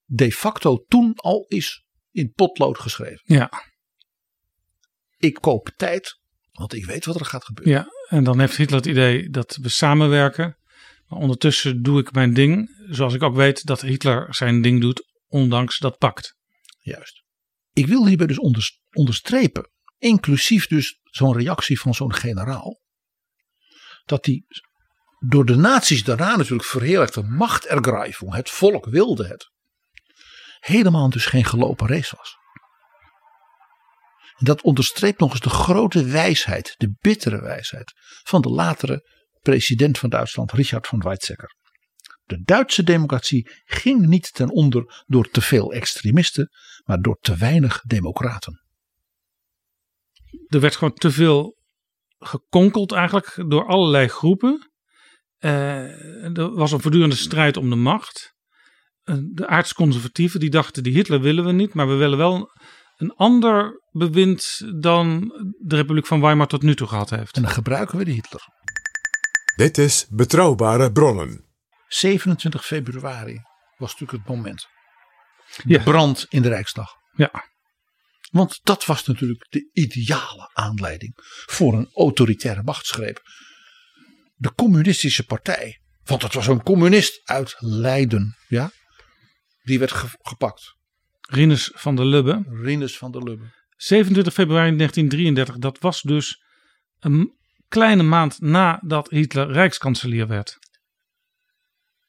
de 0.03 0.31
facto 0.31 0.77
toen 0.87 1.13
al 1.15 1.45
is 1.47 1.85
in 2.11 2.31
potlood 2.31 2.79
geschreven. 2.79 3.21
Ja. 3.23 3.51
Ik 5.17 5.33
koop 5.33 5.71
tijd, 5.75 6.19
want 6.51 6.73
ik 6.73 6.85
weet 6.85 7.05
wat 7.05 7.19
er 7.19 7.25
gaat 7.25 7.45
gebeuren. 7.45 7.73
Ja, 7.73 7.87
en 8.17 8.23
dan 8.23 8.39
heeft 8.39 8.57
Hitler 8.57 8.77
het 8.77 8.87
idee 8.87 9.29
dat 9.29 9.57
we 9.61 9.69
samenwerken. 9.69 10.57
Maar 11.07 11.19
ondertussen 11.19 11.81
doe 11.81 11.99
ik 11.99 12.11
mijn 12.11 12.33
ding, 12.33 12.69
zoals 12.89 13.13
ik 13.13 13.23
ook 13.23 13.35
weet 13.35 13.65
dat 13.65 13.81
Hitler 13.81 14.35
zijn 14.35 14.61
ding 14.61 14.81
doet, 14.81 15.13
ondanks 15.27 15.79
dat 15.79 15.97
pact. 15.97 16.35
Juist. 16.79 17.23
Ik 17.73 17.87
wil 17.87 18.07
hierbij 18.07 18.27
dus 18.27 18.39
onder- 18.39 18.79
onderstrepen, 18.91 19.69
inclusief 19.97 20.67
dus 20.67 20.99
zo'n 21.03 21.37
reactie 21.37 21.79
van 21.79 21.93
zo'n 21.93 22.13
generaal, 22.13 22.81
dat 24.05 24.23
die 24.23 24.45
door 25.19 25.45
de 25.45 25.55
nazi's 25.55 26.03
daarna 26.03 26.35
natuurlijk 26.35 26.67
verheerlijkte 26.67 27.21
machtergreifung, 27.21 28.33
het 28.33 28.49
volk 28.49 28.85
wilde 28.85 29.27
het, 29.27 29.51
helemaal 30.59 31.09
dus 31.09 31.25
geen 31.25 31.45
gelopen 31.45 31.87
race 31.87 32.15
was. 32.17 32.37
Dat 34.37 34.61
onderstreept 34.61 35.19
nog 35.19 35.31
eens 35.31 35.39
de 35.39 35.49
grote 35.49 36.05
wijsheid, 36.05 36.73
de 36.77 36.95
bittere 36.99 37.41
wijsheid 37.41 37.93
van 38.23 38.41
de 38.41 38.49
latere 38.49 39.09
president 39.41 39.97
van 39.97 40.09
Duitsland, 40.09 40.51
Richard 40.51 40.87
von 40.87 40.99
Weizsäcker. 40.99 41.55
De 42.23 42.41
Duitse 42.43 42.83
democratie 42.83 43.51
ging 43.63 44.05
niet 44.05 44.33
ten 44.33 44.49
onder 44.49 45.03
door 45.05 45.29
te 45.29 45.41
veel 45.41 45.71
extremisten, 45.71 46.49
maar 46.83 47.01
door 47.01 47.17
te 47.19 47.35
weinig 47.35 47.81
democraten. 47.81 48.63
Er 50.47 50.59
werd 50.59 50.75
gewoon 50.75 50.93
te 50.93 51.11
veel 51.11 51.57
gekonkeld 52.19 52.91
eigenlijk 52.91 53.43
door 53.47 53.65
allerlei 53.67 54.07
groepen. 54.07 54.71
Eh, 55.37 56.37
er 56.37 56.55
was 56.55 56.71
een 56.71 56.79
voortdurende 56.81 57.15
strijd 57.15 57.57
om 57.57 57.69
de 57.69 57.75
macht. 57.75 58.33
Eh, 59.03 59.15
de 59.21 59.47
aardsconservatieven 59.47 60.39
die 60.39 60.49
dachten 60.49 60.83
die 60.83 60.93
Hitler 60.93 61.21
willen 61.21 61.45
we 61.45 61.51
niet, 61.51 61.73
maar 61.73 61.87
we 61.87 61.95
willen 61.95 62.17
wel 62.17 62.49
een 62.95 63.13
ander 63.13 63.81
bewind 63.91 64.61
dan 64.81 65.19
de 65.59 65.75
Republiek 65.75 66.05
van 66.05 66.21
Weimar 66.21 66.47
tot 66.47 66.61
nu 66.61 66.75
toe 66.75 66.87
gehad 66.87 67.09
heeft. 67.09 67.35
En 67.35 67.41
dan 67.41 67.51
gebruiken 67.51 67.97
we 67.97 68.05
de 68.05 68.11
Hitler. 68.11 68.41
Dit 69.55 69.77
is 69.77 70.07
Betrouwbare 70.09 70.91
Bronnen. 70.91 71.45
27 71.87 72.65
februari 72.65 73.41
was 73.77 73.91
natuurlijk 73.91 74.27
het 74.27 74.35
moment. 74.35 74.67
De 75.63 75.73
Ja. 75.73 75.83
brand 75.83 76.25
in 76.29 76.41
de 76.41 76.49
Rijksdag. 76.49 76.93
Ja, 77.15 77.31
Want 78.35 78.59
dat 78.63 78.85
was 78.85 79.05
natuurlijk 79.05 79.45
de 79.49 79.69
ideale 79.73 80.49
aanleiding 80.53 81.13
voor 81.45 81.73
een 81.73 81.89
autoritaire 81.93 82.63
machtsgreep. 82.63 83.21
De 84.35 84.53
communistische 84.53 85.25
partij, 85.25 85.81
want 86.03 86.21
het 86.21 86.33
was 86.33 86.47
een 86.47 86.63
communist 86.63 87.21
uit 87.23 87.55
Leiden, 87.59 88.37
ja, 88.47 88.71
die 89.63 89.79
werd 89.79 89.91
ge- 89.91 90.17
gepakt. 90.21 90.75
Rinus 91.21 91.71
van 91.73 91.95
der 91.95 92.05
Lubbe. 92.05 92.43
Rinus 92.49 92.97
van 92.97 93.11
der 93.11 93.23
Lubbe. 93.23 93.45
27 93.75 94.33
februari 94.33 94.75
1933, 94.75 95.57
dat 95.57 95.79
was 95.79 96.01
dus 96.01 96.43
een 96.99 97.37
kleine 97.67 98.03
maand 98.03 98.39
nadat 98.39 99.09
Hitler 99.09 99.51
rijkskanselier 99.51 100.27
werd. 100.27 100.57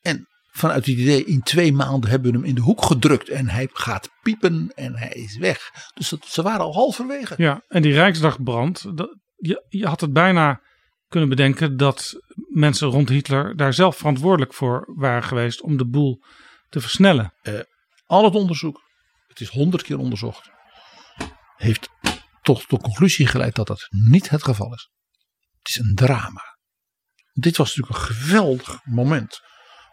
En 0.00 0.28
vanuit 0.56 0.86
het 0.86 0.96
idee, 0.98 1.24
in 1.24 1.42
twee 1.42 1.72
maanden 1.72 2.10
hebben 2.10 2.30
we 2.30 2.36
hem 2.36 2.46
in 2.46 2.54
de 2.54 2.60
hoek 2.60 2.82
gedrukt 2.82 3.28
en 3.28 3.48
hij 3.48 3.68
gaat 3.72 4.10
piepen 4.22 4.72
en 4.74 4.96
hij 4.96 5.08
is 5.08 5.36
weg. 5.36 5.70
Dus 5.94 6.08
dat, 6.08 6.26
ze 6.26 6.42
waren 6.42 6.60
al 6.60 6.72
halverwege. 6.72 7.34
Ja, 7.36 7.62
en 7.68 7.82
die 7.82 7.92
Rijksdagbrand, 7.92 8.96
dat, 8.96 9.16
je, 9.36 9.64
je 9.68 9.86
had 9.86 10.00
het 10.00 10.12
bijna 10.12 10.60
kunnen 11.08 11.28
bedenken 11.28 11.76
dat 11.76 12.14
mensen 12.48 12.88
rond 12.88 13.08
Hitler 13.08 13.56
daar 13.56 13.72
zelf 13.72 13.96
verantwoordelijk 13.96 14.54
voor 14.54 14.92
waren 14.96 15.22
geweest 15.22 15.62
om 15.62 15.76
de 15.76 15.86
boel 15.86 16.22
te 16.68 16.80
versnellen. 16.80 17.34
Al 18.06 18.24
het 18.24 18.34
onderzoek, 18.34 18.80
het 19.28 19.40
is 19.40 19.48
honderd 19.48 19.82
keer 19.82 19.98
onderzocht, 19.98 20.50
heeft 21.56 21.88
tot 22.42 22.70
de 22.70 22.78
conclusie 22.78 23.26
geleid 23.26 23.54
dat 23.54 23.66
dat 23.66 23.86
niet 23.90 24.28
het 24.28 24.42
geval 24.42 24.74
is. 24.74 24.90
Het 25.58 25.68
is 25.68 25.78
een 25.78 25.94
drama. 25.94 26.58
Dit 27.32 27.56
was 27.56 27.76
natuurlijk 27.76 27.98
een 27.98 28.14
geweldig 28.14 28.80
moment 28.84 29.40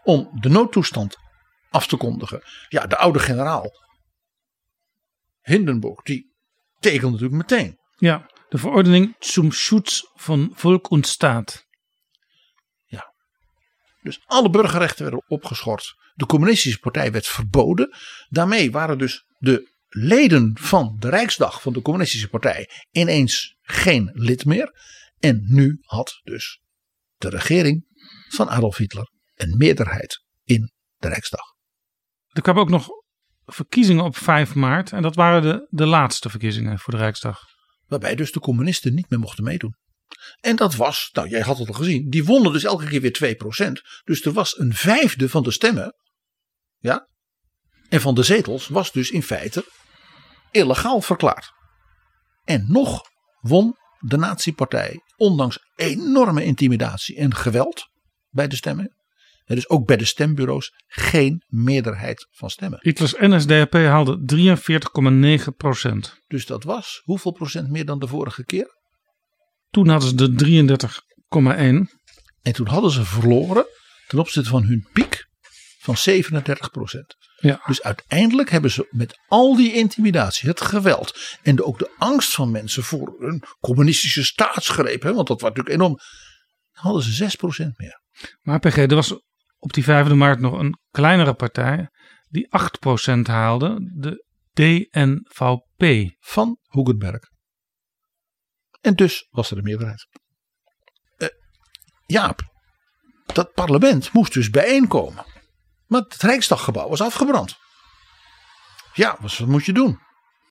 om 0.04 0.30
de 0.40 0.50
noodtoestand 0.50 1.18
af 1.70 1.88
te 1.88 1.98
kondigen. 1.98 2.42
Ja, 2.70 2.88
de 2.88 2.98
oude 2.98 3.20
generaal 3.20 3.72
Hindenburg, 5.42 6.02
die 6.02 6.34
tekende 6.80 7.12
natuurlijk 7.12 7.50
meteen. 7.50 7.80
Ja, 7.98 8.30
de 8.50 8.58
verordening 8.58 9.16
zum 9.20 9.52
Schutz 9.52 10.02
von 10.16 10.52
Volk 10.54 10.90
und 10.90 11.08
Staat. 11.08 11.66
Dus 14.04 14.22
alle 14.26 14.50
burgerrechten 14.50 15.04
werden 15.04 15.24
opgeschort. 15.28 15.96
De 16.14 16.26
communistische 16.26 16.80
partij 16.80 17.12
werd 17.12 17.28
verboden. 17.28 17.96
Daarmee 18.30 18.72
waren 18.72 18.98
dus 18.98 19.26
de 19.38 19.72
leden 19.88 20.58
van 20.60 20.96
de 21.00 21.10
Rijksdag 21.10 21.62
van 21.62 21.74
de 21.74 21.82
communistische 21.82 22.30
partij 22.30 22.70
ineens 22.92 23.58
geen 23.62 24.10
lid 24.14 24.46
meer. 24.46 24.72
En 25.20 25.46
nu 25.48 25.78
had 25.82 26.20
dus 26.24 26.62
de 27.18 27.30
regering 27.30 27.86
van 28.30 28.50
Adolf 28.50 28.78
Hitler 28.78 29.12
een 29.44 29.58
meerderheid 29.58 30.24
in 30.44 30.72
de 30.98 31.08
Rijksdag. 31.08 31.54
Er 32.28 32.42
kwamen 32.42 32.62
ook 32.62 32.70
nog 32.70 32.88
verkiezingen 33.46 34.04
op 34.04 34.18
5 34.18 34.56
maart 34.56 34.92
en 34.92 35.02
dat 35.02 35.16
waren 35.16 35.42
de, 35.42 35.68
de 35.70 35.86
laatste 35.86 36.30
verkiezingen 36.30 36.80
voor 36.80 36.94
de 36.94 37.00
Rijksdag. 37.00 37.40
Waarbij 37.88 38.16
dus 38.16 38.32
de 38.32 38.40
communisten 38.40 38.94
niet 38.94 39.10
meer 39.10 39.20
mochten 39.20 39.44
meedoen. 39.44 39.76
En 40.40 40.56
dat 40.56 40.76
was, 40.76 41.10
nou 41.12 41.30
jij 41.30 41.42
had 41.42 41.58
het 41.58 41.68
al 41.68 41.74
gezien, 41.74 42.10
die 42.10 42.24
wonnen 42.24 42.52
dus 42.54 42.64
elke 42.64 42.86
keer 42.86 43.02
weer 43.02 43.38
2%. 43.68 43.72
Dus 44.04 44.26
er 44.26 44.32
was 44.32 44.58
een 44.60 44.74
vijfde 44.74 45.30
van 45.30 45.44
de 45.44 45.52
stemmen. 45.52 45.96
Ja. 46.78 47.08
En 47.90 48.02
van 48.02 48.16
de 48.16 48.24
zetels 48.24 48.68
was 48.68 48.92
dus 48.92 49.12
in 49.12 49.24
feite 49.24 49.66
illegaal 50.52 51.02
verklaard. 51.02 51.52
En 52.44 52.66
nog 52.68 53.02
won 53.40 53.78
de 54.00 54.18
nazi-partij, 54.18 55.02
ondanks 55.16 55.60
enorme 55.76 56.44
intimidatie 56.44 57.16
en 57.18 57.36
geweld 57.36 57.90
bij 58.30 58.48
de 58.48 58.56
stemmen. 58.56 58.96
En 59.46 59.56
dus 59.56 59.70
ook 59.70 59.86
bij 59.86 59.98
de 59.98 60.06
stembureaus 60.06 60.72
geen 60.88 61.44
meerderheid 61.48 62.28
van 62.32 62.50
stemmen. 62.50 62.80
Hitlers 62.82 63.14
NSDAP 63.20 63.74
haalde 63.74 64.36
43,9 65.48 65.56
procent. 65.58 66.22
Dus 66.28 66.46
dat 66.46 66.64
was 66.64 67.02
hoeveel 67.04 67.32
procent 67.32 67.70
meer 67.70 67.86
dan 67.86 68.00
de 68.00 68.08
vorige 68.08 68.46
keer? 68.46 68.82
Toen 69.70 69.88
hadden 69.88 70.10
ze 70.10 70.16
de 70.16 70.46
33,1. 71.36 72.02
En 72.42 72.54
toen 72.54 72.68
hadden 72.68 72.92
ze 72.92 73.06
verloren 73.06 73.66
ten 74.08 74.20
opzichte 74.20 74.50
van 74.50 74.64
hun 74.64 74.88
piek 74.94 75.28
van 75.80 75.98
37 75.98 76.72
procent. 76.72 77.16
Ja. 77.40 77.62
Dus 77.66 77.82
uiteindelijk 77.82 78.50
hebben 78.50 78.72
ze 78.72 78.88
met 78.90 79.20
al 79.28 79.56
die 79.56 79.74
intimidatie, 79.74 80.50
het 80.50 80.62
geweld 80.62 81.38
en 81.42 81.56
de, 81.56 81.66
ook 81.66 81.80
de 81.80 81.92
angst 81.98 82.34
van 82.34 82.52
mensen 82.52 82.84
voor 82.84 83.16
een 83.20 83.44
communistische 83.60 84.24
staatsgreep, 84.24 85.02
hè, 85.02 85.14
want 85.14 85.28
dat 85.28 85.42
was 85.42 85.50
natuurlijk 85.50 85.76
enorm, 85.76 85.98
hadden 86.72 87.04
ze 87.04 87.12
6 87.12 87.36
procent 87.36 87.78
meer. 87.78 88.02
Maar 88.42 88.60
PG, 88.60 88.78
er 88.78 88.96
was 88.96 89.20
op 89.64 89.74
die 89.74 89.84
5 89.84 90.14
maart 90.14 90.40
nog 90.40 90.60
een 90.60 90.78
kleinere 90.92 91.34
partij 91.34 91.90
die 92.30 92.48
8% 93.18 93.22
haalde, 93.22 93.92
de 93.96 94.26
DNVP. 94.54 96.12
Van 96.20 96.58
Hugenberg. 96.68 97.20
En 98.82 98.96
dus 98.96 99.28
was 99.30 99.52
er 99.52 99.58
een 99.58 99.64
meerderheid. 99.64 100.08
Eh, 101.18 101.28
Jaap, 102.06 102.42
dat 103.26 103.54
parlement 103.54 104.14
moest 104.14 104.34
dus 104.34 104.50
bijeenkomen. 104.50 105.26
Maar 105.88 106.02
het 106.02 106.22
Rijksdaggebouw 106.22 106.90
was 106.90 107.02
afgebrand. 107.02 107.58
Ja, 108.94 109.18
wat 109.20 109.38
wat 109.38 109.48
moet 109.48 109.66
je 109.66 109.74
doen? 109.74 110.00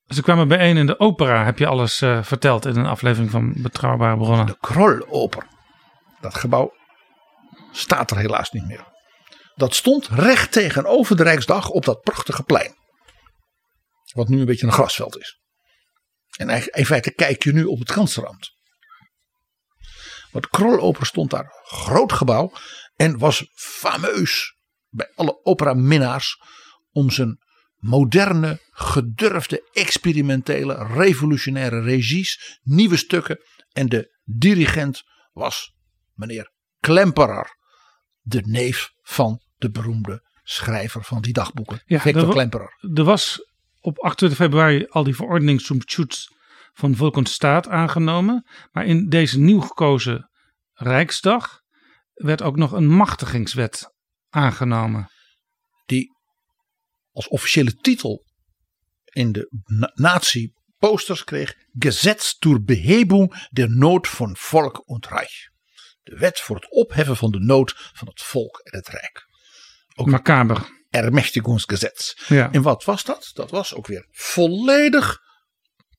Ze 0.07 0.23
kwamen 0.23 0.49
bijeen 0.49 0.77
in 0.77 0.87
de 0.87 0.99
opera, 0.99 1.45
heb 1.45 1.59
je 1.59 1.67
alles 1.67 2.01
eh, 2.01 2.23
verteld 2.23 2.67
in 2.67 2.77
een 2.77 2.87
aflevering 2.87 3.31
van 3.31 3.53
Betrouwbare 3.57 4.17
Bronnen. 4.17 4.47
De 4.47 4.57
Kroloper. 4.61 5.47
Dat 6.21 6.35
gebouw 6.35 6.73
staat 7.73 8.11
er 8.11 8.17
helaas 8.17 8.51
niet 8.51 8.67
meer. 8.67 8.92
Dat 9.55 9.75
stond 9.75 10.09
recht 10.09 10.53
tegenover 10.53 11.17
de 11.17 11.23
Rijksdag 11.23 11.69
op 11.69 11.85
dat 11.85 12.01
prachtige 12.01 12.43
plein. 12.43 12.75
Wat 14.13 14.29
nu 14.29 14.41
een 14.41 14.47
beetje 14.47 14.67
een 14.67 14.73
grasveld 14.73 15.19
is. 15.19 15.41
En 16.37 16.49
in 16.71 16.87
feite 16.87 17.15
kijk 17.15 17.43
je 17.43 17.53
nu 17.53 17.65
op 17.65 17.79
het. 17.79 17.97
Maar 20.33 20.43
de 20.43 20.49
Kroloper 20.51 21.07
stond 21.07 21.31
daar. 21.31 21.53
Groot 21.63 22.13
gebouw. 22.13 22.53
En 22.97 23.19
was 23.19 23.47
fameus 23.55 24.57
bij 24.89 25.13
alle 25.15 25.45
operaminnaars 25.45 26.37
om 26.91 27.11
zijn 27.11 27.39
moderne, 27.77 28.61
gedurfde, 28.71 29.69
experimentele, 29.73 30.87
revolutionaire 30.87 31.81
regies, 31.81 32.61
nieuwe 32.63 32.97
stukken. 32.97 33.39
En 33.73 33.89
de 33.89 34.21
dirigent 34.25 35.03
was 35.33 35.73
meneer 36.15 36.53
Klemperer, 36.81 37.57
de 38.23 38.43
neef 38.47 38.93
van 39.03 39.41
de 39.57 39.71
beroemde 39.71 40.31
schrijver 40.43 41.05
van 41.05 41.23
die 41.23 41.33
dagboeken, 41.33 41.83
Ja, 41.87 42.01
Victor 42.01 42.23
er 42.23 42.31
Klemperer. 42.31 42.79
Er 42.95 43.05
was 43.05 43.51
op 43.81 43.99
28 43.99 44.39
februari 44.39 44.87
al 44.89 45.05
die 45.05 45.15
verordening 45.15 45.61
zum 45.61 45.81
Schutz 45.85 46.27
van 46.73 46.97
Volk 46.97 47.17
und 47.17 47.29
Staat 47.29 47.69
aangenomen. 47.69 48.47
Maar 48.73 48.87
in 48.87 49.09
deze 49.09 49.39
nieuw 49.39 49.61
gekozen 49.61 50.31
Rijksdag 50.73 51.61
werd 52.13 52.43
ook 52.43 52.57
nog 52.57 52.73
een 52.73 52.89
machtigingswet 52.89 53.95
aangenomen. 54.29 55.11
Die 55.87 56.11
als 57.13 57.29
officiële 57.29 57.75
titel 57.75 58.25
in 59.05 59.33
de 59.33 59.51
na- 59.65 59.91
nazi-posters 59.95 61.25
kreeg: 61.25 61.55
Gesetz 61.79 62.37
zur 62.39 62.65
Behebung 62.65 63.35
der 63.51 63.71
Not 63.71 64.09
von 64.09 64.37
Volk 64.37 64.89
und 64.89 65.11
Reich. 65.11 65.52
De 66.03 66.17
wet 66.17 66.41
voor 66.41 66.57
het 66.57 66.71
opheffen 66.71 67.17
van 67.17 67.31
de 67.31 67.39
nood 67.39 67.75
van 67.77 68.09
het 68.09 68.23
volk 68.23 68.59
en 68.59 68.79
het 68.79 68.89
rijk. 68.89 69.27
Ook 69.95 70.07
Macaber. 70.07 70.81
Ermächtigungsgesetz. 70.91 72.29
Ja. 72.29 72.53
En 72.53 72.63
wat 72.63 72.85
was 72.85 73.05
dat? 73.05 73.31
Dat 73.33 73.51
was 73.51 73.75
ook 73.75 73.87
weer 73.87 74.07
volledig, 74.11 75.19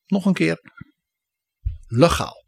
nog 0.06 0.26
een 0.26 0.34
keer, 0.34 0.60
legaal. 1.88 2.46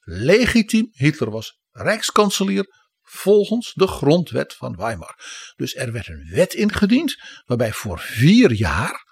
Legitiem. 0.00 0.88
Hitler 0.90 1.30
was 1.30 1.58
rijkskanselier 1.70 2.66
volgens 3.02 3.72
de 3.74 3.86
grondwet 3.86 4.54
van 4.54 4.76
Weimar. 4.76 5.18
Dus 5.56 5.74
er 5.74 5.92
werd 5.92 6.08
een 6.08 6.28
wet 6.30 6.54
ingediend 6.54 7.16
waarbij 7.44 7.72
voor 7.72 7.98
vier 7.98 8.52
jaar 8.52 9.06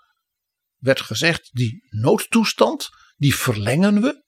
werd 0.76 1.00
gezegd 1.00 1.50
die 1.52 1.86
noodtoestand 1.88 2.88
die 3.16 3.34
verlengen 3.34 4.00
we 4.00 4.24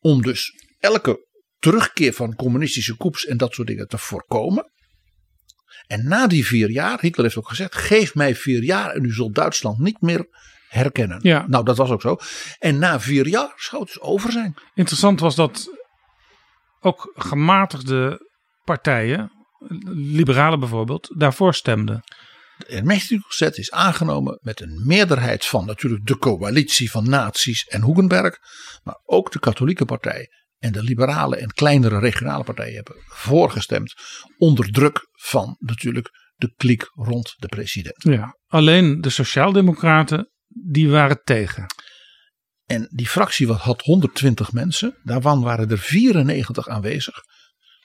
om 0.00 0.22
dus 0.22 0.52
elke 0.78 1.27
terugkeer 1.58 2.12
van 2.12 2.34
communistische 2.34 2.96
coups 2.96 3.26
en 3.26 3.36
dat 3.36 3.54
soort 3.54 3.68
dingen 3.68 3.88
te 3.88 3.98
voorkomen. 3.98 4.72
En 5.86 6.08
na 6.08 6.26
die 6.26 6.46
vier 6.46 6.70
jaar, 6.70 7.00
Hitler 7.00 7.24
heeft 7.24 7.38
ook 7.38 7.48
gezegd: 7.48 7.74
geef 7.74 8.14
mij 8.14 8.34
vier 8.34 8.62
jaar 8.62 8.90
en 8.90 9.04
u 9.04 9.12
zult 9.12 9.34
Duitsland 9.34 9.78
niet 9.78 10.00
meer 10.00 10.26
herkennen. 10.68 11.18
Ja. 11.22 11.46
Nou, 11.48 11.64
dat 11.64 11.76
was 11.76 11.90
ook 11.90 12.00
zo. 12.00 12.16
En 12.58 12.78
na 12.78 13.00
vier 13.00 13.26
jaar 13.26 13.52
zou 13.56 13.82
het 13.82 13.92
dus 13.92 14.00
over 14.00 14.32
zijn. 14.32 14.54
Interessant 14.74 15.20
was 15.20 15.34
dat 15.34 15.68
ook 16.80 17.12
gematigde 17.14 18.26
partijen, 18.64 19.32
liberalen 19.94 20.60
bijvoorbeeld, 20.60 21.14
daarvoor 21.16 21.54
stemden. 21.54 22.02
De 22.56 22.66
Ermächtigungswet 22.66 23.58
is 23.58 23.70
aangenomen 23.70 24.38
met 24.42 24.60
een 24.60 24.82
meerderheid 24.86 25.46
van 25.46 25.66
natuurlijk 25.66 26.06
de 26.06 26.18
coalitie 26.18 26.90
van 26.90 27.08
nazi's 27.08 27.64
en 27.64 27.84
Hugenberg. 27.84 28.38
Maar 28.82 29.00
ook 29.04 29.32
de 29.32 29.38
katholieke 29.38 29.84
partij 29.84 30.28
en 30.58 30.72
de 30.72 30.82
liberale 30.82 31.36
en 31.36 31.52
kleinere 31.52 31.98
regionale 31.98 32.44
partijen 32.44 32.74
hebben 32.74 32.96
voorgestemd. 33.06 33.94
Onder 34.38 34.72
druk 34.72 35.08
van 35.12 35.56
natuurlijk 35.58 36.10
de 36.34 36.52
kliek 36.56 36.90
rond 36.94 37.34
de 37.36 37.48
president. 37.48 38.02
Ja. 38.02 38.38
Alleen 38.46 39.00
de 39.00 39.10
Sociaaldemocraten, 39.10 40.30
die 40.46 40.90
waren 40.90 41.20
tegen. 41.24 41.66
En 42.64 42.88
die 42.90 43.08
fractie 43.08 43.46
wat 43.46 43.60
had 43.60 43.82
120 43.82 44.52
mensen. 44.52 44.98
Daarvan 45.02 45.42
waren 45.42 45.70
er 45.70 45.78
94 45.78 46.68
aanwezig. 46.68 47.14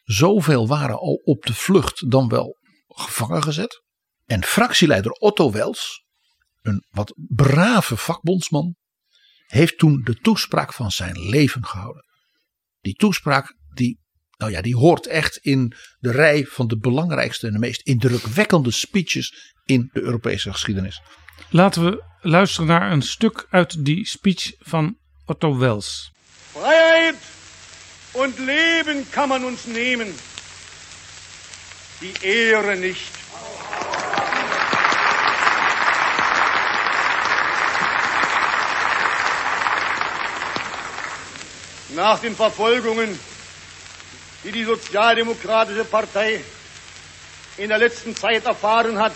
Zoveel 0.03 0.67
waren 0.67 0.99
al 0.99 1.13
op 1.13 1.45
de 1.45 1.53
vlucht 1.53 2.11
dan 2.11 2.29
wel 2.29 2.57
gevangen 2.87 3.43
gezet. 3.43 3.83
En 4.25 4.43
fractieleider 4.43 5.11
Otto 5.11 5.51
Wels, 5.51 6.03
een 6.61 6.85
wat 6.89 7.13
brave 7.27 7.97
vakbondsman, 7.97 8.75
heeft 9.45 9.77
toen 9.77 10.01
de 10.03 10.15
toespraak 10.15 10.73
van 10.73 10.91
zijn 10.91 11.19
leven 11.19 11.65
gehouden. 11.65 12.05
Die 12.83 12.93
toespraak 12.93 13.55
die, 13.73 13.99
nou 14.37 14.51
ja, 14.51 14.61
die 14.61 14.75
hoort 14.75 15.07
echt 15.07 15.37
in 15.37 15.73
de 15.99 16.11
rij 16.11 16.45
van 16.45 16.67
de 16.67 16.77
belangrijkste 16.77 17.47
en 17.47 17.53
de 17.53 17.59
meest 17.59 17.81
indrukwekkende 17.81 18.71
speeches 18.71 19.53
in 19.65 19.89
de 19.93 20.01
Europese 20.01 20.51
geschiedenis. 20.51 21.01
Laten 21.49 21.85
we 21.85 22.03
luisteren 22.21 22.67
naar 22.67 22.91
een 22.91 23.01
stuk 23.01 23.47
uit 23.49 23.85
die 23.85 24.07
speech 24.07 24.53
van 24.59 24.97
Otto 25.25 25.57
Wels. 25.57 26.11
Freiheit 26.51 27.15
und 28.11 28.37
Leben 28.37 29.09
kann 29.09 29.29
man 29.29 29.43
uns 29.43 29.65
nehmen, 29.65 30.07
die 31.99 32.13
Ehre 32.21 32.75
nicht. 32.75 33.22
Nach 41.95 42.19
den 42.19 42.35
Verfolgungen, 42.35 43.19
die 44.43 44.51
die 44.51 44.63
Sozialdemokratische 44.63 45.85
Partei 45.85 46.43
in 47.57 47.69
der 47.69 47.77
letzten 47.77 48.15
Zeit 48.15 48.45
erfahren 48.45 48.97
hat, 48.97 49.13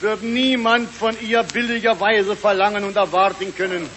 wird 0.00 0.22
niemand 0.22 0.92
von 0.92 1.16
ihr 1.20 1.44
billigerweise 1.44 2.34
verlangen 2.34 2.82
und 2.82 2.96
erwarten 2.96 3.54
können, 3.54 3.88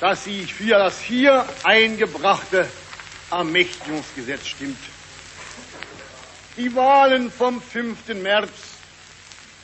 dass 0.00 0.24
sie 0.24 0.44
für 0.44 0.78
das 0.78 1.00
hier 1.00 1.46
eingebrachte 1.62 2.68
Ermächtigungsgesetz 3.30 4.46
stimmt. 4.46 4.78
Die 6.56 6.74
Wahlen 6.74 7.30
vom 7.30 7.62
5. 7.62 8.08
März 8.20 8.50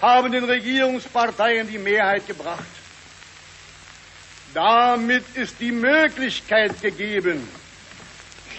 haben 0.00 0.30
den 0.30 0.44
Regierungsparteien 0.44 1.68
die 1.68 1.78
Mehrheit 1.78 2.28
gebracht. 2.28 2.77
Damit 4.54 5.24
ist 5.34 5.60
die 5.60 5.72
Möglichkeit 5.72 6.80
gegeben, 6.80 7.46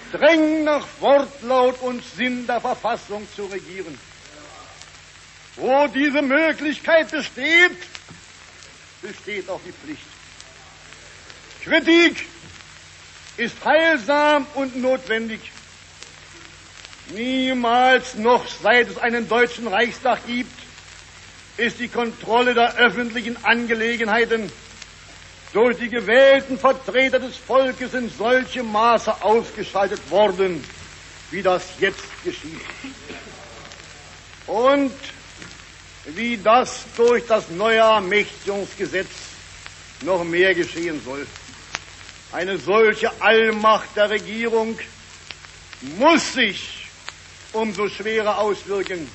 streng 0.10 0.64
nach 0.64 0.86
Wortlaut 1.00 1.82
und 1.82 2.04
Sinn 2.16 2.46
der 2.46 2.62
Verfassung 2.62 3.28
zu 3.36 3.46
regieren. 3.46 3.98
Wo 5.56 5.88
diese 5.88 6.22
Möglichkeit 6.22 7.10
besteht, 7.12 7.78
besteht 9.02 9.50
auch 9.50 9.60
die 9.66 9.72
Pflicht. 9.72 10.06
Kritik 11.64 12.28
ist 13.38 13.56
heilsam 13.66 14.46
und 14.54 14.76
notwendig. 14.78 15.40
Niemals 17.10 18.16
noch 18.16 18.46
seit 18.48 18.90
es 18.90 18.98
einen 18.98 19.28
deutschen 19.28 19.68
Reichstag 19.68 20.26
gibt, 20.28 20.54
ist 21.58 21.80
die 21.80 21.88
Kontrolle 21.88 22.54
der 22.54 22.76
öffentlichen 22.76 23.44
Angelegenheiten 23.44 24.52
durch 25.54 25.78
die 25.78 25.90
gewählten 25.90 26.58
Vertreter 26.60 27.20
des 27.20 27.38
Volkes 27.38 27.94
in 27.94 28.10
solchem 28.10 28.72
Maße 28.72 29.22
ausgeschaltet 29.24 30.10
worden, 30.10 30.64
wie 31.32 31.42
das 31.42 31.64
jetzt 31.80 32.04
geschieht. 32.24 32.62
Und 34.48 34.94
wie 36.06 36.38
das 36.38 36.86
durch 36.96 37.26
das 37.28 37.50
neue 37.50 37.80
Ermächtigungsgesetz 37.80 39.10
noch 40.02 40.24
mehr 40.24 40.54
geschehen 40.56 41.02
soll. 41.04 41.26
Eine 42.32 42.58
solche 42.58 43.12
Allmacht 43.22 43.96
der 43.96 44.10
Regierung 44.10 44.78
muss 45.98 46.34
sich 46.34 46.88
umso 47.54 47.90
schwerer 47.90 48.38
auswirken, 48.38 49.10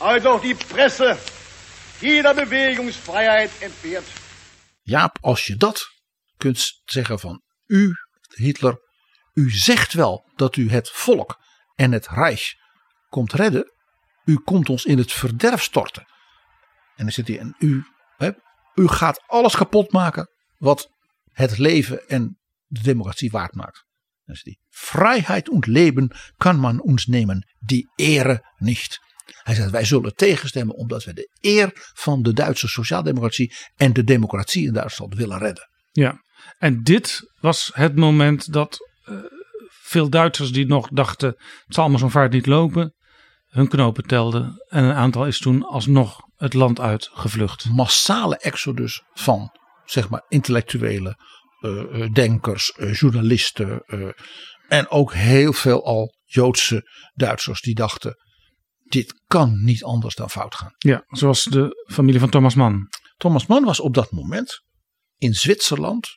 als 0.00 0.26
auch 0.26 0.40
die 0.40 0.54
Presse 0.54 1.16
jeder 2.00 2.34
Bewegungsfreiheit 2.34 3.50
entbehrt. 3.60 4.04
Jaap, 4.86 5.18
als 5.20 5.46
je 5.46 5.56
dat 5.56 5.86
kunt 6.36 6.82
zeggen 6.84 7.18
van 7.20 7.42
u, 7.66 7.94
Hitler, 8.34 8.80
u 9.32 9.50
zegt 9.50 9.92
wel 9.92 10.30
dat 10.36 10.56
u 10.56 10.70
het 10.70 10.90
volk 10.90 11.38
en 11.74 11.92
het 11.92 12.08
Reich 12.08 12.52
komt 13.08 13.32
redden. 13.32 13.72
U 14.24 14.38
komt 14.38 14.68
ons 14.68 14.84
in 14.84 14.98
het 14.98 15.12
verderf 15.12 15.62
storten. 15.62 16.06
En 16.96 17.04
dan 17.04 17.12
zit 17.12 17.28
hij 17.28 17.38
en 17.38 17.54
u, 17.58 17.84
u 18.74 18.88
gaat 18.88 19.22
alles 19.26 19.56
kapot 19.56 19.92
maken 19.92 20.30
wat 20.58 20.90
het 21.32 21.58
leven 21.58 22.08
en 22.08 22.38
de 22.66 22.82
democratie 22.82 23.30
waard 23.30 23.54
maakt. 23.54 23.84
Dan 24.24 24.34
is 24.34 24.42
die 24.42 24.60
Vrijheid 24.68 25.48
und 25.48 25.66
Leben 25.66 26.10
kan 26.36 26.58
man 26.58 26.80
ons 26.80 27.06
nemen, 27.06 27.54
die 27.58 27.90
Ehre 27.96 28.52
nicht. 28.56 29.00
Hij 29.42 29.54
zegt 29.54 29.70
wij 29.70 29.84
zullen 29.84 30.14
tegenstemmen 30.14 30.76
omdat 30.76 31.04
we 31.04 31.12
de 31.12 31.30
eer 31.40 31.70
van 31.94 32.22
de 32.22 32.32
Duitse 32.32 32.68
sociaaldemocratie 32.68 33.54
en 33.76 33.92
de 33.92 34.04
democratie 34.04 34.66
in 34.66 34.72
Duitsland 34.72 35.14
willen 35.14 35.38
redden. 35.38 35.68
Ja, 35.92 36.20
en 36.58 36.82
dit 36.82 37.32
was 37.40 37.70
het 37.74 37.96
moment 37.96 38.52
dat 38.52 38.78
eh, 39.02 39.16
veel 39.68 40.10
Duitsers 40.10 40.52
die 40.52 40.66
nog 40.66 40.88
dachten: 40.88 41.28
het 41.28 41.74
zal 41.74 41.82
allemaal 41.82 42.00
zo'n 42.00 42.10
vaart 42.10 42.32
niet 42.32 42.46
lopen, 42.46 42.94
hun 43.46 43.68
knopen 43.68 44.04
telden. 44.04 44.64
En 44.68 44.84
een 44.84 44.94
aantal 44.94 45.26
is 45.26 45.38
toen 45.38 45.62
alsnog 45.62 46.20
het 46.36 46.54
land 46.54 46.80
uit 46.80 47.10
gevlucht. 47.12 47.68
Massale 47.68 48.38
exodus 48.38 49.02
van 49.14 49.50
zeg 49.84 50.08
maar 50.08 50.24
intellectuele 50.28 51.18
eh, 51.60 52.02
eh, 52.02 52.12
denkers, 52.12 52.72
journalisten 52.92 53.82
en 54.68 54.90
ook 54.90 55.12
heel 55.12 55.52
veel 55.52 55.84
al 55.84 56.14
Joodse 56.24 56.90
Duitsers 57.14 57.60
die 57.60 57.74
dachten: 57.74 58.16
dit 58.88 59.22
kan 59.26 59.64
niet 59.64 59.84
anders 59.84 60.14
dan 60.14 60.30
fout 60.30 60.54
gaan. 60.54 60.74
Ja, 60.78 61.04
zoals 61.06 61.44
de 61.44 61.84
familie 61.92 62.20
van 62.20 62.30
Thomas 62.30 62.54
Mann. 62.54 62.88
Thomas 63.16 63.46
Mann 63.46 63.64
was 63.64 63.80
op 63.80 63.94
dat 63.94 64.10
moment 64.10 64.64
in 65.16 65.34
Zwitserland, 65.34 66.08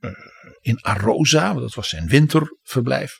eh, 0.00 0.10
in 0.60 0.82
Arosa, 0.82 1.54
dat 1.54 1.74
was 1.74 1.88
zijn 1.88 2.08
winterverblijf. 2.08 3.18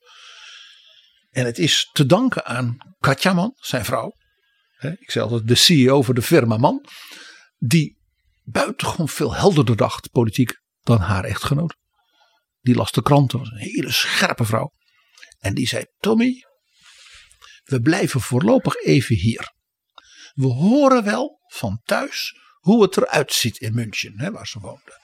En 1.30 1.44
het 1.44 1.58
is 1.58 1.88
te 1.92 2.06
danken 2.06 2.44
aan 2.44 2.76
Katja 2.98 3.32
Mann, 3.32 3.52
zijn 3.54 3.84
vrouw. 3.84 4.12
Hè, 4.76 4.90
ik 4.90 5.10
zei 5.10 5.24
altijd 5.24 5.48
de 5.48 5.54
CEO 5.54 6.02
van 6.02 6.14
de 6.14 6.22
firma 6.22 6.56
Mann. 6.56 6.84
Die 7.58 7.98
buitengewoon 8.42 9.08
veel 9.08 9.34
helderder 9.34 9.76
dacht 9.76 10.10
politiek 10.10 10.60
dan 10.80 10.98
haar 10.98 11.24
echtgenoot. 11.24 11.76
Die 12.60 12.74
las 12.74 12.92
de 12.92 13.02
kranten, 13.02 13.38
was 13.38 13.50
een 13.50 13.56
hele 13.56 13.90
scherpe 13.90 14.44
vrouw. 14.44 14.72
En 15.38 15.54
die 15.54 15.66
zei: 15.66 15.84
Tommy, 15.98 16.44
we 17.70 17.80
blijven 17.80 18.20
voorlopig 18.20 18.74
even 18.74 19.16
hier. 19.16 19.52
We 20.34 20.46
horen 20.46 21.04
wel 21.04 21.40
van 21.46 21.80
thuis 21.84 22.38
hoe 22.58 22.82
het 22.82 22.96
eruit 22.96 23.32
ziet 23.32 23.58
in 23.58 23.74
München, 23.74 24.20
hè, 24.20 24.30
waar 24.30 24.46
ze 24.46 24.58
woonden. 24.58 25.00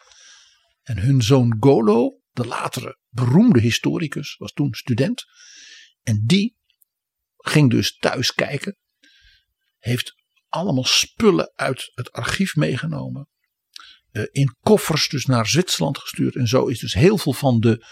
En 0.82 0.98
hun 0.98 1.22
zoon 1.22 1.56
Golo, 1.60 2.20
de 2.30 2.46
latere 2.46 2.98
beroemde 3.08 3.60
historicus, 3.60 4.36
was 4.36 4.52
toen 4.52 4.74
student. 4.74 5.24
En 6.02 6.22
die 6.24 6.56
ging 7.36 7.70
dus 7.70 7.96
thuis 7.96 8.34
kijken. 8.34 8.76
Heeft 9.78 10.14
allemaal 10.48 10.84
spullen 10.84 11.52
uit 11.54 11.90
het 11.94 12.12
archief 12.12 12.54
meegenomen. 12.56 13.28
eh, 14.10 14.24
in 14.30 14.56
koffers 14.60 15.08
dus 15.08 15.24
naar 15.24 15.46
Zwitserland 15.46 15.98
gestuurd. 15.98 16.34
En 16.34 16.48
zo 16.48 16.66
is 16.66 16.78
dus 16.78 16.94
heel 16.94 17.18
veel 17.18 17.32
van 17.32 17.60
de 17.60 17.84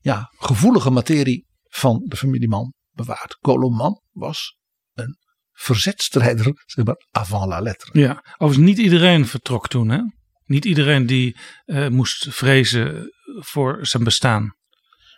ja, 0.00 0.32
gevoelige 0.38 0.90
materie 0.90 1.46
van 1.62 2.02
de 2.06 2.16
familie 2.16 2.48
Mann 2.48 2.74
bewaard. 2.94 3.36
Goloman 3.40 4.00
was 4.12 4.58
een 4.92 5.18
verzetstrijder, 5.52 6.62
zeg 6.66 6.84
maar, 6.84 7.06
avant 7.10 7.48
la 7.48 7.60
lettre. 7.60 8.00
Ja, 8.00 8.24
overigens 8.38 8.68
niet 8.68 8.78
iedereen 8.78 9.26
vertrok 9.26 9.68
toen 9.68 9.88
hè. 9.88 10.00
Niet 10.44 10.64
iedereen 10.64 11.06
die 11.06 11.38
eh, 11.64 11.88
moest 11.88 12.34
vrezen 12.34 13.12
voor 13.38 13.86
zijn 13.86 14.04
bestaan. 14.04 14.56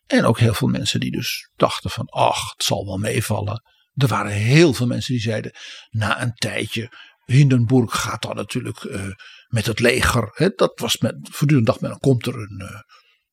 En 0.06 0.24
ook 0.24 0.38
heel 0.38 0.54
veel 0.54 0.68
mensen 0.68 1.00
die 1.00 1.10
dus 1.10 1.50
dachten 1.56 1.90
van, 1.90 2.06
ach, 2.06 2.50
het 2.50 2.62
zal 2.62 2.84
wel 2.86 2.98
meevallen. 2.98 3.62
Er 3.94 4.06
waren 4.06 4.32
heel 4.32 4.72
veel 4.72 4.86
mensen 4.86 5.12
die 5.12 5.22
zeiden, 5.22 5.52
na 5.90 6.22
een 6.22 6.34
tijdje, 6.34 6.92
Hindenburg 7.24 8.00
gaat 8.00 8.22
dan 8.22 8.36
natuurlijk 8.36 8.84
eh, 8.84 9.08
met 9.46 9.66
het 9.66 9.80
leger. 9.80 10.30
Hè, 10.32 10.48
dat 10.48 10.80
was 10.80 10.98
met, 10.98 11.16
voortdurend 11.22 11.66
dacht 11.66 11.80
men, 11.80 11.90
dan 11.90 11.98
komt 11.98 12.26
er 12.26 12.34
een 12.34 12.60
eh, 12.60 12.80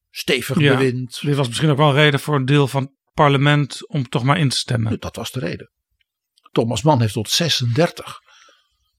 stevig 0.10 0.60
Ja, 0.60 0.78
bewind. 0.78 1.22
Dit 1.22 1.36
was 1.36 1.48
misschien 1.48 1.70
ook 1.70 1.78
wel 1.78 1.90
een 1.90 1.95
reden 1.95 2.20
voor 2.20 2.36
een 2.36 2.45
deel 2.45 2.68
van 2.68 2.95
parlement 3.14 3.88
om 3.88 4.10
toch 4.10 4.23
maar 4.23 4.40
in 4.40 4.49
te 4.49 4.57
stemmen. 4.57 4.99
Dat 4.99 5.15
was 5.15 5.31
de 5.31 5.40
reden. 5.40 5.72
Thomas 6.52 6.81
Mann 6.81 7.02
heeft 7.02 7.14
tot 7.14 7.30
36 7.30 8.22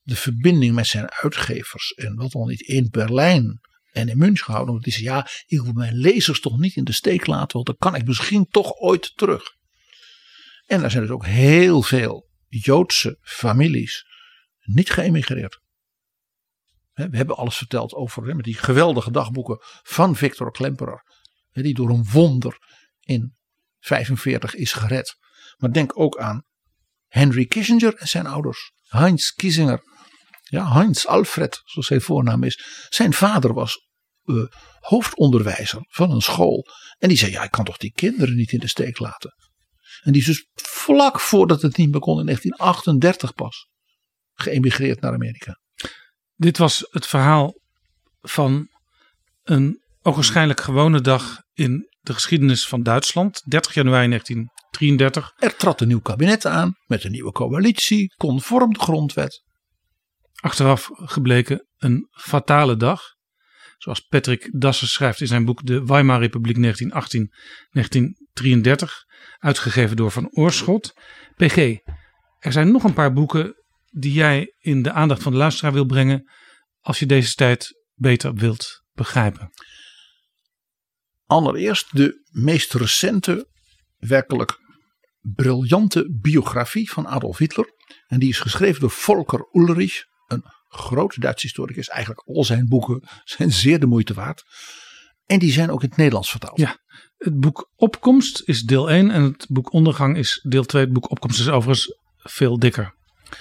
de 0.03 0.17
verbinding 0.17 0.75
met 0.75 0.87
zijn 0.87 1.11
uitgevers 1.11 1.93
en 1.93 2.15
wat 2.15 2.31
dan 2.31 2.47
niet 2.47 2.61
in 2.61 2.89
Berlijn 2.91 3.61
en 3.91 4.09
in 4.09 4.19
München 4.19 4.45
gehouden. 4.45 4.73
Want 4.73 4.85
hij 4.85 4.95
zei, 4.95 5.05
ja, 5.05 5.29
ik 5.47 5.61
wil 5.61 5.73
mijn 5.73 5.95
lezers 5.95 6.41
toch 6.41 6.59
niet 6.59 6.77
in 6.77 6.85
de 6.85 6.93
steek 6.93 7.27
laten, 7.27 7.53
want 7.53 7.67
dan 7.67 7.77
kan 7.79 7.95
ik 7.95 8.07
misschien 8.07 8.47
toch 8.47 8.73
ooit 8.73 9.17
terug. 9.17 9.43
En 10.67 10.83
er 10.83 10.91
zijn 10.91 11.03
dus 11.03 11.13
ook 11.13 11.27
heel 11.27 11.83
veel 11.83 12.29
Joodse 12.49 13.19
families 13.21 14.07
niet 14.61 14.91
geëmigreerd. 14.91 15.63
We 16.93 17.17
hebben 17.17 17.37
alles 17.37 17.57
verteld 17.57 17.95
over 17.95 18.43
die 18.43 18.55
geweldige 18.55 19.11
dagboeken 19.11 19.59
van 19.83 20.17
Victor 20.17 20.51
Klemperer. 20.51 21.03
Die 21.53 21.75
door 21.75 21.91
een 21.91 22.07
wonder 22.13 22.59
in 23.01 23.37
45 23.85 24.55
is 24.55 24.73
gered. 24.73 25.17
Maar 25.57 25.73
denk 25.73 25.99
ook 25.99 26.19
aan 26.19 26.45
Henry 27.07 27.47
Kissinger 27.47 27.95
en 27.95 28.09
zijn 28.09 28.27
ouders. 28.27 28.73
Heinz 28.89 29.31
Kissinger. 29.31 29.83
Ja, 30.43 30.73
Heinz 30.73 31.05
Alfred, 31.05 31.61
zoals 31.65 31.87
zijn 31.87 32.01
voornaam 32.01 32.43
is. 32.43 32.87
Zijn 32.89 33.13
vader 33.13 33.55
was 33.55 33.89
eh, 34.25 34.45
hoofdonderwijzer 34.81 35.85
van 35.89 36.11
een 36.11 36.21
school. 36.21 36.67
En 36.99 37.09
die 37.09 37.19
zei, 37.19 37.31
ja, 37.31 37.43
ik 37.43 37.51
kan 37.51 37.65
toch 37.65 37.77
die 37.77 37.93
kinderen 37.93 38.37
niet 38.37 38.53
in 38.53 38.59
de 38.59 38.69
steek 38.69 38.99
laten. 38.99 39.35
En 40.03 40.13
die 40.13 40.21
is 40.21 40.27
dus 40.27 40.49
vlak 40.55 41.21
voordat 41.21 41.63
het 41.63 41.77
niet 41.77 41.91
meer 41.91 42.01
kon 42.01 42.19
in 42.19 42.25
1938 42.25 43.35
pas 43.35 43.69
geëmigreerd 44.35 45.01
naar 45.01 45.13
Amerika. 45.13 45.61
Dit 46.35 46.59
was 46.59 46.87
het 46.91 47.07
verhaal 47.07 47.61
van 48.21 48.69
een 49.43 49.83
ogenschijnlijk 50.03 50.61
gewone 50.61 51.01
dag 51.01 51.43
in 51.53 51.94
de 52.05 52.13
geschiedenis 52.13 52.67
van 52.69 52.83
Duitsland. 52.83 53.43
30 53.51 53.75
januari 53.75 54.09
1933. 54.09 55.33
Er 55.37 55.57
trad 55.57 55.81
een 55.81 55.89
nieuw 55.89 56.01
kabinet 56.01 56.47
aan 56.47 56.75
met 56.87 57.05
een 57.05 57.11
nieuwe 57.11 57.33
coalitie, 57.33 58.15
conform 58.17 58.73
de 58.73 58.79
grondwet. 58.79 59.43
Achteraf 60.41 60.91
gebleken 60.93 61.67
een 61.77 62.09
fatale 62.11 62.77
dag. 62.77 63.03
Zoals 63.77 64.01
Patrick 64.01 64.49
Dassen 64.53 64.89
schrijft 64.89 65.21
in 65.21 65.27
zijn 65.27 65.45
boek 65.45 65.67
De 65.67 65.85
Weimar 65.85 66.21
Republiek 66.21 66.57
1918-1933. 66.57 66.63
Uitgegeven 69.39 69.97
door 69.97 70.11
Van 70.11 70.31
Oorschot. 70.31 70.93
PG, 71.37 71.57
er 72.39 72.53
zijn 72.53 72.73
nog 72.73 72.85
een 72.85 72.95
paar 72.95 73.13
boeken 73.13 73.55
die 73.91 74.13
jij 74.13 74.55
in 74.59 74.83
de 74.83 74.93
aandacht 74.93 75.23
van 75.23 75.33
de 75.33 75.39
luisteraar 75.39 75.73
wil 75.73 75.87
brengen. 75.87 76.31
Als 76.81 76.99
je 76.99 77.07
deze 77.07 77.35
tijd 77.35 77.83
beter 77.95 78.35
wilt 78.35 78.83
begrijpen. 78.93 79.51
Allereerst 81.27 81.97
de 81.97 82.29
meest 82.31 82.75
recente, 82.75 83.49
werkelijk 83.99 84.59
briljante 85.21 86.19
biografie 86.21 86.91
van 86.91 87.07
Adolf 87.07 87.39
Hitler. 87.39 87.73
En 88.07 88.19
die 88.19 88.29
is 88.29 88.39
geschreven 88.39 88.81
door 88.81 88.91
Volker 88.91 89.49
Ulrich, 89.53 90.05
een 90.27 90.45
grote 90.69 91.21
Duitse 91.21 91.47
historicus. 91.47 91.89
Eigenlijk 91.89 92.29
al 92.29 92.45
zijn 92.45 92.69
boeken 92.69 93.03
zijn 93.25 93.53
zeer 93.53 93.81
de 93.81 93.87
moeite 93.87 94.15
waard. 94.15 94.45
En 95.27 95.39
die 95.39 95.53
zijn 95.53 95.71
ook 95.71 95.83
in 95.83 95.89
het 95.89 95.97
Nederlands 95.97 96.31
vertaald. 96.31 96.59
Ja, 96.59 96.79
het 97.17 97.41
boek 97.41 97.71
Opkomst 97.77 98.43
is 98.45 98.63
deel 98.63 98.91
1 98.91 99.11
en 99.11 99.23
het 99.23 99.47
boek 99.49 99.73
Ondergang 99.73 100.17
is 100.17 100.41
deel 100.49 100.65
2. 100.65 100.83
Het 100.85 100.93
boek 100.93 101.11
Opkomst 101.11 101.41
is 101.41 101.49
overigens 101.49 101.99
veel 102.17 102.59
dikker. 102.59 102.95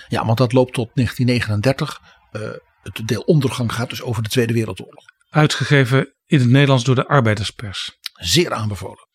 Ja, 0.07 0.26
want 0.26 0.38
dat 0.38 0.53
loopt 0.53 0.73
tot 0.73 0.89
1939. 0.93 2.01
Uh, 2.31 2.49
het 2.81 3.07
deel 3.07 3.22
Ondergang 3.22 3.73
gaat 3.73 3.89
dus 3.89 4.01
over 4.01 4.23
de 4.23 4.30
Tweede 4.30 4.53
Wereldoorlog. 4.53 5.03
Uitgegeven 5.30 6.14
in 6.34 6.39
het 6.39 6.49
Nederlands 6.49 6.84
door 6.84 6.95
de 6.95 7.07
arbeiderspers. 7.07 7.97
Zeer 8.14 8.53
aanbevolen. 8.53 9.07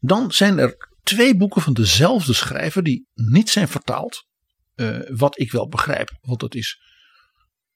Dan 0.00 0.32
zijn 0.32 0.58
er 0.58 0.76
twee 1.02 1.36
boeken 1.36 1.62
van 1.62 1.72
dezelfde 1.72 2.32
schrijver 2.32 2.82
die 2.82 3.08
niet 3.14 3.50
zijn 3.50 3.68
vertaald. 3.68 4.28
Uh, 4.74 4.98
wat 5.08 5.38
ik 5.38 5.52
wel 5.52 5.68
begrijp, 5.68 6.10
want 6.20 6.40
dat 6.40 6.54
is 6.54 6.80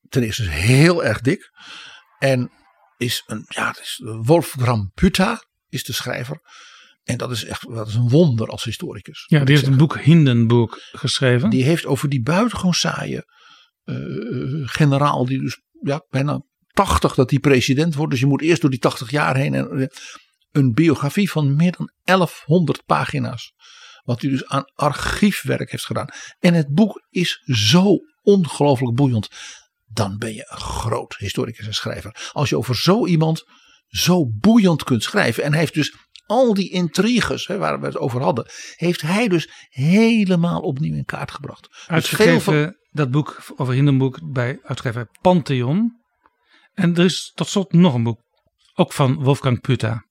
ten 0.08 0.22
eerste 0.22 0.42
heel 0.42 1.04
erg 1.04 1.20
dik. 1.20 1.50
En 2.18 2.50
is 2.96 3.22
een, 3.26 3.44
ja, 3.48 3.68
het 3.68 3.78
is 3.78 4.00
Wolfram 4.04 4.90
Putta 4.94 5.44
is 5.68 5.84
de 5.84 5.92
schrijver. 5.92 6.40
En 7.02 7.16
dat 7.18 7.30
is 7.30 7.44
echt 7.44 7.74
dat 7.74 7.88
is 7.88 7.94
een 7.94 8.08
wonder 8.08 8.48
als 8.48 8.64
historicus. 8.64 9.24
Ja, 9.26 9.44
die 9.44 9.54
heeft 9.54 9.66
een 9.66 9.76
boek 9.76 9.98
Hindenburg 9.98 10.78
geschreven. 10.92 11.50
Die 11.50 11.64
heeft 11.64 11.86
over 11.86 12.08
die 12.08 12.22
buitengewoon 12.22 12.74
saaie 12.74 13.24
uh, 13.84 14.68
generaal 14.68 15.24
die 15.24 15.40
dus 15.40 15.60
ja, 15.80 16.04
bijna 16.08 16.42
80 16.74 17.14
dat 17.14 17.30
hij 17.30 17.38
president 17.38 17.94
wordt. 17.94 18.10
Dus 18.10 18.20
je 18.20 18.26
moet 18.26 18.42
eerst 18.42 18.60
door 18.60 18.70
die 18.70 18.78
80 18.78 19.10
jaar 19.10 19.36
heen. 19.36 19.54
En, 19.54 19.90
een 20.54 20.72
biografie 20.72 21.30
van 21.30 21.56
meer 21.56 21.72
dan 21.72 21.90
1100 22.02 22.84
pagina's. 22.84 23.52
Wat 24.02 24.20
hij 24.20 24.30
dus 24.30 24.46
aan 24.46 24.64
archiefwerk 24.74 25.70
heeft 25.70 25.84
gedaan. 25.84 26.08
En 26.38 26.54
het 26.54 26.68
boek 26.74 27.06
is 27.10 27.42
zo 27.44 27.96
ongelooflijk 28.22 28.96
boeiend. 28.96 29.28
Dan 29.84 30.18
ben 30.18 30.34
je 30.34 30.46
een 30.48 30.60
groot 30.60 31.14
historicus 31.18 31.66
en 31.66 31.74
schrijver. 31.74 32.30
Als 32.32 32.48
je 32.48 32.56
over 32.56 32.76
zo 32.76 33.06
iemand 33.06 33.44
zo 33.86 34.26
boeiend 34.26 34.84
kunt 34.84 35.02
schrijven. 35.02 35.42
En 35.42 35.50
hij 35.50 35.60
heeft 35.60 35.74
dus 35.74 35.96
al 36.26 36.54
die 36.54 36.70
intriges 36.70 37.46
hè, 37.46 37.58
waar 37.58 37.80
we 37.80 37.86
het 37.86 37.98
over 37.98 38.22
hadden. 38.22 38.50
Heeft 38.74 39.00
hij 39.00 39.28
dus 39.28 39.50
helemaal 39.68 40.60
opnieuw 40.60 40.94
in 40.94 41.04
kaart 41.04 41.30
gebracht. 41.30 41.84
Uitgegeven 41.86 42.34
dus 42.34 42.42
van, 42.42 42.76
dat 42.90 43.10
boek 43.10 43.42
over 43.56 43.74
Hindenburg 43.74 44.18
bij 44.30 44.58
uitgever 44.62 45.08
Pantheon. 45.20 46.02
En 46.74 46.96
er 46.96 47.04
is 47.04 47.32
tot 47.34 47.48
slot 47.48 47.72
nog 47.72 47.94
een 47.94 48.02
boek. 48.02 48.20
Ook 48.74 48.92
van 48.92 49.14
Wolfgang 49.22 49.60
Putta. 49.60 50.06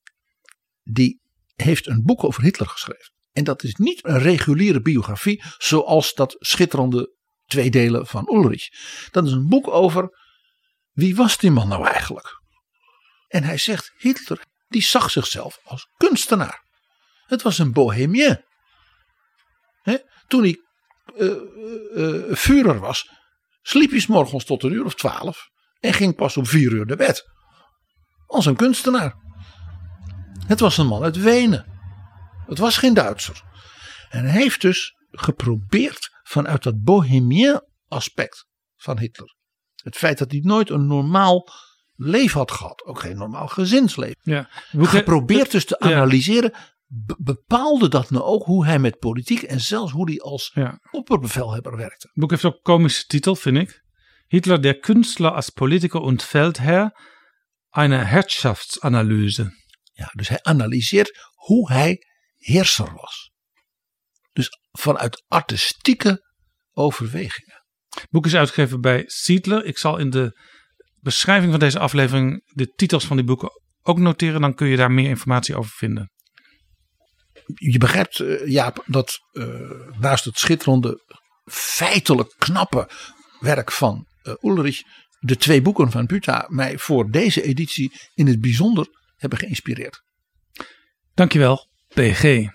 Die 0.84 1.22
heeft 1.56 1.88
een 1.88 2.04
boek 2.04 2.24
over 2.24 2.44
Hitler 2.44 2.68
geschreven. 2.68 3.12
En 3.32 3.44
dat 3.44 3.64
is 3.64 3.76
niet 3.76 4.06
een 4.06 4.20
reguliere 4.20 4.82
biografie 4.82 5.44
zoals 5.58 6.14
dat 6.14 6.36
schitterende 6.40 7.16
twee 7.46 7.70
delen 7.70 8.08
van 8.08 8.30
Ulrich. 8.34 8.68
Dat 9.12 9.26
is 9.26 9.32
een 9.32 9.48
boek 9.48 9.68
over 9.68 10.22
wie 10.92 11.16
was 11.16 11.38
die 11.38 11.52
man 11.52 11.68
nou 11.68 11.88
eigenlijk? 11.88 12.42
En 13.28 13.44
hij 13.44 13.58
zegt 13.58 13.94
Hitler 13.98 14.46
die 14.68 14.84
zag 14.84 15.12
zichzelf 15.12 15.60
als 15.64 15.88
kunstenaar. 15.98 16.64
Het 17.26 17.42
was 17.42 17.58
een 17.58 17.72
bohemien. 17.72 18.44
He? 19.82 19.98
Toen 20.28 20.42
hij 20.42 20.58
uh, 21.16 22.34
Führer 22.36 22.80
was, 22.80 23.10
sliep 23.62 23.92
hij 23.92 24.06
morgens 24.08 24.46
tot 24.46 24.64
een 24.64 24.72
uur 24.72 24.86
of 24.86 24.96
twaalf 24.96 25.52
en 25.84 25.94
ging 25.94 26.16
pas 26.16 26.38
om 26.38 26.46
vier 26.46 26.72
uur 26.72 26.86
naar 26.86 26.98
bed. 26.98 27.30
Als 28.26 28.46
een 28.46 28.56
kunstenaar. 28.56 29.16
Het 30.48 30.60
was 30.60 30.78
een 30.78 30.88
man 30.88 31.04
uit 31.04 31.18
Wenen. 31.18 31.66
Het 32.48 32.58
was 32.58 32.78
geen 32.78 32.94
Duitser. 32.94 33.44
En 34.10 34.26
hij 34.26 34.42
heeft 34.42 34.62
dus 34.62 34.96
geprobeerd 35.12 36.10
vanuit 36.24 36.64
dat 36.64 36.84
bohemien 36.84 37.62
aspect 37.88 38.46
van 38.76 39.00
Hitler. 39.00 39.36
Het 39.84 39.96
feit 39.96 40.18
dat 40.18 40.32
hij 40.32 40.40
nooit 40.44 40.70
een 40.70 40.88
normaal 40.88 41.48
leven 41.96 42.40
had 42.40 42.52
gehad. 42.52 42.84
Ook 42.86 43.00
geen 43.00 43.18
normaal 43.18 43.48
gezinsleven. 43.48 44.20
Ja. 44.22 44.50
Geprobeerd 44.72 45.52
dus 45.52 45.66
te 45.66 45.80
analyseren. 45.80 46.54
Be 46.86 47.16
bepaalde 47.20 47.88
dat 47.88 48.10
nou 48.10 48.24
ook 48.24 48.44
hoe 48.44 48.66
hij 48.66 48.80
met 48.80 49.00
politiek 49.00 49.42
en 49.42 49.60
zelfs 49.60 49.92
hoe 49.92 50.10
hij 50.10 50.20
als 50.20 50.52
ja. 50.54 50.80
opperbevelhebber 50.92 51.78
werkte. 51.78 52.08
Het 52.08 52.20
boek 52.20 52.30
heeft 52.30 52.46
ook 52.46 52.54
een 52.54 52.62
komische 52.62 53.06
titel, 53.06 53.36
vind 53.36 53.58
ik. 53.58 53.83
Hitler, 54.34 54.58
der 54.58 54.80
Künstler 54.80 55.36
als 55.36 55.52
Politiker 55.52 56.02
und 56.02 56.24
Feldherr. 56.24 56.92
Eine 57.70 58.04
Herrschaftsanalyse. 58.04 59.52
Ja, 59.94 60.10
dus 60.14 60.28
hij 60.28 60.40
analyseert 60.42 61.12
hoe 61.34 61.72
hij 61.72 61.98
heerser 62.38 62.94
was. 62.94 63.32
Dus 64.32 64.50
vanuit 64.72 65.24
artistieke 65.28 66.34
overwegingen. 66.72 67.64
Het 67.90 68.10
boek 68.10 68.26
is 68.26 68.36
uitgegeven 68.36 68.82
bij 68.82 69.04
Siedler. 69.06 69.66
Ik 69.66 69.78
zal 69.78 69.98
in 69.98 70.10
de 70.10 70.40
beschrijving 71.00 71.52
van 71.52 71.60
deze 71.60 71.80
aflevering 71.80 72.42
de 72.46 72.68
titels 72.76 73.06
van 73.06 73.18
die 73.18 73.26
boeken 73.26 73.50
ook 73.82 73.98
noteren. 73.98 74.42
Dan 74.42 74.54
kun 74.54 74.68
je 74.68 74.78
daar 74.78 74.92
meer 74.92 75.10
informatie 75.10 75.56
over 75.56 75.72
vinden. 75.72 76.12
Je 77.56 77.78
begrijpt, 77.78 78.20
uh, 78.20 78.48
Jaap, 78.48 78.84
dat 78.86 79.20
uh, 79.32 79.72
naast 80.00 80.26
het 80.26 80.38
schitterende, 80.38 81.20
feitelijk 81.52 82.36
knappe 82.38 82.90
werk 83.40 83.72
van 83.72 84.12
Ulrich, 84.42 84.82
de 85.20 85.38
twee 85.38 85.62
boeken 85.62 85.92
van 85.92 86.06
Buta 86.06 86.46
mij 86.50 86.78
voor 86.78 87.12
deze 87.12 87.42
editie 87.42 87.92
in 88.14 88.28
het 88.28 88.42
bijzonder 88.42 88.88
hebben 89.18 89.40
geïnspireerd. 89.40 90.04
Dankjewel, 91.14 91.68
PG. 91.88 92.52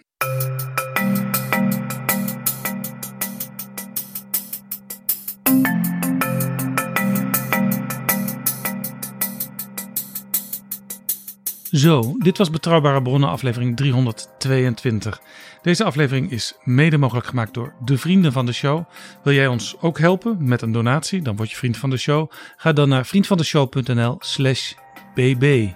Zo, 11.70 12.16
dit 12.18 12.38
was 12.38 12.50
Betrouwbare 12.50 13.02
Bronnen 13.02 13.28
aflevering 13.28 13.76
322. 13.76 15.20
Deze 15.62 15.84
aflevering 15.84 16.30
is 16.30 16.54
mede 16.64 16.98
mogelijk 16.98 17.26
gemaakt 17.26 17.54
door 17.54 17.74
de 17.84 17.98
vrienden 17.98 18.32
van 18.32 18.46
de 18.46 18.52
show. 18.52 18.84
Wil 19.22 19.32
jij 19.32 19.46
ons 19.46 19.76
ook 19.80 19.98
helpen 19.98 20.36
met 20.40 20.62
een 20.62 20.72
donatie? 20.72 21.22
Dan 21.22 21.36
word 21.36 21.50
je 21.50 21.56
vriend 21.56 21.76
van 21.76 21.90
de 21.90 21.96
show. 21.96 22.30
Ga 22.56 22.72
dan 22.72 22.88
naar 22.88 23.06
vriendvandeshow.nl 23.06 24.16
slash 24.18 24.72
bb. 25.14 25.68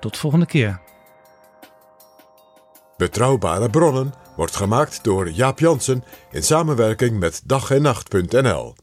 Tot 0.00 0.16
volgende 0.16 0.46
keer. 0.46 0.80
Betrouwbare 2.96 3.70
Bronnen 3.70 4.12
wordt 4.36 4.56
gemaakt 4.56 5.04
door 5.04 5.30
Jaap 5.30 5.58
Jansen 5.58 6.04
in 6.30 6.42
samenwerking 6.42 7.18
met 7.18 7.42
dag 7.44 7.70
en 7.70 7.82
nacht.nl. 7.82 8.74